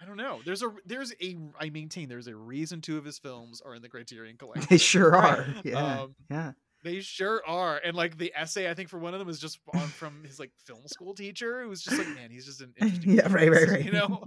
I 0.00 0.04
don't 0.06 0.16
know. 0.16 0.40
There's 0.44 0.62
a 0.62 0.72
there's 0.86 1.12
a 1.20 1.36
I 1.58 1.70
maintain 1.70 2.08
there's 2.08 2.28
a 2.28 2.36
reason 2.36 2.80
two 2.80 2.98
of 2.98 3.04
his 3.04 3.18
films 3.18 3.60
are 3.60 3.74
in 3.74 3.82
the 3.82 3.88
Criterion 3.88 4.36
collection. 4.38 4.68
They 4.70 4.78
sure 4.78 5.16
are. 5.16 5.44
Yeah. 5.64 6.02
Um, 6.02 6.14
yeah. 6.30 6.52
They 6.84 7.00
sure 7.00 7.42
are. 7.44 7.80
And 7.84 7.96
like 7.96 8.16
the 8.16 8.32
essay, 8.36 8.70
I 8.70 8.74
think 8.74 8.88
for 8.90 9.00
one 9.00 9.12
of 9.12 9.18
them 9.18 9.28
is 9.28 9.40
just 9.40 9.58
on 9.74 9.80
from 9.88 10.22
his 10.22 10.38
like 10.38 10.52
film 10.64 10.82
school 10.86 11.14
teacher 11.14 11.62
who 11.62 11.68
was 11.68 11.82
just 11.82 11.98
like, 11.98 12.06
man, 12.14 12.30
he's 12.30 12.46
just 12.46 12.60
an 12.60 12.72
interesting. 12.80 13.10
Yeah, 13.16 13.32
right, 13.32 13.50
right, 13.50 13.68
right. 13.68 13.84
You 13.84 13.90
know, 13.90 14.22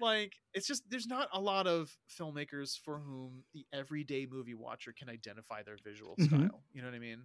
like 0.00 0.34
it's 0.54 0.68
just 0.68 0.88
there's 0.88 1.08
not 1.08 1.28
a 1.32 1.40
lot 1.40 1.66
of 1.66 1.90
filmmakers 2.16 2.78
for 2.84 3.00
whom 3.00 3.42
the 3.54 3.66
everyday 3.72 4.26
movie 4.30 4.54
watcher 4.54 4.94
can 4.96 5.08
identify 5.08 5.64
their 5.64 5.76
visual 5.82 6.14
Mhm. 6.20 6.26
style. 6.26 6.62
You 6.72 6.82
know 6.82 6.86
what 6.88 6.94
I 6.94 7.00
mean? 7.00 7.24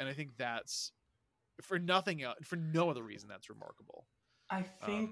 And 0.00 0.08
I 0.08 0.12
think 0.12 0.30
that's 0.38 0.90
for 1.62 1.78
nothing 1.78 2.20
else, 2.24 2.38
for 2.42 2.56
no 2.56 2.90
other 2.90 3.04
reason, 3.04 3.28
that's 3.28 3.48
remarkable. 3.48 4.06
I 4.50 4.62
think 4.84 5.10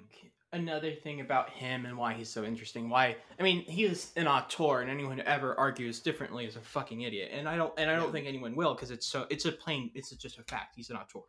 um, 0.53 0.61
another 0.61 0.93
thing 0.93 1.21
about 1.21 1.51
him 1.51 1.87
and 1.87 1.97
why 1.97 2.15
he's 2.15 2.29
so 2.29 2.45
interesting. 2.45 2.89
Why 2.89 3.17
I 3.39 3.43
mean, 3.43 3.63
he 3.63 3.85
is 3.85 4.13
an 4.17 4.27
auteur, 4.27 4.81
and 4.81 4.91
anyone 4.91 5.19
who 5.19 5.25
ever 5.25 5.59
argues 5.59 6.01
differently 6.01 6.45
is 6.47 6.57
a 6.57 6.61
fucking 6.61 7.03
idiot. 7.03 7.31
And 7.33 7.49
I 7.49 7.57
don't, 7.57 7.73
and 7.79 7.91
I 7.91 7.97
don't 7.97 8.13
think 8.13 8.27
anyone 8.27 8.57
will 8.57 8.75
because 8.75 8.91
it's 8.91 9.07
so. 9.07 9.27
It's 9.31 9.45
a 9.45 9.53
plain. 9.53 9.91
It's 9.95 10.11
just 10.11 10.39
a 10.39 10.43
fact. 10.43 10.75
He's 10.77 10.91
an 10.91 10.97
auteur. 10.97 11.21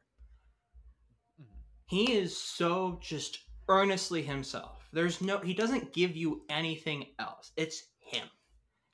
Mm-hmm. 1.41 1.53
He 1.85 2.13
is 2.13 2.35
so 2.35 2.99
just 3.01 3.39
earnestly 3.67 4.21
himself. 4.21 4.89
There's 4.91 5.21
no. 5.21 5.37
He 5.39 5.53
doesn't 5.53 5.93
give 5.93 6.15
you 6.15 6.41
anything 6.49 7.05
else. 7.19 7.51
It's 7.57 7.83
him. 7.99 8.27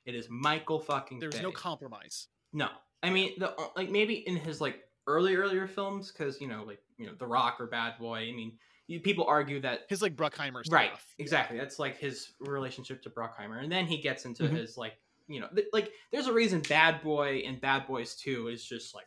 It 0.04 0.14
is 0.14 0.28
Michael 0.30 0.78
fucking. 0.78 1.18
There's 1.18 1.40
no 1.40 1.50
compromise. 1.50 2.28
No, 2.52 2.68
I 3.02 3.10
mean 3.10 3.32
the 3.38 3.54
like 3.76 3.90
maybe 3.90 4.14
in 4.26 4.36
his 4.36 4.60
like 4.60 4.82
early 5.06 5.36
earlier 5.36 5.66
films 5.66 6.10
because 6.10 6.40
you 6.40 6.48
know 6.48 6.64
like 6.64 6.80
you 6.98 7.06
know 7.06 7.12
The 7.18 7.26
Rock 7.26 7.56
or 7.60 7.66
Bad 7.66 7.98
Boy. 7.98 8.18
I 8.18 8.32
mean, 8.32 8.52
you, 8.88 9.00
people 9.00 9.24
argue 9.26 9.60
that 9.60 9.80
his 9.88 10.00
like 10.02 10.14
Bruckheimer 10.16 10.64
stuff. 10.64 10.72
right? 10.72 10.90
Exactly. 11.18 11.58
That's 11.58 11.78
like 11.78 11.98
his 11.98 12.32
relationship 12.40 13.02
to 13.02 13.10
Bruckheimer, 13.10 13.62
and 13.62 13.70
then 13.70 13.86
he 13.86 13.98
gets 14.00 14.24
into 14.24 14.44
Mhm. 14.44 14.56
his 14.56 14.76
like 14.76 14.94
you 15.28 15.40
know 15.40 15.48
th- 15.54 15.66
like 15.72 15.90
there's 16.12 16.26
a 16.28 16.32
reason 16.32 16.60
Bad 16.68 17.02
Boy 17.02 17.42
and 17.46 17.60
Bad 17.60 17.86
Boys 17.86 18.14
Two 18.14 18.48
is 18.48 18.64
just 18.64 18.94
like 18.94 19.06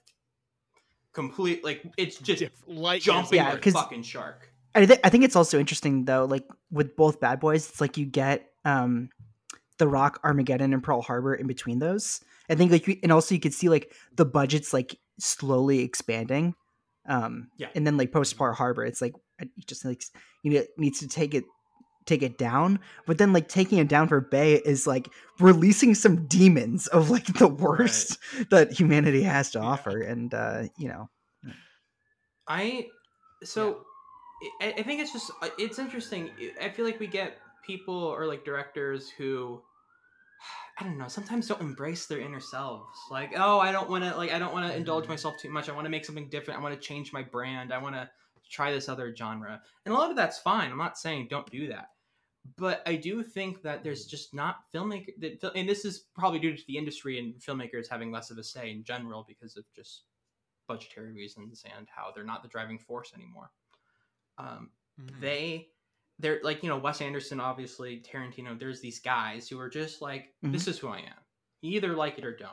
complete 1.14 1.64
like 1.64 1.84
it's 1.98 2.18
just 2.18 2.44
light 2.68 3.02
jumping 3.02 3.38
Yeah, 3.38 3.56
the 3.56 3.60
'cause- 3.62 3.74
fucking 3.74 4.04
shark. 4.04 4.52
I, 4.76 4.86
th- 4.86 5.00
I 5.04 5.10
think 5.10 5.24
it's 5.24 5.36
also 5.36 5.60
interesting 5.60 6.06
though, 6.06 6.26
like 6.26 6.46
with 6.72 6.96
both 6.96 7.20
Bad 7.20 7.40
Boys, 7.40 7.68
it's 7.70 7.82
like 7.82 7.98
you 7.98 8.06
get 8.06 8.52
um 8.66 9.10
the 9.78 9.88
Rock, 9.88 10.20
Armageddon, 10.24 10.74
and 10.74 10.84
Pearl 10.84 11.02
Harbor 11.02 11.34
in 11.34 11.48
between 11.48 11.80
those. 11.80 12.22
I 12.50 12.56
think 12.56 12.72
like, 12.72 12.86
you- 12.88 13.00
and 13.02 13.12
also 13.14 13.34
you 13.34 13.40
could 13.40 13.54
see 13.54 13.70
like 13.70 13.94
the 14.16 14.26
budget's 14.26 14.74
like 14.74 15.00
slowly 15.20 15.80
expanding. 15.80 16.54
Um, 17.06 17.50
Yeah. 17.58 17.70
and 17.76 17.88
then 17.88 17.96
like 17.98 18.12
post 18.12 18.38
Pearl 18.38 18.54
Harbor, 18.54 18.84
it's 18.86 19.02
like 19.02 19.14
it 19.40 19.49
just 19.68 19.86
like 19.86 20.03
you 20.44 20.52
know, 20.52 20.64
needs 20.78 20.99
to 20.99 21.07
take 21.07 21.34
it 21.34 21.45
take 22.06 22.24
it 22.24 22.38
down 22.40 22.80
but 23.06 23.20
then 23.20 23.34
like 23.34 23.48
taking 23.48 23.78
it 23.78 23.88
down 23.88 24.07
for 24.07 24.20
bay 24.20 24.56
is 24.56 24.88
like 24.88 25.10
releasing 25.40 25.94
some 25.94 26.26
demons 26.26 26.88
of 26.88 27.11
like 27.11 27.26
the 27.38 27.48
worst 27.48 28.18
that 28.49 28.72
humanity 28.72 29.22
has 29.22 29.52
to 29.52 29.60
offer 29.60 30.02
and 30.02 30.34
uh 30.34 30.64
you 30.78 30.88
know 30.88 31.07
I 32.49 32.88
so 33.44 33.86
I, 34.60 34.74
I 34.78 34.84
think 34.84 34.99
it's 34.99 35.14
just 35.14 35.32
uh, 35.41 35.49
it's 35.57 35.80
interesting. 35.80 36.32
I 36.61 36.70
feel 36.70 36.84
like 36.84 36.99
we 36.99 37.07
get 37.07 37.38
people 37.66 37.94
or 37.94 38.26
like 38.26 38.44
directors 38.44 39.10
who 39.10 39.61
I 40.80 40.84
don't 40.84 40.98
know 40.98 41.07
sometimes 41.07 41.48
don't 41.48 41.61
embrace 41.61 42.07
their 42.07 42.20
inner 42.20 42.40
selves. 42.40 42.98
Like, 43.11 43.34
oh, 43.38 43.60
I 43.60 43.72
don't 43.72 43.90
want 43.90 44.03
to 44.03 44.18
like 44.18 44.32
I 44.32 44.40
don't 44.40 44.53
want 44.53 44.70
to 44.70 44.76
indulge 44.76 45.07
myself 45.07 45.36
too 45.40 45.52
much. 45.52 45.70
I 45.70 45.74
want 45.74 45.86
to 45.86 45.91
make 45.91 46.03
something 46.03 46.28
different. 46.30 46.60
I 46.60 46.64
want 46.64 46.74
to 46.74 46.82
change 46.82 47.14
my 47.14 47.22
brand. 47.22 47.72
I 47.72 47.78
want 47.78 47.95
to 47.95 48.10
try 48.50 48.72
this 48.72 48.90
other 48.90 49.16
genre. 49.16 49.62
And 49.86 49.94
a 49.94 49.98
lot 49.98 50.10
of 50.10 50.18
that's 50.18 50.40
fine. 50.40 50.72
I'm 50.72 50.78
not 50.78 50.98
saying 50.98 51.28
don't 51.30 51.50
do 51.50 51.68
that. 51.68 51.90
But 52.58 52.82
I 52.86 52.96
do 52.96 53.22
think 53.22 53.62
that 53.64 53.84
there's 53.84 54.06
just 54.06 54.34
not 54.34 54.72
filmmaker 54.74 55.10
that 55.20 55.52
and 55.56 55.70
this 55.70 55.86
is 55.86 56.06
probably 56.16 56.40
due 56.40 56.56
to 56.56 56.64
the 56.68 56.78
industry 56.78 57.20
and 57.20 57.36
filmmakers 57.36 57.88
having 57.90 58.12
less 58.12 58.32
of 58.32 58.38
a 58.38 58.44
say 58.44 58.72
in 58.72 58.84
general 58.84 59.26
because 59.28 59.56
of 59.58 59.66
just 59.76 60.04
budgetary 60.68 61.12
reasons 61.12 61.64
and 61.78 61.88
how 61.94 62.12
they're 62.14 62.24
not 62.24 62.42
the 62.42 62.50
driving 62.50 62.80
force 62.80 63.12
anymore. 63.14 63.52
Um, 64.38 64.70
Mm-hmm. 65.02 65.22
They, 65.22 65.68
they're 66.20 66.40
like 66.44 66.64
you 66.64 66.70
know 66.70 66.78
Wes 66.78 67.02
Anderson, 67.02 67.40
obviously 67.40 68.02
Tarantino. 68.02 68.60
There's 68.60 68.82
these 68.82 69.00
guys 69.00 69.48
who 69.48 69.60
are 69.60 69.70
just 69.70 70.02
like, 70.02 70.34
this 70.42 70.68
is 70.68 70.78
who 70.78 70.90
I 70.90 71.00
am. 71.00 71.24
You 71.62 71.78
either 71.78 71.96
like 71.96 72.18
it 72.18 72.26
or 72.26 72.36
don't. 72.36 72.52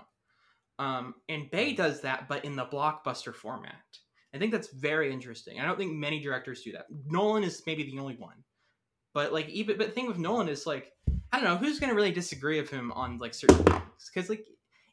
Um, 0.79 1.15
and 1.29 1.51
Bay 1.51 1.73
does 1.73 2.03
that, 2.03 2.29
but 2.29 2.45
in 2.45 2.55
the 2.57 2.67
blockbuster 2.67 3.35
format. 3.35 3.75
I 4.37 4.39
think 4.39 4.53
that's 4.53 4.69
very 4.69 5.13
interesting. 5.13 5.59
I 5.61 5.65
don't 5.67 5.79
think 5.79 5.93
many 5.95 6.21
directors 6.21 6.63
do 6.63 6.73
that. 6.73 6.87
Nolan 7.07 7.43
is 7.43 7.63
maybe 7.67 7.83
the 7.85 7.99
only 7.99 8.17
one. 8.17 8.37
But 9.15 9.33
like 9.33 9.49
even 9.49 9.79
but 9.79 9.87
the 9.89 9.93
thing 9.93 10.07
with 10.07 10.19
Nolan 10.19 10.49
is 10.49 10.67
like 10.67 10.93
I 11.33 11.41
don't 11.41 11.45
know 11.49 11.57
who's 11.57 11.81
gonna 11.81 11.95
really 11.95 12.13
disagree 12.13 12.61
with 12.61 12.71
him 12.71 12.93
on 12.93 13.19
like 13.19 13.35
certain 13.35 13.57
things 13.65 14.11
because 14.15 14.29
like 14.29 14.47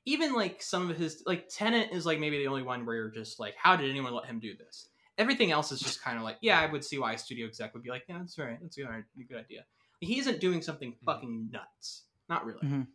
even 0.06 0.34
like 0.34 0.62
some 0.62 0.90
of 0.90 0.98
his 0.98 1.24
like 1.26 1.48
Tenet 1.50 1.90
is 1.92 2.06
like 2.06 2.20
maybe 2.20 2.38
the 2.38 2.48
only 2.48 2.64
one 2.64 2.86
where 2.86 2.96
you're 2.96 3.10
just 3.10 3.40
like 3.40 3.56
how 3.58 3.76
did 3.76 3.90
anyone 3.90 4.14
let 4.14 4.26
him 4.26 4.40
do 4.40 4.56
this? 4.56 4.88
Everything 5.18 5.52
else 5.52 5.72
is 5.72 5.80
just 5.82 6.02
kind 6.02 6.18
of 6.18 6.24
like 6.24 6.38
yeah 6.42 6.60
I 6.60 6.72
would 6.72 6.84
see 6.86 6.98
why 6.98 7.14
a 7.14 7.18
studio 7.18 7.46
exec 7.48 7.74
would 7.74 7.84
be 7.84 7.90
like 7.90 8.04
yeah 8.08 8.20
that's 8.20 8.38
right 8.40 8.58
that's 8.62 8.78
a 8.78 8.82
good, 8.82 8.90
a 9.20 9.24
good 9.24 9.38
idea. 9.40 9.66
He 10.00 10.20
isn't 10.20 10.40
doing 10.40 10.62
something 10.62 10.96
fucking 11.06 11.50
nuts. 11.52 12.04
Not 12.30 12.46
really. 12.46 12.62
Mhm. 12.66 12.88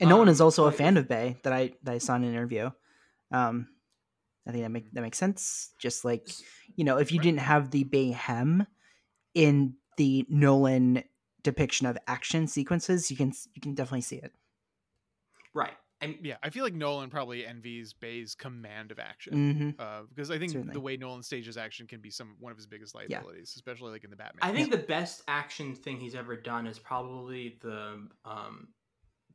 and 0.00 0.10
Nolan 0.10 0.28
is 0.28 0.40
Um, 0.40 0.46
also 0.46 0.66
a 0.66 0.72
fan 0.72 0.96
of 0.98 1.08
Bay 1.08 1.38
that 1.44 1.52
I 1.54 1.72
that 1.84 1.94
I 1.94 1.98
saw 1.98 2.16
in 2.16 2.24
an 2.24 2.30
interview. 2.30 2.70
Um, 3.30 3.68
I 4.46 4.52
think 4.52 4.62
that 4.64 4.70
make 4.70 4.92
that 4.92 5.00
makes 5.00 5.18
sense. 5.18 5.70
Just 5.78 6.04
like 6.04 6.28
you 6.76 6.84
know, 6.84 6.98
if 6.98 7.12
you 7.12 7.20
didn't 7.20 7.40
have 7.40 7.70
the 7.70 7.84
Bayhem 7.84 8.66
in 9.34 9.74
the 9.96 10.26
Nolan 10.28 11.02
depiction 11.42 11.86
of 11.86 11.96
action 12.06 12.46
sequences, 12.46 13.10
you 13.10 13.16
can 13.16 13.32
you 13.54 13.60
can 13.60 13.74
definitely 13.74 14.02
see 14.02 14.16
it. 14.16 14.32
Right. 15.54 15.72
And 16.00 16.16
yeah, 16.22 16.36
I 16.42 16.50
feel 16.50 16.64
like 16.64 16.74
Nolan 16.74 17.08
probably 17.08 17.46
envies 17.46 17.94
Bay's 17.94 18.34
command 18.34 18.90
of 18.90 18.98
action 18.98 19.74
Mhm. 19.78 19.80
uh, 19.80 20.02
because 20.08 20.30
I 20.30 20.38
think 20.38 20.52
Certainly. 20.52 20.74
the 20.74 20.80
way 20.80 20.96
Nolan 20.98 21.22
stages 21.22 21.56
action 21.56 21.86
can 21.86 22.00
be 22.00 22.10
some 22.10 22.36
one 22.40 22.50
of 22.52 22.58
his 22.58 22.66
biggest 22.66 22.94
liabilities, 22.94 23.54
especially 23.56 23.92
like 23.92 24.04
in 24.04 24.10
the 24.10 24.16
Batman. 24.16 24.40
I 24.42 24.52
think 24.54 24.70
the 24.70 24.76
best 24.78 25.22
action 25.28 25.74
thing 25.74 25.98
he's 25.98 26.14
ever 26.14 26.36
done 26.36 26.66
is 26.66 26.78
probably 26.78 27.58
the 27.62 28.06
um 28.24 28.68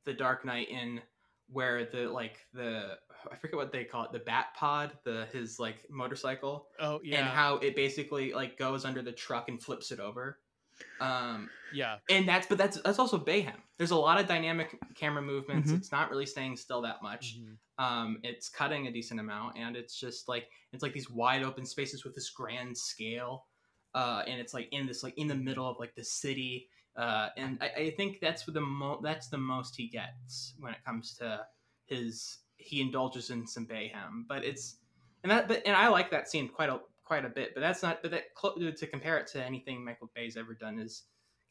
the 0.06 0.14
Dark 0.14 0.46
Knight 0.46 0.70
in 0.70 1.02
where 1.48 1.86
the 1.86 2.08
like 2.10 2.46
the 2.54 3.00
I 3.32 3.36
forget 3.36 3.56
what 3.58 3.72
they 3.72 3.84
call 3.84 4.06
it 4.06 4.12
the 4.12 4.20
Bat 4.20 4.48
Pod 4.56 4.92
the 5.04 5.28
his 5.34 5.60
like 5.60 5.86
motorcycle 5.90 6.68
Oh 6.80 7.00
yeah, 7.04 7.20
and 7.20 7.28
how 7.28 7.56
it 7.58 7.76
basically 7.76 8.34
like 8.34 8.58
goes 8.58 8.86
under 8.86 9.02
the 9.02 9.12
truck 9.12 9.50
and 9.50 9.62
flips 9.62 9.92
it 9.92 10.00
over. 10.00 10.40
Um 11.02 11.50
yeah, 11.74 11.98
and 12.10 12.28
that's 12.28 12.48
but 12.48 12.58
that's 12.58 12.82
that's 12.82 13.00
also 13.00 13.18
Bayhem. 13.18 13.56
There's 13.78 13.92
a 13.92 13.96
lot 13.98 14.20
of 14.20 14.28
dynamic 14.28 14.78
camera 14.96 15.22
movements. 15.22 15.72
Mhm. 15.72 15.78
it's 15.78 15.92
not 15.92 16.10
really 16.10 16.26
staying 16.26 16.58
still 16.58 16.82
that 16.84 17.02
much. 17.02 17.38
Um 17.78 18.20
it's 18.24 18.50
cutting 18.50 18.88
a 18.88 18.92
decent 18.92 19.20
amount 19.20 19.58
and 19.58 19.76
it's 19.76 20.00
just 20.00 20.28
like 20.28 20.50
it's 20.74 20.84
like 20.84 20.94
these 20.94 21.10
wide 21.10 21.44
open 21.44 21.66
spaces 21.66 22.04
with 22.04 22.16
this 22.16 22.30
grand 22.30 22.78
scale 22.78 23.46
uh 23.96 24.24
and 24.28 24.40
it's 24.40 24.54
like 24.54 24.68
in 24.72 24.86
this 24.86 25.02
like 25.04 25.18
in 25.18 25.28
the 25.28 25.36
middle 25.36 25.68
of 25.68 25.80
like 25.80 25.96
the 25.96 26.04
city 26.04 26.68
uh 26.96 27.30
and 27.38 27.58
i, 27.62 27.70
I 27.84 27.90
think 27.92 28.20
that's 28.22 28.44
the 28.46 28.62
mo 28.62 29.00
that's 29.02 29.30
the 29.30 29.38
most 29.38 29.76
he 29.76 29.88
gets 29.88 30.54
when 30.60 30.74
it 30.74 30.84
comes 30.86 31.16
to 31.16 31.46
his 31.88 32.38
he 32.60 32.82
indulges 32.82 33.30
in 33.30 33.48
some 33.48 33.66
bayhem 33.66 34.26
but 34.28 34.44
it's 34.44 34.76
and 35.24 35.32
that 35.32 35.48
but 35.48 35.62
and 35.66 35.76
i 35.76 35.88
like 35.88 36.12
that 36.12 36.30
scene 36.30 36.48
quite 36.48 36.70
a 36.70 36.80
quite 37.04 37.26
a 37.26 37.30
bit 37.30 37.56
but 37.56 37.62
that's 37.62 37.82
not 37.82 38.02
but 38.04 38.12
that 38.12 38.26
to 38.78 38.86
compare 38.88 39.18
it 39.18 39.26
to 39.26 39.44
anything 39.44 39.84
michael 39.84 40.12
bay's 40.14 40.38
ever 40.38 40.54
done 40.54 40.78
is 40.78 41.04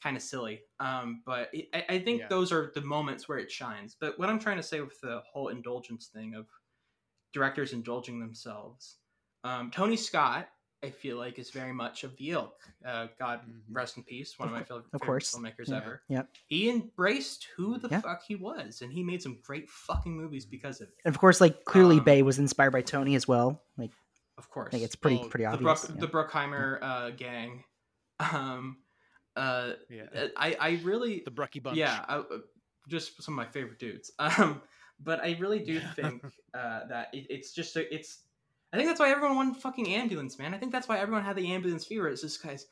kind 0.02 0.16
of 0.16 0.22
silly 0.22 0.60
um 0.78 1.22
but 1.26 1.48
it, 1.52 1.68
I, 1.74 1.94
I 1.94 1.98
think 1.98 2.20
Yeah. 2.20 2.28
those 2.28 2.52
are 2.52 2.70
the 2.74 2.80
moments 2.82 3.28
where 3.28 3.38
it 3.38 3.50
shines 3.50 3.96
but 3.98 4.18
what 4.18 4.28
i'm 4.28 4.38
trying 4.38 4.58
to 4.58 4.62
say 4.62 4.80
with 4.80 5.00
the 5.00 5.22
whole 5.32 5.48
indulgence 5.48 6.06
thing 6.06 6.34
of 6.34 6.46
directors 7.32 7.72
indulging 7.72 8.20
themselves 8.20 8.98
um 9.42 9.70
tony 9.72 9.96
scott 9.96 10.48
I 10.82 10.90
feel 10.90 11.16
like 11.16 11.38
is 11.40 11.50
very 11.50 11.72
much 11.72 12.04
of 12.04 12.16
the 12.16 12.30
ilk. 12.30 12.54
Uh, 12.84 13.08
God 13.18 13.40
Mhm. 13.48 13.62
rest 13.70 13.96
in 13.96 14.04
peace, 14.04 14.38
one 14.38 14.48
of, 14.48 14.54
Of 14.54 14.60
my 14.60 14.64
favorite, 14.64 14.78
of 14.78 14.90
favorite 14.92 15.06
course. 15.06 15.34
filmmakers 15.34 15.68
Yeah. 15.68 15.76
ever. 15.76 16.02
Yep. 16.08 16.36
He 16.46 16.70
embraced 16.70 17.44
who 17.56 17.78
the 17.78 17.88
Yeah. 17.88 18.00
fuck 18.00 18.22
he 18.22 18.36
was, 18.36 18.80
and 18.82 18.92
he 18.92 19.02
made 19.02 19.20
some 19.20 19.40
great 19.42 19.68
fucking 19.68 20.16
movies 20.16 20.46
because 20.46 20.80
of 20.80 20.88
it. 20.88 20.94
And 21.04 21.12
of 21.14 21.20
course, 21.20 21.40
like 21.40 21.64
clearly 21.64 21.98
Um, 21.98 22.04
Bay 22.04 22.22
was 22.22 22.38
inspired 22.38 22.70
by 22.70 22.82
Tony 22.82 23.16
as 23.16 23.26
well. 23.26 23.64
Like 23.76 23.90
Of 24.36 24.48
course, 24.50 24.72
like 24.72 24.82
it's 24.82 24.94
pretty 24.94 25.16
Oh, 25.16 25.28
pretty 25.28 25.44
the 25.44 25.50
obvious. 25.50 25.86
Bruck, 25.86 25.96
yeah. 25.96 26.00
the 26.00 26.08
Bruckheimer 26.12 26.78
uh, 26.82 27.10
gang. 27.10 27.64
Um, 28.20 28.82
uh, 29.36 29.74
Yeah. 29.88 30.28
I 30.36 30.54
I 30.60 30.70
really 30.84 31.20
The 31.24 31.30
Brucky 31.32 31.58
bunch. 31.60 31.76
yeah, 31.76 32.04
I, 32.08 32.18
uh, 32.18 32.38
just 32.88 33.20
some 33.22 33.34
of 33.34 33.36
my 33.46 33.50
favorite 33.50 33.78
dudes. 33.80 34.12
Um, 34.18 34.62
but 35.00 35.20
I 35.22 35.36
really 35.38 35.60
do 35.64 35.80
think 35.96 36.24
uh, 36.54 36.86
that 36.86 37.12
it, 37.12 37.26
it's 37.30 37.52
just 37.52 37.74
a, 37.76 37.92
it's. 37.94 38.24
I 38.72 38.76
think 38.76 38.88
that's 38.88 39.00
why 39.00 39.10
everyone 39.10 39.36
wanted 39.36 39.56
fucking 39.62 39.88
ambulance, 39.94 40.38
man. 40.38 40.52
I 40.54 40.58
think 40.58 40.72
that's 40.72 40.88
why 40.88 40.98
everyone 40.98 41.24
had 41.24 41.36
the 41.36 41.52
ambulance 41.52 41.86
fever. 41.86 42.08
It's 42.08 42.22
just 42.22 42.42
guys, 42.42 42.66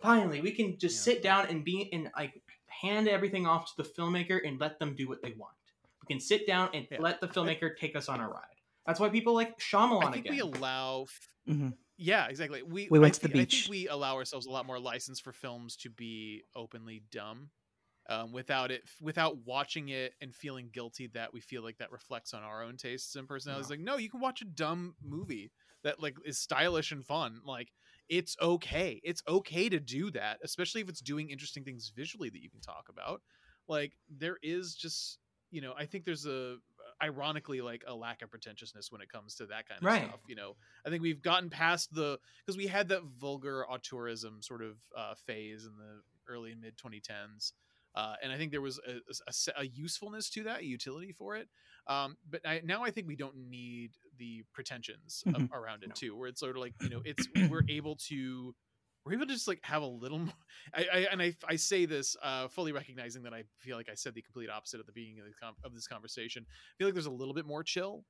finally 0.00 0.40
we 0.40 0.50
can 0.52 0.76
just 0.78 0.96
Yeah. 1.06 1.12
sit 1.14 1.22
down 1.22 1.46
and 1.46 1.64
be 1.64 1.88
and 1.92 2.10
like 2.16 2.42
hand 2.66 3.08
everything 3.08 3.46
off 3.46 3.74
to 3.74 3.82
the 3.82 3.88
filmmaker 3.88 4.40
and 4.46 4.60
let 4.60 4.78
them 4.78 4.94
do 4.94 5.08
what 5.08 5.22
they 5.22 5.32
want. 5.32 5.54
We 6.02 6.06
can 6.14 6.20
sit 6.20 6.46
down 6.46 6.70
and 6.74 6.86
Yeah. 6.90 6.98
let 7.00 7.20
the 7.20 7.28
filmmaker 7.28 7.76
take 7.76 7.94
us 7.96 8.08
on 8.08 8.20
a 8.20 8.28
ride. 8.28 8.42
That's 8.86 9.00
why 9.00 9.08
people 9.08 9.34
like 9.34 9.58
Shyamalan 9.58 10.04
I 10.04 10.12
think 10.12 10.26
again. 10.26 10.34
we 10.34 10.40
allow. 10.40 11.02
f- 11.02 11.28
Mhm. 11.48 11.76
Yeah, 11.96 12.26
exactly. 12.26 12.62
We 12.62 12.88
We 12.90 12.98
went 12.98 13.14
I 13.14 13.18
to 13.18 13.20
the 13.22 13.28
thi- 13.28 13.38
I 13.40 13.42
beach. 13.44 13.60
think 13.62 13.70
we 13.70 13.88
allow 13.88 14.16
ourselves 14.16 14.46
a 14.46 14.50
lot 14.50 14.66
more 14.66 14.78
license 14.78 15.18
for 15.20 15.32
films 15.32 15.76
to 15.78 15.90
be 15.90 16.42
openly 16.54 17.00
dumb, 17.10 17.50
um, 18.08 18.32
without 18.32 18.70
it, 18.70 18.88
without 19.00 19.38
watching 19.38 19.88
it 19.88 20.14
and 20.20 20.34
feeling 20.34 20.70
guilty 20.70 21.08
that 21.08 21.32
we 21.32 21.40
feel 21.40 21.62
like 21.62 21.78
that 21.78 21.90
reflects 21.92 22.32
on 22.34 22.42
our 22.42 22.62
own 22.62 22.76
tastes 22.76 23.16
and 23.16 23.28
personalities. 23.28 23.70
Like, 23.70 23.80
no, 23.80 23.96
you 23.96 24.10
can 24.10 24.20
watch 24.20 24.42
a 24.42 24.46
dumb 24.46 24.96
movie 25.02 25.52
that 25.82 26.00
like 26.00 26.16
is 26.24 26.38
stylish 26.38 26.92
and 26.92 27.04
fun. 27.04 27.40
Like, 27.44 27.72
it's 28.08 28.36
okay. 28.40 29.00
It's 29.04 29.22
okay 29.26 29.68
to 29.68 29.80
do 29.80 30.10
that, 30.12 30.38
especially 30.42 30.80
if 30.80 30.88
it's 30.88 31.00
doing 31.00 31.30
interesting 31.30 31.64
things 31.64 31.90
visually 31.94 32.30
that 32.30 32.42
you 32.42 32.50
can 32.50 32.60
talk 32.60 32.88
about. 32.88 33.22
Like, 33.68 33.96
there 34.08 34.38
is 34.42 34.74
just 34.74 35.18
you 35.50 35.60
know, 35.60 35.74
I 35.76 35.86
think 35.86 36.04
there's 36.04 36.26
a 36.26 36.58
ironically 37.02 37.60
like 37.60 37.84
a 37.86 37.94
lack 37.94 38.22
of 38.22 38.30
pretentiousness 38.30 38.90
when 38.90 39.00
it 39.00 39.08
comes 39.08 39.36
to 39.36 39.46
that 39.46 39.68
kind 39.68 39.84
of 39.84 39.90
Right. 39.90 40.12
stuff. 40.12 40.20
You 40.26 40.34
know, 40.34 40.56
I 40.84 40.90
think 40.90 41.02
we've 41.02 41.22
gotten 41.22 41.50
past 41.50 41.94
the 41.94 42.18
because 42.44 42.56
we 42.56 42.66
had 42.66 42.88
that 42.88 43.04
vulgar 43.04 43.64
auteurism 43.70 44.42
sort 44.42 44.62
of 44.62 44.78
uh, 44.96 45.14
phase 45.14 45.66
in 45.66 45.76
the 45.76 46.02
early 46.28 46.52
and 46.52 46.60
mid 46.60 46.76
2010s. 46.76 47.52
Uh, 47.96 48.14
and 48.22 48.30
I 48.30 48.36
think 48.36 48.52
there 48.52 48.60
was 48.60 48.78
a, 48.86 48.98
a 49.26 49.60
a 49.62 49.64
usefulness 49.66 50.28
to 50.30 50.42
that, 50.44 50.60
a 50.60 50.64
utility 50.64 51.12
for 51.12 51.34
it. 51.36 51.48
Um, 51.88 52.16
but 52.28 52.46
I, 52.46 52.60
now 52.64 52.84
I 52.84 52.90
think 52.90 53.06
we 53.06 53.16
don't 53.16 53.36
need 53.36 53.92
the 54.18 54.44
pretensions 54.52 55.22
of, 55.26 55.34
Mhm. 55.34 55.52
around 55.52 55.82
it 55.82 55.94
too, 55.94 56.14
where 56.16 56.28
it's 56.28 56.40
sort 56.40 56.56
of 56.56 56.60
like 56.60 56.74
you 56.82 56.90
know, 56.90 57.00
it's 57.04 57.26
we're 57.50 57.64
able 57.68 57.96
to 58.08 58.54
we're 59.04 59.14
able 59.14 59.26
to 59.26 59.32
just 59.32 59.46
like 59.48 59.60
have 59.62 59.82
a 59.82 59.86
little 59.86 60.18
more. 60.18 60.34
I, 60.74 60.86
I 60.92 60.98
and 61.12 61.22
I, 61.22 61.34
I 61.48 61.56
say 61.56 61.86
this 61.86 62.16
uh, 62.22 62.48
fully 62.48 62.72
recognizing 62.72 63.22
that 63.22 63.32
I 63.32 63.44
feel 63.60 63.76
like 63.76 63.88
I 63.88 63.94
said 63.94 64.14
the 64.14 64.22
complete 64.22 64.50
opposite 64.50 64.80
at 64.80 64.86
the 64.86 64.92
beginning 64.92 65.20
of, 65.20 65.26
the 65.26 65.32
com- 65.40 65.54
of 65.64 65.74
this 65.74 65.86
conversation. 65.86 66.44
I 66.48 66.72
feel 66.76 66.88
like 66.88 66.94
there's 66.94 67.06
a 67.06 67.10
little 67.10 67.34
bit 67.34 67.46
more 67.46 67.62
chill 67.62 68.04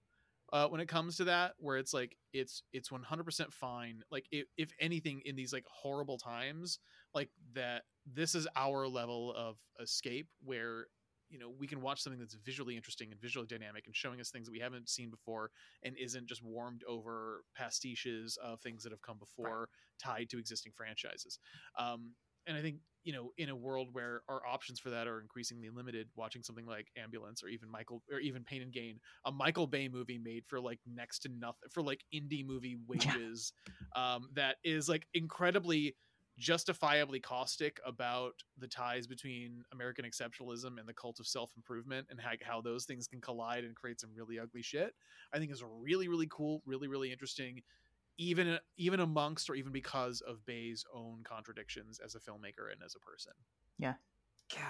uh, 0.52 0.68
when 0.68 0.80
it 0.80 0.88
comes 0.88 1.16
to 1.16 1.24
that, 1.24 1.54
where 1.58 1.76
it's 1.76 1.92
like 1.92 2.16
it's 2.32 2.62
it's 2.72 2.90
100% 2.90 3.52
fine. 3.52 4.02
Like 4.10 4.26
if, 4.30 4.46
if 4.56 4.70
anything, 4.80 5.22
in 5.24 5.36
these 5.36 5.52
like 5.52 5.64
horrible 5.66 6.18
times, 6.18 6.78
like 7.14 7.30
that, 7.54 7.82
this 8.06 8.34
is 8.34 8.46
our 8.56 8.86
level 8.86 9.34
of 9.36 9.56
escape 9.80 10.28
where 10.44 10.86
you 11.28 11.38
know 11.38 11.52
we 11.58 11.66
can 11.66 11.80
watch 11.80 12.00
something 12.00 12.20
that's 12.20 12.34
visually 12.34 12.76
interesting 12.76 13.10
and 13.10 13.20
visually 13.20 13.46
dynamic 13.46 13.86
and 13.86 13.96
showing 13.96 14.20
us 14.20 14.30
things 14.30 14.46
that 14.46 14.52
we 14.52 14.60
haven't 14.60 14.88
seen 14.88 15.10
before 15.10 15.50
and 15.82 15.96
isn't 15.98 16.26
just 16.26 16.42
warmed 16.42 16.82
over 16.88 17.42
pastiches 17.58 18.38
of 18.42 18.60
things 18.60 18.82
that 18.82 18.92
have 18.92 19.02
come 19.02 19.18
before 19.18 19.68
tied 20.02 20.28
to 20.30 20.38
existing 20.38 20.72
franchises 20.76 21.38
um, 21.78 22.12
and 22.46 22.56
i 22.56 22.62
think 22.62 22.76
you 23.06 23.12
know 23.12 23.30
in 23.38 23.48
a 23.48 23.56
world 23.56 23.88
where 23.92 24.22
our 24.28 24.44
options 24.44 24.80
for 24.80 24.90
that 24.90 25.06
are 25.06 25.20
increasingly 25.20 25.70
limited 25.70 26.08
watching 26.16 26.42
something 26.42 26.66
like 26.66 26.88
ambulance 27.00 27.42
or 27.42 27.48
even 27.48 27.70
michael 27.70 28.02
or 28.12 28.18
even 28.18 28.42
pain 28.42 28.62
and 28.62 28.72
gain 28.72 28.98
a 29.26 29.32
michael 29.32 29.66
bay 29.66 29.88
movie 29.88 30.18
made 30.18 30.44
for 30.44 30.60
like 30.60 30.80
next 30.92 31.20
to 31.20 31.28
nothing 31.28 31.68
for 31.70 31.82
like 31.82 32.04
indie 32.12 32.44
movie 32.44 32.76
wages 32.88 33.52
um, 33.94 34.28
that 34.34 34.56
is 34.64 34.88
like 34.88 35.06
incredibly 35.14 35.94
justifiably 36.38 37.18
caustic 37.18 37.80
about 37.86 38.32
the 38.58 38.66
ties 38.68 39.06
between 39.06 39.62
American 39.72 40.04
exceptionalism 40.04 40.78
and 40.78 40.86
the 40.86 40.92
cult 40.92 41.18
of 41.18 41.26
self 41.26 41.50
improvement 41.56 42.06
and 42.10 42.20
how, 42.20 42.32
how 42.42 42.60
those 42.60 42.84
things 42.84 43.06
can 43.06 43.20
collide 43.20 43.64
and 43.64 43.74
create 43.74 44.00
some 44.00 44.10
really 44.14 44.38
ugly 44.38 44.62
shit. 44.62 44.94
I 45.32 45.38
think 45.38 45.50
is 45.50 45.64
really 45.64 46.08
really 46.08 46.28
cool, 46.30 46.62
really 46.66 46.88
really 46.88 47.10
interesting, 47.10 47.62
even 48.18 48.58
even 48.76 49.00
amongst 49.00 49.50
or 49.50 49.54
even 49.54 49.72
because 49.72 50.20
of 50.20 50.44
Bay's 50.46 50.84
own 50.94 51.22
contradictions 51.24 52.00
as 52.04 52.14
a 52.14 52.18
filmmaker 52.18 52.70
and 52.72 52.82
as 52.84 52.94
a 52.94 53.00
person. 53.00 53.32
Yeah. 53.78 53.94
God, 54.54 54.60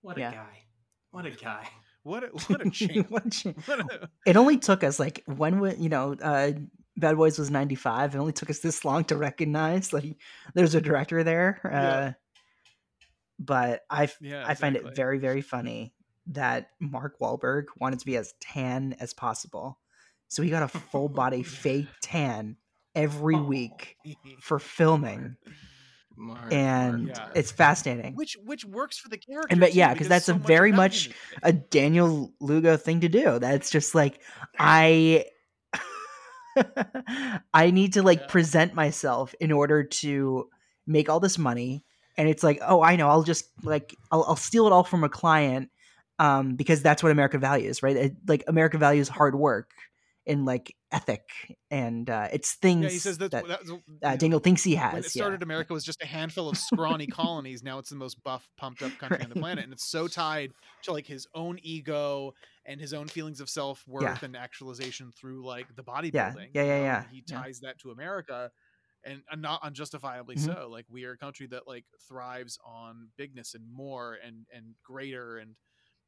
what 0.00 0.16
a 0.16 0.20
Yeah. 0.20 0.32
guy! 0.32 0.62
What 1.10 1.26
a 1.26 1.30
guy! 1.30 1.68
What 2.02 2.24
a, 2.24 2.28
what 2.28 2.66
a 2.66 2.70
champ! 2.70 3.10
What 3.10 3.26
a 3.26 3.30
shame. 3.30 3.54
What 3.66 3.80
a- 3.80 4.08
it 4.26 4.36
only 4.36 4.58
took 4.58 4.82
us 4.82 4.98
like 4.98 5.22
when 5.26 5.60
we, 5.60 5.74
you 5.76 5.88
know, 5.88 6.14
uh, 6.22 6.52
Bad 6.96 7.16
Boys 7.16 7.38
was 7.38 7.50
ninety 7.50 7.74
five. 7.76 8.14
It 8.14 8.18
only 8.18 8.32
took 8.32 8.50
us 8.50 8.58
this 8.60 8.84
long 8.84 9.04
to 9.04 9.16
recognize 9.16 9.92
like 9.92 10.16
there's 10.54 10.74
a 10.74 10.80
director 10.80 11.22
there. 11.24 11.60
Uh, 11.64 11.68
Yeah. 11.70 12.12
But 13.38 13.82
I, 13.88 14.04
f- 14.04 14.18
Yeah, 14.20 14.44
I 14.46 14.54
find 14.54 14.74
it 14.74 14.96
very, 14.96 15.18
very 15.18 15.42
funny 15.42 15.94
that 16.26 16.70
Mark 16.80 17.20
Wahlberg 17.20 17.66
wanted 17.78 18.00
to 18.00 18.06
be 18.06 18.16
as 18.16 18.34
tan 18.40 18.96
as 18.98 19.14
possible, 19.14 19.78
so 20.28 20.42
he 20.42 20.50
got 20.50 20.62
a 20.62 20.68
full 20.68 21.08
body 21.08 21.42
fake 21.62 21.88
tan 22.02 22.56
every 22.94 23.36
Oh. 23.36 23.42
week 23.42 23.96
for 24.40 24.58
filming, 24.58 25.36
Mark, 26.16 26.52
and 26.52 27.06
Mark, 27.06 27.16
Yeah. 27.18 27.28
It's 27.40 27.50
fascinating. 27.50 28.14
which 28.14 28.36
which 28.44 28.64
works 28.64 28.98
for 28.98 29.08
the 29.08 29.18
character. 29.18 29.48
And 29.50 29.60
but 29.60 29.74
yeah, 29.74 29.92
because 29.92 30.08
that's 30.08 30.26
so 30.26 30.34
a 30.34 30.38
very 30.38 30.72
much 30.72 31.10
a 31.42 31.52
Daniel 31.52 32.32
Lugo 32.40 32.76
thing 32.76 33.00
to 33.00 33.08
do. 33.08 33.38
That's 33.38 33.70
just 33.70 33.94
like 33.94 34.20
I 34.58 35.26
I 37.54 37.70
need 37.70 37.92
to 37.94 38.02
like 38.02 38.20
Yeah. 38.20 38.26
present 38.26 38.74
myself 38.74 39.34
in 39.40 39.52
order 39.52 39.84
to 39.84 40.48
make 40.86 41.08
all 41.08 41.20
this 41.20 41.38
money. 41.38 41.84
And 42.16 42.28
it's 42.28 42.42
like, 42.42 42.58
oh, 42.66 42.82
I 42.82 42.96
know, 42.96 43.08
I'll 43.08 43.22
just 43.22 43.44
like 43.62 43.94
I'll, 44.10 44.24
I'll 44.26 44.36
steal 44.36 44.66
it 44.66 44.72
all 44.72 44.82
from 44.84 45.04
a 45.04 45.08
client 45.08 45.70
um, 46.18 46.56
because 46.56 46.82
that's 46.82 47.00
what 47.02 47.12
America 47.12 47.38
values, 47.38 47.80
right? 47.82 47.94
It, 47.96 48.16
like 48.26 48.42
America 48.48 48.76
values 48.76 49.08
hard 49.08 49.36
work 49.36 49.70
and 50.28 50.44
like 50.44 50.74
ethic, 50.92 51.22
and 51.70 52.08
uh, 52.08 52.28
it's 52.32 52.54
things 52.54 52.84
Yeah, 52.84 52.90
he 52.90 52.98
says 52.98 53.18
that's, 53.18 53.32
that 53.32 53.46
that's 53.48 53.70
uh, 53.70 53.76
yeah. 54.02 54.16
Daniel 54.16 54.40
thinks 54.40 54.62
he 54.62 54.74
has. 54.76 54.92
when 54.92 55.00
it 55.00 55.04
yeah. 55.06 55.20
started, 55.22 55.42
America 55.42 55.72
was 55.72 55.84
just 55.84 56.02
a 56.02 56.06
handful 56.06 56.48
of 56.48 56.56
scrawny 56.56 57.06
colonies. 57.06 57.62
Now 57.62 57.78
it's 57.78 57.90
the 57.90 57.96
most 57.96 58.22
buff, 58.22 58.48
pumped 58.56 58.82
up 58.82 58.96
country 58.98 59.22
on 59.22 59.30
the 59.30 59.36
planet, 59.36 59.64
and 59.64 59.72
it's 59.72 59.84
so 59.90 60.06
tied 60.08 60.52
to 60.82 60.92
like 60.92 61.06
his 61.06 61.26
own 61.34 61.58
ego 61.62 62.32
and 62.66 62.80
his 62.80 62.92
own 62.92 63.08
feelings 63.08 63.40
of 63.40 63.48
self 63.48 63.82
worth 63.88 64.02
Yeah. 64.02 64.18
and 64.22 64.36
actualization 64.36 65.10
through 65.12 65.44
like 65.44 65.74
the 65.74 65.82
bodybuilding. 65.84 66.50
Yeah, 66.52 66.62
yeah, 66.62 66.62
yeah, 66.64 66.80
yeah, 66.82 67.02
and 67.02 67.06
He 67.10 67.24
yeah. 67.26 67.42
ties 67.42 67.60
that 67.60 67.78
to 67.80 67.90
America, 67.90 68.50
and, 69.04 69.22
and 69.30 69.40
not 69.42 69.62
unjustifiably 69.62 70.36
Mhm. 70.36 70.44
so. 70.44 70.68
Like 70.70 70.86
we 70.88 71.04
are 71.04 71.12
a 71.12 71.18
country 71.18 71.46
that 71.48 71.66
like 71.66 71.84
thrives 72.06 72.58
on 72.64 73.08
bigness 73.16 73.54
and 73.54 73.64
more 73.70 74.18
and 74.24 74.46
and 74.52 74.74
greater 74.84 75.38
and 75.38 75.54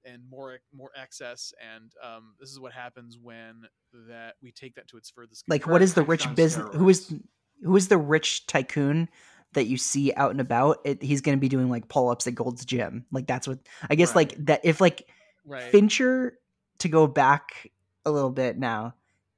and 0.04 0.22
more 0.30 0.58
more 0.74 0.90
excess 0.96 1.52
and 1.60 1.92
um 2.02 2.34
this 2.38 2.50
is 2.50 2.58
what 2.58 2.72
happens 2.72 3.18
when 3.20 3.62
that 4.08 4.34
we 4.42 4.50
take 4.50 4.74
that 4.74 4.88
to 4.88 4.96
its 4.96 5.10
furthest 5.10 5.44
like 5.48 5.66
what 5.66 5.82
is 5.82 5.94
the 5.94 6.02
rich 6.02 6.32
business 6.34 6.68
who 6.74 6.88
is 6.88 7.14
who 7.62 7.76
is 7.76 7.88
the 7.88 7.98
rich 7.98 8.46
tycoon 8.46 9.08
that 9.52 9.66
you 9.66 9.76
see 9.76 10.12
out 10.14 10.30
and 10.30 10.40
about? 10.40 10.78
It, 10.84 11.02
he's 11.02 11.20
going 11.20 11.36
to 11.36 11.40
be 11.40 11.48
doing 11.48 11.68
like 11.70 11.88
pull-ups 11.88 12.26
at 12.26 12.34
gold's 12.34 12.64
gym. 12.64 13.04
Like 13.10 13.26
that's 13.26 13.48
what 13.48 13.58
i 13.88 13.94
guess 13.94 14.14
like 14.14 14.34
that 14.46 14.60
if 14.64 14.80
like 14.80 15.08
right. 15.44 15.70
Fincher 15.70 16.38
to 16.78 16.88
go 16.88 17.06
back 17.06 17.70
a 18.04 18.10
little 18.10 18.30
bit 18.30 18.58
now 18.58 18.94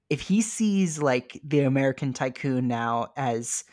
if 0.08 0.20
he 0.20 0.40
sees 0.40 1.00
like 1.00 1.40
the 1.42 1.60
american 1.60 2.12
tycoon 2.12 2.68
now 2.68 3.08
as 3.16 3.64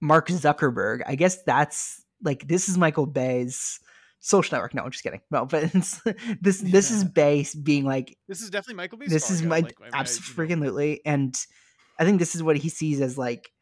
mark 0.00 0.28
zuckerberg 0.28 1.00
i 1.06 1.14
guess 1.14 1.42
that's 1.44 2.04
like 2.22 2.46
this 2.46 2.68
is 2.68 2.76
michael 2.76 3.06
bay's 3.06 3.80
social 4.26 4.56
network. 4.56 4.74
No 4.74 4.82
i'm 4.82 4.90
just 4.90 5.04
kidding. 5.04 5.20
No 5.30 5.46
but 5.46 5.64
it's, 5.74 6.00
this 6.40 6.60
this 6.60 6.90
is 6.90 7.02
Yeah. 7.02 7.08
bay 7.08 7.46
being 7.62 7.84
like 7.84 8.16
this 8.28 8.42
is 8.42 8.50
definitely 8.50 8.74
michael 8.74 8.98
Bay's 8.98 9.10
this 9.10 9.30
is 9.30 9.42
my 9.42 9.58
yeah, 9.58 9.62
like, 9.64 9.76
I 9.80 9.84
mean, 9.84 9.84
I- 9.84 9.86
you 9.86 9.92
know, 9.92 9.98
absolutely 10.00 11.00
and 11.06 11.46
i 11.98 12.04
think 12.04 12.18
this 12.18 12.34
is 12.34 12.42
what 12.42 12.56
he 12.56 12.68
sees 12.68 13.00
as 13.00 13.16
like 13.16 13.52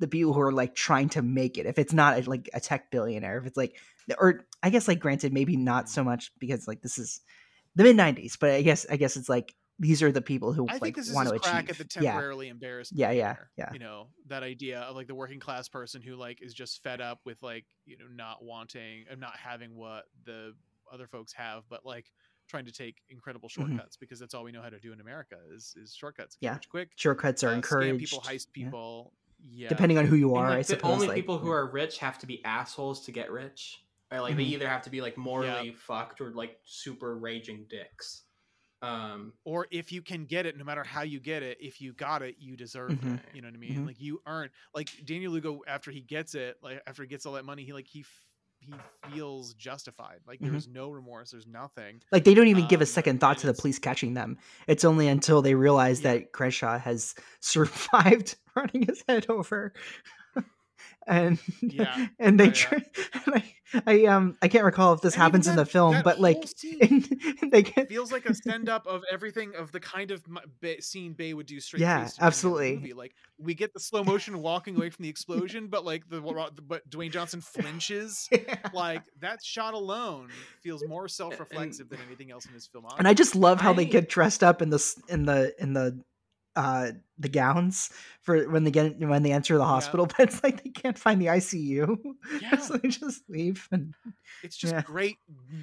the 0.00 0.08
people 0.08 0.32
who 0.32 0.40
are 0.40 0.52
like 0.52 0.74
trying 0.74 1.10
to 1.10 1.20
make 1.20 1.58
it. 1.58 1.66
If 1.66 1.78
it's 1.78 1.92
not 1.92 2.18
a, 2.18 2.28
like 2.28 2.48
a 2.54 2.60
tech 2.60 2.90
billionaire 2.90 3.38
if 3.38 3.46
it's 3.46 3.56
like 3.56 3.76
or 4.18 4.46
i 4.62 4.70
guess 4.70 4.88
like 4.88 4.98
granted 4.98 5.32
maybe 5.32 5.56
not 5.56 5.84
mm. 5.84 5.88
so 5.88 6.02
much 6.02 6.32
because 6.38 6.66
like 6.66 6.82
this 6.82 6.98
is 6.98 7.20
the 7.76 7.84
mid 7.84 7.96
90s 7.96 8.36
but 8.40 8.50
i 8.50 8.62
guess 8.62 8.84
i 8.90 8.96
guess 8.96 9.16
it's 9.16 9.28
like 9.28 9.54
these 9.80 10.02
are 10.02 10.12
the 10.12 10.22
people 10.22 10.52
who 10.52 10.66
I 10.68 10.74
like 10.74 10.82
think 10.82 10.96
this 10.96 11.08
is 11.08 11.14
want 11.14 11.28
to 11.28 11.34
his 11.34 11.40
achieve 11.42 11.52
crack 11.52 11.70
at 11.70 11.78
the 11.78 11.86
yeah 12.00 12.12
temporarily 12.12 12.48
embarrassed. 12.48 12.92
Yeah, 12.94 13.10
yeah, 13.10 13.36
yeah. 13.58 13.70
You 13.72 13.78
know 13.80 14.08
that 14.28 14.42
idea 14.44 14.80
of 14.82 14.94
like 14.94 15.08
the 15.08 15.14
working 15.16 15.40
class 15.40 15.68
person 15.68 16.02
who 16.02 16.14
like 16.16 16.40
is 16.42 16.54
just 16.54 16.82
fed 16.82 17.00
up 17.00 17.20
with 17.24 17.42
like 17.42 17.64
you 17.86 17.96
know 17.98 18.04
not 18.14 18.44
wanting 18.44 19.06
and 19.10 19.18
not 19.20 19.36
having 19.36 19.74
what 19.74 20.04
the 20.24 20.54
other 20.92 21.06
folks 21.08 21.32
have, 21.32 21.64
but 21.68 21.84
like 21.84 22.06
trying 22.48 22.64
to 22.66 22.72
take 22.72 22.96
incredible 23.08 23.48
shortcuts 23.48 23.96
because 23.96 24.18
that's 24.18 24.34
all 24.34 24.42
we 24.44 24.50
know 24.52 24.60
how 24.62 24.68
to 24.68 24.80
do 24.80 24.92
in 24.92 25.00
America 25.00 25.36
is 25.54 25.74
is 25.82 25.94
shortcuts. 25.94 26.36
Get 26.36 26.46
Mm-hmm. 26.48 26.52
Yeah. 26.52 26.54
rich 26.58 26.68
quick. 26.68 26.90
shortcuts 26.96 27.42
are 27.44 27.48
uh, 27.48 27.52
scam 27.52 27.56
encouraged 27.56 27.98
people, 28.00 28.20
heist 28.20 28.52
people. 28.52 29.12
yeah. 29.50 29.68
depending 29.68 29.98
on 29.98 30.04
who 30.06 30.16
you 30.16 30.30
And, 30.36 30.38
are. 30.44 30.48
like, 30.50 30.58
I 30.58 30.62
the 30.62 30.64
suppose. 30.64 30.92
only 30.92 31.06
like, 31.06 31.16
people 31.16 31.38
who 31.38 31.50
are 31.50 31.70
rich 31.70 31.98
have 31.98 32.18
to 32.18 32.26
be 32.26 32.44
assholes 32.44 33.04
to 33.06 33.12
get 33.12 33.30
rich, 33.30 33.82
or 34.10 34.20
like 34.20 34.36
they 34.36 34.42
Mhm. 34.44 34.48
either 34.48 34.68
have 34.68 34.82
to 34.82 34.90
be 34.90 35.00
like 35.00 35.16
morally 35.16 35.72
fucked 35.72 36.20
or 36.20 36.32
like 36.32 36.58
super 36.64 37.16
raging 37.16 37.66
dicks. 37.70 38.24
Um, 38.82 39.34
or 39.44 39.66
if 39.70 39.92
you 39.92 40.00
can 40.02 40.24
get 40.24 40.46
it, 40.46 40.56
no 40.56 40.64
matter 40.64 40.82
how 40.82 41.02
you 41.02 41.20
get 41.20 41.42
it, 41.42 41.58
if 41.60 41.80
you 41.82 41.92
got 41.92 42.22
it, 42.22 42.36
you 42.38 42.56
deserve 42.56 42.92
Mhm. 42.92 43.18
it. 43.18 43.24
You 43.34 43.42
know 43.42 43.48
what 43.48 43.54
I 43.54 43.58
mean? 43.58 43.82
Mhm. 43.82 43.86
Like 43.86 44.00
you 44.00 44.22
earn. 44.26 44.48
Like 44.74 44.88
Daniel 45.04 45.32
Lugo, 45.32 45.60
after 45.66 45.90
he 45.90 46.00
gets 46.00 46.34
it, 46.34 46.56
like 46.62 46.82
after 46.86 47.02
he 47.02 47.08
gets 47.08 47.26
all 47.26 47.34
that 47.34 47.44
money, 47.44 47.64
he 47.64 47.72
like 47.72 47.86
he 47.86 48.00
f- 48.00 48.26
he 48.62 48.74
feels 49.10 49.54
justified. 49.54 50.20
Like 50.26 50.38
Mhm. 50.40 50.50
there's 50.50 50.68
no 50.68 50.90
remorse. 50.90 51.30
There's 51.30 51.46
nothing. 51.46 52.02
Like 52.12 52.24
they 52.24 52.34
don't 52.34 52.48
even 52.48 52.68
give 52.68 52.80
a 52.80 52.84
Um, 52.84 52.88
second 52.88 53.18
thought 53.20 53.38
to 53.38 53.46
the 53.46 53.54
police 53.54 53.78
catching 53.78 54.12
them. 54.14 54.38
It's 54.66 54.84
only 54.84 55.08
until 55.08 55.40
they 55.42 55.54
realize 55.54 56.02
Yeah. 56.02 56.12
that 56.14 56.32
Kershaw 56.32 56.78
has 56.78 57.14
survived 57.40 58.36
running 58.54 58.82
his 58.86 59.02
head 59.08 59.26
over. 59.30 59.72
and 61.06 61.38
Yeah. 61.68 62.06
and 62.18 62.38
they 62.38 62.46
Yeah, 62.46 62.52
try, 62.52 62.78
and 63.26 63.34
I, 63.34 63.54
I 63.86 64.04
um 64.06 64.36
I 64.42 64.48
can't 64.48 64.64
recall 64.64 64.92
if 64.94 65.00
this 65.00 65.14
And 65.14 65.22
happens 65.22 65.46
in 65.46 65.56
the 65.56 65.66
film, 65.66 66.02
but 66.02 66.20
like 66.20 66.44
scene 66.56 67.04
they 67.50 67.62
get 67.62 67.88
feels 67.88 68.12
like 68.12 68.26
a 68.26 68.34
send 68.34 68.68
up 68.68 68.86
of 68.86 69.02
everything 69.10 69.54
of 69.56 69.72
the 69.72 69.80
kind 69.80 70.10
of 70.10 70.22
scene 70.80 71.12
Bay 71.14 71.34
would 71.34 71.46
do 71.46 71.60
straight. 71.60 71.80
Yeah, 71.80 72.04
faced 72.04 72.18
in 72.18 72.22
any 72.24 72.26
other 72.26 72.26
absolutely. 72.26 72.74
movie. 72.74 72.92
Like 72.92 73.14
we 73.38 73.54
get 73.54 73.72
the 73.72 73.80
slow 73.80 74.04
motion 74.04 74.40
walking 74.40 74.76
away 74.76 74.90
from 74.90 75.02
the 75.02 75.08
explosion, 75.08 75.68
but 75.68 75.84
like 75.84 76.08
the 76.08 76.20
but 76.66 76.88
Dwayne 76.90 77.10
Johnson 77.10 77.40
flinches. 77.40 78.28
Like 78.72 79.02
that 79.20 79.42
shot 79.42 79.74
alone 79.74 80.46
feels 80.62 80.84
more 80.84 81.08
self 81.08 81.40
reflexive 81.40 81.88
than 81.88 82.00
anything 82.06 82.30
else 82.30 82.46
in 82.46 82.54
his 82.54 82.66
film. 82.66 82.86
and 82.98 83.08
I 83.08 83.14
just 83.14 83.34
love 83.34 83.60
how 83.60 83.72
they 83.72 83.84
get 83.84 84.08
dressed 84.08 84.42
up 84.44 84.62
in 84.62 84.70
the 84.70 85.02
in 85.08 85.24
the 85.24 85.54
in 85.58 85.72
the 85.72 86.02
uh 86.56 86.90
the 87.18 87.28
gowns 87.28 87.90
for 88.22 88.48
when 88.50 88.64
they 88.64 88.70
get 88.72 88.98
when 88.98 89.22
they 89.22 89.30
enter 89.32 89.56
the 89.56 89.64
hospital 89.64 90.06
but 90.16 90.18
it's 90.20 90.42
like 90.42 90.64
they 90.64 90.70
can't 90.70 90.98
find 90.98 91.20
the 91.22 91.26
ICU 91.26 91.96
Yeah. 92.42 92.56
so 92.58 92.76
they 92.76 92.88
just 92.88 93.22
leave 93.28 93.68
and 93.70 93.94
It's 94.42 94.56
just 94.56 94.72
Yeah. 94.74 94.82
great 94.82 95.18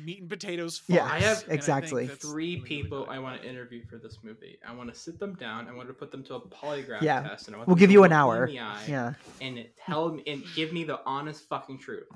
meat 0.06 0.22
and 0.22 0.30
potatoes. 0.30 0.82
Yeah, 0.88 1.04
I 1.06 1.20
have- 1.20 1.44
exactly. 1.50 2.06
that's 2.08 2.22
three 2.22 2.32
really, 2.32 2.56
really 2.58 2.68
people. 2.84 3.08
I 3.10 3.20
want 3.20 3.42
to 3.42 3.50
interview 3.50 3.84
for 3.90 3.98
this 3.98 4.20
movie. 4.24 4.60
I 4.66 4.74
want 4.74 4.94
to 4.94 4.98
sit 5.00 5.20
them 5.20 5.34
down. 5.36 5.68
I 5.68 5.74
want 5.74 5.88
to 5.90 5.94
put 5.94 6.12
them 6.12 6.24
to 6.26 6.36
a 6.36 6.42
polygraph 6.42 7.02
Yeah, 7.02 7.22
test, 7.28 7.48
and 7.48 7.56
I 7.56 7.58
want 7.60 7.68
we'll 7.68 7.76
give 7.76 7.92
you 7.92 8.04
an 8.04 8.12
look 8.12 8.12
me 8.12 8.16
in 8.16 8.20
hour 8.22 8.48
the 8.48 8.54
yeah 8.92 9.14
and 9.42 9.66
tell 9.86 10.14
me 10.14 10.24
and 10.28 10.44
give 10.56 10.72
me 10.74 10.84
the 10.84 11.00
honest 11.06 11.50
fucking 11.50 11.80
truth. 11.80 12.08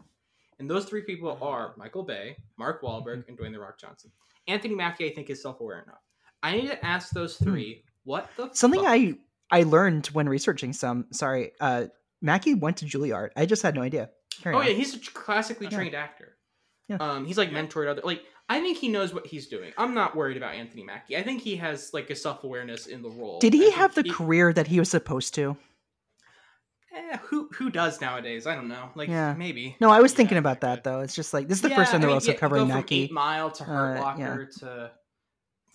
And 0.60 0.70
those 0.70 0.86
three 0.86 1.02
people 1.02 1.34
Mm-hmm. 1.34 1.44
are 1.44 1.74
Michael 1.78 2.04
Bay, 2.04 2.38
Mark 2.58 2.82
Wahlberg, 2.84 3.28
and 3.28 3.38
Dwayne 3.38 3.52
the 3.52 3.60
Rock 3.60 3.80
Johnson. 3.80 4.12
Anthony 4.48 4.76
Mackie, 4.76 5.10
I 5.10 5.14
think, 5.14 5.30
is 5.30 5.42
self-aware 5.42 5.82
enough. 5.82 6.02
I 6.44 6.56
need 6.56 6.68
to 6.68 6.86
ask 6.86 7.10
those 7.12 7.38
three 7.38 7.84
what 8.04 8.30
the 8.38 8.50
something 8.54 8.82
fuck? 8.82 8.90
I 8.92 9.16
I 9.52 9.64
learned 9.64 10.08
when 10.08 10.28
researching 10.30 10.74
some 10.74 11.08
sorry 11.12 11.52
uh 11.60 11.86
Mackie 12.22 12.54
went 12.54 12.78
to 12.78 12.86
Juilliard 12.86 13.30
I 13.36 13.46
just 13.46 13.62
had 13.64 13.76
no 13.76 13.82
idea 13.82 14.10
Carry 14.42 14.56
Oh 14.56 14.60
on. 14.60 14.68
yeah, 14.68 14.74
he's 14.74 14.96
a 14.96 15.00
classically 15.12 15.68
Yeah. 15.68 15.78
trained 15.78 15.96
actor. 15.96 16.38
Yeah. 16.88 16.98
Um, 17.00 17.26
he's 17.26 17.38
like 17.38 17.52
mentored 17.52 17.88
other 17.90 18.02
like 18.04 18.24
I 18.50 18.60
think 18.60 18.78
he 18.78 18.90
knows 18.90 19.14
what 19.14 19.26
he's 19.28 19.48
doing. 19.48 19.72
I'm 19.78 19.94
not 19.94 20.14
worried 20.16 20.36
about 20.36 20.56
Anthony 20.56 20.84
Mackie. 20.84 21.16
I 21.16 21.24
think 21.24 21.42
he 21.42 21.56
has 21.58 21.92
like 21.94 22.10
a 22.10 22.16
self 22.16 22.44
awareness 22.44 22.88
in 22.88 23.02
the 23.02 23.10
role. 23.10 23.40
did 23.40 23.54
he 23.54 23.72
have 23.72 23.96
the 23.96 24.02
he- 24.04 24.10
career 24.12 24.52
that 24.54 24.68
he 24.68 24.80
was 24.80 24.90
supposed 24.90 25.34
to 25.36 25.56
Eh, 26.94 27.18
who 27.24 27.48
who 27.54 27.70
does 27.70 28.02
nowadays? 28.02 28.46
I 28.46 28.54
don't 28.56 28.68
know. 28.68 28.90
Like 28.96 29.08
Yeah. 29.08 29.34
maybe. 29.38 29.78
no 29.80 29.90
I 29.90 30.02
was 30.02 30.12
Yeah, 30.12 30.18
thinking 30.18 30.38
about 30.38 30.60
that 30.62 30.84
though 30.84 31.00
it's 31.00 31.16
just 31.16 31.34
like 31.34 31.48
this 31.48 31.60
is 31.60 31.62
the 31.62 31.70
Yeah, 31.70 31.78
first 31.78 31.92
time 31.92 32.02
they're 32.02 32.10
mean, 32.10 32.16
also 32.16 32.34
yeah, 32.34 32.38
covering 32.38 32.64
go 32.64 32.68
from 32.68 32.76
Mackie 32.78 33.04
Eight 33.04 33.12
Mile 33.14 33.50
to 33.52 33.64
Hurt 33.64 33.98
Uh, 33.98 34.16
yeah. 34.18 34.38
To 34.60 34.92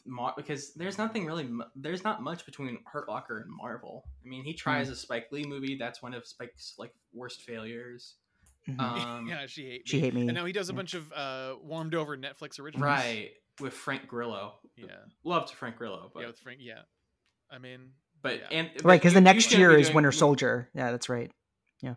Mar- 0.06 0.34
because 0.36 0.74
there's 0.74 0.98
nothing 0.98 1.26
really. 1.26 1.44
mu- 1.44 1.64
There's 1.74 2.04
not 2.04 2.22
much 2.22 2.46
between 2.46 2.78
Hurt 2.86 3.08
Locker 3.08 3.38
and 3.40 3.50
Marvel. 3.50 4.04
I 4.24 4.28
mean, 4.28 4.44
he 4.44 4.54
tries 4.54 4.88
a 4.88 4.96
Spike 4.96 5.26
Lee 5.32 5.44
movie. 5.44 5.76
That's 5.78 6.02
one 6.02 6.14
of 6.14 6.26
Spike's 6.26 6.74
like 6.78 6.92
worst 7.12 7.42
failures. 7.42 8.14
Mhm. 8.68 8.80
Um, 8.80 9.26
yeah, 9.30 9.46
she 9.46 9.62
hate 9.64 9.72
me. 9.80 9.82
she 9.86 10.00
hate 10.00 10.14
me 10.14 10.22
And 10.22 10.34
now 10.34 10.44
he 10.44 10.52
does 10.52 10.68
a 10.68 10.72
yeah. 10.72 10.76
bunch 10.76 10.94
of 10.94 11.12
uh 11.12 11.54
warmed 11.62 11.94
over 11.94 12.16
Netflix 12.16 12.58
originals. 12.60 12.82
right 12.84 13.30
with 13.60 13.72
Frank 13.74 14.06
Grillo. 14.06 14.54
Yeah. 14.76 14.86
love 15.24 15.46
to 15.50 15.56
Frank 15.56 15.76
Grillo, 15.76 16.10
but 16.12 16.20
yeah, 16.20 16.26
with 16.26 16.38
Frank. 16.40 16.58
Yeah. 16.62 16.80
I 17.50 17.58
mean, 17.58 17.90
but 18.22 18.40
yeah. 18.40 18.46
and 18.58 18.70
right 18.84 19.00
because 19.00 19.14
the 19.14 19.20
next 19.20 19.52
year 19.52 19.70
is 19.76 19.86
doing 19.86 19.96
Winter 19.96 20.12
Soldier 20.12 20.68
yeah 20.74 20.90
that's 20.90 21.08
right 21.08 21.30
right. 21.82 21.94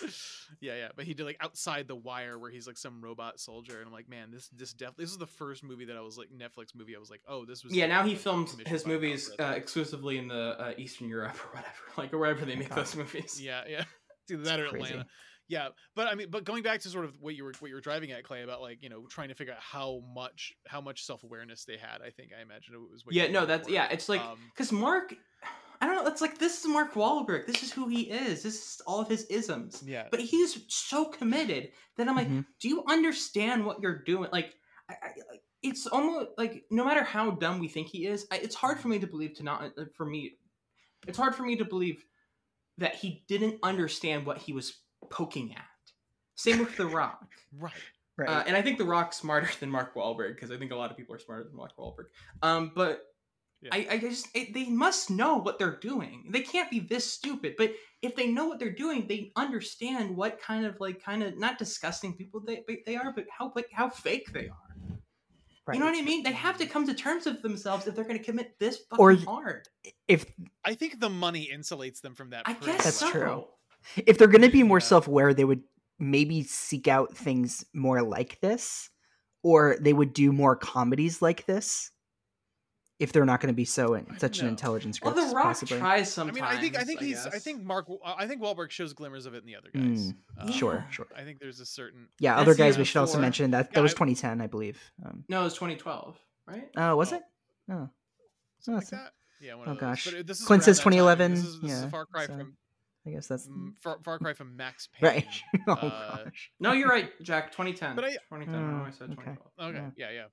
Yeah, 0.60 0.76
yeah, 0.76 0.88
but 0.94 1.04
he 1.04 1.14
did 1.14 1.26
like 1.26 1.36
outside 1.40 1.88
the 1.88 1.96
wire 1.96 2.38
where 2.38 2.50
he's 2.50 2.66
like 2.66 2.78
some 2.78 3.00
robot 3.00 3.40
soldier, 3.40 3.78
and 3.78 3.86
I'm 3.86 3.92
like, 3.92 4.08
man, 4.08 4.30
this 4.30 4.48
this 4.48 4.72
def 4.72 4.96
this 4.96 5.10
is 5.10 5.18
the 5.18 5.26
first 5.26 5.64
movie 5.64 5.86
that 5.86 5.96
I 5.96 6.00
was 6.00 6.16
like 6.16 6.28
Netflix 6.28 6.74
movie. 6.74 6.94
I 6.94 6.98
was 7.00 7.10
like, 7.10 7.20
oh, 7.28 7.44
this 7.44 7.64
was. 7.64 7.74
Yeah, 7.74 7.84
like, 7.84 7.90
now 7.90 8.02
he 8.04 8.10
like, 8.10 8.18
films 8.18 8.56
his 8.66 8.86
movies 8.86 9.30
uh, 9.40 9.54
exclusively 9.56 10.18
in 10.18 10.28
the 10.28 10.56
uh, 10.60 10.72
Eastern 10.78 11.08
Europe 11.08 11.36
or 11.44 11.56
whatever, 11.56 11.74
like 11.96 12.12
or 12.12 12.18
wherever 12.18 12.44
they 12.44 12.54
make 12.56 12.74
those 12.74 12.94
movies. 12.96 13.40
Yeah, 13.42 13.62
yeah. 13.68 13.84
It's 14.30 14.32
either 14.32 14.42
that 14.44 14.60
or 14.60 14.68
crazy. 14.68 14.90
Atlanta. 14.90 15.06
Yeah, 15.48 15.68
but 15.96 16.06
I 16.08 16.14
mean, 16.14 16.28
but 16.30 16.44
going 16.44 16.62
back 16.62 16.80
to 16.80 16.88
sort 16.90 17.06
of 17.06 17.14
what 17.20 17.34
you 17.34 17.44
were 17.44 17.54
what 17.58 17.68
you 17.68 17.74
were 17.74 17.80
driving 17.80 18.12
at, 18.12 18.22
Clay, 18.22 18.42
about 18.42 18.60
like 18.60 18.82
you 18.82 18.90
know 18.90 19.06
trying 19.08 19.28
to 19.28 19.34
figure 19.34 19.54
out 19.54 19.60
how 19.60 20.02
much 20.14 20.52
how 20.66 20.80
much 20.82 21.02
self 21.04 21.24
awareness 21.24 21.64
they 21.64 21.78
had. 21.78 22.02
I 22.06 22.10
think 22.10 22.32
I 22.38 22.42
imagine 22.42 22.74
it 22.74 22.78
was. 22.78 23.06
What 23.06 23.14
Yeah, 23.14 23.28
no, 23.28 23.46
that's 23.46 23.66
for. 23.66 23.72
yeah. 23.72 23.88
It's 23.90 24.08
like 24.08 24.20
Um, 24.20 24.38
because 24.52 24.70
Mark, 24.70 25.14
I 25.80 25.86
don't 25.86 25.96
know. 25.96 26.10
It's 26.10 26.20
like 26.20 26.38
this 26.38 26.60
is 26.60 26.66
Mark 26.68 26.94
Wahlberg. 26.94 27.46
This 27.46 27.62
is 27.62 27.72
who 27.72 27.88
he 27.88 28.02
is. 28.02 28.42
This 28.42 28.54
is 28.56 28.80
all 28.86 29.00
of 29.00 29.08
his 29.08 29.24
isms. 29.26 29.82
yeah, 29.86 30.06
But 30.10 30.20
he's 30.20 30.64
so 30.68 31.04
committed 31.06 31.70
that 31.96 32.08
I'm 32.08 32.16
like, 32.16 32.28
Mhm. 32.28 32.44
do 32.60 32.68
you 32.68 32.84
understand 32.88 33.64
what 33.64 33.80
you're 33.80 34.02
doing? 34.02 34.28
Like, 34.32 34.54
I, 34.90 34.94
I, 35.02 35.10
it's 35.62 35.86
almost 35.86 36.30
like 36.36 36.64
no 36.70 36.84
matter 36.84 37.04
how 37.04 37.30
dumb 37.32 37.58
we 37.58 37.68
think 37.68 37.88
he 37.88 38.06
is, 38.06 38.26
I, 38.32 38.36
it's 38.38 38.54
hard 38.54 38.78
for 38.80 38.88
me 38.88 38.98
to 39.00 39.06
believe 39.06 39.34
to 39.34 39.42
not 39.44 39.62
uh, 39.78 39.84
for 39.96 40.04
me. 40.06 40.38
It's 41.06 41.18
hard 41.18 41.34
for 41.34 41.42
me 41.44 41.56
to 41.56 41.64
believe 41.64 42.04
that 42.78 42.94
he 42.94 43.24
didn't 43.28 43.58
understand 43.62 44.24
what 44.26 44.38
he 44.38 44.52
was 44.52 44.80
poking 45.10 45.54
at. 45.54 45.64
Same 46.36 46.58
with 46.60 46.76
The 46.76 46.86
Rock. 46.86 47.24
right. 47.56 47.72
right 48.16 48.28
Uh, 48.28 48.44
and 48.46 48.56
I 48.56 48.62
think 48.62 48.78
The 48.78 48.84
Rock's 48.84 49.16
smarter 49.16 49.48
than 49.60 49.70
Mark 49.70 49.94
Wahlberg 49.94 50.34
because 50.34 50.50
I 50.50 50.56
think 50.58 50.72
a 50.72 50.76
lot 50.76 50.90
of 50.90 50.96
people 50.96 51.14
are 51.14 51.18
smarter 51.20 51.44
than 51.44 51.54
Mark 51.56 51.72
Wahlberg. 51.78 52.06
Um, 52.42 52.72
but 52.74 53.02
Yeah. 53.60 53.70
I, 53.72 53.86
I 53.90 53.98
just 53.98 54.28
it, 54.34 54.54
they 54.54 54.66
must 54.68 55.10
know 55.10 55.36
what 55.38 55.58
they're 55.58 55.78
doing. 55.80 56.28
They 56.30 56.42
can't 56.42 56.70
be 56.70 56.78
this 56.80 57.10
stupid. 57.12 57.54
But 57.58 57.72
if 58.02 58.14
they 58.14 58.28
know 58.28 58.46
what 58.46 58.60
they're 58.60 58.70
doing, 58.72 59.06
they 59.08 59.32
understand 59.34 60.16
what 60.16 60.40
kind 60.40 60.64
of 60.64 60.76
like 60.78 61.02
kind 61.02 61.22
of 61.24 61.36
not 61.38 61.58
disgusting 61.58 62.14
people 62.14 62.40
they 62.46 62.62
they 62.86 62.94
are, 62.96 63.12
but 63.12 63.26
how 63.36 63.50
but 63.52 63.64
how 63.72 63.88
fake 63.90 64.32
they 64.32 64.48
are. 64.48 64.98
right. 65.66 65.74
You 65.74 65.80
know 65.80 65.86
what 65.90 65.98
I 65.98 66.02
mean? 66.02 66.22
They 66.22 66.30
have 66.32 66.56
to 66.58 66.66
come 66.66 66.86
to 66.86 66.94
terms 66.94 67.26
with 67.26 67.42
themselves 67.42 67.86
if 67.88 67.94
they're 67.96 68.04
going 68.04 68.18
to 68.18 68.24
commit 68.24 68.56
this 68.60 68.78
fucking 68.90 69.04
Or- 69.04 69.14
hard. 69.16 69.68
if 70.06 70.24
I 70.64 70.74
think 70.74 71.00
the 71.00 71.10
money 71.10 71.50
insulates 71.52 72.00
them 72.00 72.14
from 72.14 72.30
that. 72.30 72.42
I 72.46 72.52
guess 72.52 72.84
That's 72.84 72.96
so. 72.98 73.10
true. 73.10 73.44
if 74.06 74.18
they're 74.18 74.28
going 74.28 74.42
to 74.42 74.50
be 74.50 74.62
more 74.62 74.78
Yeah. 74.78 74.84
self-aware 74.84 75.34
they 75.34 75.44
would 75.44 75.62
maybe 75.98 76.44
seek 76.44 76.86
out 76.86 77.16
things 77.16 77.64
more 77.74 78.02
like 78.02 78.38
this 78.40 78.88
or 79.42 79.76
they 79.80 79.92
would 79.92 80.12
do 80.12 80.30
more 80.32 80.54
comedies 80.54 81.20
like 81.22 81.44
this 81.46 81.90
if 82.98 83.12
they're 83.12 83.24
not 83.24 83.40
going 83.40 83.52
to 83.52 83.56
be 83.56 83.64
so 83.64 83.94
in, 83.94 84.04
such 84.18 84.40
an 84.40 84.48
intelligence 84.48 84.98
intelligent 84.98 85.04
Well, 85.04 85.14
script 85.14 85.30
The 85.30 85.34
Rock 85.36 85.44
possibly 85.44 85.78
tries 85.78 86.18
I 86.18 86.24
mean, 86.24 86.42
I 86.42 86.56
think 86.60 86.76
I 86.76 86.84
think 86.84 87.00
he's 87.00 87.26
I 87.26 87.38
think 87.38 87.62
Mark 87.62 87.86
I 88.04 88.26
think 88.26 88.42
Wahlberg 88.42 88.70
shows 88.70 88.92
glimmers 88.92 89.26
of 89.26 89.34
it 89.34 89.38
in 89.38 89.46
the 89.46 89.56
other 89.56 89.70
guys. 89.72 90.12
Mm, 90.42 90.52
sure 90.52 90.84
sure 90.90 91.06
I 91.16 91.22
think 91.22 91.38
there's 91.38 91.60
a 91.60 91.66
certain 91.66 92.08
yeah 92.18 92.36
other 92.36 92.54
guys 92.54 92.76
we 92.78 92.84
should 92.84 92.98
also 92.98 93.18
mention 93.20 93.52
that 93.52 93.72
that 93.72 93.80
was 93.82 93.92
2010 93.92 94.40
i 94.40 94.46
believe 94.46 94.80
um, 95.06 95.24
no, 95.28 95.40
it 95.42 95.44
was 95.44 95.54
2012, 95.54 96.18
right? 96.46 96.68
oh 96.76 96.96
was 96.96 97.12
Oh. 97.12 97.16
it 97.16 97.22
oh 97.70 97.88
something 98.60 98.80
like 98.80 98.88
that. 98.90 99.12
Yeah, 99.40 99.54
one 99.54 99.68
Oh, 99.68 99.72
of 99.72 99.78
gosh. 99.78 100.04
But 100.10 100.26
this 100.26 100.40
is 100.40 100.46
Clint 100.46 100.64
says 100.64 100.78
2011, 100.80 101.30
This 101.34 101.44
is, 101.44 101.60
this 101.60 101.70
is 101.72 101.80
yeah, 101.80 101.86
a 101.86 101.90
far 101.90 102.06
cry 102.06 102.26
so- 102.26 102.36
from 102.36 102.56
i 103.06 103.10
guess 103.10 103.26
that's 103.28 103.48
far, 103.80 103.98
far 104.02 104.18
cry 104.18 104.32
from 104.34 104.56
Max 104.56 104.88
Payne. 105.00 105.08
right 105.08 105.26
oh 105.68 105.72
Uh, 105.72 106.24
gosh 106.24 106.50
No, 106.58 106.72
you're 106.72 106.88
right, 106.88 107.10
Jack. 107.22 107.52
2010. 107.52 107.94
But 107.94 108.04
I- 108.06 108.10
2010. 108.34 108.54
I 108.54 108.58
know 108.60 108.84
I 108.84 108.88
Oh, 108.88 108.90
said 108.90 109.10
okay. 109.12 109.36
2012. 109.36 109.70
Okay, 109.76 109.84
Yeah. 109.96 110.06
yeah, 110.10 110.14
yeah. 110.14 110.24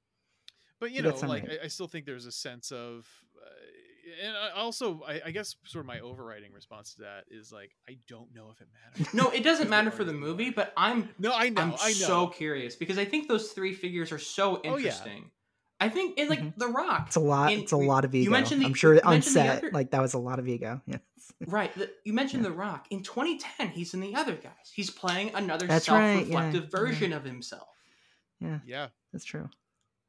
But 0.79 0.91
you 0.91 0.97
You 0.97 1.01
know, 1.03 1.11
got 1.11 1.27
like. 1.29 1.49
I, 1.49 1.65
I 1.65 1.67
still 1.67 1.87
think 1.87 2.05
there's 2.05 2.25
a 2.25 2.31
sense 2.31 2.71
of, 2.71 3.07
uh, 3.41 4.25
and 4.27 4.35
I 4.37 4.51
also 4.59 5.01
I, 5.07 5.21
I 5.27 5.31
guess 5.31 5.55
sort 5.65 5.81
of 5.83 5.87
my 5.87 5.99
overriding 5.99 6.51
response 6.53 6.93
to 6.95 7.01
that 7.01 7.23
is 7.31 7.51
like 7.51 7.71
I 7.89 7.97
don't 8.07 8.33
know 8.35 8.49
if 8.51 8.61
it 8.61 8.67
matters. 8.99 9.13
No, 9.13 9.29
it 9.31 9.43
doesn't 9.43 9.69
matter 9.75 9.89
for 9.91 10.03
the 10.03 10.13
movie, 10.13 10.49
but 10.49 10.73
I'm 10.77 11.09
No, 11.17 11.33
I 11.33 11.49
know, 11.49 11.61
I'm 11.61 11.71
I 11.73 11.87
know. 11.89 12.07
so 12.07 12.27
curious 12.27 12.75
because 12.75 12.97
I 12.97 13.05
think 13.05 13.27
those 13.27 13.51
three 13.51 13.73
figures 13.73 14.11
are 14.11 14.19
so 14.19 14.57
Oh, 14.57 14.61
yeah. 14.63 14.69
interesting. 14.89 15.31
I 15.79 15.89
think 15.89 16.19
and 16.19 16.29
like 16.29 16.39
Mhm. 16.41 16.53
The 16.57 16.67
Rock, 16.67 17.05
it's 17.07 17.15
a 17.17 17.19
lot 17.19 17.51
in- 17.51 17.59
it's 17.61 17.71
a 17.73 17.77
lot 17.77 18.05
of 18.05 18.13
ego 18.15 18.23
you 18.23 18.29
mentioned 18.31 18.61
the- 18.61 18.65
i'm 18.65 18.73
sure 18.73 18.93
you 18.95 19.01
on 19.03 19.21
set 19.21 19.57
other- 19.57 19.71
like 19.71 19.91
that 19.91 20.01
was 20.01 20.13
a 20.13 20.17
lot 20.19 20.39
of 20.39 20.47
ego 20.47 20.81
yeah 20.87 20.97
right? 21.47 21.73
The, 21.75 21.91
you 22.05 22.13
mentioned 22.13 22.45
The 22.45 22.51
Rock 22.51 22.85
in 22.91 23.01
2010. 23.03 23.69
He's 23.69 23.93
in 23.93 23.99
the 23.99 24.15
other 24.15 24.35
guys. 24.35 24.71
He's 24.73 24.89
playing 24.89 25.31
another 25.35 25.67
That's 25.67 25.85
self-reflective 25.85 26.63
yeah. 26.63 26.69
version 26.79 27.11
of 27.11 27.23
himself. 27.25 27.67
yeah 28.39 28.59
Yeah, 28.65 28.87
that's 29.11 29.25
true 29.25 29.49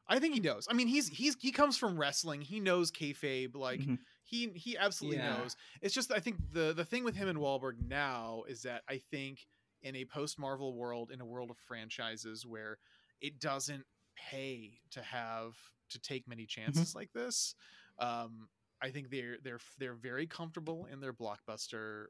I 0.08 0.18
think 0.20 0.34
he 0.34 0.40
knows. 0.40 0.66
I 0.70 0.74
mean, 0.74 0.86
he's 0.86 1.08
he's 1.08 1.36
he 1.40 1.50
comes 1.52 1.76
from 1.76 1.98
wrestling. 1.98 2.40
He 2.40 2.60
knows 2.60 2.90
kayfabe. 2.92 3.54
Like 3.56 3.80
Mhm. 3.80 3.98
he 4.24 4.48
he 4.50 4.76
absolutely 4.78 5.18
Yeah. 5.18 5.36
knows. 5.38 5.56
It's 5.80 5.94
just 5.94 6.12
I 6.12 6.20
think 6.20 6.36
the 6.52 6.72
the 6.72 6.84
thing 6.84 7.02
with 7.04 7.16
him 7.16 7.28
and 7.28 7.38
Wahlberg 7.38 7.78
now 7.88 8.44
is 8.48 8.62
that 8.62 8.82
I 8.88 8.98
think 9.10 9.46
in 9.82 9.96
a 9.96 10.04
post 10.04 10.38
Marvel 10.38 10.74
world, 10.74 11.10
in 11.10 11.20
a 11.20 11.26
world 11.26 11.50
of 11.50 11.58
franchises 11.58 12.46
where 12.46 12.78
it 13.20 13.38
doesn't 13.40 13.84
pay 14.16 14.80
to 14.90 15.02
have 15.02 15.54
to 15.90 15.98
take 16.00 16.26
many 16.28 16.46
chances 16.46 16.94
like 16.94 17.12
this, 17.12 17.54
um, 17.98 18.48
I 18.80 18.90
think 18.90 19.10
they're 19.10 19.38
they're 19.42 19.60
they're 19.78 19.94
very 19.94 20.26
comfortable 20.26 20.86
in 20.86 21.00
their 21.00 21.12
blockbuster 21.12 22.06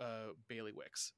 uh, 0.00 0.32
bailiwicks, 0.50 1.12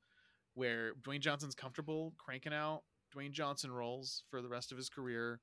where 0.55 0.95
Dwayne 0.95 1.21
Johnson's 1.21 1.55
comfortable 1.55 2.15
cranking 2.19 2.53
out 2.55 2.83
Dwayne 3.15 3.33
Johnson 3.33 3.73
roles 3.73 4.23
for 4.31 4.41
the 4.41 4.49
rest 4.49 4.71
of 4.73 4.79
his 4.79 4.89
career. 4.89 5.41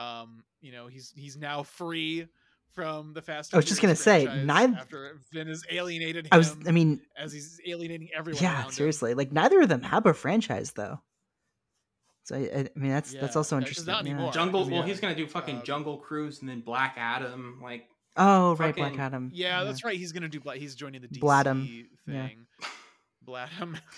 Um, 0.00 0.44
you 0.60 0.72
know, 0.72 0.86
he's 0.86 1.12
he's 1.14 1.36
now 1.36 1.62
free 1.62 2.26
from 2.74 3.12
the 3.14 3.22
Fast. 3.22 3.52
I 3.52 3.56
was 3.56 3.66
just 3.66 3.82
gonna 3.82 3.96
say, 3.96 4.24
neither- 4.44 4.76
after 4.76 5.18
Vin 5.32 5.48
has 5.48 5.64
alienated 5.70 6.26
him. 6.26 6.30
I 6.32 6.38
was. 6.38 6.56
I 6.66 6.70
mean, 6.70 7.00
as 7.16 7.32
he's 7.32 7.60
alienating 7.66 8.08
everyone. 8.16 8.42
yeah, 8.42 8.54
around 8.54 8.64
him. 8.66 8.70
seriously. 8.72 9.14
Like 9.14 9.32
neither 9.32 9.60
of 9.60 9.68
them 9.68 9.82
have 9.82 10.06
a 10.06 10.14
franchise 10.14 10.72
though. 10.72 11.00
So 12.24 12.36
I, 12.36 12.40
I 12.40 12.78
mean, 12.78 12.90
that's 12.92 13.12
that's 13.12 13.34
also 13.36 13.56
uh, 13.56 13.60
'cause 13.60 13.68
interesting. 13.68 13.86
not 13.92 14.04
yeah. 14.04 14.10
anymore. 14.12 14.32
Jungle. 14.32 14.66
Yeah. 14.68 14.78
Well, 14.78 14.82
he's 14.82 15.00
gonna 15.00 15.14
do 15.16 15.26
fucking 15.26 15.56
Um, 15.58 15.62
Jungle 15.64 15.96
Cruise 15.98 16.40
and 16.40 16.48
then 16.48 16.60
Black 16.60 16.94
Adam. 16.96 17.60
Like, 17.62 17.86
Oh, 18.16 18.54
right, 18.56 18.74
Black 18.74 18.98
Adam. 18.98 19.30
Yeah, 19.32 19.64
that's 19.64 19.82
right. 19.84 19.96
He's 19.98 20.12
gonna 20.12 20.28
do. 20.28 20.40
Bla- 20.40 20.56
he's 20.56 20.74
joining 20.74 21.00
the 21.00 21.08
DC 21.08 21.20
Bladham, 21.20 21.86
yeah. 22.06 22.26
thing. 22.28 22.46
Bladham. 23.26 23.78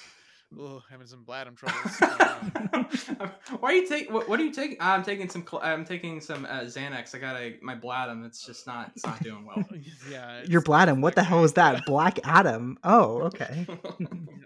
Oh, 0.59 0.83
having 0.91 1.07
some 1.07 1.25
Bladham 1.25 1.57
troubles. 1.57 1.99
Why 3.61 3.71
are 3.71 3.73
you 3.73 3.89
take? 3.89 4.11
What, 4.13 4.29
what 4.29 4.39
are 4.39 4.45
you 4.45 4.53
taking? 4.53 4.77
I'm 4.81 5.03
taking 5.03 5.29
some. 5.29 5.47
I'm 5.63 5.85
taking 5.85 6.21
some 6.21 6.45
uh, 6.45 6.61
Xanax. 6.63 7.15
I 7.15 7.19
got 7.19 7.37
a 7.41 7.57
my 7.63 7.75
bladum. 7.75 8.27
It's 8.27 8.45
just 8.45 8.67
not. 8.67 8.91
It's 8.95 9.07
not 9.07 9.23
doing 9.23 9.47
well. 9.47 9.65
yeah. 10.11 10.43
Your 10.47 10.61
it's- 10.61 10.65
Bladham. 10.65 11.01
What 11.01 11.15
the 11.15 11.23
hell 11.23 11.45
is 11.45 11.55
that? 11.55 11.85
Black 11.87 12.19
Adam. 12.25 12.79
Oh, 12.85 13.23
okay. 13.23 13.67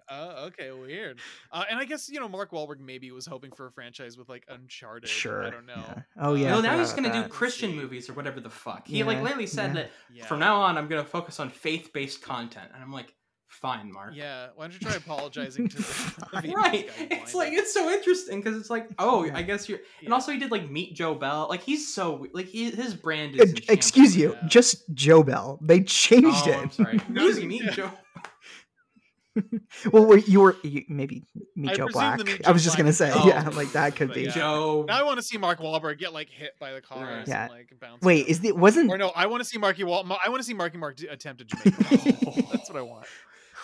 Uh, 0.08 0.44
okay, 0.48 0.70
weird. 0.72 1.18
Uh, 1.50 1.64
and 1.70 1.78
I 1.80 1.84
guess 1.84 2.08
you 2.08 2.20
know 2.20 2.28
Mark 2.28 2.52
Wahlberg 2.52 2.78
maybe 2.80 3.10
was 3.10 3.26
hoping 3.26 3.50
for 3.50 3.66
a 3.66 3.72
franchise 3.72 4.16
with 4.16 4.28
like 4.28 4.44
Uncharted. 4.48 5.08
Sure. 5.08 5.44
I 5.44 5.50
don't 5.50 5.66
know. 5.66 5.74
yeah. 5.76 6.02
Oh 6.20 6.34
yeah. 6.34 6.50
no, 6.50 6.60
now 6.60 6.78
he's 6.78 6.92
gonna 6.92 7.12
do. 7.12 7.28
Christian 7.28 7.74
movies 7.74 8.08
or 8.08 8.12
whatever 8.14 8.40
the 8.40 8.50
fuck. 8.50 8.86
He 8.86 9.02
like 9.02 9.18
Yeah, 9.18 9.22
lately 9.24 9.46
said 9.46 9.68
yeah. 9.68 9.74
that 9.74 9.90
Yeah. 10.12 10.26
from 10.26 10.38
now 10.38 10.60
on 10.60 10.78
I'm 10.78 10.86
gonna 10.88 11.04
focus 11.04 11.40
on 11.40 11.50
faith-based 11.50 12.22
content, 12.22 12.70
and 12.72 12.82
I'm 12.82 12.92
like, 12.92 13.12
fine, 13.60 13.92
Mark. 13.92 14.12
Yeah. 14.14 14.48
Why 14.54 14.64
don't 14.64 14.74
you 14.74 14.80
try 14.80 14.94
apologizing 14.96 15.68
to 15.68 15.76
the, 15.76 15.82
the 16.42 16.52
Right. 16.54 16.88
guy 16.88 17.06
It's 17.10 17.34
like 17.34 17.52
it's 17.52 17.72
so 17.74 17.90
interesting 17.90 18.40
because 18.40 18.56
it's 18.58 18.70
like, 18.70 18.88
oh, 18.98 19.28
I 19.34 19.42
guess 19.42 19.68
you're. 19.68 19.80
And 20.04 20.12
also, 20.12 20.32
he 20.32 20.38
did 20.38 20.50
like 20.50 20.70
Meet 20.70 20.94
Joe 20.94 21.14
Bell. 21.14 21.46
Like 21.48 21.62
he's 21.62 21.92
so 21.92 22.26
like 22.32 22.46
he, 22.46 22.70
his 22.70 22.94
brand 22.94 23.36
is. 23.40 23.52
in 23.52 23.58
Excuse 23.68 24.16
you, 24.16 24.34
yeah. 24.40 24.48
just 24.48 24.84
Joe 24.94 25.22
Bell. 25.22 25.58
They 25.62 25.80
changed 25.82 26.46
Oh, 26.46 26.50
it. 26.50 26.56
I'm 26.56 26.70
sorry. 26.70 27.00
No, 27.08 27.20
Who's 27.22 27.38
yeah. 27.40 27.46
Meet 27.46 27.70
Joe? 27.72 27.90
Well, 29.92 30.16
you 30.16 30.40
were 30.40 30.56
you, 30.62 30.84
maybe 30.88 31.22
Meet 31.54 31.72
I 31.72 31.74
Joe 31.74 31.88
Black. 31.92 32.16
the 32.18 32.24
Meet 32.24 32.48
I 32.48 32.52
was 32.52 32.64
just 32.64 32.76
Black 32.76 32.84
gonna 32.84 32.92
say, 32.94 33.10
Oh. 33.14 33.26
yeah, 33.28 33.46
like 33.50 33.70
that 33.72 33.94
could 33.94 34.08
But 34.08 34.14
be. 34.14 34.22
yeah. 34.22 34.30
Joe. 34.30 34.86
Now 34.88 34.98
I 34.98 35.02
want 35.02 35.18
to 35.18 35.22
see 35.22 35.36
Mark 35.36 35.60
Wahlberg 35.60 35.98
get 35.98 36.14
like 36.14 36.30
hit 36.30 36.52
by 36.58 36.72
the 36.72 36.80
car. 36.80 37.22
Yeah. 37.26 37.42
And, 37.42 37.50
like, 37.52 37.70
bounce 37.78 38.00
Wait, 38.02 38.20
around. 38.22 38.28
is 38.30 38.42
it 38.44 38.56
wasn't? 38.56 38.90
Or 38.90 38.96
no, 38.96 39.08
I 39.14 39.26
want 39.26 39.42
to 39.42 39.44
see 39.44 39.58
Marky 39.58 39.84
Wal. 39.84 40.10
I 40.24 40.30
want 40.30 40.40
to 40.40 40.42
see 40.46 40.54
Marky 40.54 40.78
Mark 40.78 40.96
do- 40.96 41.08
attempt 41.10 41.42
a 41.42 41.44
Jamaican. 41.44 41.74
That's 42.50 42.70
what 42.70 42.78
I 42.78 42.82
want. 42.82 43.04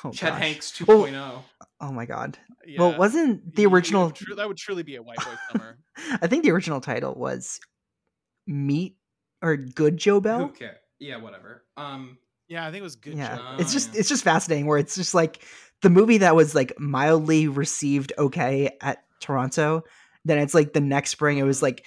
Oh, 0.04 0.10
Chet 0.12 0.30
gosh. 0.30 0.40
Hanks 0.42 0.82
oh. 0.88 1.02
Well, 1.08 1.44
Oh 1.80 1.92
my 1.92 2.06
god. 2.06 2.38
Yeah. 2.66 2.80
Well, 2.80 2.98
wasn't 2.98 3.54
the 3.54 3.62
You- 3.62 3.68
you 3.68 3.74
original? 3.74 4.06
would 4.06 4.14
tru- 4.14 4.34
that 4.36 4.48
would 4.48 4.56
truly 4.56 4.82
be 4.82 4.96
a 4.96 5.02
white 5.02 5.18
boy 5.18 5.34
summer. 5.52 5.78
I 6.22 6.26
think 6.26 6.44
the 6.44 6.50
original 6.52 6.80
title 6.80 7.14
was 7.14 7.60
Meet 8.46 8.96
or 9.42 9.56
Good 9.56 9.96
Joe 9.96 10.20
Bell. 10.20 10.48
cares? 10.48 10.78
Yeah, 10.98 11.16
whatever. 11.16 11.64
Um, 11.76 12.18
Yeah, 12.48 12.62
I 12.66 12.70
think 12.70 12.80
it 12.80 12.84
was 12.84 12.96
good. 12.96 13.14
yeah, 13.14 13.36
job. 13.36 13.60
it's 13.60 13.72
just 13.72 13.96
it's 13.96 14.08
just 14.08 14.22
fascinating 14.24 14.66
where 14.66 14.78
it's 14.78 14.94
just 14.94 15.14
like 15.14 15.44
the 15.82 15.90
movie 15.90 16.18
that 16.18 16.36
was 16.36 16.54
like 16.54 16.72
mildly 16.78 17.48
received 17.48 18.12
okay 18.18 18.70
at 18.80 19.02
Toronto. 19.20 19.82
Then 20.24 20.38
it's 20.38 20.54
like 20.54 20.72
the 20.72 20.80
next 20.80 21.10
spring 21.10 21.38
it 21.38 21.42
was 21.42 21.62
like, 21.62 21.86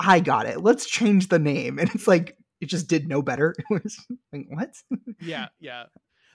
I 0.00 0.18
got 0.20 0.46
it. 0.46 0.60
Let's 0.60 0.86
change 0.86 1.28
the 1.28 1.38
name, 1.38 1.78
and 1.78 1.88
it's 1.94 2.08
like 2.08 2.36
it 2.60 2.66
just 2.66 2.88
did 2.88 3.06
no 3.08 3.22
better. 3.22 3.54
It 3.70 3.82
was 3.84 4.04
like 4.32 4.46
what? 4.48 4.74
yeah, 5.20 5.46
yeah. 5.60 5.84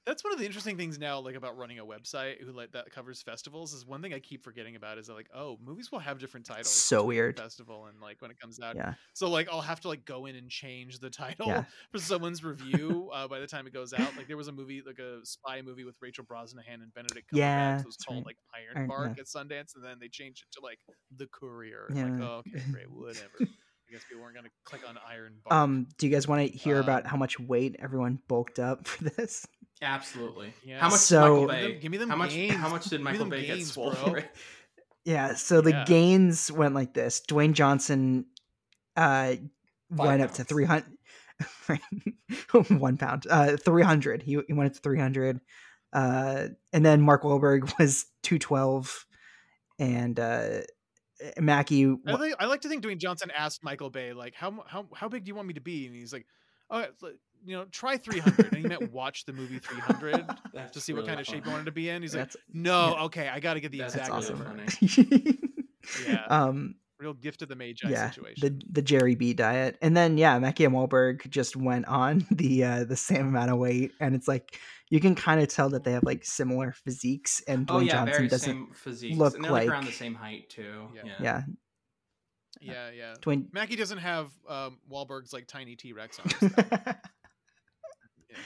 That's 0.05 0.23
one 0.23 0.33
of 0.33 0.39
the 0.39 0.45
interesting 0.45 0.77
things 0.77 0.97
now, 0.97 1.19
like 1.19 1.35
about 1.35 1.57
running 1.57 1.77
a 1.77 1.85
website 1.85 2.41
who 2.41 2.51
like 2.51 2.71
that 2.71 2.91
covers 2.91 3.21
festivals. 3.21 3.73
Is 3.73 3.85
one 3.85 4.01
thing 4.01 4.13
I 4.13 4.19
keep 4.19 4.43
forgetting 4.43 4.75
about 4.75 4.97
is 4.97 5.07
that 5.07 5.13
like, 5.13 5.29
oh, 5.33 5.59
movies 5.63 5.91
will 5.91 5.99
have 5.99 6.17
different 6.17 6.45
titles. 6.45 6.71
So 6.71 7.03
weird. 7.03 7.37
Festival 7.37 7.85
and 7.85 8.01
like 8.01 8.21
when 8.21 8.31
it 8.31 8.39
comes 8.39 8.59
out. 8.59 8.75
Yeah. 8.75 8.95
So 9.13 9.29
like 9.29 9.47
I'll 9.51 9.61
have 9.61 9.79
to 9.81 9.87
like 9.87 10.05
go 10.05 10.25
in 10.25 10.35
and 10.35 10.49
change 10.49 10.99
the 10.99 11.09
title 11.09 11.47
Yeah. 11.47 11.65
for 11.91 11.99
someone's 11.99 12.43
review 12.43 13.09
uh, 13.13 13.27
by 13.27 13.39
the 13.39 13.47
time 13.47 13.67
it 13.67 13.73
goes 13.73 13.93
out. 13.93 14.17
Like 14.17 14.27
there 14.27 14.37
was 14.37 14.47
a 14.47 14.51
movie, 14.51 14.81
like 14.85 14.99
a 14.99 15.23
spy 15.23 15.61
movie 15.61 15.83
with 15.83 15.95
Rachel 16.01 16.25
Brosnahan 16.25 16.81
and 16.81 16.93
Benedict 16.93 17.31
Cumberbatch. 17.31 17.37
Yeah, 17.37 17.79
it 17.79 17.85
was 17.85 17.97
called 17.97 18.25
right. 18.25 18.25
like 18.25 18.37
Iron 18.75 18.87
Bark 18.87 19.13
yeah. 19.17 19.21
at 19.21 19.27
Sundance, 19.27 19.75
and 19.75 19.83
then 19.83 19.97
they 19.99 20.07
changed 20.07 20.43
it 20.43 20.59
to 20.59 20.63
like 20.63 20.79
The 21.15 21.27
Courier. 21.27 21.87
And, 21.89 22.19
Like, 22.19 22.21
Yeah. 22.21 22.27
oh, 22.27 22.37
okay, 22.39 22.63
great, 22.71 22.89
whatever. 22.91 23.51
I 23.91 23.95
guess 23.95 24.03
people 24.07 24.23
weren't 24.23 24.35
gonna 24.35 24.47
click 24.63 24.87
on 24.87 24.97
Iron 25.09 25.33
Bark. 25.43 25.53
Um, 25.53 25.87
do 25.97 26.07
you 26.07 26.13
guys 26.13 26.25
want 26.27 26.49
to 26.49 26.57
hear 26.57 26.79
about 26.79 27.03
Um, 27.03 27.09
how 27.11 27.17
much 27.17 27.37
weight 27.39 27.75
everyone 27.79 28.19
bulked 28.29 28.57
up 28.57 28.87
for 28.87 29.03
this? 29.03 29.45
absolutely. 29.81 30.53
Yeah. 30.63 30.79
How 30.79 30.89
much 30.89 30.99
So- 30.99 31.39
did 31.41 31.47
Michael 31.47 31.47
Give 31.47 31.51
me 31.51 31.57
Bay? 31.67 31.71
them- 31.73 31.81
give 31.81 31.91
me 31.91 31.97
them 31.97 32.09
how 32.09 32.15
much? 32.15 32.29
gains. 32.29 32.53
How 32.55 32.69
much 32.69 32.85
did 32.85 33.01
Michael 33.01 33.19
them 33.19 33.29
Bay 33.31 33.45
get 33.47 33.65
swole 33.65 33.91
bro. 33.91 33.99
for 34.03 34.17
it? 34.19 34.31
Yeah, 35.03 35.33
so 35.33 35.61
the 35.61 35.71
Yeah. 35.71 35.85
gains 35.85 36.51
went 36.51 36.75
like 36.75 36.93
this. 36.93 37.21
Dwayne 37.27 37.53
Johnson 37.53 38.27
uh 38.95 39.35
went 39.89 40.21
up 40.21 40.31
to 40.35 40.45
pounds. 40.45 40.49
300 40.49 40.97
one 42.79 42.97
pound 42.97 43.25
uh 43.29 43.57
300 43.57 44.21
he, 44.21 44.39
he 44.47 44.53
went 44.53 44.69
up 44.69 44.75
to 44.75 44.81
300 44.81 45.39
uh 45.93 46.47
and 46.71 46.85
then 46.85 47.01
mark 47.01 47.23
Wahlberg 47.23 47.73
was 47.79 48.05
212 48.23 49.05
and 49.79 50.19
uh 50.19 50.59
Mackie 51.39 51.95
I, 52.07 52.17
think, 52.17 52.35
I 52.39 52.45
like 52.45 52.61
to 52.61 52.69
think 52.69 52.83
Dwayne 52.83 52.97
Johnson 52.97 53.31
asked 53.35 53.63
Michael 53.63 53.89
Bay 53.89 54.13
like, 54.13 54.33
"How 54.35 54.63
how 54.67 54.87
how 54.95 55.07
big 55.09 55.23
do 55.23 55.29
you 55.29 55.35
want 55.35 55.47
me 55.47 55.53
to 55.55 55.61
be?" 55.61 55.85
And 55.87 55.95
he's 55.95 56.13
like, 56.13 56.25
"Oh, 56.69 56.85
you 57.45 57.55
know, 57.55 57.65
try 57.65 57.97
300." 57.97 58.47
and 58.47 58.57
he 58.57 58.63
meant 58.67 58.91
watch 58.91 59.25
the 59.25 59.33
movie 59.33 59.59
300 59.59 60.25
to 60.73 60.79
see 60.79 60.93
what 60.93 60.99
really 60.99 61.07
kind 61.07 61.19
of 61.19 61.25
shape 61.25 61.45
you 61.45 61.51
wanted 61.51 61.65
to 61.65 61.71
be 61.71 61.89
in. 61.89 62.01
He's 62.01 62.15
like, 62.15 62.31
"No, 62.53 62.95
yeah. 62.95 63.03
okay, 63.03 63.27
I 63.29 63.39
got 63.39 63.55
to 63.55 63.59
get 63.59 63.71
the 63.71 63.79
That's 63.79 63.95
exact 63.95 64.13
that's 64.13 64.29
number." 64.29 64.45
funny. 64.45 65.39
Yeah. 66.07 66.25
um 66.29 66.75
Real 66.99 67.15
gift 67.15 67.41
of 67.41 67.49
the 67.49 67.55
Magi 67.55 67.89
yeah 67.89 68.11
situation. 68.11 68.59
the 68.59 68.65
the 68.73 68.81
Jerry 68.83 69.15
B 69.15 69.33
diet 69.33 69.75
and 69.81 69.97
then 69.97 70.19
yeah 70.19 70.37
Mackie 70.37 70.65
and 70.65 70.75
Wahlberg 70.75 71.27
just 71.27 71.55
went 71.55 71.87
on 71.87 72.27
the 72.31 72.63
uh 72.63 72.83
the 72.83 72.95
same 72.95 73.27
amount 73.29 73.49
of 73.49 73.57
weight 73.57 73.91
and 73.99 74.13
it's 74.13 74.27
like 74.27 74.59
you 74.91 74.99
can 74.99 75.15
kind 75.15 75.41
of 75.41 75.47
tell 75.47 75.69
that 75.69 75.83
they 75.83 75.93
have 75.93 76.03
like 76.03 76.23
similar 76.23 76.71
physiques 76.71 77.41
and 77.47 77.65
Dwayne 77.65 77.73
Oh 77.75 77.79
yeah, 77.79 77.91
Johnson 77.93 78.13
very 78.13 78.27
doesn't 78.27 78.53
same 78.53 78.67
physique. 78.73 79.17
look 79.17 79.33
and 79.35 79.43
they're 79.43 79.51
like, 79.51 79.61
like- 79.67 79.69
around 79.71 79.85
the 79.85 79.91
same 79.91 80.13
height 80.13 80.49
too. 80.49 80.89
Yeah. 80.93 81.01
Yeah. 81.05 81.15
yeah 81.19 81.41
yeah, 82.59 82.89
yeah. 82.91 83.13
Dwayne 83.21 83.51
Mackie 83.53 83.75
doesn't 83.75 83.97
have 83.97 84.29
um, 84.47 84.77
Wahlberg's 84.91 85.33
like 85.33 85.47
tiny 85.47 85.75
T 85.75 85.93
Rex 85.93 86.19
arms. 86.19 86.35
though. 86.39 86.47
Yeah. 88.29 88.37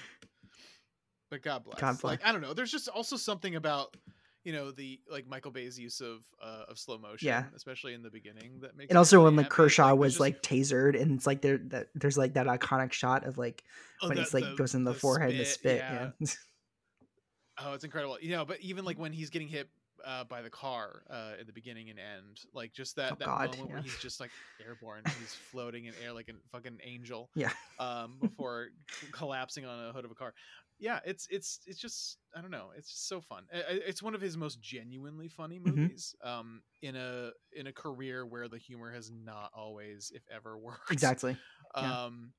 But 1.30 1.42
God 1.42 1.64
bless. 1.66 1.80
God 1.82 2.04
Like. 2.04 2.26
I 2.26 2.32
don't 2.32 2.42
know. 2.42 2.54
There's 2.54 2.72
just 2.72 2.88
also 2.88 3.18
something 3.18 3.56
about 3.56 3.98
you 4.46 4.54
know 4.54 4.72
the 4.72 5.00
like 5.12 5.28
Michael 5.28 5.52
Bay's 5.52 5.78
use 5.78 6.00
of 6.00 6.22
uh, 6.42 6.64
of 6.70 6.80
slow 6.80 6.98
motion, 6.98 7.28
Yeah. 7.28 7.44
especially 7.56 7.94
in 7.94 8.02
the 8.04 8.10
beginning. 8.10 8.60
That 8.62 8.78
makes 8.78 8.90
and 8.90 8.98
also 8.98 9.18
really 9.18 9.26
when 9.26 9.36
like 9.36 9.46
happy. 9.48 9.56
Kershaw 9.56 9.94
was 9.96 10.14
just- 10.14 10.20
like 10.22 10.42
tasered, 10.42 11.00
and 11.02 11.12
it's 11.18 11.28
like 11.28 11.42
there 11.42 11.58
that 11.58 11.88
there's 11.96 12.18
like 12.18 12.36
that 12.36 12.48
iconic 12.48 12.94
shot 12.94 13.26
of 13.26 13.38
like 13.38 13.64
oh, 14.02 14.08
when 14.08 14.16
the- 14.16 14.24
he's 14.24 14.34
like 14.34 14.46
the- 14.46 14.56
goes 14.56 14.74
in 14.76 14.86
the, 14.86 14.94
forehead 14.94 15.32
to 15.36 15.44
spit. 15.46 15.80
yeah. 15.80 16.12
Yeah, 16.20 16.28
Oh, 17.58 17.74
it's 17.74 17.84
incredible. 17.86 18.18
You 18.22 18.32
know, 18.32 18.46
but 18.46 18.60
even 18.62 18.84
like 18.86 19.00
when 19.00 19.14
he's 19.14 19.30
getting 19.30 19.48
hit 19.48 19.70
uh, 20.06 20.26
by 20.26 20.42
the 20.42 20.50
car 20.50 21.04
uh, 21.10 21.32
at 21.40 21.48
the 21.48 21.54
beginning 21.54 21.90
and 21.90 21.98
end, 21.98 22.42
like 22.54 22.74
just 22.74 22.98
that 22.98 23.14
Oh, 23.14 23.16
that 23.18 23.26
God, 23.26 23.50
moment 23.58 23.72
where 23.72 23.82
he's 23.82 23.98
just 24.00 24.20
like 24.20 24.30
airborne, 24.66 25.04
he's 25.20 25.34
floating 25.52 25.86
in 25.86 25.94
air 26.04 26.12
like 26.12 26.28
a 26.30 26.34
fucking 26.52 26.80
angel. 26.84 27.30
Yeah. 27.36 27.52
Um, 27.80 28.18
before 28.22 28.68
collapsing 29.14 29.66
on 29.66 29.86
a 29.88 29.94
hood 29.94 30.04
of 30.06 30.12
a 30.12 30.16
car. 30.16 30.34
Yeah, 30.78 31.00
it's 31.06 31.26
it's 31.30 31.62
it's 31.66 31.80
just 31.80 32.18
I 32.36 32.42
don't 32.42 32.52
know. 32.52 32.72
It's 32.78 32.90
just 32.90 33.08
so 33.08 33.22
fun. 33.22 33.46
I- 33.54 33.58
I- 33.60 33.82
It's 33.88 34.04
one 34.04 34.14
of 34.14 34.20
his 34.22 34.36
most 34.38 34.60
genuinely 34.60 35.30
funny 35.30 35.58
Mhm. 35.60 35.66
movies. 35.76 36.14
Um, 36.22 36.64
in 36.82 36.96
a 36.98 37.32
in 37.54 37.68
a 37.68 37.74
career 37.74 38.26
where 38.26 38.48
the 38.50 38.58
humor 38.58 38.92
has 38.92 39.10
not 39.12 39.52
always, 39.56 40.12
if 40.14 40.24
ever, 40.30 40.58
worked. 40.88 40.92
exactly. 40.92 41.38
Yeah. 41.78 42.04
Um, 42.06 42.34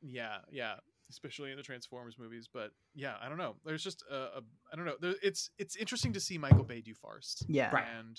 yeah, 0.00 0.38
yeah, 0.50 0.76
especially 1.10 1.50
in 1.50 1.56
the 1.58 1.62
Transformers 1.62 2.18
movies. 2.18 2.48
But 2.52 2.72
yeah, 2.94 3.16
I 3.20 3.28
don't 3.28 3.38
know. 3.38 3.56
There's 3.64 3.84
just 3.84 4.02
a, 4.10 4.38
a 4.38 4.42
I 4.72 4.76
don't 4.76 4.86
know. 4.86 4.96
There, 5.00 5.14
it's 5.22 5.50
it's 5.58 5.76
interesting 5.76 6.12
to 6.14 6.20
see 6.20 6.38
Michael 6.38 6.64
Bay 6.64 6.80
do 6.80 6.94
farce, 6.94 7.42
Yeah, 7.48 7.70
Right. 7.70 7.86
and 7.86 8.18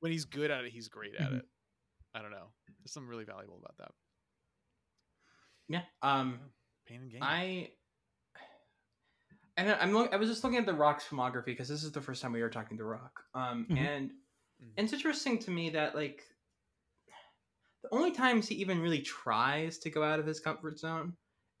when 0.00 0.10
he's 0.12 0.24
good 0.24 0.50
at 0.50 0.64
it, 0.64 0.72
he's 0.72 0.88
great 0.88 1.14
at 1.14 1.30
Mhm. 1.30 1.38
it. 1.38 1.48
I 2.12 2.22
don't 2.22 2.30
know. 2.32 2.52
There's 2.80 2.92
something 2.92 3.08
really 3.08 3.24
valuable 3.24 3.58
about 3.58 3.76
that. 3.78 3.92
Yeah. 5.68 5.84
Um, 6.02 6.40
Pain 6.86 7.02
and 7.02 7.10
gain. 7.10 7.22
I 7.22 7.72
and 9.56 9.70
I- 9.70 9.78
I'm 9.78 9.92
look, 9.92 10.12
I 10.12 10.16
was 10.16 10.28
just 10.28 10.44
looking 10.44 10.58
at 10.58 10.66
the 10.66 10.74
Rock's 10.74 11.06
filmography 11.06 11.46
because 11.46 11.68
this 11.68 11.84
is 11.84 11.92
the 11.92 12.00
first 12.00 12.22
time 12.22 12.32
we 12.32 12.42
were 12.42 12.50
talking 12.50 12.76
to 12.78 12.84
Rock. 12.84 13.24
Um, 13.34 13.66
Mhm. 13.70 13.78
and 13.78 14.10
Mhm. 14.62 14.72
it's 14.76 14.92
interesting 14.92 15.38
to 15.40 15.50
me 15.50 15.70
that 15.70 15.94
like 15.94 16.24
the 17.82 17.94
only 17.94 18.12
times 18.12 18.48
he 18.48 18.56
even 18.56 18.80
really 18.80 19.02
tries 19.02 19.78
to 19.78 19.90
go 19.90 20.02
out 20.02 20.18
of 20.18 20.26
his 20.26 20.40
comfort 20.40 20.78
zone, 20.78 21.16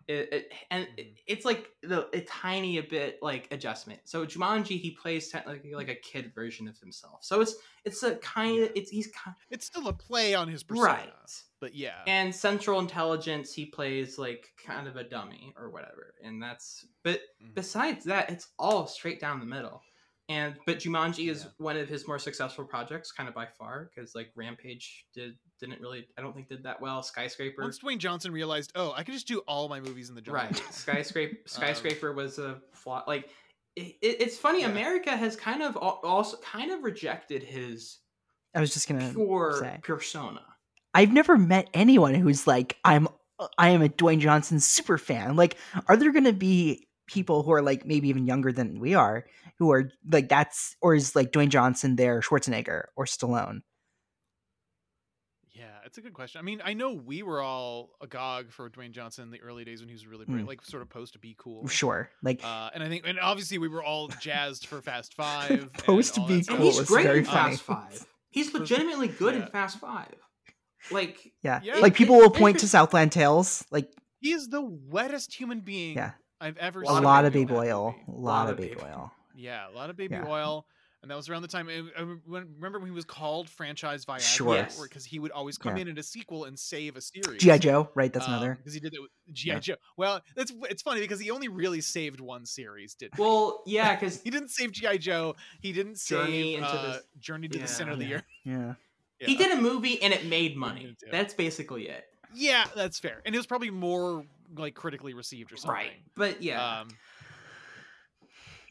it, 0.08 0.32
it 0.32 0.52
and 0.70 0.88
it, 0.96 1.06
Mhm. 1.14 1.16
it's 1.26 1.44
like 1.44 1.70
the 1.82 2.08
a 2.16 2.20
tiny 2.22 2.78
a 2.78 2.82
bit 2.82 3.18
like 3.22 3.48
adjustment. 3.50 4.00
So 4.04 4.24
Jumanji, 4.26 4.78
he 4.80 4.90
plays 4.92 5.28
technically 5.28 5.74
like 5.74 5.88
a 5.88 5.94
kid 5.94 6.32
version 6.34 6.68
of 6.68 6.78
himself. 6.78 7.24
So 7.24 7.40
it's 7.40 7.54
it's 7.84 8.02
a 8.02 8.16
kind 8.16 8.62
of 8.62 8.70
it's 8.74 8.90
he's 8.90 9.08
kind 9.08 9.36
it's 9.50 9.66
still 9.66 9.88
a 9.88 9.92
play 9.92 10.34
on 10.34 10.48
his 10.48 10.62
persona. 10.62 10.86
right, 10.86 11.42
but 11.60 11.74
yeah. 11.74 12.02
and 12.06 12.34
Central 12.34 12.80
Intelligence, 12.80 13.52
he 13.52 13.66
plays 13.66 14.18
like 14.18 14.48
kind 14.64 14.86
of 14.88 14.96
a 14.96 15.04
dummy 15.04 15.52
or 15.56 15.70
whatever, 15.70 16.14
and 16.22 16.42
that's. 16.42 16.86
But 17.02 17.20
Mhm. 17.42 17.54
besides 17.54 18.04
that, 18.06 18.30
it's 18.30 18.48
all 18.58 18.86
straight 18.86 19.20
down 19.20 19.40
the 19.40 19.46
middle. 19.46 19.82
And 20.30 20.56
but 20.66 20.78
Jumanji 20.78 21.30
is 21.30 21.42
Yeah. 21.44 21.50
one 21.58 21.76
of 21.76 21.86
his 21.88 22.06
more 22.08 22.18
successful 22.18 22.64
projects, 22.64 23.12
kind 23.12 23.28
of 23.28 23.34
by 23.34 23.46
far, 23.58 23.90
because 23.94 24.14
like 24.14 24.30
Rampage 24.34 25.06
did 25.14 25.34
didn't 25.60 25.80
really, 25.80 26.06
I 26.18 26.22
don't 26.22 26.34
think 26.34 26.48
did 26.48 26.62
that 26.64 26.80
well. 26.80 27.02
Skyscraper, 27.02 27.60
Once 27.62 27.78
Dwayne 27.78 27.98
Johnson 27.98 28.32
realized, 28.32 28.72
oh, 28.74 28.92
I 28.96 29.02
can 29.02 29.12
just 29.14 29.28
do 29.28 29.40
all 29.40 29.68
my 29.68 29.80
movies 29.80 30.08
in 30.08 30.14
the 30.14 30.24
genre. 30.24 30.44
right? 30.44 30.62
Skyscraper, 30.72 31.36
Um, 31.36 31.42
Skyscraper 31.46 32.12
was 32.14 32.38
a 32.38 32.60
flop. 32.72 33.06
Like 33.06 33.28
it, 33.76 33.96
it, 34.00 34.16
it's 34.22 34.36
funny, 34.38 34.60
Yeah. 34.60 34.68
America 34.70 35.14
has 35.16 35.36
kind 35.36 35.62
of 35.62 35.76
al- 35.76 36.00
also 36.04 36.38
kind 36.38 36.70
of 36.72 36.82
rejected 36.82 37.42
his 37.42 37.98
I 38.54 38.60
was 38.60 38.72
just 38.72 38.88
gonna 38.88 39.10
pure 39.12 39.58
say. 39.60 39.78
persona. 39.82 40.40
I've 40.94 41.12
never 41.12 41.36
met 41.36 41.68
anyone 41.74 42.14
who's 42.14 42.46
like, 42.46 42.78
I'm 42.84 43.08
I 43.58 43.70
am 43.70 43.82
a 43.82 43.88
Dwayne 43.88 44.20
Johnson 44.20 44.60
super 44.60 44.96
fan. 44.96 45.34
Like, 45.36 45.56
are 45.88 45.96
there 45.96 46.12
gonna 46.12 46.32
be 46.32 46.86
people 47.06 47.42
who 47.42 47.52
are 47.52 47.62
like 47.62 47.84
maybe 47.84 48.08
even 48.08 48.26
younger 48.26 48.50
than 48.52 48.80
we 48.80 48.94
are 48.94 49.24
who 49.58 49.70
are 49.72 49.90
like 50.10 50.28
that's 50.28 50.74
or 50.80 50.94
is 50.94 51.14
like 51.14 51.32
Dwayne 51.32 51.48
Johnson 51.50 51.96
their 51.96 52.20
Schwarzenegger 52.20 52.84
or 52.96 53.04
Stallone? 53.04 53.60
Yeah, 55.52 55.66
it's 55.86 55.98
a 55.98 56.00
good 56.00 56.14
question. 56.14 56.40
I 56.40 56.42
mean, 56.42 56.60
I 56.64 56.74
know 56.74 56.92
we 56.94 57.22
were 57.22 57.40
all 57.40 57.90
agog 58.00 58.50
for 58.50 58.68
Dwayne 58.68 58.90
Johnson 58.90 59.24
in 59.24 59.30
the 59.30 59.40
early 59.40 59.64
days 59.64 59.80
when 59.80 59.88
he 59.88 59.94
was 59.94 60.04
really 60.06 60.24
bright, 60.24 60.42
Mm. 60.44 60.48
like 60.48 60.62
sort 60.64 60.82
of 60.82 60.88
post 60.90 61.12
to 61.12 61.20
be 61.20 61.36
cool. 61.38 61.68
Sure. 61.68 62.10
Like 62.22 62.40
Uh, 62.42 62.70
and 62.74 62.82
I 62.82 62.88
think, 62.88 63.06
and 63.06 63.20
obviously, 63.20 63.58
we 63.58 63.68
were 63.68 63.82
all 63.82 64.08
jazzed 64.08 64.66
for 64.66 64.82
Fast 64.82 65.14
Five. 65.16 65.50
and 65.50 65.72
Post 65.74 66.14
to 66.16 66.26
be 66.26 66.42
cool 66.42 66.56
And 66.56 66.64
he's 66.64 66.78
it's 66.80 66.90
great 66.90 67.04
very 67.04 67.18
in 67.20 67.24
funny. 67.24 67.50
Fast 67.56 67.62
Five. 67.62 68.06
He's 68.30 68.52
legitimately 68.52 69.08
good 69.08 69.34
Yeah. 69.36 69.42
in 69.44 69.48
Fast 69.52 69.78
Five. 69.78 70.14
Like 70.90 71.32
yeah. 71.42 71.60
Yeah. 71.62 71.76
Like 71.78 71.94
people 71.94 72.16
will 72.16 72.30
point 72.30 72.58
to 72.60 72.68
Southland 72.68 73.12
Tales. 73.12 73.64
Like 73.70 73.90
He 74.20 74.32
is 74.32 74.48
the 74.48 74.60
wettest 74.62 75.32
human 75.34 75.60
being 75.60 75.96
Yeah. 75.96 76.12
I've 76.44 76.56
ever 76.58 76.82
a 76.82 76.86
seen. 76.86 77.02
lot 77.02 77.24
of 77.24 77.34
in 77.34 77.46
baby 77.46 77.58
oil. 77.58 77.94
A 78.06 78.10
lot, 78.10 78.20
Lot 78.20 78.44
of 78.46 78.50
of 78.52 78.56
baby 78.58 78.74
baby 78.74 78.86
oil. 78.86 79.12
Yeah, 79.36 79.68
a 79.68 79.72
lot 79.74 79.90
of 79.90 79.96
baby 79.96 80.14
Yeah. 80.14 80.26
oil. 80.28 80.66
And 81.02 81.10
that 81.10 81.16
was 81.16 81.28
around 81.28 81.42
the 81.42 81.48
time. 81.48 81.68
I, 81.68 81.82
I 82.00 82.14
remember 82.26 82.78
when 82.78 82.88
he 82.88 82.94
was 82.94 83.04
called 83.04 83.50
franchise 83.50 84.06
Viagra? 84.06 84.20
Sure. 84.20 84.54
Yes. 84.54 84.80
Because 84.80 85.04
he 85.04 85.18
would 85.18 85.32
always 85.32 85.58
come 85.58 85.76
Yeah. 85.76 85.82
in 85.82 85.88
in 85.88 85.98
a 85.98 86.02
sequel 86.02 86.44
and 86.44 86.58
save 86.58 86.96
a 86.96 87.02
series. 87.02 87.42
G.I. 87.42 87.58
Joe, 87.58 87.90
right? 87.94 88.10
That's 88.10 88.26
another. 88.26 88.54
Because 88.54 88.72
he 88.72 88.80
did 88.80 88.94
it 88.94 89.00
with 89.02 89.10
GI 89.34 89.48
Yeah. 89.50 89.58
Joe. 89.58 89.74
Well, 89.98 90.22
that's 90.34 90.50
it's 90.70 90.80
funny 90.80 91.00
because 91.02 91.20
he 91.20 91.30
only 91.30 91.48
really 91.48 91.82
saved 91.82 92.20
one 92.20 92.46
series, 92.46 92.94
didn't 92.94 93.16
he? 93.16 93.20
well, 93.22 93.62
yeah, 93.66 93.94
because 93.96 94.22
He 94.22 94.30
didn't 94.30 94.48
save 94.48 94.72
GI 94.72 94.96
Joe. 94.98 95.36
He 95.60 95.72
didn't 95.72 95.96
save 95.98 96.24
Journey 96.26 96.54
into 96.54 96.68
uh, 96.68 96.82
the- 96.92 97.02
Journey 97.20 97.48
to 97.48 97.58
Yeah. 97.58 97.62
the 97.64 97.68
Center 97.68 97.92
of 97.92 97.98
the 97.98 98.06
Yeah. 98.06 98.14
Earth. 98.16 98.24
Yeah. 98.44 98.74
Yeah. 99.20 99.26
he 99.28 99.36
did 99.36 99.52
a 99.56 99.60
movie 99.60 100.02
and 100.02 100.12
it 100.12 100.26
made 100.26 100.56
money. 100.56 100.96
That's 101.10 101.34
basically 101.34 101.88
it. 101.88 102.04
Yeah, 102.34 102.64
that's 102.74 102.98
fair. 102.98 103.22
And 103.24 103.32
it 103.34 103.38
was 103.38 103.46
probably 103.46 103.70
more 103.70 104.24
like 104.56 104.74
critically 104.74 105.14
received 105.14 105.52
or 105.52 105.56
something. 105.56 105.74
Right. 105.74 106.02
But 106.16 106.42
yeah. 106.42 106.80
Um, 106.80 106.88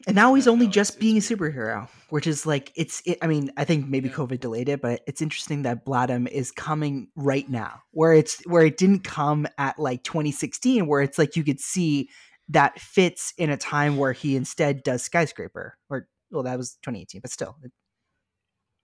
And 0.06 0.16
now 0.16 0.34
he's 0.34 0.46
only 0.48 0.66
no, 0.66 0.72
just 0.72 0.92
it's- 0.92 1.00
being 1.00 1.16
it's 1.16 1.30
a 1.30 1.36
superhero, 1.36 1.88
which 2.10 2.26
is 2.26 2.44
like 2.44 2.72
it's. 2.76 3.00
It, 3.06 3.16
I 3.22 3.26
mean, 3.26 3.50
I 3.56 3.64
think 3.64 3.88
maybe 3.88 4.08
Yeah. 4.08 4.14
COVID 4.16 4.40
delayed 4.40 4.68
it, 4.68 4.82
but 4.82 5.00
it's 5.06 5.22
interesting 5.22 5.62
that 5.62 5.84
Black 5.84 6.04
Adam 6.04 6.26
is 6.26 6.50
coming 6.50 7.08
right 7.16 7.48
now, 7.48 7.80
where 7.92 8.12
it's 8.12 8.42
where 8.46 8.64
it 8.66 8.76
didn't 8.76 9.04
come 9.04 9.46
at 9.56 9.78
like 9.78 10.02
2016, 10.04 10.86
where 10.86 11.00
it's 11.00 11.16
like 11.18 11.36
you 11.36 11.44
could 11.44 11.60
see 11.60 12.10
that 12.50 12.78
fits 12.78 13.32
in 13.38 13.48
a 13.48 13.56
time 13.56 13.96
where 13.96 14.12
he 14.12 14.36
instead 14.36 14.82
does 14.82 15.02
skyscraper, 15.02 15.78
or 15.88 16.06
well, 16.30 16.42
that 16.42 16.58
was 16.58 16.72
2018, 16.82 17.22
but 17.22 17.30
still, 17.30 17.56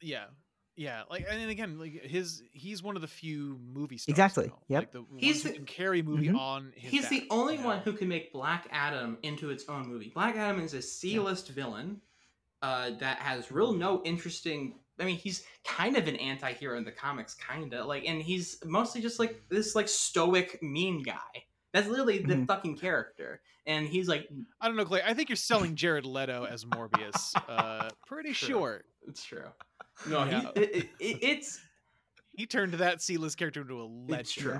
yeah. 0.00 0.24
Yeah, 0.80 1.02
like 1.10 1.26
and 1.28 1.38
then 1.38 1.50
again, 1.50 1.78
like 1.78 1.92
his 2.06 2.42
he's 2.52 2.82
one 2.82 2.96
of 2.96 3.02
the 3.02 3.08
few 3.08 3.58
movie 3.62 3.98
stars. 3.98 4.14
Exactly, 4.14 4.46
now, 4.46 4.58
yep. 4.68 4.80
Like 4.80 4.92
the 4.92 5.04
He's 5.18 5.34
ones 5.36 5.42
who 5.42 5.48
the- 5.50 5.54
can 5.56 5.66
carry 5.66 6.00
a 6.00 6.02
movie 6.02 6.28
Mhm. 6.28 6.38
on 6.38 6.72
his 6.74 6.90
He's 6.90 7.08
the 7.10 7.26
only 7.28 7.58
you 7.58 7.64
one 7.64 7.80
who 7.80 7.92
can 7.92 8.08
make 8.08 8.32
Black 8.32 8.66
Adam 8.70 9.18
into 9.22 9.50
its 9.50 9.66
own 9.68 9.86
movie. 9.86 10.08
Black 10.14 10.36
Adam 10.36 10.58
is 10.62 10.72
a 10.72 10.80
C-list 10.80 11.48
villain 11.50 12.00
uh, 12.62 12.92
that 12.98 13.18
has 13.18 13.52
real 13.52 13.74
no 13.74 14.02
interesting. 14.04 14.78
I 14.98 15.04
mean, 15.04 15.18
he's 15.18 15.44
kind 15.64 15.98
of 15.98 16.08
an 16.08 16.16
anti-hero 16.16 16.78
in 16.78 16.84
the 16.84 16.92
comics, 16.92 17.34
kind 17.34 17.74
of 17.74 17.84
like, 17.86 18.06
and 18.06 18.22
he's 18.22 18.58
mostly 18.64 19.02
just 19.02 19.18
like 19.18 19.38
this 19.50 19.74
like 19.74 19.86
stoic 19.88 20.62
mean 20.62 21.02
guy. 21.02 21.44
That's 21.72 21.88
literally 21.88 22.18
the 22.20 22.34
Mhm. 22.36 22.46
fucking 22.46 22.78
character, 22.78 23.42
and 23.66 23.86
he's 23.86 24.08
like, 24.08 24.28
I 24.62 24.66
don't 24.68 24.76
know, 24.76 24.84
Clay. 24.86 25.02
I 25.04 25.12
think 25.12 25.28
you're 25.28 25.36
selling 25.36 25.76
Jared 25.76 26.06
Leto 26.06 26.44
as 26.44 26.64
Morbius. 26.64 27.34
Uh, 27.48 27.90
pretty 28.06 28.32
True. 28.32 28.48
sure 28.48 28.84
it's 29.06 29.22
true. 29.24 29.44
No, 30.08 30.24
Yeah. 30.24 30.40
he, 30.54 30.60
it, 30.60 30.74
it, 30.98 31.18
it's 31.22 31.60
he 32.36 32.46
turned 32.46 32.74
that 32.74 33.02
C-list 33.02 33.36
character 33.38 33.60
into 33.62 33.80
a 33.80 33.84
legend. 33.84 34.20
It's 34.20 34.32
true. 34.32 34.58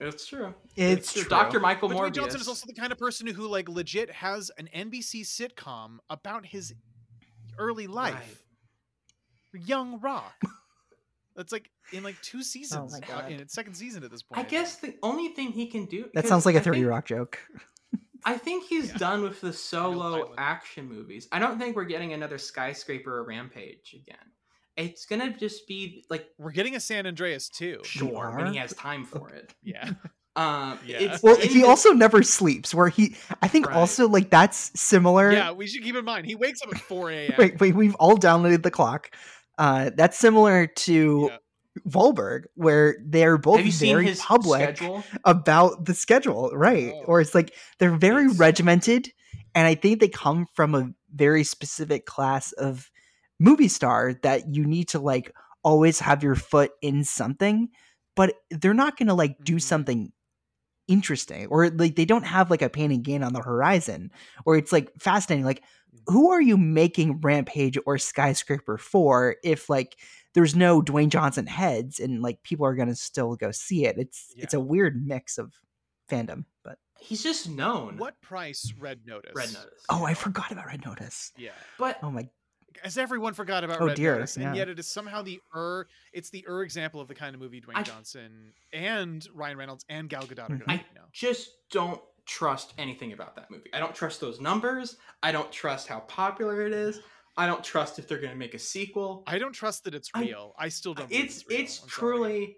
it's 0.00 0.26
true. 0.26 0.54
it's 0.76 1.12
true. 1.12 1.24
Dr. 1.24 1.60
Michael 1.60 1.88
But 1.88 1.96
Morbius. 1.96 2.08
Dwayne 2.08 2.12
Johnson 2.14 2.40
is 2.40 2.48
also 2.48 2.66
the 2.66 2.74
kind 2.74 2.92
of 2.92 2.98
person 2.98 3.26
who, 3.26 3.46
like, 3.46 3.68
legit 3.68 4.10
has 4.10 4.50
an 4.58 4.68
NBC 4.74 5.22
sitcom 5.22 5.98
about 6.10 6.44
his 6.44 6.74
early 7.58 7.86
life. 7.86 8.42
Young 9.54 10.00
Rock. 10.00 10.34
That's 11.36 11.52
like 11.52 11.70
in 11.92 12.02
like 12.02 12.20
two 12.22 12.42
seasons. 12.52 12.92
my 12.92 12.98
uh, 12.98 13.20
God. 13.22 13.32
in 13.32 13.40
its 13.40 13.54
second 13.54 13.74
season 13.74 14.04
at 14.04 14.10
this 14.10 14.22
point. 14.22 14.40
I 14.44 14.48
guess 14.48 14.76
the 14.76 14.94
only 15.02 15.28
thing 15.28 15.52
he 15.52 15.66
can 15.66 15.86
do. 15.86 16.06
That 16.14 16.26
sounds 16.26 16.44
like 16.46 16.54
a 16.56 16.60
30 16.60 16.78
think- 16.80 16.90
Rock 16.90 17.06
joke. 17.06 17.38
I 18.26 18.38
think 18.38 18.64
he's 18.66 18.88
Yeah. 18.90 18.96
done 18.96 19.22
with 19.22 19.40
the 19.42 19.52
solo 19.52 20.32
action 20.38 20.88
movies. 20.88 21.28
I 21.30 21.38
don't 21.38 21.58
think 21.58 21.76
we're 21.76 21.84
getting 21.84 22.14
another 22.14 22.38
skyscraper 22.38 23.18
or 23.18 23.24
rampage 23.24 23.94
again. 23.94 24.16
It's 24.76 25.06
gonna 25.06 25.36
just 25.36 25.66
be 25.68 26.04
like 26.10 26.26
We're 26.38 26.50
getting 26.52 26.74
a 26.76 26.80
San 26.80 27.06
Andreas 27.06 27.48
too. 27.48 27.80
sure 27.84 28.34
when 28.36 28.52
he 28.52 28.58
has 28.58 28.74
time 28.74 29.04
for 29.12 29.30
it. 29.30 29.54
Yeah. 29.62 29.90
Um, 30.36 30.80
Yeah. 30.84 30.96
it's 30.98 31.22
Well, 31.22 31.36
in 31.40 31.48
he 31.48 31.60
the- 31.60 31.68
also 31.68 31.92
never 31.92 32.24
sleeps. 32.24 32.74
Where 32.74 32.88
he, 32.88 33.14
I 33.40 33.46
think, 33.46 33.68
Right. 33.68 33.76
also 33.76 34.08
like 34.08 34.30
that's 34.30 34.72
similar. 34.74 35.30
yeah, 35.30 35.52
we 35.52 35.68
should 35.68 35.84
keep 35.84 35.94
in 35.94 36.04
mind 36.04 36.26
he 36.26 36.34
wakes 36.34 36.60
up 36.60 36.70
at 36.74 36.80
4 36.80 37.10
a.m. 37.12 37.34
Wait, 37.38 37.60
wait, 37.60 37.76
we've 37.76 37.94
all 38.00 38.18
downloaded 38.18 38.64
the 38.64 38.70
clock. 38.72 39.14
Uh, 39.58 39.92
that's 39.96 40.18
similar 40.18 40.66
to 40.66 41.28
Yeah. 41.30 41.36
Wahlberg, 41.88 42.46
where 42.54 42.96
they're 43.06 43.38
both 43.38 43.58
have 43.58 43.66
you 43.66 43.70
seen 43.70 43.94
very 43.94 44.12
public 44.16 44.76
schedule? 44.76 45.04
about 45.24 45.84
the 45.84 45.94
schedule, 45.94 46.50
right? 46.52 46.92
Oh. 46.92 47.04
Or 47.06 47.20
it's 47.20 47.32
like 47.32 47.54
they're 47.78 47.96
very 47.96 48.24
It's- 48.24 48.36
regimented, 48.38 49.12
and 49.54 49.68
I 49.68 49.76
think 49.76 50.00
they 50.00 50.08
come 50.08 50.46
from 50.54 50.74
a 50.74 50.90
very 51.14 51.44
specific 51.44 52.06
class 52.06 52.50
of 52.52 52.90
movie 53.40 53.68
star 53.68 54.14
that 54.22 54.54
you 54.54 54.64
need 54.64 54.88
to 54.88 54.98
like 54.98 55.32
always 55.62 55.98
have 56.00 56.22
your 56.22 56.34
foot 56.34 56.72
in 56.82 57.04
something, 57.04 57.68
but 58.16 58.34
they're 58.50 58.74
not 58.74 58.96
going 58.96 59.08
to 59.08 59.14
like 59.14 59.36
do 59.44 59.56
Mhm. 59.56 59.62
something 59.62 60.12
interesting 60.86 61.46
or 61.46 61.70
like 61.70 61.96
they 61.96 62.04
don't 62.04 62.24
have 62.26 62.50
like 62.50 62.60
a 62.60 62.68
pain 62.68 62.90
and 62.90 63.02
gain 63.02 63.22
on 63.22 63.32
the 63.32 63.40
horizon 63.40 64.10
or 64.44 64.54
it's 64.54 64.70
like 64.70 64.92
fascinating 65.00 65.42
like 65.42 65.62
who 66.08 66.30
are 66.30 66.42
you 66.42 66.58
making 66.58 67.18
rampage 67.22 67.78
or 67.86 67.96
skyscraper 67.96 68.76
for 68.76 69.36
if 69.42 69.70
like 69.70 69.96
there's 70.34 70.54
no 70.54 70.82
dwayne 70.82 71.08
johnson 71.08 71.46
heads 71.46 71.98
and 71.98 72.20
like 72.20 72.42
people 72.42 72.66
are 72.66 72.74
gonna 72.74 72.94
still 72.94 73.34
go 73.34 73.50
see 73.50 73.86
it 73.86 73.96
it's 73.96 74.34
it's 74.36 74.52
a 74.52 74.60
weird 74.60 75.06
mix 75.06 75.38
of 75.38 75.54
fandom 76.10 76.44
but 76.62 76.76
He's 77.00 77.22
just 77.22 77.48
known. 77.50 77.96
What 77.98 78.18
price 78.22 78.72
Red 78.78 79.00
Notice? 79.06 79.32
Red 79.34 79.52
Notice? 79.54 79.84
oh 79.88 80.04
i 80.04 80.12
forgot 80.12 80.52
about 80.52 80.66
red 80.66 80.84
notice 80.84 81.32
Yeah. 81.38 81.52
But 81.78 81.98
oh 82.02 82.10
my 82.10 82.28
As 82.82 82.98
everyone 82.98 83.34
forgot 83.34 83.64
about 83.64 83.80
Oh, 83.80 83.86
Red 83.86 83.96
dear, 83.96 84.14
Notice, 84.14 84.36
and 84.36 84.56
yet 84.56 84.68
it 84.68 84.78
is 84.78 84.86
somehow 84.86 85.22
the 85.22 85.40
er. 85.54 85.86
It's 86.12 86.30
the 86.30 86.44
er 86.48 86.62
example 86.62 87.00
of 87.00 87.08
the 87.08 87.14
kind 87.14 87.34
of 87.34 87.40
movie 87.40 87.60
Dwayne 87.60 87.76
I- 87.76 87.82
Johnson 87.82 88.52
and 88.72 89.26
Ryan 89.34 89.56
Reynolds 89.56 89.84
and 89.88 90.08
Gal 90.08 90.22
Gadot 90.22 90.44
are 90.44 90.48
going 90.48 90.60
to 90.60 90.70
I- 90.70 90.76
make 90.76 90.84
just 91.12 91.50
don't 91.70 92.00
trust 92.26 92.74
anything 92.78 93.12
about 93.12 93.36
that 93.36 93.50
movie. 93.50 93.70
I 93.72 93.78
don't 93.78 93.94
trust 93.94 94.20
those 94.20 94.40
numbers. 94.40 94.96
I 95.22 95.30
don't 95.30 95.52
trust 95.52 95.86
how 95.86 96.00
popular 96.00 96.66
it 96.66 96.72
is. 96.72 97.00
I 97.36 97.46
don't 97.46 97.62
trust 97.62 97.98
if 97.98 98.08
they're 98.08 98.18
going 98.18 98.32
to 98.32 98.38
make 98.38 98.54
a 98.54 98.58
sequel. 98.58 99.24
I 99.26 99.38
don't 99.38 99.52
trust 99.52 99.84
that 99.84 99.94
it's 99.94 100.10
real. 100.16 100.54
I, 100.58 100.68
still 100.68 100.94
don't. 100.94 101.08
believe 101.08 101.24
it's 101.24 101.44
real. 101.48 101.60
it's 101.60 101.78
truly 101.86 102.56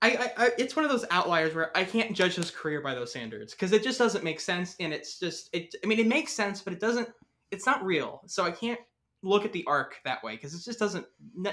I, 0.00 0.10
I, 0.10 0.44
I 0.44 0.50
it's 0.58 0.76
one 0.76 0.84
of 0.84 0.90
those 0.90 1.04
outliers 1.10 1.54
where 1.54 1.76
I 1.76 1.84
can't 1.84 2.14
judge 2.14 2.36
his 2.36 2.50
career 2.50 2.80
by 2.80 2.94
those 2.94 3.10
standards 3.10 3.52
because 3.52 3.72
it 3.72 3.82
just 3.82 3.98
doesn't 3.98 4.22
make 4.22 4.40
sense 4.40 4.76
and 4.78 4.92
it's 4.92 5.18
just 5.18 5.50
it 5.52 5.74
I 5.82 5.86
mean 5.86 5.98
it 5.98 6.06
makes 6.06 6.32
sense 6.32 6.60
but 6.62 6.72
it 6.72 6.80
doesn't 6.80 7.08
it's 7.50 7.66
not 7.66 7.84
real 7.84 8.22
so 8.26 8.44
I 8.44 8.50
can't 8.50 8.78
look 9.22 9.44
at 9.44 9.52
the 9.52 9.64
arc 9.66 9.96
that 10.04 10.22
way 10.22 10.36
because 10.36 10.54
it 10.54 10.62
just 10.64 10.78
doesn't 10.78 11.04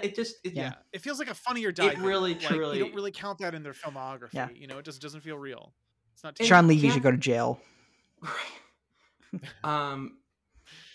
it 0.03 0.15
just 0.15 0.35
it, 0.43 0.53
Yeah, 0.53 0.73
it 0.93 1.01
feels 1.01 1.17
like 1.19 1.29
a 1.29 1.33
funnier 1.33 1.69
or 1.69 1.71
die. 1.71 1.89
thing. 1.95 2.03
really, 2.03 2.33
like, 2.33 2.41
truly- 2.41 2.77
You 2.77 2.85
don't 2.85 2.93
really 2.95 3.11
count 3.11 3.39
that 3.39 3.55
in 3.55 3.63
their 3.63 3.73
filmography. 3.73 4.33
Yeah. 4.33 4.49
You 4.53 4.67
know, 4.67 4.77
it 4.77 4.85
just 4.85 5.01
doesn't 5.01 5.21
feel 5.21 5.37
real. 5.37 5.73
It's 6.13 6.23
not. 6.23 6.37
And 6.39 6.47
Shawn 6.47 6.67
Levy 6.67 6.87
Jack- 6.87 6.93
should 6.93 7.03
go 7.03 7.11
to 7.11 7.17
jail 7.17 7.59
um 9.63 10.17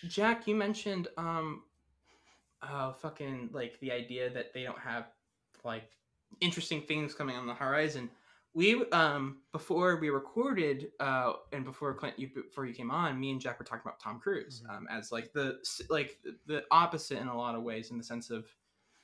Jack 0.07 0.47
you 0.47 0.55
mentioned 0.55 1.07
um 1.17 1.63
oh 2.63 2.93
fucking 3.01 3.49
like 3.53 3.79
the 3.79 3.91
idea 3.91 4.29
that 4.29 4.53
they 4.53 4.63
don't 4.63 4.79
have 4.79 5.05
like 5.63 5.89
interesting 6.39 6.81
things 6.81 7.13
coming 7.13 7.35
on 7.35 7.45
the 7.45 7.53
horizon 7.53 8.09
we 8.53 8.83
um 8.91 9.37
before 9.53 9.95
we 9.97 10.09
recorded 10.09 10.89
uh 10.99 11.33
and 11.53 11.63
before 11.63 11.93
Clint 11.93 12.19
you 12.19 12.27
before 12.27 12.65
you 12.65 12.73
came 12.73 12.91
on 12.91 13.19
me 13.19 13.31
and 13.31 13.39
Jack 13.39 13.57
were 13.59 13.65
talking 13.65 13.83
about 13.85 13.99
Tom 13.99 14.19
Cruise 14.19 14.61
Mhm. 14.69 14.75
um 14.77 14.87
as 14.91 15.11
like 15.11 15.31
the 15.33 15.57
like 15.89 16.17
the 16.47 16.63
opposite 16.71 17.17
in 17.19 17.27
a 17.27 17.37
lot 17.37 17.55
of 17.55 17.63
ways 17.63 17.91
in 17.91 17.97
the 17.97 18.03
sense 18.03 18.29
of 18.29 18.45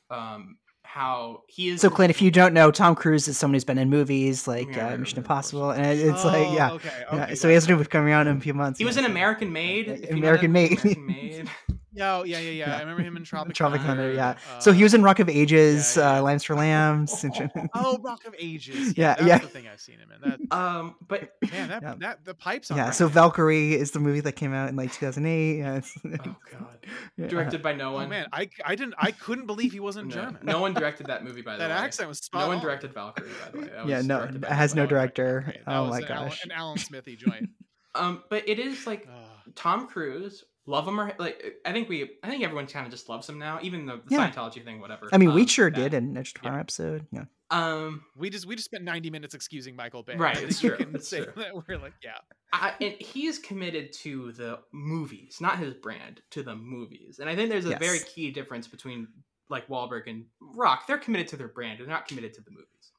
um 0.09 0.57
how 0.83 1.43
he 1.49 1.67
is. 1.67 1.81
So, 1.81 1.89
Clint, 1.89 2.11
if 2.11 2.21
you 2.21 2.31
don't 2.31 2.53
know, 2.53 2.71
Tom 2.71 2.95
Cruise 2.95 3.27
is 3.27 3.37
someone 3.37 3.55
who's 3.55 3.65
been 3.65 3.77
in 3.77 3.89
movies 3.89 4.47
like 4.47 4.73
Yeah, 4.73 4.93
uh, 4.93 4.97
Mission 4.97 5.17
Impossible, 5.17 5.71
and 5.71 5.85
it- 5.85 5.99
it's 5.99 6.23
like, 6.23 6.47
Oh, 6.47 6.53
yeah, 6.53 6.71
okay, 6.71 7.03
yeah. 7.11 7.33
So 7.33 7.49
he 7.49 7.55
has 7.55 7.67
a 7.67 7.71
movie 7.75 7.83
coming 7.89 8.13
out 8.13 8.25
in 8.25 8.37
a 8.37 8.39
few 8.39 8.53
months. 8.53 8.79
he 8.79 8.85
was 8.85 8.95
an 8.95 9.03
American 9.03 9.51
Made. 9.51 9.89
if 9.89 10.01
you 10.03 10.07
know 10.11 10.17
American 10.17 10.53
Made. 10.53 10.79
American 10.79 11.05
Made. 11.05 11.49
Yeah, 11.97 12.17
oh, 12.17 12.23
yeah, 12.23 12.37
yeah, 12.39 12.51
yeah. 12.51 12.75
I 12.77 12.79
remember 12.81 13.01
him 13.01 13.17
in 13.17 13.23
Tropic, 13.23 13.55
Tropic 13.55 13.81
Thunder, 13.81 14.13
yeah. 14.13 14.35
uh, 14.55 14.59
so 14.59 14.71
he 14.71 14.83
was 14.83 14.93
in 14.93 15.01
Rock 15.01 15.19
of 15.19 15.27
Ages, 15.29 15.97
yeah, 15.97 16.13
yeah. 16.13 16.19
Uh, 16.19 16.21
Lambs 16.21 16.43
for 16.43 16.55
Lambs. 16.63 17.25
Oh, 17.73 17.97
Rock 18.03 18.25
of 18.25 18.35
Ages. 18.37 18.97
Yeah, 18.97 19.07
Yeah, 19.07 19.15
that's 19.15 19.27
yeah. 19.27 19.37
the 19.39 19.47
thing 19.47 19.67
I've 19.67 19.81
seen 19.81 19.99
him 19.99 20.09
in. 20.11 20.29
That 20.29 20.39
Um, 20.55 20.95
but 21.07 21.31
man, 21.51 21.69
that 21.69 21.81
Yeah. 21.81 21.95
that 21.99 22.23
the 22.25 22.33
pipes 22.35 22.69
on. 22.71 22.77
yeah. 22.77 22.85
right. 22.85 22.93
So 22.95 23.07
Valkyrie 23.07 23.73
is 23.73 23.91
the 23.91 23.99
movie 23.99 24.19
that 24.21 24.33
came 24.33 24.53
out 24.53 24.69
in 24.69 24.75
like 24.75 24.93
2008. 24.93 25.57
Yeah, 25.57 25.81
oh 26.05 26.35
god, 26.51 26.85
yeah. 27.17 27.27
directed 27.27 27.61
by 27.63 27.73
no 27.73 27.89
Oh 27.89 27.93
one. 27.93 28.09
man, 28.09 28.27
I 28.31 28.49
I 28.63 28.75
didn't 28.75 28.93
I 28.99 29.11
couldn't 29.11 29.47
believe 29.47 29.71
he 29.71 29.79
wasn't 29.79 30.07
no, 30.09 30.13
German. 30.15 30.37
no 30.43 30.61
one 30.61 30.73
directed 30.73 31.07
that 31.07 31.23
movie 31.23 31.41
by 31.41 31.53
the 31.53 31.59
that 31.59 31.69
way. 31.69 31.75
That 31.75 31.83
accent 31.83 32.09
was 32.09 32.19
spot 32.19 32.41
No 32.41 32.47
one 32.49 32.59
directed 32.59 32.93
Valkyrie 32.93 33.29
by 33.43 33.49
the 33.51 33.57
way. 33.59 33.67
That 33.75 33.87
Yeah, 33.87 33.97
was 33.97 34.05
no, 34.07 34.21
it 34.23 34.43
has 34.45 34.75
no 34.75 34.85
director. 34.85 35.41
Great. 35.45 35.65
That 35.65 35.75
Oh 35.75 35.83
was 35.83 35.91
my 35.91 35.97
an 35.99 36.11
Alan, 36.11 36.27
gosh. 36.29 36.43
an 36.45 36.51
Alan 36.51 36.77
Smithee 36.77 37.15
joint. 37.15 37.49
Um, 37.95 38.23
but 38.29 38.47
it 38.47 38.59
is 38.59 38.85
like. 38.85 39.07
Tom 39.55 39.87
Cruise. 39.87 40.43
Love 40.69 40.85
him 40.87 40.99
or 40.99 41.13
like 41.17 41.41
I 41.65 41.71
think 41.71 41.87
we 41.87 42.11
I 42.23 42.29
think 42.29 42.43
everyone 42.43 42.67
kind 42.67 42.85
of 42.85 42.91
just 42.91 43.07
loves 43.07 43.27
him 43.29 43.39
now, 43.39 43.57
even 43.61 43.85
the, 43.85 44.01
the 44.05 44.15
Yeah. 44.15 44.29
Scientology 44.29 44.63
thing, 44.63 44.81
whatever. 44.81 45.09
I 45.13 45.17
mean, 45.17 45.33
we 45.33 45.41
Um, 45.41 45.47
sure 45.47 45.71
that- 45.71 45.79
did 45.79 45.93
in 45.93 46.15
Edge 46.17 46.33
Tomorrow 46.33 46.59
episode. 46.59 47.07
Yeah. 47.11 47.25
Um, 47.49 48.03
we 48.17 48.29
just 48.29 48.45
we 48.45 48.55
just 48.55 48.65
spent 48.65 48.83
90 48.83 49.09
minutes 49.09 49.33
excusing 49.33 49.73
michael 49.77 50.03
bay 50.03 50.15
right 50.17 50.35
it's 50.43 50.59
true, 50.59 50.75
it's 50.93 51.07
say 51.07 51.23
true. 51.23 51.31
That 51.37 51.51
we're 51.65 51.77
like, 51.77 51.93
yeah. 52.03 52.17
I, 52.51 52.73
and 52.81 52.93
he 52.99 53.27
is 53.27 53.39
committed 53.39 53.93
to 54.03 54.33
the 54.33 54.59
movies, 54.73 55.37
not 55.39 55.57
his 55.57 55.73
brand, 55.73 56.21
to 56.31 56.43
the 56.43 56.55
movies. 56.57 57.19
And 57.19 57.29
I 57.29 57.35
think 57.37 57.49
there's 57.49 57.65
a 57.65 57.77
very 57.77 57.99
key 57.99 58.31
difference 58.31 58.67
between 58.67 59.07
like 59.49 59.65
Wahlberg 59.69 60.07
and 60.07 60.25
Rock. 60.41 60.87
They're 60.87 60.97
committed 60.97 61.29
to 61.29 61.37
their 61.37 61.47
brand. 61.47 61.79
They're 61.79 61.87
not 61.87 62.05
committed 62.09 62.33
to 62.33 62.41
the 62.41 62.51
movies. 62.51 62.91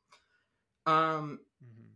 Um, 0.87 1.41
Mhm. 1.63 1.91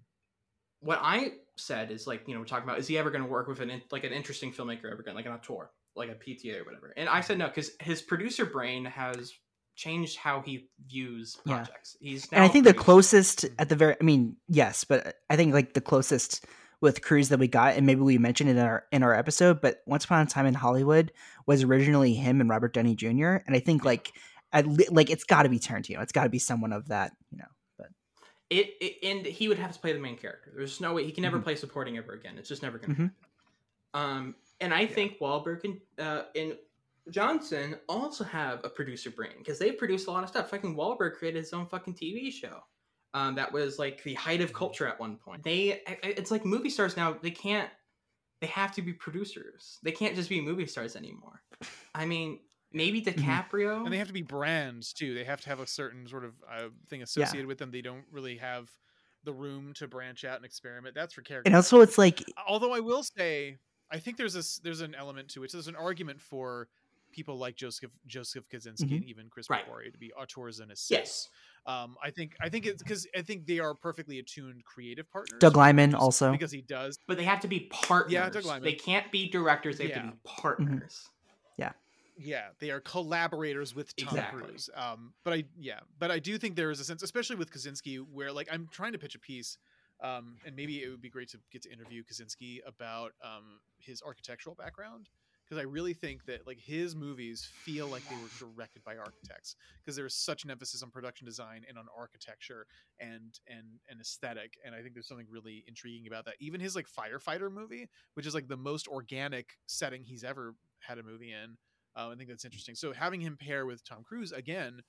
what 0.81 0.99
I 1.03 1.33
said 1.57 1.91
is 1.91 2.07
like, 2.07 2.27
you 2.27 2.35
know, 2.35 2.41
we're 2.41 2.47
talking 2.47 2.69
about 2.69 2.79
is 2.79 2.89
he 2.89 2.99
ever 2.99 3.11
going 3.11 3.23
to 3.23 3.29
work 3.29 3.49
with 3.49 3.61
an 3.61 3.83
like 3.91 4.05
an 4.05 4.13
interesting 4.13 4.53
filmmaker 4.53 4.91
ever 4.91 5.03
going 5.03 5.17
like 5.17 5.27
an 5.27 5.33
auteur, 5.33 5.71
like 5.95 6.09
a 6.09 6.15
PTA 6.15 6.61
or 6.61 6.65
whatever? 6.65 6.93
And 6.97 7.09
I 7.09 7.21
said 7.21 7.39
no 7.39 7.49
because 7.49 7.73
his 7.81 8.03
producer 8.03 8.45
brain 8.45 8.85
has 8.85 9.33
changed 9.75 10.19
how 10.19 10.41
he 10.43 10.69
views 10.87 11.39
Yeah. 11.45 11.57
projects. 11.57 11.97
He's 12.01 12.29
and 12.33 12.43
I 12.43 12.49
think 12.49 12.65
the 12.65 12.75
closest 12.75 13.43
mm-hmm. 13.43 13.55
at 13.59 13.69
the 13.69 13.77
very, 13.77 13.97
I 14.01 14.05
mean, 14.05 14.37
yes, 14.49 14.85
but 14.85 15.17
I 15.31 15.37
think 15.37 15.55
like 15.55 15.75
the 15.75 15.81
closest 15.81 16.45
with 16.81 17.01
Cruise 17.01 17.29
that 17.29 17.39
we 17.39 17.49
got, 17.49 17.77
and 17.77 17.87
maybe 17.87 18.01
we 18.01 18.19
mentioned 18.19 18.51
it 18.51 18.57
in 18.57 18.63
our 18.63 18.85
in 18.91 19.03
our 19.03 19.15
episode, 19.15 19.61
but 19.61 19.83
Once 19.87 20.05
Upon 20.05 20.27
a 20.27 20.27
Time 20.27 20.47
in 20.47 20.55
Hollywood 20.55 21.13
was 21.47 21.63
originally 21.63 22.15
him 22.15 22.41
and 22.41 22.51
Robert 22.51 22.75
Downey 22.75 22.97
Jr. 22.97 23.37
And 23.47 23.55
I 23.55 23.61
think 23.61 23.85
like 23.85 24.13
at 24.53 24.67
li- 24.67 24.89
like 24.91 25.09
it's 25.09 25.25
got 25.25 25.45
to 25.45 25.49
be 25.49 25.59
Tarantino. 25.59 26.03
It's 26.03 26.13
got 26.13 26.25
to 26.25 26.31
be 26.31 26.39
someone 26.39 26.73
of 26.73 26.89
that, 26.89 27.13
you 27.13 27.13
know. 27.13 27.13
But 27.13 27.22
It, 28.53 28.75
it 28.81 28.99
and 29.03 29.25
he 29.27 29.49
would 29.49 29.59
have 29.59 29.73
to 29.73 29.79
play 29.81 29.93
the 29.93 29.99
main 29.99 30.17
character. 30.17 30.53
There's 30.55 30.81
no 30.81 30.93
way 30.95 31.05
he 31.05 31.13
can 31.13 31.23
never 31.23 31.39
Mhm. 31.39 31.45
play 31.45 31.57
supporting 31.57 31.97
ever 31.97 32.13
again. 32.13 32.37
It's 32.39 32.49
just 32.49 32.63
never 32.63 32.79
gonna 32.79 32.95
Mhm. 32.95 32.97
happen. 32.99 33.15
Um, 33.95 34.37
and 34.61 34.73
I 34.75 34.87
think 34.87 35.19
Wahlberg 35.19 35.65
and 35.65 35.81
uh, 35.99 36.25
and 36.37 36.59
Johnson 37.11 37.79
also 37.89 38.25
have 38.25 38.65
a 38.65 38.69
producer 38.71 39.11
brain 39.11 39.35
because 39.39 39.59
they've 39.59 39.77
produced 39.77 40.07
a 40.07 40.11
lot 40.11 40.23
of 40.23 40.29
stuff. 40.29 40.51
Fucking 40.51 40.77
Wahlberg 40.77 41.15
created 41.15 41.39
his 41.41 41.53
own 41.53 41.67
fucking 41.67 41.95
TV 41.95 42.31
show. 42.31 42.63
Um, 43.15 43.35
that 43.35 43.53
was 43.53 43.79
like 43.79 44.03
the 44.05 44.15
height 44.15 44.41
of 44.41 44.53
culture 44.53 44.87
at 44.87 44.99
one 44.99 45.17
point. 45.19 45.43
They, 45.43 45.83
it's 46.03 46.31
like 46.31 46.45
movie 46.47 46.71
stars 46.71 46.97
now. 46.97 47.13
They 47.15 47.31
can't. 47.31 47.71
They 48.41 48.47
have 48.49 48.73
to 48.75 48.83
be 48.83 48.93
producers. 48.93 49.79
They 49.83 49.93
can't 49.93 50.17
just 50.17 50.29
be 50.29 50.41
movie 50.41 50.67
stars 50.67 50.97
anymore. 50.97 51.43
I 51.95 52.07
mean, 52.07 52.41
maybe 52.73 53.01
DiCaprio. 53.03 53.85
And 53.85 53.93
they 53.93 53.99
have 53.99 54.07
to 54.09 54.13
be 54.13 54.23
brands 54.23 54.93
too. 54.93 55.15
They 55.15 55.25
have 55.25 55.41
to 55.43 55.49
have 55.49 55.61
a 55.61 55.67
certain 55.67 56.07
sort 56.07 56.25
of 56.25 56.33
uh, 56.51 56.69
thing 56.89 57.03
associated 57.03 57.47
with 57.47 57.59
them. 57.59 57.71
They 57.71 57.83
don't 57.83 58.05
really 58.11 58.37
have 58.39 58.71
the 59.25 59.33
room 59.33 59.73
to 59.75 59.87
branch 59.87 60.25
out 60.25 60.37
and 60.37 60.45
experiment. 60.45 60.95
That's 60.95 61.15
for 61.15 61.23
characters. 61.23 61.49
and 61.49 61.55
also 61.57 61.81
it's 61.81 61.99
like 61.99 62.23
although 62.49 62.73
I 62.73 62.81
will 62.81 63.03
say, 63.05 63.59
I 63.91 63.99
think 63.99 64.17
there's 64.17 64.35
this 64.35 64.59
there's 64.59 64.81
an 64.81 64.95
element 64.95 65.29
to 65.31 65.45
it. 65.45 65.53
There's 65.53 65.69
an 65.69 65.77
argument 65.77 66.21
for 66.21 66.69
people 67.13 67.37
like 67.37 67.55
Joseph 67.55 67.91
Joseph 68.07 68.49
Kosinski 68.49 68.89
Mhm. 68.89 68.97
and 68.97 69.05
even 69.05 69.29
Chris 69.29 69.51
Right. 69.51 69.65
McQuarrie 69.69 69.93
to 69.93 69.99
be 69.99 70.13
auteurs 70.15 70.61
and 70.61 70.73
assists. 70.73 70.91
yes. 70.91 71.29
Um, 71.67 71.97
I 72.03 72.11
think 72.11 72.35
I 72.41 72.49
think 72.49 72.67
it's 72.67 72.83
because 72.83 73.07
I 73.17 73.21
think 73.23 73.47
they 73.47 73.61
are 73.61 73.75
perfectly 73.75 74.19
attuned 74.19 74.65
creative 74.65 75.09
partners. 75.13 75.39
Doug 75.39 75.57
Liman 75.57 75.95
also. 75.95 76.33
because 76.33 76.51
he 76.51 76.63
does. 76.63 76.99
But 77.07 77.19
they 77.19 77.25
have 77.25 77.39
to 77.41 77.49
be 77.49 77.69
partners. 77.71 78.33
Doug 78.33 78.45
Liman. 78.47 78.63
They 78.65 78.73
can't 78.73 79.13
be 79.13 79.29
directors. 79.29 79.79
They 79.79 79.89
have 79.89 79.97
Yeah. 79.97 80.03
to 80.03 80.13
be 80.13 80.19
partners. 80.25 81.09
Yeah, 81.59 81.73
they 82.61 82.71
are 82.71 82.81
collaborators 82.81 83.75
with 83.75 83.95
Tom 83.97 84.17
Exactly. 84.17 84.43
Cruise. 84.43 84.71
Um, 84.75 85.15
but 85.25 85.35
I 85.35 85.45
yeah, 85.59 85.81
but 85.99 86.11
I 86.11 86.19
do 86.19 86.39
think 86.39 86.57
there 86.57 86.71
is 86.71 86.81
a 86.81 86.85
sense, 86.85 87.03
especially 87.03 87.37
with 87.37 87.51
Kosinski, 87.51 87.99
where 87.99 88.33
like 88.33 88.49
I'm 88.51 88.69
trying 88.71 88.93
to 88.93 88.99
pitch 88.99 89.15
a 89.15 89.19
piece. 89.19 89.59
Um, 90.03 90.39
and 90.45 90.57
maybe 90.57 90.83
it 90.83 90.89
would 90.89 91.01
be 91.01 91.09
great 91.09 91.29
to 91.29 91.39
get 91.53 91.63
to 91.63 91.73
interview 91.73 92.03
Kosinski 92.03 92.59
about 92.67 93.13
um, 93.23 93.61
his 93.79 94.03
architectural 94.03 94.57
background 94.57 95.09
because 95.53 95.61
I 95.61 95.65
really 95.69 95.93
think 95.93 96.25
that 96.27 96.47
like 96.47 96.59
his 96.59 96.97
movies 96.97 97.47
feel 97.53 97.87
like 97.87 98.03
they 98.09 98.17
were 98.17 98.31
directed 98.39 98.83
by 98.85 98.97
architects 98.97 99.57
because 99.81 99.97
there's 99.97 100.15
such 100.15 100.45
an 100.45 100.51
emphasis 100.51 100.83
on 100.83 100.91
production 100.91 101.27
design 101.27 101.65
and 101.69 101.77
on 101.77 101.87
architecture 101.97 102.67
and 102.99 103.39
and 103.47 103.67
and 103.91 104.01
aesthetic 104.01 104.55
and 104.65 104.75
I 104.75 104.81
think 104.81 104.95
there's 104.95 105.09
something 105.09 105.27
really 105.31 105.63
intriguing 105.69 106.07
about 106.07 106.25
that. 106.25 106.35
Even 106.41 106.61
his 106.61 106.75
like 106.75 106.87
firefighter 106.87 107.53
movie, 107.53 107.89
which 108.15 108.27
is 108.27 108.35
like 108.35 108.49
the 108.49 108.57
most 108.57 108.89
organic 108.89 109.59
setting 109.67 110.05
he's 110.05 110.25
ever 110.25 110.55
had 110.81 110.99
a 110.99 111.03
movie 111.03 111.33
in. 111.33 111.57
Uh, 111.97 112.09
I 112.09 112.15
think 112.15 112.29
that's 112.29 112.45
interesting. 112.45 112.75
So 112.75 112.93
having 112.93 113.21
him 113.21 113.37
pair 113.37 113.67
with 113.67 113.85
Tom 113.85 114.03
Cruise 114.03 114.33
again, 114.33 114.81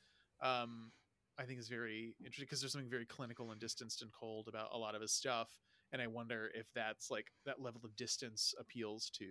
um, 0.42 0.92
I 1.38 1.44
think 1.44 1.60
is 1.60 1.70
very 1.70 2.16
interesting 2.20 2.46
because 2.46 2.62
there's 2.62 2.72
something 2.72 2.90
very 2.90 3.06
clinical 3.06 3.52
and 3.52 3.60
distanced 3.60 4.02
and 4.02 4.12
cold 4.12 4.48
about 4.48 4.70
a 4.74 4.78
lot 4.78 4.96
of 4.96 5.02
his 5.02 5.12
stuff. 5.12 5.50
And 5.92 6.02
I 6.02 6.08
wonder 6.08 6.50
if 6.56 6.68
that's 6.74 7.12
like 7.12 7.28
that 7.46 7.62
level 7.62 7.82
of 7.84 7.96
distance 7.96 8.54
appeals 8.60 9.10
to 9.18 9.26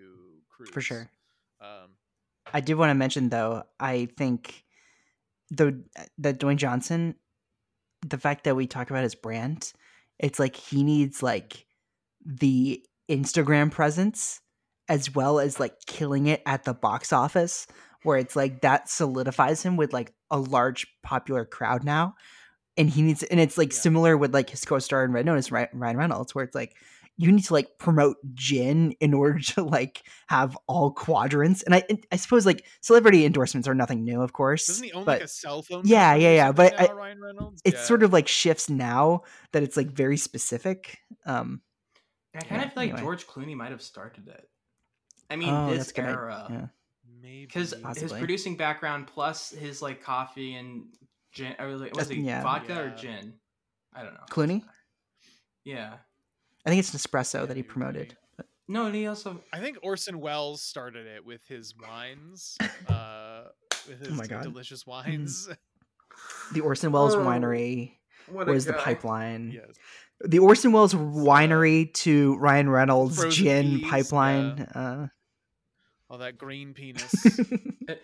Cruise 0.48 0.70
for 0.70 0.80
sure. 0.80 1.10
Um, 1.60 1.90
I 2.52 2.60
did 2.60 2.74
want 2.74 2.90
to 2.90 2.94
mention 2.94 3.28
though, 3.28 3.64
I 3.80 4.08
think 4.16 4.64
the 5.50 5.82
that 6.18 6.38
Dwayne 6.38 6.56
Johnson, 6.56 7.14
the 8.06 8.18
fact 8.18 8.44
that 8.44 8.56
we 8.56 8.66
talk 8.66 8.90
about 8.90 9.02
his 9.02 9.14
brand, 9.14 9.72
it's 10.18 10.38
like 10.38 10.56
he 10.56 10.82
needs 10.82 11.22
like 11.22 11.66
the 12.24 12.84
Instagram 13.10 13.70
presence 13.70 14.40
as 14.88 15.14
well 15.14 15.38
as 15.40 15.58
like 15.60 15.74
killing 15.86 16.26
it 16.26 16.42
at 16.46 16.64
the 16.64 16.74
box 16.74 17.12
office, 17.12 17.66
where 18.02 18.18
it's 18.18 18.36
like 18.36 18.60
that 18.62 18.88
solidifies 18.88 19.62
him 19.62 19.76
with 19.76 19.92
like 19.92 20.12
a 20.30 20.38
large 20.38 20.86
popular 21.02 21.44
crowd 21.44 21.84
now. 21.84 22.14
And 22.76 22.88
he 22.88 23.02
needs, 23.02 23.22
and 23.22 23.38
it's 23.38 23.58
like 23.58 23.72
Yeah. 23.72 23.78
similar 23.80 24.16
with 24.16 24.32
like 24.34 24.48
his 24.50 24.64
co-star 24.64 25.04
in 25.04 25.12
Red 25.12 25.26
Notice, 25.26 25.52
Ry- 25.52 25.68
Ryan 25.74 25.96
Reynolds, 25.98 26.34
where 26.34 26.44
it's 26.44 26.54
like 26.54 26.74
you 27.18 27.30
need 27.30 27.44
to 27.44 27.52
like 27.52 27.76
promote 27.78 28.16
gin 28.34 28.92
in 28.98 29.12
order 29.12 29.38
to 29.38 29.62
like 29.62 30.02
have 30.28 30.56
all 30.66 30.90
quadrants. 30.90 31.62
And 31.62 31.74
I, 31.74 31.82
I 32.10 32.16
suppose 32.16 32.46
like 32.46 32.64
celebrity 32.80 33.26
endorsements 33.26 33.68
are 33.68 33.74
nothing 33.74 34.02
new, 34.04 34.22
of 34.22 34.32
course. 34.32 34.66
doesn't 34.66 34.82
he 34.84 34.92
own 34.92 35.04
but 35.04 35.18
like 35.20 35.24
a 35.24 35.28
cell 35.28 35.60
phone? 35.62 35.82
yeah, 35.84 36.14
yeah, 36.14 36.32
yeah, 36.34 36.46
something 36.46 36.70
but 36.70 36.80
I- 36.80 36.86
now, 36.86 36.94
Ryan 36.94 37.20
Reynolds. 37.20 37.62
it's 37.66 37.76
Yeah. 37.80 37.84
sort 37.84 38.02
of 38.02 38.12
like 38.14 38.26
shifts 38.28 38.70
now 38.70 39.22
that 39.52 39.62
it's 39.62 39.76
like 39.76 39.88
very 39.90 40.16
specific. 40.16 40.98
Um, 41.26 41.60
I 42.34 42.40
kind 42.40 42.62
Yeah, 42.62 42.66
of 42.68 42.72
feel 42.72 42.82
like 42.82 42.88
anyway. 42.88 43.00
George 43.02 43.26
Clooney 43.26 43.54
might 43.54 43.70
have 43.72 43.82
started 43.82 44.26
it. 44.28 44.48
I 45.32 45.36
mean, 45.36 45.48
oh, 45.52 45.68
this 45.70 45.78
that's 45.78 45.92
good. 45.92 46.04
I- 46.04 46.10
era, 46.12 46.46
Yeah. 46.50 46.66
maybe 47.20 47.46
because 47.46 47.74
his 47.96 48.12
producing 48.12 48.56
background 48.56 49.06
plus 49.06 49.50
his 49.50 49.80
like 49.82 50.02
coffee 50.02 50.54
and 50.54 50.84
gin, 51.32 51.54
or 51.58 51.76
like, 51.76 51.94
was 51.96 52.10
it 52.10 52.18
yeah. 52.18 52.42
vodka 52.42 52.80
or 52.80 52.90
gin? 52.90 53.34
I 53.94 54.02
don't 54.02 54.14
know. 54.14 54.20
Clooney? 54.30 54.62
Yeah. 55.64 55.94
I 56.64 56.70
think 56.70 56.78
it's 56.80 56.90
Nespresso 56.94 57.40
Yeah, 57.40 57.46
that 57.46 57.56
he 57.56 57.62
promoted. 57.62 58.16
But 58.36 58.46
No, 58.68 58.86
and 58.86 58.94
he 58.94 59.06
also 59.06 59.42
I 59.52 59.58
think 59.60 59.78
Orson 59.82 60.20
Welles 60.20 60.62
started 60.62 61.06
it 61.06 61.24
with 61.24 61.44
his 61.46 61.74
wines, 61.76 62.56
uh, 62.88 63.44
with 63.88 64.00
his 64.00 64.08
Oh 64.10 64.14
my 64.14 64.26
God. 64.26 64.42
delicious 64.44 64.86
wines. 64.86 65.48
the 66.52 66.60
Orson 66.60 66.92
Welles 66.92 67.14
Oh, 67.14 67.20
Winery 67.24 67.92
what 68.28 68.46
was 68.46 68.64
the 68.66 68.72
pipeline. 68.74 69.50
yes, 69.52 69.66
The 70.20 70.38
Orson 70.38 70.70
Welles 70.72 70.94
Winery 70.94 71.92
to 71.94 72.36
Ryan 72.36 72.70
Reynolds 72.70 73.16
Frozen 73.16 73.44
gin 73.44 73.78
peas, 73.80 73.90
pipeline. 73.90 74.60
Uh, 74.60 75.08
all 76.12 76.18
that 76.18 76.36
green 76.36 76.74
penis. 76.74 77.10
do 77.22 77.96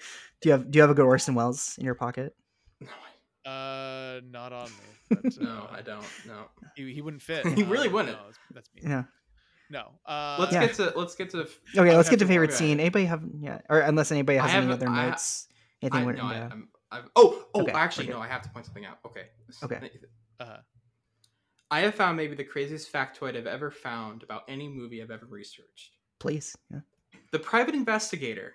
you 0.45 0.51
have 0.53 0.71
Do 0.71 0.79
you 0.79 0.81
have 0.81 0.91
a 0.91 0.95
good 0.95 1.05
Orson 1.05 1.35
Welles 1.35 1.77
in 1.79 1.85
your 1.85 1.95
pocket? 1.95 2.35
No, 2.81 3.51
uh, 3.51 4.21
not 4.31 4.53
on 4.53 4.67
me. 4.71 4.73
But, 5.23 5.41
no, 5.41 5.51
uh, 5.51 5.67
I 5.77 5.83
don't. 5.83 6.05
No. 6.27 6.45
He, 6.77 6.93
he 6.93 7.01
wouldn't 7.03 7.23
fit. 7.23 7.47
He 7.57 7.63
really 7.63 7.89
Uh, 7.89 7.93
wouldn't. 7.93 8.17
No, 8.17 8.25
that's, 8.27 8.39
that's 8.53 8.71
me. 8.75 8.83
Yeah. 8.85 9.05
No. 9.71 9.93
Uh, 10.07 10.37
Let's 10.41 10.53
Yeah. 10.53 10.67
get 10.67 10.75
to 10.77 10.93
let's 10.97 11.15
get 11.15 11.31
to. 11.31 11.41
Okay, 11.77 11.95
let's 11.97 12.09
get 12.09 12.19
to 12.21 12.25
to- 12.25 12.29
favorite 12.29 12.51
okay. 12.51 12.57
scene. 12.59 12.81
Anybody 12.81 13.05
have 13.05 13.23
yeah, 13.41 13.61
or 13.69 13.81
unless 13.81 14.11
anybody 14.11 14.39
has 14.39 14.51
I 14.51 14.57
any 14.57 14.73
other 14.73 14.89
I 14.89 14.95
ha- 14.95 15.07
notes. 15.11 15.49
Anything 15.83 16.01
I, 16.01 16.05
written 16.07 16.27
no, 16.27 16.33
I. 16.33 16.37
I'm, 16.39 16.69
I've, 16.91 17.05
oh, 17.17 17.45
oh, 17.55 17.63
Okay, 17.63 17.73
actually, 17.73 18.07
we're 18.07 18.15
no. 18.15 18.21
I 18.21 18.29
have 18.29 18.41
to 18.43 18.49
point 18.49 18.65
something 18.65 18.87
out. 18.87 18.99
Okay. 19.05 19.27
Okay. 19.63 19.91
uh, 20.41 20.57
I 21.71 21.81
have 21.81 21.95
found 21.95 22.17
maybe 22.17 22.35
the 22.35 22.45
craziest 22.45 22.91
factoid 22.91 23.37
I've 23.37 23.47
ever 23.47 23.71
found 23.71 24.23
about 24.23 24.43
any 24.49 24.69
movie 24.69 25.03
I've 25.03 25.11
ever 25.11 25.27
researched. 25.27 25.97
Please. 26.19 26.57
Yeah. 26.73 26.81
The 27.31 27.39
private 27.39 27.75
investigator 27.75 28.55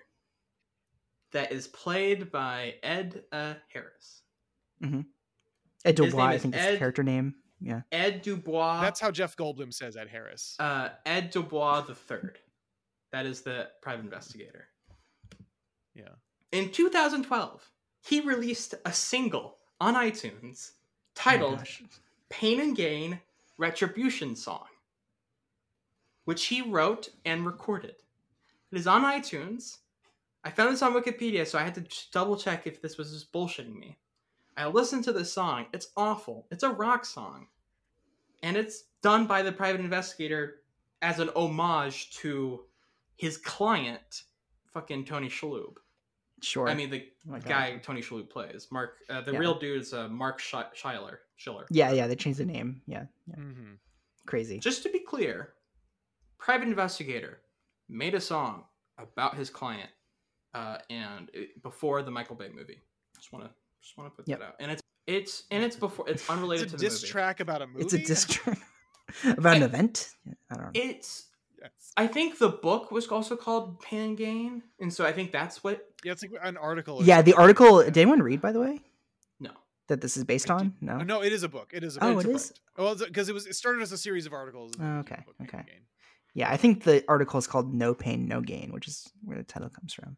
that 1.32 1.52
is 1.52 1.66
played 1.68 2.30
by 2.32 2.74
Ed 2.82 3.22
uh, 3.32 3.54
Harris 3.72 4.22
Ed 4.82 5.98
His 5.98 6.10
Dubois, 6.12 6.16
name 6.22 6.28
I 6.30 6.34
is 6.34 6.42
think 6.42 6.54
is 6.54 6.60
Ed- 6.60 6.74
the 6.74 6.78
character 6.78 7.02
name. 7.02 7.34
Yeah. 7.60 7.80
Ed 7.92 8.22
Dubois. 8.22 8.80
That's 8.82 9.00
how 9.00 9.10
Jeff 9.10 9.36
Goldblum 9.36 9.72
says 9.72 9.96
Ed 9.96 10.08
Harris. 10.08 10.56
uh, 10.58 10.90
Ed 11.06 11.30
Dubois 11.30 11.82
the 11.82 11.94
third. 11.94 12.38
That 13.12 13.26
is 13.26 13.42
the 13.42 13.68
private 13.80 14.04
investigator. 14.04 14.66
Yeah. 15.94 16.08
In 16.52 16.70
2012, 16.70 17.70
he 18.02 18.20
released 18.20 18.74
a 18.84 18.92
single 18.92 19.56
on 19.80 19.94
iTunes 19.94 20.72
titled 21.14 21.58
gosh. 21.58 21.82
Pain 22.28 22.60
and 22.60 22.76
Gain 22.76 23.20
Retribution 23.56 24.34
Song, 24.36 24.66
which 26.24 26.46
he 26.46 26.60
wrote 26.60 27.08
and 27.24 27.46
recorded. 27.46 27.94
It 28.74 28.78
is 28.80 28.88
on 28.88 29.02
iTunes. 29.04 29.78
I 30.42 30.50
found 30.50 30.72
this 30.72 30.82
on 30.82 30.94
Wikipedia, 30.94 31.46
so 31.46 31.56
I 31.58 31.62
had 31.62 31.76
to 31.76 31.84
double 32.12 32.36
check 32.36 32.66
if 32.66 32.82
this 32.82 32.98
was 32.98 33.12
just 33.12 33.32
bullshitting 33.32 33.78
me. 33.78 33.96
I 34.56 34.66
listened 34.66 35.04
to 35.04 35.12
this 35.12 35.32
song. 35.32 35.66
It's 35.72 35.92
awful. 35.96 36.48
It's 36.50 36.64
a 36.64 36.70
rock 36.70 37.04
song. 37.04 37.46
And 38.42 38.56
it's 38.56 38.84
done 39.00 39.28
by 39.28 39.42
the 39.42 39.52
private 39.52 39.80
investigator 39.80 40.56
as 41.02 41.20
an 41.20 41.30
homage 41.36 42.10
to 42.16 42.64
his 43.16 43.36
client, 43.38 44.24
fucking 44.72 45.04
Tony 45.04 45.28
Shalhoub. 45.28 45.74
Sure. 46.42 46.68
I 46.68 46.74
mean, 46.74 46.90
the 46.90 47.06
Oh 47.28 47.30
my 47.30 47.38
God. 47.38 47.48
guy 47.48 47.76
Tony 47.78 48.00
Shalhoub 48.02 48.28
plays. 48.28 48.66
Mark, 48.72 48.96
uh, 49.08 49.20
the 49.20 49.32
Yeah. 49.34 49.38
real 49.38 49.56
dude 49.56 49.80
is 49.82 49.94
uh, 49.94 50.08
Mark 50.08 50.40
Sch- 50.40 50.56
Schiller. 50.74 51.20
Schiller. 51.36 51.66
yeah, 51.70 51.92
yeah, 51.92 52.08
they 52.08 52.16
changed 52.16 52.40
the 52.40 52.44
name. 52.44 52.82
Yeah, 52.86 53.04
yeah. 53.28 53.36
Mm-hmm. 53.36 53.74
crazy. 54.26 54.58
Just 54.58 54.82
to 54.82 54.88
be 54.90 54.98
clear, 54.98 55.54
private 56.38 56.66
investigator 56.66 57.40
made 57.88 58.14
a 58.14 58.20
song 58.20 58.64
about 58.98 59.36
his 59.36 59.50
client, 59.50 59.90
uh, 60.54 60.78
and 60.90 61.30
it, 61.34 61.62
before 61.62 62.02
the 62.02 62.10
Michael 62.10 62.36
Bay 62.36 62.48
movie. 62.54 62.80
Just 63.16 63.32
want 63.32 63.44
to 63.44 63.50
just 63.82 63.96
want 63.98 64.10
to 64.10 64.16
put 64.16 64.28
Yep. 64.28 64.38
that 64.38 64.44
out. 64.46 64.54
And 64.60 64.70
it's 64.70 64.82
it's 65.06 65.42
and 65.50 65.62
it's 65.64 65.76
before 65.76 66.08
it's 66.08 66.28
unrelated 66.30 66.64
It's 66.66 66.74
a 66.74 66.76
to 66.76 66.82
the 66.82 66.88
diss 66.90 67.02
movie. 67.02 67.12
track 67.12 67.40
about 67.40 67.62
a 67.62 67.66
movie. 67.66 67.82
It's 67.84 67.92
a 67.92 67.98
disc 67.98 68.30
track 68.30 68.58
about 69.38 69.56
an 69.56 69.62
event. 69.62 70.10
I 70.50 70.54
don't 70.54 70.64
know. 70.64 70.70
It's 70.74 71.26
I 71.96 72.06
think 72.06 72.38
the 72.38 72.48
book 72.50 72.90
was 72.90 73.06
also 73.08 73.36
called 73.36 73.80
Pain 73.80 74.00
and 74.00 74.16
Gain, 74.18 74.62
and 74.80 74.92
so 74.92 75.06
I 75.06 75.12
think 75.12 75.32
that's 75.32 75.62
what. 75.64 75.86
Yeah, 76.04 76.12
it's 76.12 76.22
like 76.22 76.32
an 76.42 76.56
article. 76.58 77.02
Yeah, 77.02 77.22
the 77.22 77.32
article. 77.34 77.82
Did 77.82 77.96
anyone 77.98 78.20
read, 78.22 78.42
by 78.42 78.52
the 78.52 78.60
way, 78.60 78.80
No, 79.40 79.52
that 79.88 80.00
this 80.02 80.16
is 80.18 80.24
based 80.24 80.50
on? 80.50 80.74
No. 80.82 80.98
No, 80.98 81.22
it 81.22 81.32
is 81.32 81.42
a 81.42 81.48
book. 81.48 81.70
It 81.72 81.82
is 81.84 81.96
a 81.96 82.04
Oh, 82.04 82.14
book. 82.16 82.24
it 82.26 82.30
is? 82.30 82.52
Well, 82.76 82.94
because 82.96 83.28
it 83.30 83.32
was 83.32 83.46
it 83.46 83.54
started 83.54 83.80
as 83.80 83.92
a 83.92 83.96
series 83.98 84.26
of 84.26 84.32
articles. 84.34 84.72
Oh, 84.78 84.82
it 84.82 84.86
was 84.86 84.96
a 84.96 85.00
okay, 85.12 85.22
book, 85.24 85.36
Pain 85.38 85.48
and 85.52 85.60
okay. 85.60 85.72
Gain. 85.72 85.80
Yeah, 86.34 86.50
I 86.50 86.56
think 86.56 86.82
the 86.84 87.04
article 87.08 87.38
is 87.38 87.46
called 87.46 87.72
"No 87.72 87.94
Pain, 87.94 88.26
No 88.26 88.40
Gain," 88.40 88.72
which 88.72 88.88
is 88.88 89.08
where 89.22 89.38
the 89.38 89.44
title 89.44 89.70
comes 89.70 89.94
from. 89.94 90.16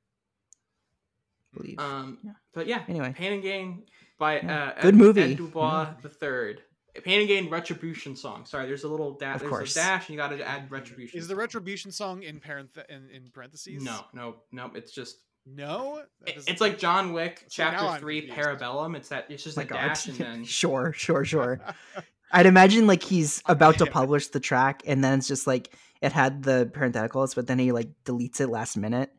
I 1.54 1.58
believe. 1.58 1.78
um, 1.78 2.18
Yeah. 2.22 2.32
but 2.54 2.66
yeah. 2.66 2.82
Anyway. 2.88 3.12
Pain 3.16 3.32
and 3.34 3.42
Gain 3.42 3.84
by 4.18 4.40
Yeah. 4.40 4.72
uh, 4.76 4.82
Good 4.82 4.94
Ed- 4.94 4.98
movie. 4.98 5.22
Ed 5.22 5.36
Dubois 5.36 5.94
the 6.02 6.08
third. 6.08 6.62
Pain 7.04 7.18
and 7.20 7.28
Gain 7.28 7.50
Retribution 7.50 8.16
song. 8.16 8.46
Sorry, 8.46 8.66
there's 8.66 8.84
a 8.84 8.88
little 8.88 9.12
dash. 9.18 9.34
Of 9.36 9.40
There's 9.42 9.50
course. 9.50 9.72
a 9.76 9.80
dash, 9.80 10.08
and 10.08 10.14
you 10.14 10.16
got 10.16 10.28
to 10.28 10.42
add 10.42 10.70
Retribution. 10.70 11.18
Is 11.18 11.28
the 11.28 11.36
retribution 11.36 11.92
song 11.92 12.22
in 12.22 12.40
parent 12.40 12.70
in, 12.88 13.10
in 13.10 13.30
parentheses? 13.30 13.82
No, 13.82 14.06
no, 14.14 14.36
no. 14.50 14.70
It's 14.74 14.92
just 14.92 15.18
No. 15.44 16.02
It- 16.26 16.42
it's 16.48 16.60
like 16.62 16.78
John 16.78 17.12
Wick 17.12 17.40
So 17.40 17.46
Chapter 17.50 18.00
Three. 18.00 18.28
Parabellum. 18.30 18.96
It's 18.96 19.10
that 19.10 19.26
it's 19.30 19.44
just 19.44 19.58
My 19.58 19.64
a 19.64 19.66
God. 19.66 19.76
dash 19.76 20.06
and 20.08 20.16
then 20.16 20.44
sure, 20.46 20.92
sure, 20.94 21.24
sure. 21.26 21.60
I'd 22.32 22.46
imagine 22.46 22.86
like 22.86 23.02
he's 23.02 23.42
about 23.46 23.76
to 23.78 23.86
publish 23.86 24.28
the 24.28 24.40
track, 24.40 24.82
and 24.86 25.04
then 25.04 25.18
it's 25.18 25.28
just 25.28 25.46
like 25.46 25.76
it 26.02 26.12
had 26.12 26.42
the 26.42 26.70
parentheticals, 26.74 27.34
but 27.34 27.46
then 27.46 27.58
he 27.58 27.72
like 27.72 27.88
deletes 28.04 28.40
it 28.40 28.48
last 28.48 28.76
minute. 28.76 29.10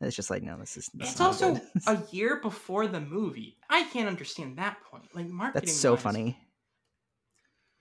And 0.00 0.06
it's 0.08 0.16
just 0.16 0.28
like, 0.30 0.42
no, 0.42 0.58
this 0.58 0.76
is. 0.76 0.90
This 0.92 1.12
It's 1.12 1.20
also 1.20 1.54
good. 1.54 1.62
a 1.86 1.98
year 2.10 2.40
before 2.40 2.86
the 2.86 3.00
movie. 3.00 3.56
I 3.70 3.84
can't 3.84 4.08
understand 4.08 4.58
that 4.58 4.76
point. 4.90 5.04
Like 5.14 5.26
marketing. 5.28 5.66
That's 5.66 5.76
so 5.78 5.94
wise. 5.94 6.02
funny. 6.02 6.38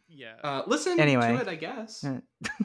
yeah. 0.07 0.35
Uh, 0.43 0.61
listen 0.67 0.99
Anyway. 0.99 1.35
to 1.35 1.41
it, 1.41 1.47
I 1.47 1.55
guess. 1.55 2.03
Yeah. 2.03 2.19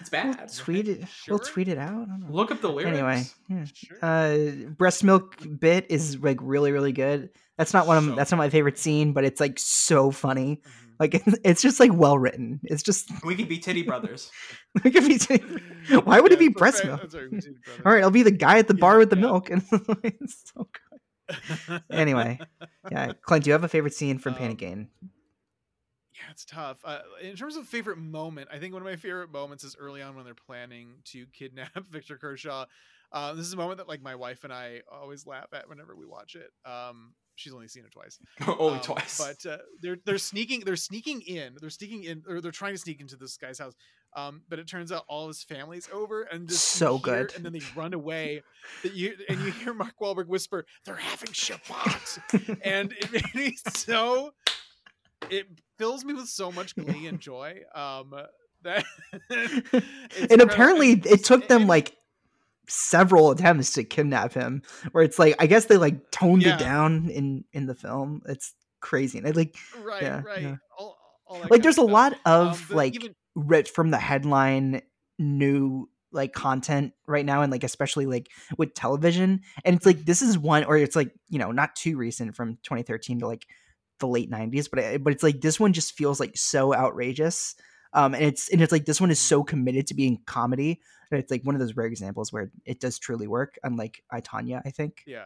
It's 0.00 0.10
We'll 0.10 0.22
bad. 0.34 0.52
tweet 0.52 0.88
it. 0.88 1.04
We'll 1.28 1.38
tweet 1.38 1.68
it 1.68 1.78
out. 1.78 1.92
I 1.92 2.04
don't 2.04 2.20
know. 2.20 2.26
Look 2.30 2.50
up 2.50 2.60
the 2.60 2.68
lyrics. 2.68 2.94
Anyway, 2.98 3.22
yeah. 3.48 3.64
Sure. 3.72 3.96
uh 4.02 4.68
breast 4.76 5.02
milk 5.02 5.36
bit 5.60 5.86
is 5.88 6.18
like 6.18 6.38
really 6.42 6.72
really 6.72 6.92
good 6.92 7.30
that's 7.56 7.72
not 7.72 7.86
one 7.86 7.96
of 7.96 8.04
So 8.04 8.14
that's 8.14 8.30
not 8.30 8.36
my 8.36 8.50
favorite 8.50 8.76
scene 8.78 9.12
but 9.14 9.24
it's 9.24 9.40
like 9.40 9.58
so 9.58 10.10
funny 10.10 10.56
Mhm. 10.56 10.91
Like 11.02 11.14
it's, 11.14 11.38
it's 11.44 11.62
just 11.62 11.80
like 11.80 11.92
well 11.92 12.16
written 12.18 12.60
it's 12.64 12.82
just 12.82 13.10
we 13.24 13.34
could 13.34 13.48
be 13.48 13.58
Titty 13.58 13.82
Brothers. 13.82 14.30
it 14.84 14.90
could 14.92 15.06
be- 15.06 15.96
why 16.04 16.20
would 16.20 16.32
it 16.32 16.38
be 16.38 16.48
breast 16.48 16.82
that's 16.84 16.86
milk 16.86 17.00
right, 17.00 17.10
that's 17.10 17.14
right, 17.14 17.30
we 17.32 17.40
see 17.40 17.50
the 17.50 17.60
brother. 17.64 17.82
all 17.84 17.92
right 17.92 18.02
i'll 18.04 18.10
be 18.10 18.22
the 18.22 18.30
guy 18.30 18.58
at 18.58 18.68
the 18.68 18.74
bar 18.74 18.98
with 18.98 19.10
the 19.10 19.16
yeah. 19.16 19.22
milk 19.22 19.50
and 19.50 19.62
it's 20.04 20.50
so 20.54 20.68
good 21.68 21.82
anyway 21.90 22.38
yeah 22.90 23.12
clint 23.22 23.44
do 23.44 23.48
you 23.50 23.52
have 23.52 23.64
a 23.64 23.68
favorite 23.68 23.94
scene 23.94 24.18
from 24.18 24.34
pain 24.34 24.44
Um, 24.44 24.50
and 24.50 24.58
gain 24.58 24.88
Yeah, 26.14 26.30
it's 26.30 26.44
tough. 26.44 26.78
Uh, 26.84 27.00
in 27.20 27.34
terms 27.36 27.56
of 27.56 27.66
favorite 27.66 27.98
moment, 27.98 28.48
I 28.52 28.58
think 28.58 28.72
one 28.74 28.82
of 28.82 28.86
my 28.86 28.96
favorite 28.96 29.32
moments 29.32 29.64
is 29.64 29.74
early 29.78 30.02
on 30.02 30.14
when 30.14 30.24
they're 30.24 30.34
planning 30.34 30.88
to 31.06 31.26
kidnap 31.32 31.72
Victor 31.90 32.16
Kershaw. 32.18 32.66
Uh, 33.10 33.34
this 33.34 33.46
is 33.46 33.52
a 33.52 33.56
moment 33.56 33.78
that 33.78 33.88
like 33.88 34.02
my 34.02 34.14
wife 34.14 34.44
and 34.44 34.52
I 34.52 34.82
always 34.90 35.26
laugh 35.26 35.48
at 35.52 35.68
whenever 35.68 35.96
we 35.96 36.06
watch 36.06 36.36
it. 36.36 36.50
Um, 36.70 37.14
she's 37.42 37.52
only 37.52 37.68
seen 37.68 37.84
it 37.84 37.92
twice. 37.92 38.18
Only 38.58 38.76
Um, 38.78 38.80
twice. 38.80 39.18
But 39.18 39.50
uh, 39.50 39.58
they're 39.80 39.98
they're 40.06 40.18
sneaking 40.18 40.60
they're 40.64 40.76
sneaking 40.76 41.20
in 41.22 41.56
they're 41.60 41.70
sneaking 41.70 42.04
in 42.04 42.22
or 42.28 42.40
they're 42.40 42.50
trying 42.52 42.72
to 42.74 42.78
sneak 42.78 43.00
into 43.00 43.16
this 43.16 43.36
guy's 43.36 43.58
house. 43.58 43.74
Um, 44.14 44.42
but 44.48 44.58
it 44.58 44.68
turns 44.68 44.92
out 44.92 45.04
all 45.08 45.28
his 45.28 45.42
family's 45.42 45.88
over 45.92 46.22
and 46.24 46.46
just 46.48 46.74
you 46.74 46.78
So 46.86 46.98
hear- 46.98 47.24
good. 47.24 47.34
And 47.36 47.44
then 47.44 47.52
they 47.52 47.62
run 47.74 47.94
away. 47.94 48.42
That 48.84 48.94
you 48.94 49.14
and 49.28 49.40
you 49.40 49.50
hear 49.52 49.74
Mark 49.74 49.94
Wahlberg 50.00 50.28
whisper, 50.28 50.64
"They're 50.84 50.94
having 50.96 51.30
Shabbat," 51.30 52.58
and 52.64 52.92
it 52.92 53.10
made 53.12 53.34
me 53.34 53.56
so. 53.74 54.32
It 55.30 55.46
fills 55.78 56.04
me 56.04 56.14
with 56.14 56.28
so 56.28 56.52
much 56.52 56.74
glee 56.76 57.06
and 57.06 57.18
joy. 57.20 57.60
Um, 57.74 58.12
that 58.62 58.84
and 59.30 60.40
apparently 60.40 60.92
it 60.92 61.24
took 61.24 61.48
them 61.48 61.62
and- 61.62 61.68
like 61.68 61.96
several 62.68 63.30
attempts 63.30 63.72
to 63.72 63.84
kidnap 63.84 64.32
him 64.32 64.62
where 64.92 65.02
it's 65.04 65.18
like 65.18 65.34
i 65.40 65.46
guess 65.46 65.64
they 65.66 65.76
like 65.76 66.10
toned 66.10 66.42
Yeah. 66.42 66.54
it 66.54 66.58
down 66.60 67.08
in 67.10 67.44
in 67.52 67.66
the 67.66 67.74
film 67.74 68.22
it's 68.26 68.54
crazy 68.80 69.18
and 69.18 69.26
it, 69.26 69.36
like 69.36 69.56
right, 69.82 70.02
yeah, 70.02 70.22
right. 70.22 70.42
yeah. 70.42 70.56
All, 70.78 70.96
all 71.26 71.40
like 71.50 71.62
there's 71.62 71.78
a 71.78 71.82
stuff. 71.82 71.90
lot 71.90 72.12
Um, 72.24 72.48
of 72.48 72.64
but 72.68 72.76
like 72.76 72.94
even- 72.96 73.14
ripped 73.34 73.68
from 73.70 73.90
the 73.90 73.98
headline 73.98 74.82
new 75.18 75.88
like 76.12 76.32
content 76.34 76.92
right 77.06 77.24
now 77.24 77.40
and 77.42 77.50
like 77.50 77.64
especially 77.64 78.04
like 78.06 78.28
with 78.58 78.74
television 78.74 79.40
and 79.64 79.76
it's 79.76 79.86
like 79.86 80.04
this 80.04 80.20
is 80.20 80.36
one 80.38 80.64
or 80.64 80.76
it's 80.76 80.94
like 80.96 81.10
you 81.28 81.38
know 81.38 81.50
not 81.52 81.74
too 81.74 81.96
recent 81.96 82.36
from 82.36 82.56
2013 82.64 83.20
to 83.20 83.26
like 83.26 83.46
the 83.98 84.06
late 84.06 84.30
90s 84.30 84.68
but 84.68 84.78
it, 84.80 85.02
but 85.02 85.12
it's 85.12 85.22
like 85.22 85.40
this 85.40 85.58
one 85.58 85.72
just 85.72 85.96
feels 85.96 86.20
like 86.20 86.36
so 86.36 86.74
outrageous 86.74 87.54
um 87.94 88.14
and 88.14 88.24
it's 88.24 88.48
and 88.50 88.60
it's 88.62 88.72
like 88.72 88.84
this 88.84 89.00
one 89.00 89.10
is 89.10 89.18
so 89.20 89.42
committed 89.42 89.86
to 89.86 89.94
being 89.94 90.18
comedy 90.26 90.80
that 91.10 91.18
it's 91.18 91.30
like 91.30 91.42
one 91.44 91.54
of 91.54 91.60
those 91.60 91.76
rare 91.76 91.86
examples 91.86 92.32
where 92.32 92.50
it 92.64 92.80
does 92.80 92.98
truly 92.98 93.26
work 93.26 93.58
unlike 93.64 94.02
I, 94.10 94.20
Tonya, 94.20 94.62
i 94.64 94.70
think 94.70 95.02
Yeah. 95.06 95.24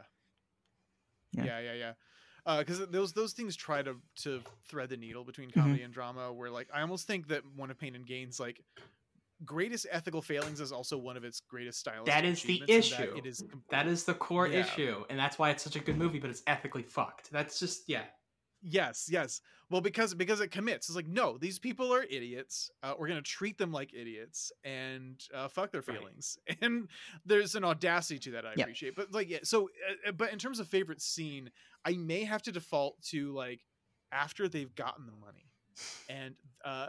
Yeah. 1.32 1.44
Yeah, 1.44 1.60
yeah, 1.60 1.72
yeah. 1.74 2.58
Because 2.58 2.86
those 2.88 3.12
those 3.12 3.32
things 3.32 3.56
try 3.56 3.82
to 3.82 3.96
to 4.22 4.40
thread 4.68 4.88
the 4.88 4.96
needle 4.96 5.24
between 5.24 5.48
Mm-hmm. 5.50 5.60
comedy 5.60 5.82
and 5.82 5.92
drama. 5.92 6.32
Where 6.32 6.50
like 6.50 6.68
I 6.72 6.80
almost 6.80 7.06
think 7.06 7.28
that 7.28 7.42
one 7.56 7.70
of 7.70 7.78
Pain 7.78 7.94
and 7.96 8.06
Gain's 8.06 8.38
like 8.40 8.62
greatest 9.44 9.86
ethical 9.90 10.22
failings 10.22 10.60
is 10.60 10.72
also 10.72 10.96
one 10.96 11.16
of 11.16 11.24
its 11.24 11.40
greatest 11.40 11.80
stylistic. 11.80 12.06
that 12.14 12.24
is 12.24 12.42
the 12.42 12.62
achievements 12.62 12.90
in 12.92 12.96
that 12.98 13.04
issue. 13.08 13.16
It 13.18 13.26
is 13.26 13.44
com- 13.50 13.62
that 13.70 13.86
is 13.88 14.04
the 14.04 14.14
core 14.14 14.46
Yeah. 14.48 14.60
issue, 14.60 15.04
and 15.10 15.18
that's 15.18 15.38
why 15.38 15.50
it's 15.50 15.62
such 15.64 15.76
a 15.76 15.80
good 15.80 15.98
movie. 15.98 16.20
But 16.20 16.30
it's 16.30 16.42
ethically 16.46 16.84
fucked. 16.84 17.30
That's 17.32 17.58
just 17.58 17.88
yeah. 17.88 18.04
Yes, 18.68 19.08
yes. 19.10 19.40
Well, 19.70 19.80
because 19.80 20.14
because 20.14 20.40
it 20.40 20.50
commits. 20.50 20.88
It's 20.88 20.96
like 20.96 21.08
no, 21.08 21.38
these 21.38 21.58
people 21.58 21.92
are 21.92 22.02
idiots. 22.04 22.70
Uh, 22.82 22.94
we're 22.98 23.08
gonna 23.08 23.22
treat 23.22 23.58
them 23.58 23.72
like 23.72 23.92
idiots 23.94 24.52
and 24.64 25.20
uh, 25.34 25.48
fuck 25.48 25.72
their 25.72 25.82
Right. 25.86 25.98
feelings. 25.98 26.38
And 26.60 26.88
there's 27.24 27.54
an 27.54 27.64
audacity 27.64 28.18
to 28.20 28.30
that 28.32 28.46
I 28.46 28.52
Yeah. 28.56 28.64
appreciate. 28.64 28.94
But 28.96 29.12
like 29.12 29.28
yeah, 29.28 29.38
so 29.42 29.68
uh, 30.06 30.08
uh, 30.08 30.12
but 30.12 30.32
in 30.32 30.38
terms 30.38 30.60
of 30.60 30.68
favorite 30.68 31.00
scene, 31.02 31.50
I 31.84 31.92
may 31.96 32.24
have 32.24 32.42
to 32.42 32.52
default 32.52 33.00
to 33.10 33.32
like 33.32 33.60
after 34.12 34.48
they've 34.48 34.74
gotten 34.74 35.06
the 35.06 35.12
money, 35.12 35.50
and 36.08 36.34
uh, 36.64 36.88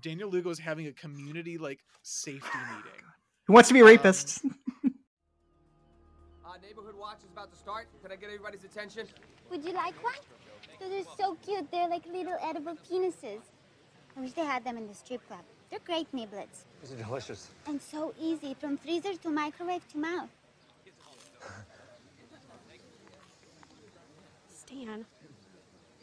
Daniel 0.00 0.28
Lugo 0.30 0.50
is 0.50 0.58
having 0.58 0.86
a 0.86 0.92
community 0.92 1.56
like 1.58 1.80
safety 2.02 2.42
meeting. 2.76 3.00
who 3.46 3.54
wants 3.54 3.68
to 3.68 3.74
be 3.74 3.80
a 3.80 3.84
Um, 3.84 3.88
rapist 3.88 4.44
Uh, 6.48 6.52
neighborhood 6.66 6.94
watch 6.98 7.18
is 7.18 7.30
about 7.30 7.52
to 7.52 7.58
start. 7.58 7.86
Can 8.02 8.10
I 8.10 8.16
get 8.16 8.26
everybody's 8.28 8.64
attention? 8.64 9.06
Would 9.50 9.62
you 9.62 9.72
like 9.74 9.92
one? 10.02 10.14
Those 10.80 11.04
are 11.04 11.10
so 11.18 11.36
cute. 11.44 11.70
They're 11.70 11.88
like 11.88 12.06
little 12.06 12.36
edible 12.42 12.74
penises. 12.90 13.42
I 14.16 14.20
wish 14.20 14.32
they 14.32 14.46
had 14.46 14.64
them 14.64 14.78
in 14.78 14.88
the 14.88 14.94
strip 14.94 15.26
club. 15.28 15.42
They're 15.68 15.78
great 15.84 16.10
niblets. 16.12 16.64
These 16.80 16.92
are 16.92 16.96
delicious. 16.96 17.50
And 17.66 17.82
so 17.82 18.14
easy, 18.18 18.54
from 18.54 18.78
freezer 18.78 19.12
to 19.14 19.28
microwave 19.28 19.86
to 19.88 19.98
mouth. 19.98 20.30
Stan. 24.48 25.04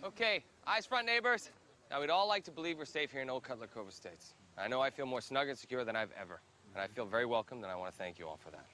Okay, 0.03 0.43
eyes 0.67 0.85
front, 0.85 1.07
neighbors. 1.07 1.49
Now, 1.89 2.01
we'd 2.01 2.11
all 2.11 2.27
like 2.27 2.43
to 2.43 2.51
believe 2.51 2.77
we're 2.77 2.85
safe 2.85 3.11
here 3.11 3.21
in 3.21 3.31
Old 3.31 3.43
Cutler 3.43 3.67
Cove 3.67 3.89
Estates. 3.89 4.35
I 4.59 4.67
know 4.67 4.79
I 4.79 4.91
feel 4.91 5.07
more 5.07 5.21
snug 5.21 5.49
and 5.49 5.57
secure 5.57 5.83
than 5.83 5.95
I've 5.95 6.11
ever, 6.21 6.39
and 6.75 6.83
I 6.83 6.87
feel 6.87 7.05
very 7.07 7.25
welcomed, 7.25 7.63
and 7.63 7.71
I 7.71 7.75
want 7.75 7.91
to 7.91 7.97
thank 7.97 8.19
you 8.19 8.27
all 8.27 8.37
for 8.37 8.51
that. 8.51 8.67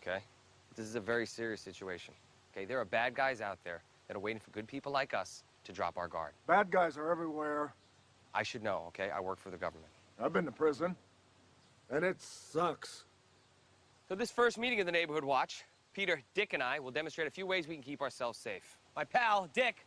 Okay? 0.00 0.22
This 0.76 0.86
is 0.86 0.94
a 0.94 1.00
very 1.00 1.26
serious 1.26 1.60
situation. 1.60 2.14
Okay, 2.52 2.64
there 2.64 2.80
are 2.80 2.84
bad 2.84 3.14
guys 3.14 3.40
out 3.40 3.58
there 3.64 3.82
that 4.06 4.16
are 4.16 4.20
waiting 4.20 4.40
for 4.40 4.50
good 4.50 4.66
people 4.66 4.92
like 4.92 5.14
us 5.14 5.42
to 5.64 5.72
drop 5.72 5.96
our 5.98 6.08
guard. 6.08 6.32
Bad 6.46 6.70
guys 6.70 6.96
are 6.96 7.10
everywhere. 7.10 7.72
I 8.34 8.42
should 8.42 8.62
know, 8.62 8.84
okay? 8.88 9.10
I 9.10 9.20
work 9.20 9.38
for 9.38 9.50
the 9.50 9.56
government. 9.56 9.90
I've 10.20 10.32
been 10.32 10.44
to 10.44 10.52
prison, 10.52 10.96
and 11.90 12.04
it 12.04 12.20
sucks. 12.20 13.04
So 14.08 14.14
this 14.14 14.30
first 14.30 14.58
meeting 14.58 14.80
of 14.80 14.86
the 14.86 14.92
Neighborhood 14.92 15.24
Watch, 15.24 15.64
Peter, 15.92 16.22
Dick, 16.34 16.52
and 16.52 16.62
I 16.62 16.78
will 16.78 16.90
demonstrate 16.90 17.26
a 17.26 17.30
few 17.30 17.46
ways 17.46 17.66
we 17.68 17.74
can 17.74 17.82
keep 17.82 18.00
ourselves 18.00 18.38
safe. 18.38 18.78
My 18.96 19.04
pal, 19.04 19.48
Dick, 19.52 19.84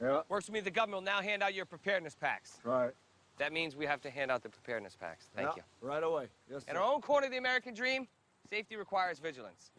Yeah, 0.00 0.22
works 0.28 0.46
with 0.46 0.54
me 0.54 0.60
the 0.60 0.70
government, 0.70 1.02
will 1.02 1.12
now 1.12 1.20
hand 1.22 1.42
out 1.42 1.54
your 1.54 1.64
preparedness 1.64 2.14
packs. 2.14 2.58
right. 2.64 2.92
That 3.38 3.52
means 3.52 3.74
we 3.74 3.86
have 3.86 4.00
to 4.02 4.10
hand 4.10 4.30
out 4.30 4.42
the 4.42 4.50
preparedness 4.50 4.94
packs. 4.94 5.26
Thank 5.34 5.48
Yeah, 5.56 5.62
you. 5.82 5.88
Right 5.88 6.02
away. 6.02 6.28
Yes, 6.50 6.64
In 6.68 6.74
sir. 6.74 6.80
our 6.80 6.92
own 6.92 7.00
corner 7.00 7.26
of 7.26 7.32
the 7.32 7.38
American 7.38 7.72
dream, 7.74 8.06
safety 8.52 8.76
requires 8.76 9.18
vigilance. 9.18 9.70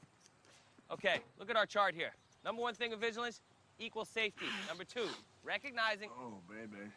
Okay, 0.90 1.20
look 1.38 1.48
at 1.52 1.56
our 1.56 1.68
chart 1.68 1.94
here. 1.94 2.10
Number 2.44 2.60
one 2.60 2.74
thing 2.74 2.92
of 2.92 3.00
vigilance, 3.00 3.40
equal 3.78 4.04
safety. 4.04 4.48
Number 4.68 4.84
two, 4.84 5.06
recognizing. 5.44 6.10
Oh, 6.20 6.34
baby. 6.50 6.90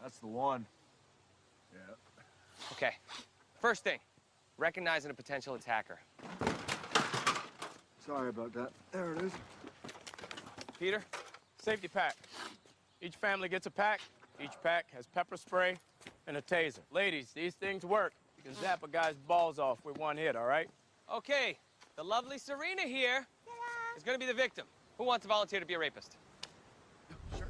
That's 0.00 0.18
the 0.18 0.28
one. 0.28 0.64
Yeah. 1.72 1.80
Okay, 2.72 2.92
first 3.60 3.82
thing, 3.82 3.98
recognizing 4.56 5.10
a 5.10 5.14
potential 5.14 5.56
attacker. 5.56 5.98
Sorry 8.06 8.28
about 8.28 8.52
that. 8.52 8.70
There 8.92 9.14
it 9.14 9.22
is. 9.22 9.32
Peter? 10.78 11.02
Safety 11.60 11.88
pack. 11.88 12.14
Each 13.02 13.16
family 13.16 13.48
gets 13.48 13.66
a 13.66 13.70
pack. 13.70 14.00
Each 14.40 14.54
pack 14.62 14.86
has 14.94 15.08
pepper 15.08 15.36
spray 15.36 15.76
and 16.28 16.36
a 16.36 16.42
taser. 16.42 16.78
Ladies, 16.92 17.32
these 17.34 17.54
things 17.54 17.84
work. 17.84 18.12
You 18.36 18.44
can 18.44 18.54
zap 18.62 18.84
a 18.84 18.88
guy's 18.88 19.16
balls 19.26 19.58
off 19.58 19.84
with 19.84 19.98
one 19.98 20.16
hit, 20.16 20.36
all 20.36 20.46
right? 20.46 20.68
Okay, 21.12 21.58
the 21.96 22.04
lovely 22.04 22.38
Serena 22.38 22.82
here 22.82 23.26
is 23.96 24.04
gonna 24.04 24.18
be 24.18 24.26
the 24.26 24.34
victim. 24.34 24.64
Who 24.96 25.04
wants 25.04 25.24
to 25.24 25.28
volunteer 25.28 25.58
to 25.58 25.66
be 25.66 25.74
a 25.74 25.78
rapist? 25.78 26.16
Sure. 27.36 27.48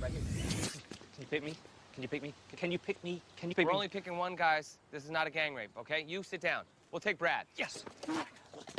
Right 0.00 0.10
here. 0.10 0.22
Can 0.22 1.20
you 1.20 1.26
pick 1.30 1.44
me? 1.44 1.54
Can 1.92 2.02
you 2.02 2.08
pick 2.08 2.22
me? 2.22 2.32
Can 2.56 2.72
you 2.72 2.78
pick 2.78 3.04
me? 3.04 3.20
Can 3.36 3.50
you 3.50 3.54
pick 3.54 3.66
me? 3.66 3.70
We're 3.70 3.74
only 3.74 3.88
picking 3.88 4.16
one, 4.16 4.34
guys. 4.34 4.78
This 4.90 5.04
is 5.04 5.10
not 5.10 5.26
a 5.26 5.30
gang 5.30 5.54
rape, 5.54 5.70
okay? 5.78 6.04
You 6.08 6.22
sit 6.22 6.40
down. 6.40 6.64
We'll 6.90 7.00
take 7.00 7.18
Brad. 7.18 7.44
Yes. 7.56 7.84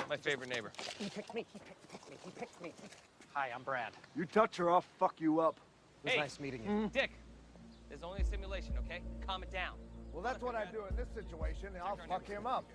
My 0.10 0.18
favorite 0.18 0.50
neighbor. 0.50 0.72
He 0.98 1.10
picked 1.10 1.36
me. 1.36 1.46
He 1.54 1.60
picked, 1.60 1.92
picked 1.92 2.10
me. 2.10 2.18
He 2.26 2.32
picked 2.32 2.62
me. 2.64 2.74
Hi, 3.34 3.52
I'm 3.54 3.62
Brad. 3.62 3.92
You 4.16 4.26
touch 4.26 4.58
her, 4.58 4.72
I'll 4.72 4.82
fuck 4.82 5.22
you 5.22 5.42
up. 5.42 5.58
It 6.04 6.06
was 6.06 6.14
Hey, 6.14 6.20
nice 6.22 6.40
meeting 6.40 6.64
you. 6.64 6.70
Mm-hmm. 6.70 6.88
Dick, 6.88 7.12
there's 7.90 8.02
only 8.02 8.22
a 8.22 8.26
simulation, 8.26 8.74
okay? 8.84 9.02
Calm 9.28 9.44
it 9.44 9.52
down. 9.52 9.76
Well, 10.12 10.24
that's 10.24 10.42
what 10.42 10.56
I 10.56 10.66
do 10.66 10.84
in 10.90 10.96
this 10.96 11.10
situation. 11.14 11.70
I'll 11.84 12.00
fuck 12.08 12.26
him 12.26 12.48
up. 12.48 12.66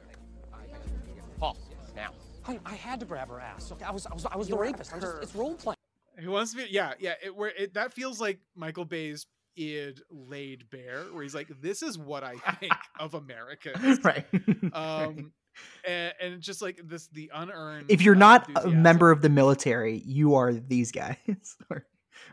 Paul, 1.41 1.57
now. 1.97 2.11
I, 2.47 2.59
I 2.67 2.75
had 2.75 3.01
to 3.01 3.07
grab 3.07 3.29
her 3.29 3.41
ass. 3.41 3.73
Okay, 3.73 3.85
I 3.85 3.91
was 3.91 4.07
I 4.07 4.13
was 4.15 4.27
I 4.27 4.37
was 4.37 4.49
You 4.49 4.57
the 4.57 4.61
rapist. 4.61 4.93
I'm 4.93 5.01
just, 5.01 5.17
it's 5.23 5.35
role 5.35 5.55
playing. 5.55 5.77
Who 6.19 6.31
wants 6.33 6.51
to 6.53 6.59
be? 6.59 6.67
Yeah, 6.71 6.93
yeah. 6.99 7.15
It, 7.25 7.35
where 7.35 7.49
it, 7.57 7.75
that 7.75 7.95
feels 7.95 8.21
like 8.21 8.41
Michael 8.55 8.85
Bay's 8.85 9.27
id 9.57 10.01
laid 10.11 10.69
bare, 10.71 11.05
where 11.13 11.23
he's 11.23 11.35
like, 11.35 11.49
"This 11.63 11.83
is 11.83 11.97
what 11.99 12.23
I 12.25 12.37
think 12.61 12.73
of 12.99 13.15
America." 13.15 13.73
Right. 14.05 14.27
Um, 14.75 15.33
and, 15.87 16.13
and 16.21 16.41
just 16.41 16.61
like 16.63 16.81
this, 16.85 17.09
the 17.09 17.31
unearned. 17.35 17.87
if 17.91 18.03
you're 18.03 18.15
uh, 18.15 18.19
not 18.19 18.51
a 18.65 18.69
member 18.69 19.11
of 19.11 19.23
the 19.23 19.29
military, 19.31 20.03
you 20.05 20.35
are 20.35 20.53
these 20.53 20.93
guys. 20.93 21.17
or, 21.71 21.87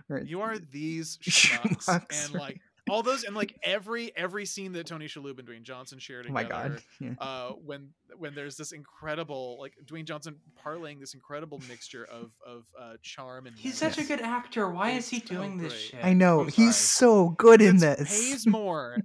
or- 0.09 0.19
you 0.19 0.41
are 0.41 0.57
these 0.59 1.17
schmucks, 1.19 1.85
Schmucks, 1.85 2.25
and 2.25 2.35
like 2.35 2.59
all 2.89 3.03
those, 3.03 3.23
and 3.23 3.35
like 3.35 3.55
every 3.63 4.15
every 4.15 4.45
scene 4.45 4.71
that 4.73 4.85
Tony 4.87 5.07
Shalhoub 5.07 5.39
and 5.39 5.47
Dwayne 5.47 5.63
Johnson 5.63 5.99
share 5.99 6.23
Oh 6.27 6.31
my. 6.31 6.43
God, 6.43 6.81
yeah. 6.99 7.11
Uh, 7.19 7.49
when 7.63 7.89
when 8.17 8.33
there's 8.35 8.55
this 8.57 8.71
incredible 8.71 9.57
like 9.59 9.73
Dwayne 9.85 10.05
Johnson 10.05 10.37
parlaying 10.65 10.99
this 10.99 11.13
incredible 11.13 11.61
mixture 11.69 12.05
of 12.05 12.31
of 12.45 12.65
uh, 12.79 12.93
charm 13.01 13.47
and 13.47 13.55
He's 13.57 13.77
such 13.77 13.97
a 13.97 14.03
good 14.03 14.21
actor. 14.21 14.69
Why 14.69 14.91
is 14.91 15.09
he 15.09 15.17
It's 15.17 15.29
so 15.29 15.35
doing 15.35 15.57
this 15.57 15.73
shit? 15.73 16.03
I 16.03 16.13
know 16.13 16.41
I'm 16.41 16.47
he's 16.47 16.75
sorry. 16.75 17.25
so 17.25 17.29
good 17.37 17.61
in 17.61 17.77
It's- 17.77 17.97
this. 17.99 18.29
pays 18.31 18.47
more. 18.47 18.97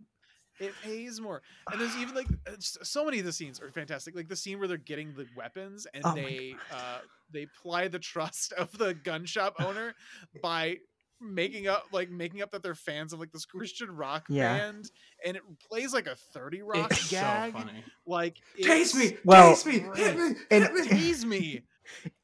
It 0.61 0.75
pays 0.85 1.21
more, 1.21 1.43
and 1.73 1.81
there's 1.81 1.97
even 1.97 2.15
like 2.15 2.29
uh, 2.47 2.53
so 2.61 3.05
many 3.05 3.19
of 3.19 3.25
the 3.25 3.33
scenes 3.33 3.61
are 3.61 3.73
fantastic. 3.73 4.15
Like 4.15 4.29
the 4.29 4.37
scene 4.37 4.61
where 4.61 4.69
they're 4.69 4.77
getting 4.77 5.13
the 5.17 5.27
weapons 5.37 5.89
and 5.93 6.05
Oh 6.07 6.15
they 6.15 6.55
uh, 6.73 6.99
they 7.33 7.47
ply 7.61 7.89
the 7.89 7.99
trust 7.99 8.53
of 8.53 8.71
the 8.79 8.95
gun 8.95 9.25
shop 9.27 9.55
owner 9.59 9.95
by 10.41 10.77
making 11.23 11.69
up 11.69 11.85
like 11.93 12.11
making 12.11 12.43
up 12.43 12.51
that 12.53 12.63
they're 12.63 12.75
fans 12.75 13.13
of 13.13 13.21
like 13.21 13.33
this 13.33 13.45
Christian 13.47 13.95
rock 13.97 14.27
Yeah. 14.29 14.57
band, 14.59 14.91
and 15.25 15.37
it 15.37 15.43
plays 15.69 15.93
like 15.95 16.07
a 16.07 16.17
Thirty 16.17 16.63
Rock 16.63 16.91
It's 16.91 17.11
so 17.11 17.17
gag. 17.17 17.53
funny. 17.53 17.85
Like 18.07 18.37
Tase 18.61 18.81
it's 18.81 18.95
me! 18.95 19.17
Well, 19.25 19.55
Tase 19.55 19.67
me! 19.67 19.79
Hit 19.97 20.17
me! 20.17 20.35
and- 20.51 20.65
Hit 20.65 20.75
me! 20.75 20.81
Tase 20.89 21.25
me. 21.25 21.61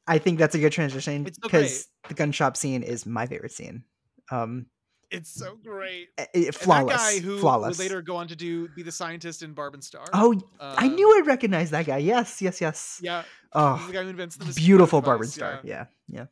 I 0.07 0.17
think 0.17 0.39
that's 0.39 0.55
a 0.55 0.59
good 0.59 0.71
transition 0.71 1.27
It's 1.27 1.37
so 1.41 1.47
because 1.47 1.87
the 2.07 2.13
gun 2.13 2.31
shop 2.31 2.55
scene 2.57 2.81
is 2.83 3.05
my 3.05 3.25
favorite 3.27 3.51
scene. 3.51 3.83
Um, 4.31 4.67
It's 5.11 5.29
so 5.29 5.55
great. 5.63 6.07
eh, 6.17 6.25
eh, 6.33 6.45
And 6.47 6.55
flawless, 6.55 6.95
that 6.97 7.13
guy 7.15 7.19
who 7.19 7.39
flawless. 7.39 7.77
would 7.77 7.83
later 7.83 8.01
go 8.01 8.15
on 8.15 8.27
to 8.29 8.35
do 8.35 8.67
be 8.69 8.83
the 8.83 8.91
scientist 8.91 9.43
in 9.43 9.53
Barb 9.53 9.73
and 9.73 9.83
Star. 9.83 10.05
Oh, 10.13 10.39
I 10.59 10.85
Um, 10.87 10.95
knew 10.95 11.17
I'd 11.17 11.27
recognize 11.27 11.71
that 11.71 11.85
guy. 11.85 11.97
Yes, 11.97 12.41
yes, 12.41 12.61
yes. 12.61 12.99
Yeah. 13.03 13.23
Oh, 13.53 13.83
the 13.87 13.93
guy 13.93 14.03
who 14.03 14.09
invents 14.09 14.35
the 14.37 14.45
mosquito 14.45 14.65
beautiful 14.65 15.01
Barb 15.01 15.21
and 15.21 15.29
Star. 15.29 15.59
Yeah, 15.63 15.85
yeah. 16.07 16.19
yeah, 16.21 16.25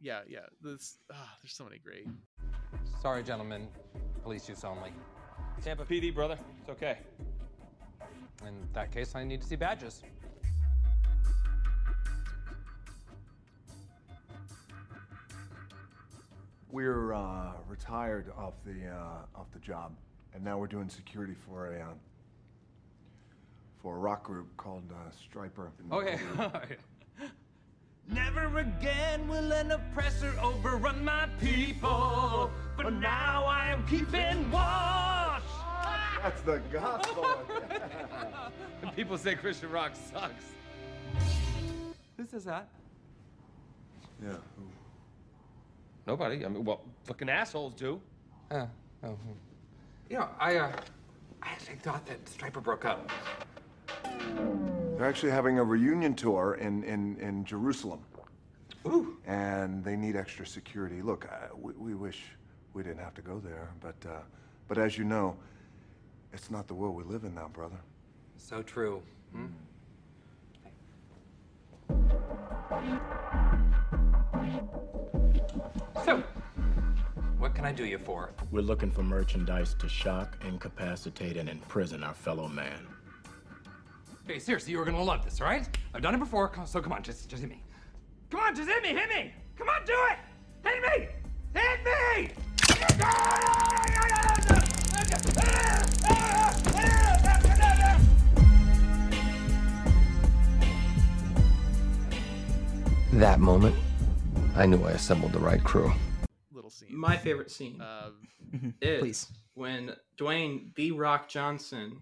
yeah, 0.00 0.20
yeah. 0.28 0.40
This, 0.60 0.98
ah, 1.12 1.36
there's 1.42 1.54
so 1.54 1.64
many 1.64 1.78
great. 1.78 2.08
Sorry, 3.00 3.22
gentlemen. 3.22 3.68
Police 4.22 4.48
use 4.48 4.64
only. 4.64 4.92
Tampa 5.62 5.84
PD, 5.84 6.12
brother. 6.12 6.36
It's 6.60 6.70
okay. 6.70 6.98
In 8.46 8.54
that 8.72 8.90
case, 8.90 9.14
I 9.14 9.22
need 9.22 9.40
to 9.40 9.46
see 9.46 9.54
badges. 9.54 10.02
We're 16.70 17.12
uh, 17.12 17.52
retired 17.68 18.32
off 18.36 18.54
the 18.64 18.88
uh, 18.88 19.38
off 19.38 19.46
the 19.52 19.60
job, 19.60 19.92
and 20.34 20.42
now 20.42 20.58
we're 20.58 20.66
doing 20.66 20.88
security 20.88 21.34
for 21.46 21.74
a 21.74 21.80
uh, 21.80 21.94
for 23.80 23.94
a 23.94 23.98
rock 23.98 24.24
group 24.24 24.56
called 24.56 24.90
uh, 24.90 25.10
Stryper. 25.12 25.68
Okay. 25.92 26.18
Never 28.08 28.58
again 28.58 29.28
will 29.28 29.52
an 29.52 29.70
oppressor 29.70 30.34
overrun 30.42 31.04
my 31.04 31.26
people. 31.40 32.50
But 32.76 32.92
now 32.94 33.44
I 33.44 33.68
am 33.70 33.86
keeping 33.86 34.50
watch. 34.50 35.42
That's 36.22 36.40
the 36.42 36.60
gospel. 36.72 37.26
And 38.82 38.94
people 38.96 39.16
say 39.16 39.36
Christian 39.36 39.70
rock 39.70 39.92
sucks. 39.94 40.44
Who 42.16 42.26
says 42.26 42.44
that? 42.46 42.66
yeah. 44.20 44.32
Nobody. 46.06 46.44
I 46.44 46.48
mean, 46.48 46.64
well, 46.64 46.80
fucking 47.04 47.28
assholes 47.28 47.74
do. 47.74 48.00
Uh, 48.50 48.66
oh. 49.04 49.16
You 50.10 50.18
know, 50.18 50.28
I, 50.40 50.56
uh, 50.56 50.72
I 51.42 51.48
actually 51.50 51.76
thought 51.76 52.04
that 52.06 52.24
Stryper 52.24 52.60
broke 52.62 52.84
up. 52.84 53.08
They're 55.02 55.08
actually 55.08 55.32
having 55.32 55.58
a 55.58 55.64
reunion 55.64 56.14
tour 56.14 56.54
in 56.60 56.84
in, 56.84 57.16
in 57.16 57.44
Jerusalem. 57.44 58.04
Ooh. 58.86 59.16
And 59.26 59.82
they 59.82 59.96
need 59.96 60.14
extra 60.14 60.46
security. 60.46 61.02
Look, 61.02 61.26
uh, 61.28 61.48
we, 61.60 61.72
we 61.72 61.94
wish 61.96 62.22
we 62.72 62.84
didn't 62.84 63.00
have 63.00 63.12
to 63.14 63.20
go 63.20 63.40
there, 63.40 63.70
but 63.80 63.96
uh, 64.08 64.20
but 64.68 64.78
as 64.78 64.96
you 64.96 65.02
know, 65.02 65.34
it's 66.32 66.52
not 66.52 66.68
the 66.68 66.74
world 66.74 66.94
we 66.94 67.02
live 67.02 67.24
in 67.24 67.34
now, 67.34 67.48
brother. 67.48 67.80
So 68.36 68.62
true. 68.62 69.02
Hmm? 69.32 69.46
So, 76.04 76.22
what 77.40 77.56
can 77.56 77.64
I 77.64 77.72
do 77.72 77.86
you 77.86 77.98
for? 77.98 78.30
We're 78.52 78.60
looking 78.60 78.92
for 78.92 79.02
merchandise 79.02 79.74
to 79.80 79.88
shock, 79.88 80.38
incapacitate, 80.46 81.36
and 81.36 81.48
imprison 81.48 82.04
our 82.04 82.14
fellow 82.14 82.46
man. 82.46 82.86
Hey, 84.26 84.38
seriously, 84.38 84.72
you're 84.72 84.84
gonna 84.84 85.02
love 85.02 85.24
this, 85.24 85.40
all 85.40 85.46
right? 85.48 85.66
I've 85.94 86.02
done 86.02 86.14
it 86.14 86.18
before, 86.18 86.52
so 86.64 86.80
come 86.80 86.92
on, 86.92 87.02
just, 87.02 87.28
just 87.28 87.42
hit 87.42 87.50
me. 87.50 87.62
Come 88.30 88.40
on, 88.40 88.54
just 88.54 88.68
hit 88.68 88.82
me, 88.82 88.90
hit 88.90 89.08
me! 89.08 89.32
Come 89.56 89.68
on, 89.68 89.84
do 89.84 89.94
it! 90.10 90.18
Hit 90.64 90.82
me! 90.82 91.08
Hit 91.60 91.84
me! 91.84 93.32
That 103.12 103.40
moment, 103.40 103.76
I 104.56 104.66
knew 104.66 104.82
I 104.84 104.92
assembled 104.92 105.32
the 105.32 105.38
right 105.38 105.62
crew. 105.62 105.92
Little 106.52 106.70
scene. 106.70 106.96
My 106.96 107.16
favorite 107.16 107.50
scene 107.50 107.80
Um, 107.80 108.72
is 108.80 109.00
Please. 109.00 109.26
when 109.54 109.92
Dwayne 110.18 110.74
the 110.76 110.92
Rock 110.92 111.28
Johnson 111.28 111.98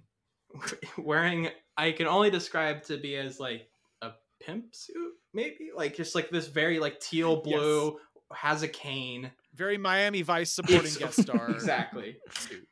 wearing 0.98 1.48
I 1.76 1.92
can 1.92 2.06
only 2.06 2.30
describe 2.30 2.82
to 2.84 2.98
be 2.98 3.16
as 3.16 3.40
like 3.40 3.68
a 4.02 4.10
pimp 4.40 4.74
suit, 4.74 5.14
maybe 5.32 5.70
like 5.74 5.96
just 5.96 6.14
like 6.14 6.30
this 6.30 6.48
very 6.48 6.78
like 6.78 7.00
teal 7.00 7.42
blue 7.42 7.98
has 8.32 8.62
a 8.62 8.68
cane. 8.68 9.30
very 9.54 9.78
Miami 9.78 10.22
Vice 10.22 10.52
supporting 10.52 10.94
guest 10.94 11.22
star. 11.22 11.50
exactly. 11.50 12.18
suit. 12.32 12.68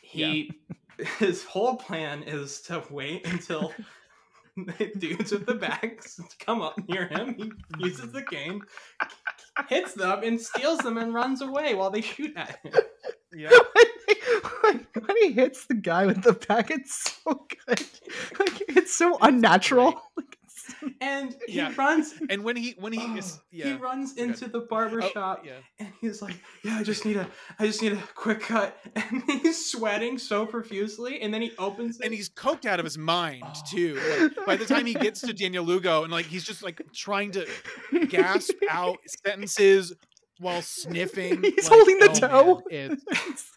He 0.00 0.52
his 1.18 1.44
whole 1.44 1.76
plan 1.76 2.22
is 2.22 2.60
to 2.62 2.82
wait 2.90 3.26
until 3.26 3.72
the 4.56 4.92
dudes 4.98 5.32
with 5.32 5.46
the 5.46 5.54
bags 5.54 6.20
come 6.38 6.62
up 6.62 6.76
near 6.88 7.06
him. 7.08 7.34
He 7.36 7.52
uses 7.78 8.12
the 8.12 8.22
cane, 8.22 8.62
hits 9.68 9.94
them, 9.94 10.22
and 10.22 10.40
steals 10.40 10.78
them 10.80 10.98
and 10.98 11.14
runs 11.14 11.42
away 11.42 11.74
while 11.74 11.90
they 11.90 12.00
shoot 12.00 12.36
at 12.36 12.58
him. 12.62 12.72
Yeah. 13.34 13.50
when, 14.62 14.86
when 14.94 15.16
he 15.20 15.32
hits 15.32 15.66
the 15.66 15.74
guy 15.74 16.06
with 16.06 16.22
the 16.22 16.32
bag, 16.32 16.70
it's 16.70 17.12
so 17.24 17.46
good. 17.66 17.84
Like 18.38 18.62
it's 18.68 18.96
so 18.96 19.18
unnatural. 19.20 20.00
And 21.00 21.36
he 21.46 21.54
Yeah. 21.56 21.72
runs 21.76 22.14
And 22.30 22.42
when 22.44 22.56
he 22.56 22.74
when 22.78 22.92
he 22.92 23.00
is 23.18 23.40
he 23.50 23.72
runs 23.74 24.16
into 24.16 24.48
the 24.48 24.60
barber 24.60 25.02
Oh, 25.02 25.10
shop 25.10 25.44
yeah. 25.44 25.52
and 25.78 25.92
he's 26.00 26.22
like, 26.22 26.36
"Yeah, 26.64 26.76
I 26.78 26.82
just 26.82 27.04
need 27.04 27.16
a, 27.16 27.28
I 27.58 27.66
just 27.66 27.82
need 27.82 27.92
a 27.92 28.02
quick 28.14 28.40
cut." 28.40 28.76
And 28.96 29.22
he's 29.42 29.70
sweating 29.70 30.18
so 30.18 30.46
profusely, 30.46 31.20
and 31.20 31.32
then 31.32 31.42
he 31.42 31.52
opens 31.58 31.98
it. 32.00 32.04
and 32.04 32.14
he's 32.14 32.28
coked 32.28 32.64
out 32.66 32.78
of 32.80 32.84
his 32.84 32.98
mind 32.98 33.42
Oh. 33.46 33.62
too. 33.70 34.00
Like, 34.36 34.46
by 34.46 34.56
the 34.56 34.64
time 34.66 34.86
he 34.86 34.94
gets 34.94 35.20
to 35.22 35.32
Daniel 35.32 35.64
Lugo, 35.64 36.02
and 36.04 36.12
like 36.12 36.26
he's 36.26 36.44
just 36.44 36.62
like 36.62 36.80
trying 36.92 37.30
to 37.32 37.46
gasp 38.08 38.54
out 38.70 38.98
sentences 39.24 39.92
while 40.38 40.62
sniffing. 40.62 41.42
He's 41.42 41.68
like, 41.68 41.78
holding 41.78 41.98
the 41.98 42.10
oh, 42.32 42.54
toe. 42.60 42.62
man, 42.70 43.00
it's 43.10 43.52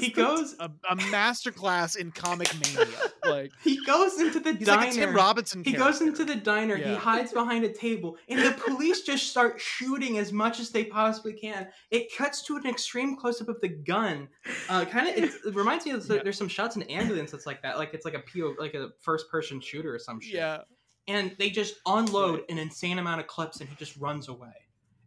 he 0.00 0.10
goes, 0.12 0.54
a, 0.58 0.70
a 0.90 0.96
masterclass 0.96 1.96
in 1.96 2.10
comic 2.10 2.50
mania. 2.60 2.86
Like 3.24 3.52
he 3.62 3.82
goes 3.84 4.20
into 4.20 4.40
the 4.40 4.54
he's 4.54 4.66
diner. 4.66 4.80
like 4.80 4.90
a 4.92 4.94
Tim 4.94 5.14
Robinson. 5.14 5.64
He 5.64 5.72
goes 5.72 6.00
into 6.00 6.24
the 6.24 6.34
diner. 6.34 6.76
He 6.76 6.94
hides 6.94 7.32
behind 7.32 7.64
a 7.64 7.72
table, 7.72 8.16
and 8.28 8.40
the 8.40 8.52
police 8.66 9.02
just 9.02 9.28
start 9.28 9.60
shooting 9.60 10.18
as 10.18 10.32
much 10.32 10.60
as 10.60 10.70
they 10.70 10.84
possibly 10.84 11.32
can. 11.32 11.68
It 11.90 12.08
cuts 12.16 12.42
to 12.42 12.56
an 12.56 12.66
extreme 12.66 13.16
close 13.16 13.40
up 13.40 13.48
of 13.48 13.60
the 13.60 13.68
gun. 13.68 14.28
Uh, 14.68 14.84
kind 14.84 15.08
of, 15.08 15.16
it 15.16 15.54
reminds 15.54 15.84
me 15.86 15.92
of 15.92 16.06
Yeah. 16.08 16.22
there's 16.22 16.38
some 16.38 16.48
shots 16.48 16.76
in 16.76 16.82
ambulance 16.84 17.30
that's 17.30 17.46
like 17.46 17.62
that, 17.62 17.78
like 17.78 17.94
it's 17.94 18.04
like 18.04 18.14
a 18.14 18.20
PO, 18.20 18.54
like 18.58 18.74
a 18.74 18.88
first 19.00 19.30
person 19.30 19.60
shooter 19.60 19.94
or 19.94 19.98
some 19.98 20.20
shit. 20.20 20.34
Yeah. 20.34 20.58
And 21.06 21.34
they 21.38 21.48
just 21.48 21.76
unload 21.86 22.42
an 22.50 22.58
insane 22.58 22.98
amount 22.98 23.20
of 23.20 23.26
clips, 23.26 23.60
and 23.60 23.68
he 23.68 23.74
just 23.76 23.96
runs 23.96 24.28
away. 24.28 24.52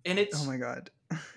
And 0.05 0.17
it's 0.17 0.41
Oh 0.41 0.47
my 0.47 0.57
god. 0.57 0.89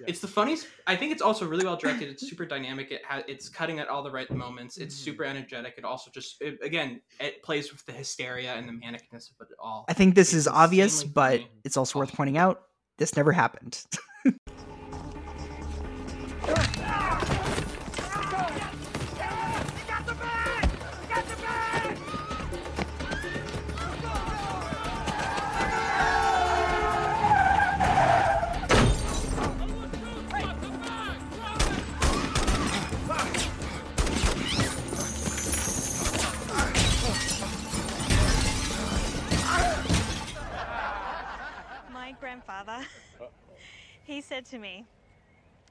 It's 0.06 0.20
the 0.20 0.28
funniest. 0.28 0.66
I 0.86 0.96
think 0.96 1.12
it's 1.12 1.22
also 1.22 1.46
really 1.46 1.64
well 1.64 1.76
directed. 1.76 2.08
It's 2.08 2.28
super 2.28 2.44
dynamic. 2.46 2.90
It 2.90 3.02
ha- 3.06 3.22
it's 3.26 3.48
cutting 3.48 3.78
at 3.80 3.88
all 3.88 4.02
the 4.02 4.10
right 4.10 4.30
moments. 4.30 4.76
It's 4.76 4.94
Mm-hmm. 4.94 5.04
super 5.04 5.24
energetic. 5.24 5.74
It 5.78 5.84
also 5.84 6.10
just 6.10 6.40
it, 6.40 6.58
again 6.62 7.00
it 7.20 7.42
plays 7.42 7.72
with 7.72 7.84
the 7.86 7.92
hysteria 7.92 8.54
and 8.54 8.68
the 8.68 8.72
manicness 8.72 9.30
of 9.30 9.40
it 9.40 9.48
all. 9.58 9.84
I 9.88 9.92
think 9.92 10.14
this 10.14 10.28
It's 10.28 10.40
is 10.40 10.48
obvious, 10.48 11.04
but 11.04 11.32
funny. 11.40 11.50
it's 11.64 11.76
also 11.76 11.98
worth 11.98 12.12
pointing 12.12 12.38
out 12.38 12.62
this 12.98 13.16
never 13.16 13.32
happened. 13.32 13.82
said 44.34 44.44
to 44.44 44.58
me, 44.58 44.84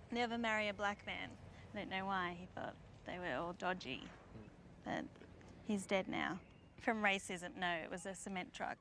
never 0.10 0.38
marry 0.38 0.70
a 0.70 0.74
black 0.74 1.06
man. 1.06 1.28
I 1.74 1.80
don't 1.80 1.90
know 1.90 2.06
why. 2.06 2.38
He 2.40 2.48
thought 2.56 2.74
they 3.06 3.20
were 3.20 3.36
all 3.38 3.52
dodgy. 3.60 4.04
But 4.86 5.04
he's 5.68 5.86
dead 5.86 6.08
now. 6.08 6.40
From 6.80 7.04
racism, 7.04 7.50
no, 7.60 7.68
it 7.84 7.92
was 7.92 8.06
a 8.06 8.16
cement 8.16 8.54
truck. 8.54 8.78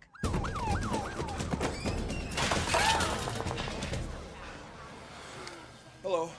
Hello. 6.04 6.30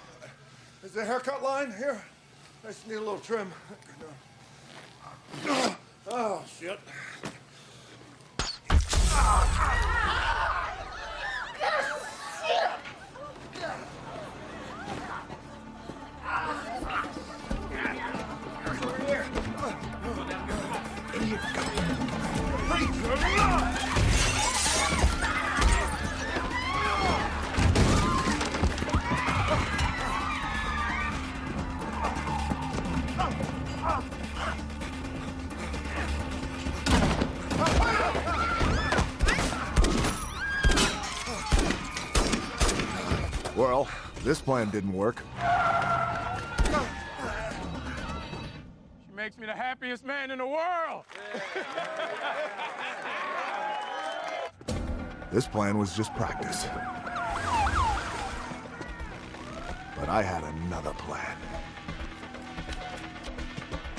Is 0.82 0.94
the 0.94 1.03
haircut 1.03 1.44
line 1.44 1.74
here? 1.78 2.02
I 2.64 2.68
just 2.68 2.88
need 2.88 2.95
a 2.95 2.99
little 2.99 3.20
trim. 3.20 3.52
Oh, 6.07 6.41
shit. 6.57 6.80
Well, 43.55 43.88
this 44.23 44.41
plan 44.41 44.69
didn't 44.69 44.93
work. 44.93 45.23
Makes 49.34 49.41
me 49.41 49.47
the 49.47 49.60
happiest 49.60 50.05
man 50.05 50.31
in 50.31 50.38
the 50.38 50.45
world. 50.45 51.05
This 55.31 55.47
plan 55.47 55.77
was 55.77 55.95
just 55.95 56.14
practice. 56.15 56.65
But 59.97 60.10
I 60.10 60.22
had 60.22 60.43
another 60.43 60.93
plan. 60.93 61.38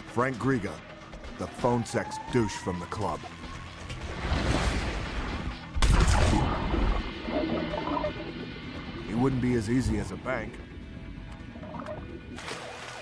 Frank 0.09 0.37
Griga, 0.37 0.73
the 1.39 1.47
phone 1.47 1.85
sex 1.85 2.17
douche 2.33 2.53
from 2.53 2.79
the 2.79 2.87
club. 2.87 3.19
It 9.09 9.17
wouldn't 9.17 9.43
be 9.43 9.55
as 9.55 9.69
easy 9.71 9.99
as 9.99 10.13
a 10.13 10.17
bank. 10.17 10.53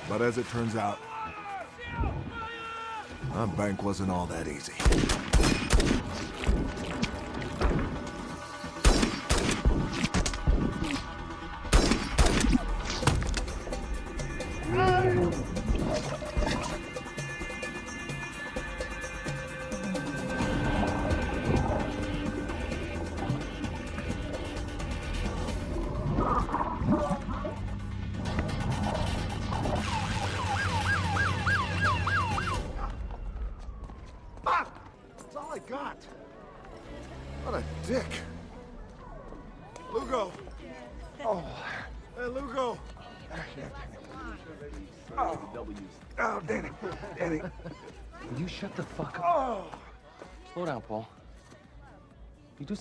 But 0.09 0.23
as 0.23 0.39
it 0.39 0.49
turns 0.49 0.77
out, 0.77 0.99
a 3.35 3.47
bank 3.47 3.83
wasn't 3.83 4.11
all 4.11 4.27
that 4.27 4.47
easy. 4.47 4.73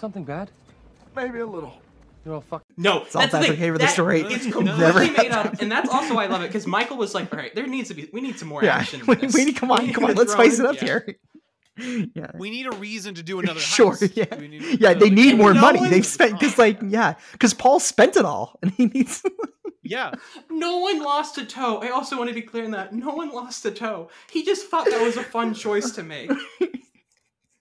Something 0.01 0.25
bad? 0.25 0.51
Maybe 1.15 1.39
a 1.39 1.45
little. 1.45 1.73
You're 2.25 2.35
all 2.35 2.41
fucked. 2.41 2.65
No, 2.77 3.03
It's 3.03 3.15
all 3.15 3.21
that's 3.21 3.31
the 3.31 3.37
Patrick 3.39 3.51
thing. 3.51 3.59
Haver, 3.59 3.77
the 3.77 3.85
That- 3.85 3.93
story. 3.93 4.21
It's 4.21 4.51
completely 4.51 5.09
made 5.11 5.31
up, 5.31 5.59
and 5.61 5.71
that's 5.71 5.89
also 5.89 6.15
why 6.15 6.25
I 6.25 6.27
love 6.27 6.41
it 6.43 6.47
because 6.47 6.67
Michael 6.67 6.97
was 6.97 7.15
like, 7.15 7.31
"All 7.33 7.39
right, 7.39 7.53
there 7.55 7.65
needs 7.65 7.87
to 7.89 7.95
be, 7.95 8.09
we 8.13 8.21
need 8.21 8.37
some 8.37 8.47
more 8.47 8.63
yeah, 8.63 8.75
action." 8.75 9.01
we, 9.07 9.15
we 9.15 9.45
need 9.45 9.55
come 9.55 9.71
on, 9.71 9.85
need 9.85 9.95
come 9.95 10.05
on, 10.05 10.13
let's 10.15 10.33
spice 10.33 10.59
it 10.59 10.65
up 10.65 10.75
yeah. 10.75 10.83
here. 10.85 11.15
Yeah. 12.13 12.29
We 12.35 12.51
need 12.51 12.67
a 12.67 12.71
reason 12.71 13.15
to 13.15 13.23
do 13.23 13.39
another 13.39 13.59
Sure, 13.59 13.93
heist. 13.93 14.15
yeah. 14.15 14.35
We 14.37 14.49
need- 14.49 14.79
Yeah, 14.79 14.93
they 14.93 15.09
need 15.09 15.37
more 15.37 15.53
no 15.53 15.61
money. 15.61 15.87
They've 15.87 16.05
spent 16.05 16.33
because 16.37 16.59
like 16.59 16.79
yeah, 16.85 17.15
because 17.31 17.53
Paul 17.55 17.79
spent 17.79 18.17
it 18.17 18.25
all 18.25 18.59
and 18.61 18.71
he 18.71 18.85
needs 18.87 19.23
Yeah. 19.81 20.11
No 20.49 20.77
one 20.79 21.01
lost 21.01 21.37
a 21.39 21.45
toe. 21.45 21.79
I 21.81 21.89
also 21.89 22.17
want 22.17 22.27
to 22.29 22.35
be 22.35 22.41
clear 22.41 22.65
in 22.65 22.71
that 22.71 22.93
no 22.93 23.11
one 23.15 23.31
lost 23.31 23.65
a 23.65 23.71
toe. 23.71 24.09
He 24.29 24.43
just 24.43 24.67
thought 24.67 24.85
that 24.85 25.01
was 25.01 25.17
a 25.17 25.23
fun 25.23 25.53
choice 25.55 25.91
to 25.91 26.03
make. 26.03 26.29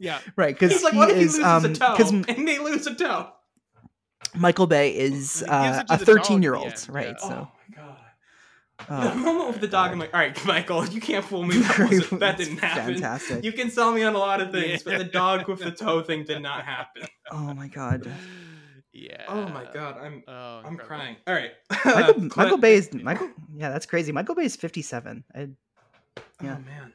Yeah. 0.00 0.18
right 0.36 0.54
because 0.58 0.72
He's 0.72 0.82
like, 0.82 0.94
he 0.94 0.98
what 0.98 1.10
if 1.10 1.16
he 1.16 1.22
is 1.24 1.32
loses 1.38 1.44
um 1.44 1.64
a 1.66 1.74
toe 1.74 1.92
because 1.96 2.10
and 2.10 2.48
they 2.48 2.58
lose 2.58 2.86
a 2.86 2.94
toe? 2.94 3.28
Michael 4.34 4.66
Bay 4.66 4.96
is 4.96 5.42
uh, 5.48 5.82
a 5.90 5.98
the 5.98 6.04
dog 6.04 6.06
at 6.06 6.06
13 6.06 6.42
year 6.42 6.52
the 6.52 6.58
old, 6.58 6.86
right? 6.88 7.16
yeah. 7.20 7.28
So 7.28 7.48
Oh 7.48 7.50
my 7.68 7.76
god. 7.76 7.96
the 8.88 9.12
Oh, 9.12 9.14
moment 9.14 9.48
with 9.48 9.60
the 9.60 9.68
dog, 9.68 9.90
I'm 9.92 9.98
like, 9.98 10.14
all 10.14 10.20
right, 10.20 10.44
Michael, 10.46 10.86
you 10.86 11.00
can't 11.00 11.24
fool 11.24 11.44
me. 11.44 11.56
That, 11.62 11.78
wasn't, 11.78 12.20
that 12.20 12.36
didn't 12.38 12.58
happen. 12.58 12.94
Fantastic. 12.94 13.44
You 13.44 13.52
can 13.52 13.70
sell 13.70 13.92
me 13.92 14.02
on 14.02 14.14
a 14.14 14.18
lot 14.18 14.40
of 14.40 14.50
things, 14.52 14.82
but 14.82 14.98
the 14.98 15.04
dog 15.04 15.48
with 15.48 15.60
the 15.60 15.70
toe 15.70 16.02
thing 16.02 16.24
did 16.24 16.40
not 16.42 16.64
happen. 16.64 17.02
oh 17.30 17.54
my 17.54 17.68
god. 17.68 18.10
Yeah. 18.92 19.24
Oh 19.28 19.48
my 19.48 19.64
god, 19.72 19.98
I'm 19.98 20.22
Oh, 20.26 20.62
I'm 20.64 20.72
incredible. 20.72 20.86
crying. 20.86 21.16
All 21.26 21.34
right, 21.34 21.52
Michael, 21.84 22.28
Michael 22.36 22.58
Bay 22.58 22.74
is 22.74 22.92
Michael. 22.92 23.30
Yeah, 23.54 23.70
that's 23.70 23.86
crazy. 23.86 24.10
Michael 24.12 24.34
Bay 24.34 24.44
is 24.44 24.56
57. 24.56 25.24
I, 25.34 25.38
yeah. 26.42 26.56
Oh 26.56 26.58
man. 26.64 26.92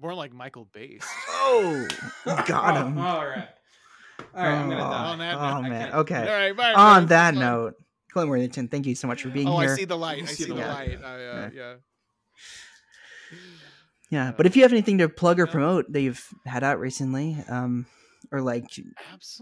Yeah. 0.00 0.06
More 0.06 0.14
like 0.14 0.32
Michael 0.32 0.68
Bass. 0.72 1.06
Oh, 1.28 1.86
got 2.46 2.76
him. 2.86 2.98
Oh, 2.98 3.02
all 3.02 3.26
right. 3.26 3.48
All 4.34 4.42
right, 4.44 4.52
I'm 4.54 4.68
gonna 4.68 4.86
Oh, 4.86 4.90
die. 4.90 5.04
On 5.12 5.18
that 5.18 5.34
oh, 5.34 5.38
note, 5.38 5.64
I 5.64 5.68
man. 5.68 5.92
Okay. 5.94 6.18
All 6.20 6.24
right, 6.34 6.56
bye, 6.56 6.72
On 6.74 6.94
friends. 6.96 7.08
that 7.10 7.34
Bye. 7.34 7.40
note, 7.40 7.74
Clint 8.12 8.28
Worthington, 8.30 8.68
thank 8.68 8.86
you 8.86 8.94
so 8.94 9.06
much 9.08 9.22
for 9.22 9.28
being 9.30 9.46
here. 9.46 9.56
oh, 9.56 9.60
here. 9.60 9.72
I 9.72 9.76
see 9.76 9.84
the 9.86 9.96
light. 9.96 10.22
I 10.22 10.26
see 10.26 10.34
see 10.44 10.44
the 10.44 10.54
the 10.54 10.60
light. 10.60 11.00
light. 11.00 11.04
I, 11.04 11.26
uh, 11.26 11.50
yeah. 11.54 11.74
Yeah, 14.10 14.32
but 14.36 14.46
if 14.46 14.56
you 14.56 14.62
have 14.62 14.72
anything 14.72 14.98
to 14.98 15.08
plug 15.08 15.38
or 15.38 15.46
promote 15.46 15.90
that 15.92 16.00
you've 16.00 16.26
had 16.44 16.64
out 16.64 16.80
recently, 16.80 17.36
um, 17.48 17.86
or 18.32 18.40
like 18.40 18.64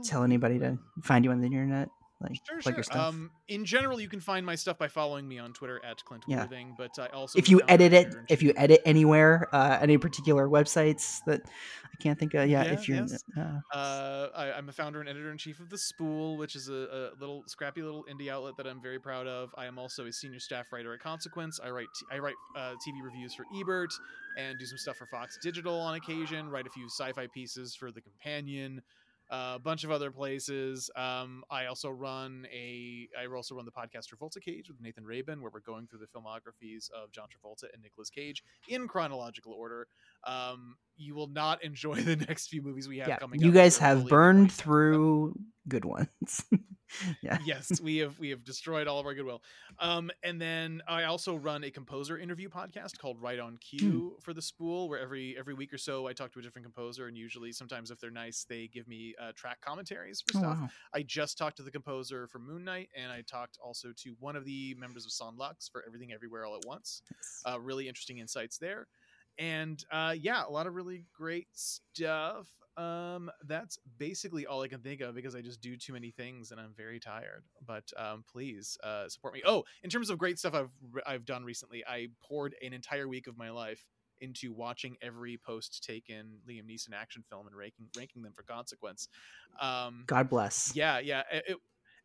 tell 0.05 0.25
anybody 0.25 0.59
to 0.59 0.79
find 1.03 1.25
you 1.25 1.31
on 1.31 1.41
the 1.41 1.47
internet, 1.47 1.89
like 2.21 2.41
Sure, 2.49 2.61
sure. 2.61 2.73
your 2.75 2.83
stuff. 2.83 2.97
Um, 2.97 3.31
in 3.47 3.65
general, 3.65 4.01
you 4.01 4.09
can 4.09 4.21
find 4.21 4.45
my 4.45 4.55
stuff 4.57 4.77
by 4.79 4.89
following 4.89 5.27
me 5.29 5.39
on 5.39 5.53
Twitter 5.53 5.81
at 5.85 6.05
Clint 6.05 6.25
Yeah. 6.27 6.43
Worthing. 6.43 6.75
But 6.77 6.99
I 6.99 7.07
also 7.09 7.39
if 7.39 7.49
you 7.49 7.61
edit 7.69 7.93
it, 7.93 8.15
if 8.29 8.43
you 8.43 8.53
edit 8.57 8.83
anywhere, 8.85 9.49
uh, 9.53 9.79
any 9.81 9.99
particular 9.99 10.49
websites 10.49 11.21
that 11.27 11.43
I 11.45 11.97
can't 12.03 12.19
think 12.19 12.35
of, 12.35 12.49
yeah, 12.49 12.65
Yeah, 12.65 12.73
if 12.73 12.89
you're, 12.89 12.97
yes. 12.99 13.23
uh, 13.37 13.61
Uh, 13.73 14.29
I, 14.35 14.53
I'm 14.53 14.69
a 14.69 14.73
founder 14.73 15.01
and 15.01 15.09
editor 15.09 15.31
in 15.31 15.39
chief 15.39 15.61
of 15.61 15.71
the 15.71 15.79
Spool, 15.79 16.37
which 16.37 16.57
is 16.57 16.69
a, 16.69 17.13
a 17.15 17.21
little 17.21 17.45
scrappy 17.47 17.83
little 17.83 18.05
indie 18.11 18.29
outlet 18.29 18.57
that 18.57 18.67
I'm 18.67 18.81
very 18.83 18.99
proud 18.99 19.27
of. 19.29 19.55
I 19.57 19.67
am 19.67 19.79
also 19.79 20.07
a 20.07 20.13
senior 20.13 20.41
staff 20.41 20.73
writer 20.73 20.93
at 20.95 21.01
Consequence. 21.01 21.61
I 21.63 21.71
write 21.71 21.87
t- 21.99 22.07
I 22.11 22.19
write 22.19 22.35
uh, 22.57 22.75
TV 22.87 23.03
reviews 23.03 23.35
for 23.35 23.45
Ebert 23.59 23.93
and 24.37 24.59
do 24.59 24.67
some 24.67 24.79
stuff 24.79 24.97
for 24.97 25.07
Fox 25.07 25.39
Digital 25.43 25.79
on 25.81 25.95
occasion. 25.95 26.49
Write 26.49 26.67
a 26.67 26.71
few 26.71 26.87
sci-fi 26.87 27.27
pieces 27.29 27.75
for 27.75 27.91
The 27.93 28.01
Companion. 28.01 28.83
Uh, 29.31 29.55
a 29.57 29.59
bunch 29.59 29.85
of 29.85 29.91
other 29.91 30.11
places. 30.11 30.91
Um, 30.97 31.45
I 31.51 31.67
also 31.67 31.91
run 31.91 32.47
a 32.53 33.09
I 33.19 33.27
also 33.27 33.55
run 33.55 33.65
the 33.65 33.71
podcast 33.71 34.07
Travolta 34.13 34.41
Cage 34.41 34.69
with 34.69 34.81
Nathan 34.81 35.05
Rabin, 35.05 35.41
where 35.41 35.51
we're 35.53 35.61
going 35.61 35.87
through 35.87 36.01
the 36.01 36.07
filmographies 36.07 36.91
of 36.91 37.11
John 37.13 37.27
Travolta 37.27 37.65
and 37.73 37.83
Nicolas 37.83 38.11
Cage 38.11 38.43
in 38.69 38.89
chronological 38.89 39.53
order. 39.53 39.87
Um, 40.27 40.77
you 40.97 41.15
will 41.15 41.29
not 41.29 41.63
enjoy 41.65 41.97
the 41.97 42.17
next 42.17 42.49
few 42.49 42.63
movies 42.63 42.89
we 42.89 42.99
have 42.99 43.09
yeah, 43.09 43.19
coming. 43.19 43.41
you 43.41 43.53
guys 43.53 43.79
have 43.79 44.09
burned 44.09 44.53
through 44.53 45.35
good 45.69 45.85
ones. 45.85 46.45
yeah. 47.23 47.39
yes, 47.45 47.81
we 47.81 47.99
have 47.99 48.19
we 48.19 48.31
have 48.31 48.45
destroyed 48.45 48.87
all 48.89 48.99
of 48.99 49.07
our 49.07 49.15
goodwill. 49.15 49.43
Um, 49.79 50.11
and 50.23 50.41
then 50.41 50.83
I 50.89 51.05
also 51.05 51.37
run 51.37 51.65
a 51.65 51.71
composer 51.71 52.19
interview 52.19 52.49
podcast 52.49 52.99
called 52.99 53.21
Right 53.21 53.39
on 53.39 53.57
Cue 53.59 54.17
for 54.21 54.33
the 54.33 54.43
Spool, 54.43 54.89
where 54.89 54.99
every 54.99 55.37
every 55.39 55.55
week 55.55 55.73
or 55.73 55.79
so 55.79 56.07
I 56.07 56.13
talk 56.13 56.33
to 56.33 56.39
a 56.39 56.43
different 56.43 56.65
composer, 56.65 57.07
and 57.07 57.17
usually 57.17 57.53
sometimes 57.53 57.91
if 57.91 57.99
they're 58.01 58.11
nice, 58.11 58.45
they 58.49 58.69
give 58.73 58.89
me 58.89 59.15
uh, 59.21 59.33
track 59.35 59.59
commentaries 59.61 60.21
for 60.27 60.39
Oh, 60.39 60.41
stuff. 60.41 60.59
wow. 60.59 60.69
I 60.95 61.03
just 61.03 61.39
talked 61.39 61.57
to 61.59 61.63
the 61.63 61.71
composer 61.71 62.27
for 62.27 62.39
Moon 62.39 62.65
Knight, 62.65 62.89
and 62.97 63.11
I 63.13 63.23
talked 63.23 63.59
also 63.63 63.89
to 64.05 64.17
one 64.21 64.37
of 64.37 64.45
the 64.45 64.75
members 64.79 65.05
of 65.05 65.13
Son 65.13 65.37
Lux 65.37 65.69
for 65.69 65.85
Everything 65.87 66.13
Everywhere 66.13 66.45
All 66.47 66.55
at 66.57 66.67
Once. 66.67 67.03
Uh, 67.45 67.61
really 67.61 67.89
interesting 67.89 68.19
insights 68.19 68.59
there. 68.59 68.87
And 69.39 69.83
uh, 69.91 70.15
yeah, 70.19 70.45
a 70.47 70.51
lot 70.51 70.67
of 70.67 70.75
really 70.75 71.05
great 71.17 71.49
stuff. 71.53 72.49
Um, 72.77 73.31
that's 73.47 73.79
basically 73.99 74.47
all 74.47 74.63
I 74.63 74.69
can 74.69 74.81
think 74.81 75.01
of 75.01 75.15
because 75.15 75.35
I 75.35 75.41
just 75.41 75.61
do 75.61 75.77
too 75.77 75.93
many 75.93 76.11
things 76.11 76.53
and 76.53 76.61
I'm 76.61 76.73
very 76.77 77.01
tired. 77.01 77.45
But 77.67 77.85
um, 77.97 78.25
please 78.31 78.79
uh, 78.85 79.09
support 79.09 79.35
me. 79.35 79.43
Oh, 79.45 79.65
in 79.83 79.91
terms 79.91 80.11
of 80.11 80.19
great 80.19 80.39
stuff 80.39 80.55
I've 80.55 80.71
I've 81.07 81.25
done 81.25 81.45
recently, 81.45 81.85
I 81.85 82.09
poured 82.23 82.55
an 82.65 82.73
entire 82.73 83.09
week 83.09 83.27
of 83.27 83.37
my 83.37 83.51
life 83.51 83.85
into 84.21 84.53
watching 84.53 84.97
every 85.03 85.37
post 85.37 85.85
taken 85.85 86.39
Liam 86.49 86.65
Neeson 86.69 86.93
action 86.95 87.23
film 87.29 87.47
and 87.47 87.57
ranking 87.57 87.87
ranking 87.97 88.23
them 88.23 88.33
for 88.33 88.43
consequence. 88.43 89.09
Um, 89.61 90.05
God 90.07 90.29
bless. 90.29 90.73
yeah, 90.75 90.99
yeah. 90.99 91.23
It, 91.33 91.57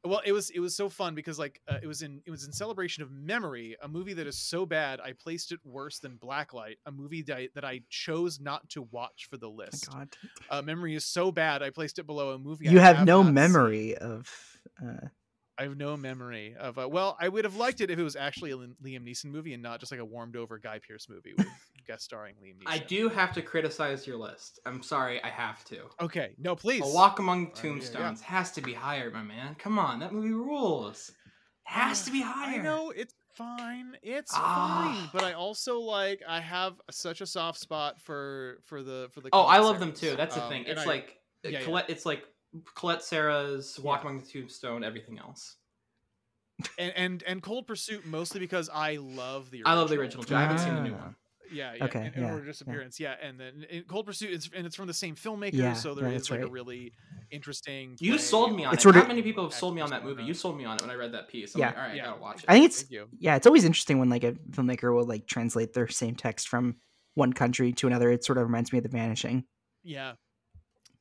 well, 0.06 0.22
it 0.26 0.32
was 0.32 0.50
it 0.50 0.60
was 0.60 0.76
so 0.76 0.90
fun 0.90 1.16
because 1.16 1.40
like 1.40 1.62
uh, 1.68 1.78
it 1.82 1.88
was 1.88 2.02
in 2.02 2.22
it 2.26 2.32
was 2.32 2.46
in 2.46 2.52
celebration 2.52 3.04
of 3.04 3.12
Memory, 3.12 3.78
a 3.82 3.88
movie 3.88 4.14
that 4.14 4.28
is 4.28 4.38
so 4.38 4.66
bad 4.66 5.00
I 5.00 5.14
placed 5.14 5.52
it 5.52 5.60
worse 5.64 6.00
than 6.00 6.18
Blacklight, 6.18 6.76
a 6.86 6.92
movie 6.92 7.22
that 7.24 7.38
I, 7.38 7.50
that 7.56 7.64
I 7.64 7.82
chose 7.90 8.40
not 8.40 8.68
to 8.72 8.84
watch 8.92 9.28
for 9.30 9.38
the 9.38 9.50
list. 9.50 9.90
God. 9.92 10.10
Uh, 10.50 10.62
Memory 10.62 10.96
is 10.96 11.06
so 11.06 11.32
bad 11.32 11.64
I 11.64 11.70
placed 11.70 12.00
it 12.00 12.06
below 12.06 12.32
a 12.32 12.38
movie. 12.38 12.68
You 12.68 12.80
I 12.80 12.84
have 12.84 13.06
no 13.06 13.22
not 13.22 13.28
seen. 13.28 13.34
memory 13.34 13.96
of. 13.96 14.30
Uh, 14.82 15.08
I 15.58 15.64
have 15.64 15.78
no 15.78 15.96
memory 15.96 16.56
of. 16.60 16.78
Uh, 16.78 16.90
well, 16.90 17.16
I 17.20 17.30
would 17.30 17.46
have 17.46 17.56
liked 17.56 17.80
it 17.80 17.92
if 17.92 18.00
it 18.00 18.04
was 18.04 18.16
actually 18.16 18.52
a 18.52 18.58
Liam 18.58 19.08
Neeson 19.08 19.26
movie 19.26 19.54
and 19.54 19.62
not 19.62 19.80
just 19.80 19.92
like 19.92 20.02
a 20.02 20.06
warmed 20.06 20.36
over 20.36 20.58
Guy 20.58 20.80
Pearce 20.86 21.08
movie 21.08 21.34
with 21.38 21.48
guest 21.86 22.04
starring 22.06 22.36
Liam 22.44 22.58
Neeson. 22.58 22.64
I 22.68 22.78
do 22.80 23.10
have 23.10 23.34
to 23.34 23.42
criticize 23.42 24.06
your 24.08 24.18
list. 24.18 24.60
I'm 24.66 24.82
sorry, 24.84 25.22
I 25.24 25.30
have 25.30 25.64
to. 25.66 25.82
Okay, 26.02 26.34
no, 26.38 26.56
please. 26.56 26.82
A 26.84 26.88
Walk 26.88 27.20
Among 27.20 27.48
Uh, 27.48 27.50
yeah, 27.50 27.56
yeah. 27.56 27.62
Tombstones 27.62 28.22
has 28.22 28.52
to 28.54 28.62
be 28.62 28.74
higher, 28.74 29.12
my 29.12 29.22
man. 29.24 29.56
Come 29.56 29.78
on, 29.80 30.00
that 30.00 30.14
movie 30.14 30.32
rules. 30.34 31.12
Has 31.64 32.04
to 32.06 32.12
be 32.12 32.22
higher. 32.26 32.60
I 32.60 32.64
know 32.64 32.92
it's 32.92 33.14
fine. 33.36 33.98
It's 34.04 34.32
Ah. 34.36 34.94
fine, 34.96 35.10
but 35.14 35.24
I 35.24 35.34
also 35.34 35.80
like 35.80 36.22
I 36.28 36.40
have 36.40 36.76
such 36.92 37.22
a 37.22 37.26
soft 37.26 37.60
spot 37.60 38.00
for 38.02 38.60
for 38.64 38.84
the 38.84 39.10
for 39.12 39.22
the. 39.22 39.30
Oh, 39.34 39.42
I 39.44 39.60
love 39.60 39.78
Colette 39.78 39.80
them 39.80 39.94
too. 40.12 40.16
That's 40.16 40.36
the 40.36 40.44
Um, 40.44 40.50
thing. 40.50 40.62
and 40.68 40.72
It's 40.78 40.82
I- 40.82 40.86
like 40.86 41.18
yeah, 41.44 41.50
yeah. 41.52 41.64
Colette. 41.64 41.90
It's 41.90 42.06
like 42.06 42.24
Colette 42.76 43.02
Sarah's 43.04 43.80
Walk 43.80 44.04
Among 44.04 44.20
the 44.20 44.26
Tombstone. 44.26 44.84
Everything 44.84 45.18
else. 45.20 45.56
and 46.78 46.94
and 46.96 47.24
and 47.24 47.42
Cold 47.42 47.66
Pursuit 47.66 48.06
mostly 48.06 48.40
because 48.40 48.70
I 48.70 48.98
love 48.98 49.50
the. 49.50 49.64
I 49.66 49.74
love 49.74 49.90
the 49.90 49.98
original, 50.00 50.24
too. 50.24 50.36
I 50.36 50.42
haven't 50.42 50.60
seen 50.60 50.76
the 50.76 50.82
new 50.82 50.94
one. 50.94 51.16
Yeah, 51.54 51.74
yeah. 51.78 51.86
Okay, 51.86 52.00
and, 52.00 52.16
and 52.16 52.26
yeah, 52.26 52.32
Order 52.32 52.46
yeah. 52.46 52.52
Disappearance, 52.52 53.00
yeah. 53.00 53.16
and 53.22 53.40
then 53.40 53.66
in 53.70 53.84
Cold 53.84 54.06
Pursuit, 54.06 54.32
it's, 54.34 54.50
and 54.56 54.66
it's 54.66 54.76
from 54.76 54.88
the 54.88 54.94
same 54.94 55.16
filmmaker, 55.16 55.54
Yeah, 55.54 55.74
so 55.74 55.94
there 55.94 56.06
yeah, 56.10 56.16
is 56.16 56.24
that's 56.24 56.32
like 56.32 56.42
a 56.42 56.48
really 56.48 56.94
interesting. 57.32 57.96
You 58.00 58.18
sold 58.18 58.56
me 58.56 58.66
on 58.66 58.74
It's 58.74 58.82
it. 58.82 58.84
sort 58.84 58.96
Not 58.96 59.04
of- 59.04 59.08
many 59.08 59.22
people 59.22 59.44
have 59.44 59.54
sold 59.54 59.76
me 59.76 59.82
on 59.82 59.90
that 59.92 60.04
movie. 60.04 60.24
Uh, 60.24 60.26
you 60.28 60.34
sold 60.34 60.58
me 60.58 60.66
on 60.66 60.76
it 60.78 60.82
when 60.82 60.90
I 60.92 60.96
read 60.96 61.14
that 61.14 61.28
piece. 61.28 61.56
I'm 61.56 61.62
Yeah. 61.62 61.68
like, 61.68 61.78
all 61.78 61.84
right, 61.84 61.96
Yeah. 61.96 62.02
I 62.04 62.06
gotta 62.08 62.22
watch 62.22 62.44
it. 62.44 62.46
I 62.48 62.54
think 62.54 62.66
it's 62.66 62.82
Thank 62.82 62.92
you. 62.92 63.08
yeah, 63.20 63.36
it's 63.36 63.48
always 63.48 63.64
interesting 63.66 64.00
when 64.00 64.10
like 64.10 64.24
a 64.24 64.34
filmmaker 64.52 64.94
will 64.96 65.06
like 65.06 65.28
translate 65.28 65.74
their 65.74 65.88
same 65.88 66.16
text 66.16 66.48
from 66.48 66.76
one 67.16 67.34
country 67.34 67.72
to 67.74 67.88
another. 67.88 68.12
It 68.12 68.24
sort 68.24 68.38
of 68.38 68.46
reminds 68.46 68.72
me 68.72 68.80
of 68.80 68.84
The 68.84 68.90
Vanishing. 68.90 69.46
Yeah. 69.84 70.14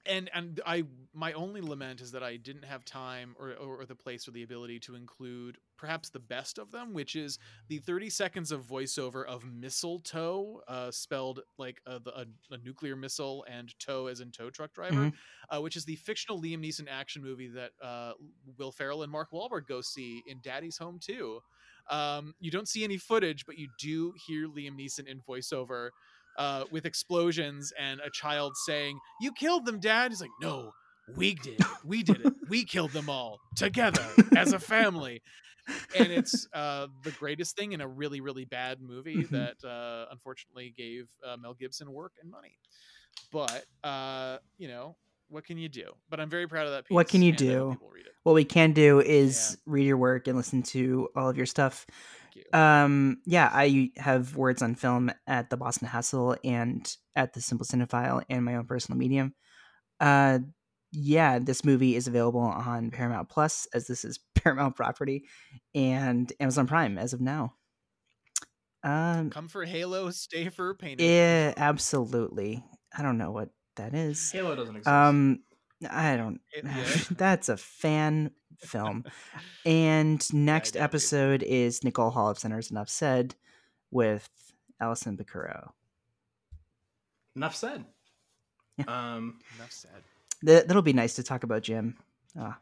And 0.04 0.28
and 0.34 0.60
I 0.66 0.82
my 1.14 1.32
only 1.34 1.60
lament 1.60 2.00
is 2.00 2.10
that 2.12 2.22
I 2.24 2.36
didn't 2.36 2.64
have 2.64 2.84
time 2.84 3.36
or, 3.38 3.50
or, 3.52 3.82
or 3.82 3.84
the 3.84 3.94
place 3.94 4.26
or 4.26 4.32
the 4.32 4.42
ability 4.42 4.80
to 4.80 4.94
include 4.96 5.58
perhaps 5.76 6.08
the 6.10 6.18
best 6.18 6.58
of 6.58 6.70
them, 6.72 6.92
which 6.92 7.14
is 7.14 7.38
the 7.68 7.78
30 7.78 8.10
seconds 8.10 8.50
of 8.50 8.64
voiceover 8.64 9.24
of 9.26 9.44
Missile 9.44 10.00
Tow, 10.00 10.60
uh, 10.66 10.90
spelled 10.90 11.40
like 11.58 11.80
a, 11.86 12.00
a, 12.16 12.26
a 12.50 12.58
nuclear 12.64 12.96
missile 12.96 13.44
and 13.48 13.78
tow 13.78 14.06
as 14.08 14.20
in 14.20 14.32
tow 14.32 14.50
truck 14.50 14.72
driver, 14.72 15.10
Mhm. 15.10 15.14
uh, 15.50 15.60
which 15.60 15.76
is 15.76 15.84
the 15.84 15.96
fictional 15.96 16.40
Liam 16.40 16.60
Neeson 16.66 16.86
action 16.90 17.22
movie 17.22 17.48
that 17.48 17.72
uh, 17.80 18.14
Will 18.58 18.72
Ferrell 18.72 19.02
and 19.02 19.12
Mark 19.12 19.30
Wahlberg 19.32 19.66
go 19.66 19.80
see 19.80 20.22
in 20.26 20.40
Daddy's 20.40 20.78
Home 20.78 20.98
too. 20.98 21.40
Um, 21.90 22.34
you 22.40 22.50
don't 22.50 22.68
see 22.68 22.84
any 22.84 22.96
footage, 22.96 23.44
but 23.44 23.58
you 23.58 23.68
do 23.78 24.14
hear 24.26 24.48
Liam 24.48 24.78
Neeson 24.78 25.06
in 25.06 25.20
voiceover 25.20 25.90
uh, 26.36 26.64
with 26.70 26.86
explosions 26.86 27.72
and 27.78 28.00
a 28.00 28.10
child 28.10 28.56
saying, 28.66 28.98
"You 29.20 29.32
killed 29.32 29.66
them, 29.66 29.80
Dad." 29.80 30.10
He's 30.10 30.20
like, 30.20 30.30
"No, 30.40 30.72
we 31.06 31.34
did. 31.34 31.60
it. 31.60 31.66
We 31.84 32.02
did 32.02 32.20
it. 32.20 32.32
We 32.48 32.64
killed 32.64 32.92
them 32.92 33.08
all 33.08 33.40
together 33.56 34.04
as 34.36 34.52
a 34.52 34.58
family." 34.58 35.22
And 35.94 36.10
it's 36.10 36.48
uh, 36.52 36.88
the 37.04 37.12
greatest 37.12 37.56
thing 37.56 37.72
in 37.72 37.80
a 37.80 37.86
really, 37.88 38.20
really 38.20 38.44
bad 38.44 38.80
movie 38.80 39.24
Mhm. 39.24 39.30
that 39.30 39.64
uh, 39.68 40.06
unfortunately 40.10 40.74
gave 40.76 41.08
uh, 41.24 41.36
Mel 41.36 41.54
Gibson 41.54 41.92
work 41.92 42.12
and 42.20 42.30
money. 42.30 42.58
But 43.30 43.64
uh, 43.84 44.38
you 44.58 44.68
know, 44.68 44.96
what 45.28 45.44
can 45.44 45.58
you 45.58 45.68
do? 45.68 45.92
But 46.10 46.20
I'm 46.20 46.28
very 46.30 46.46
proud 46.46 46.66
of 46.66 46.72
that 46.72 46.84
piece. 46.86 46.94
What 46.94 47.08
can 47.08 47.22
you 47.22 47.30
and 47.30 47.40
I 47.40 47.54
hope 47.54 47.78
do? 47.78 47.78
What 48.24 48.34
we 48.34 48.44
can 48.44 48.72
do 48.72 49.00
is 49.00 49.58
read 49.66 49.86
your 49.86 49.96
work 49.96 50.28
and 50.28 50.36
listen 50.36 50.62
to 50.64 51.08
all 51.16 51.28
of 51.28 51.36
your 51.36 51.46
stuff. 51.46 51.86
Um, 52.52 53.18
yeah, 53.26 53.50
I 53.52 53.90
have 53.96 54.36
words 54.36 54.62
on 54.62 54.74
film 54.74 55.10
at 55.26 55.50
the 55.50 55.56
Boston 55.56 55.88
Hassle 55.88 56.36
and 56.44 56.94
at 57.16 57.32
the 57.32 57.40
Simple 57.40 57.66
Cinephile 57.66 58.22
and 58.28 58.44
my 58.44 58.56
own 58.56 58.66
personal 58.66 58.98
medium. 58.98 59.34
Uh, 60.00 60.40
yeah, 60.92 61.38
this 61.38 61.64
movie 61.64 61.96
is 61.96 62.06
available 62.06 62.40
on 62.40 62.90
Paramount 62.90 63.28
Plus 63.28 63.66
as 63.74 63.86
this 63.86 64.04
is 64.04 64.20
Paramount 64.34 64.76
property 64.76 65.24
and 65.74 66.32
Amazon 66.40 66.66
Prime 66.66 66.98
as 66.98 67.12
of 67.12 67.20
now. 67.20 67.54
Um, 68.84 69.30
Come 69.30 69.48
for 69.48 69.64
Halo, 69.64 70.10
stay 70.10 70.48
for 70.48 70.74
Painter. 70.74 71.04
yeah, 71.04 71.54
absolutely. 71.56 72.64
I 72.96 73.02
don't 73.02 73.16
know 73.16 73.30
what 73.30 73.50
that 73.76 73.94
is. 73.94 74.30
Halo 74.32 74.56
doesn't 74.56 74.76
exist. 74.76 74.92
Um, 74.92 75.40
I 75.90 76.16
don't. 76.16 76.40
Yeah. 76.54 76.84
That's 77.10 77.48
a 77.48 77.56
fan 77.56 78.30
film. 78.58 79.04
and 79.66 80.32
next 80.34 80.76
episode 80.76 81.42
is 81.42 81.82
Nicole 81.84 82.12
Holofcener's 82.12 82.70
Enough 82.70 82.88
Said 82.88 83.34
with 83.90 84.28
Allison 84.80 85.16
Bakuro. 85.16 85.70
Enough 87.36 87.54
said. 87.56 87.84
Um, 88.86 89.38
Enough 89.58 89.72
said. 89.72 90.02
That, 90.42 90.66
that'll 90.68 90.82
be 90.82 90.92
nice 90.92 91.14
to 91.14 91.22
talk 91.22 91.44
about 91.44 91.62
Jim. 91.62 91.96
Ah, 92.38 92.58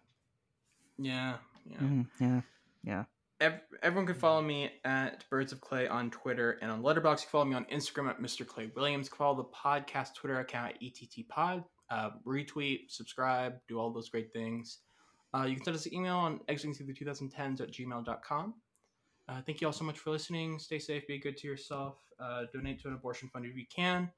yeah, 0.99 1.37
yeah. 1.65 1.79
mhm, 1.79 2.07
yeah, 2.21 2.41
yeah. 2.85 3.05
ev- 3.41 3.61
everyone 3.83 4.07
can 4.07 4.15
follow 4.17 4.43
me 4.43 4.71
at 4.85 5.25
Birds 5.31 5.53
of 5.53 5.61
Clay 5.61 5.89
on 5.89 6.11
Twitter 6.11 6.59
and 6.61 6.71
on 6.71 6.83
Letterboxd. 6.83 7.21
You 7.21 7.27
can 7.27 7.31
follow 7.31 7.45
me 7.47 7.55
on 7.57 7.65
Instagram 7.67 8.11
at 8.11 8.21
Mr. 8.21 8.47
Clay 8.47 8.71
Williams. 8.77 9.09
Follow 9.09 9.37
the 9.37 9.45
podcast 9.45 10.15
Twitter 10.15 10.41
account 10.41 10.75
at 10.75 10.83
ETT 10.83 11.27
Pod. 11.29 11.65
Uh, 11.91 12.11
retweet, 12.27 12.85
subscribe, 12.89 13.55
do 13.69 13.79
all 13.79 13.93
those 13.93 14.09
great 14.09 14.33
things. 14.33 14.79
Uh, 15.35 15.43
you 15.43 15.57
can 15.57 15.65
send 15.65 15.77
us 15.77 15.87
an 15.87 15.95
email 15.95 16.17
on 16.17 16.41
exiting 16.49 16.87
the 16.87 16.93
2010s 16.93 17.61
at 17.61 17.73
gmail.com. 17.73 18.55
Uh, 19.29 19.41
thank 19.47 19.61
you 19.61 19.67
all 19.67 19.73
so 19.73 19.85
much 19.85 19.99
for 19.99 20.11
listening. 20.11 20.59
Stay 20.59 20.79
safe, 20.79 21.07
be 21.07 21.19
good 21.19 21.37
to 21.37 21.47
yourself, 21.47 21.99
uh, 22.19 22.45
donate 22.53 22.81
to 22.83 22.89
an 22.89 22.95
abortion 22.95 23.29
fund 23.29 23.45
if 23.45 23.57
you 23.57 23.65
can. 23.75 24.11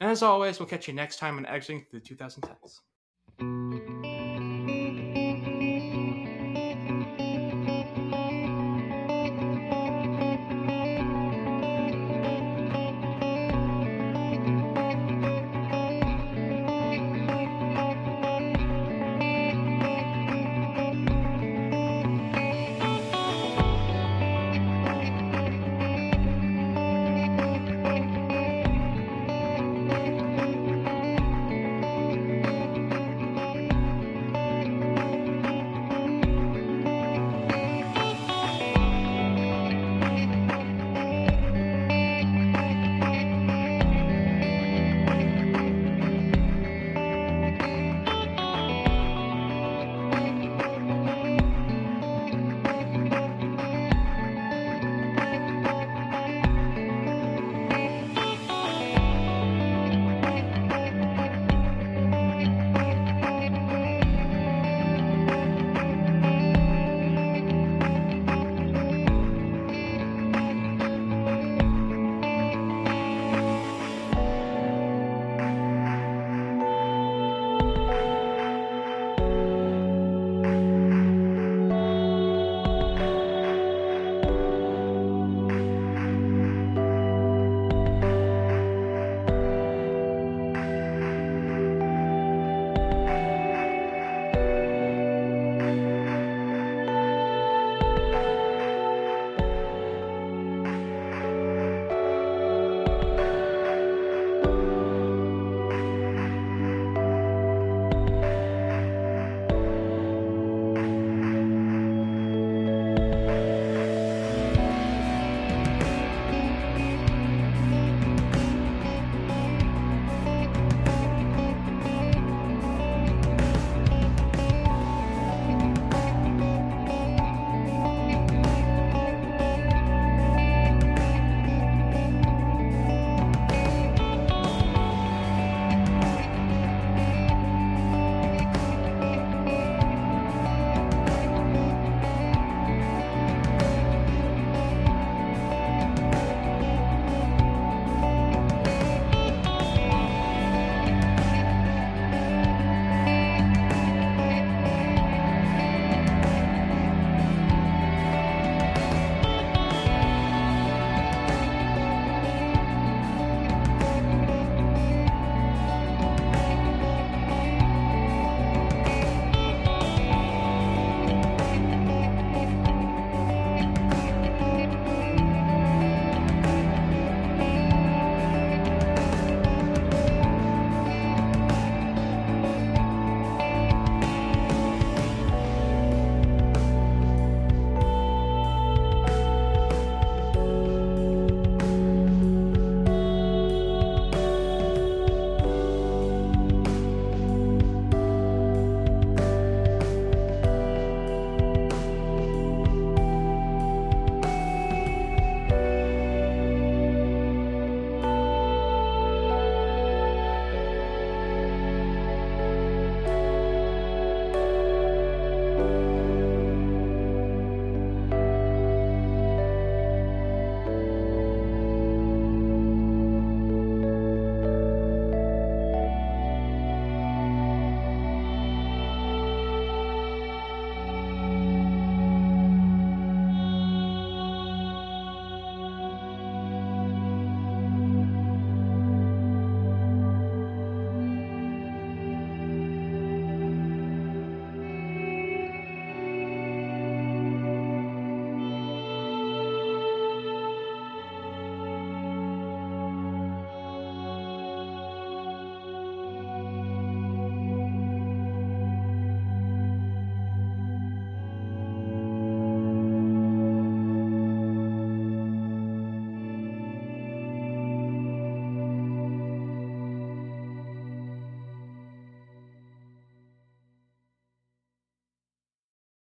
And 0.00 0.10
as 0.10 0.22
always, 0.22 0.58
we'll 0.58 0.68
catch 0.68 0.88
you 0.88 0.94
next 0.94 1.18
time 1.18 1.38
on 1.38 1.46
Exiting 1.46 1.86
the 1.92 2.00
2010s. 2.00 4.21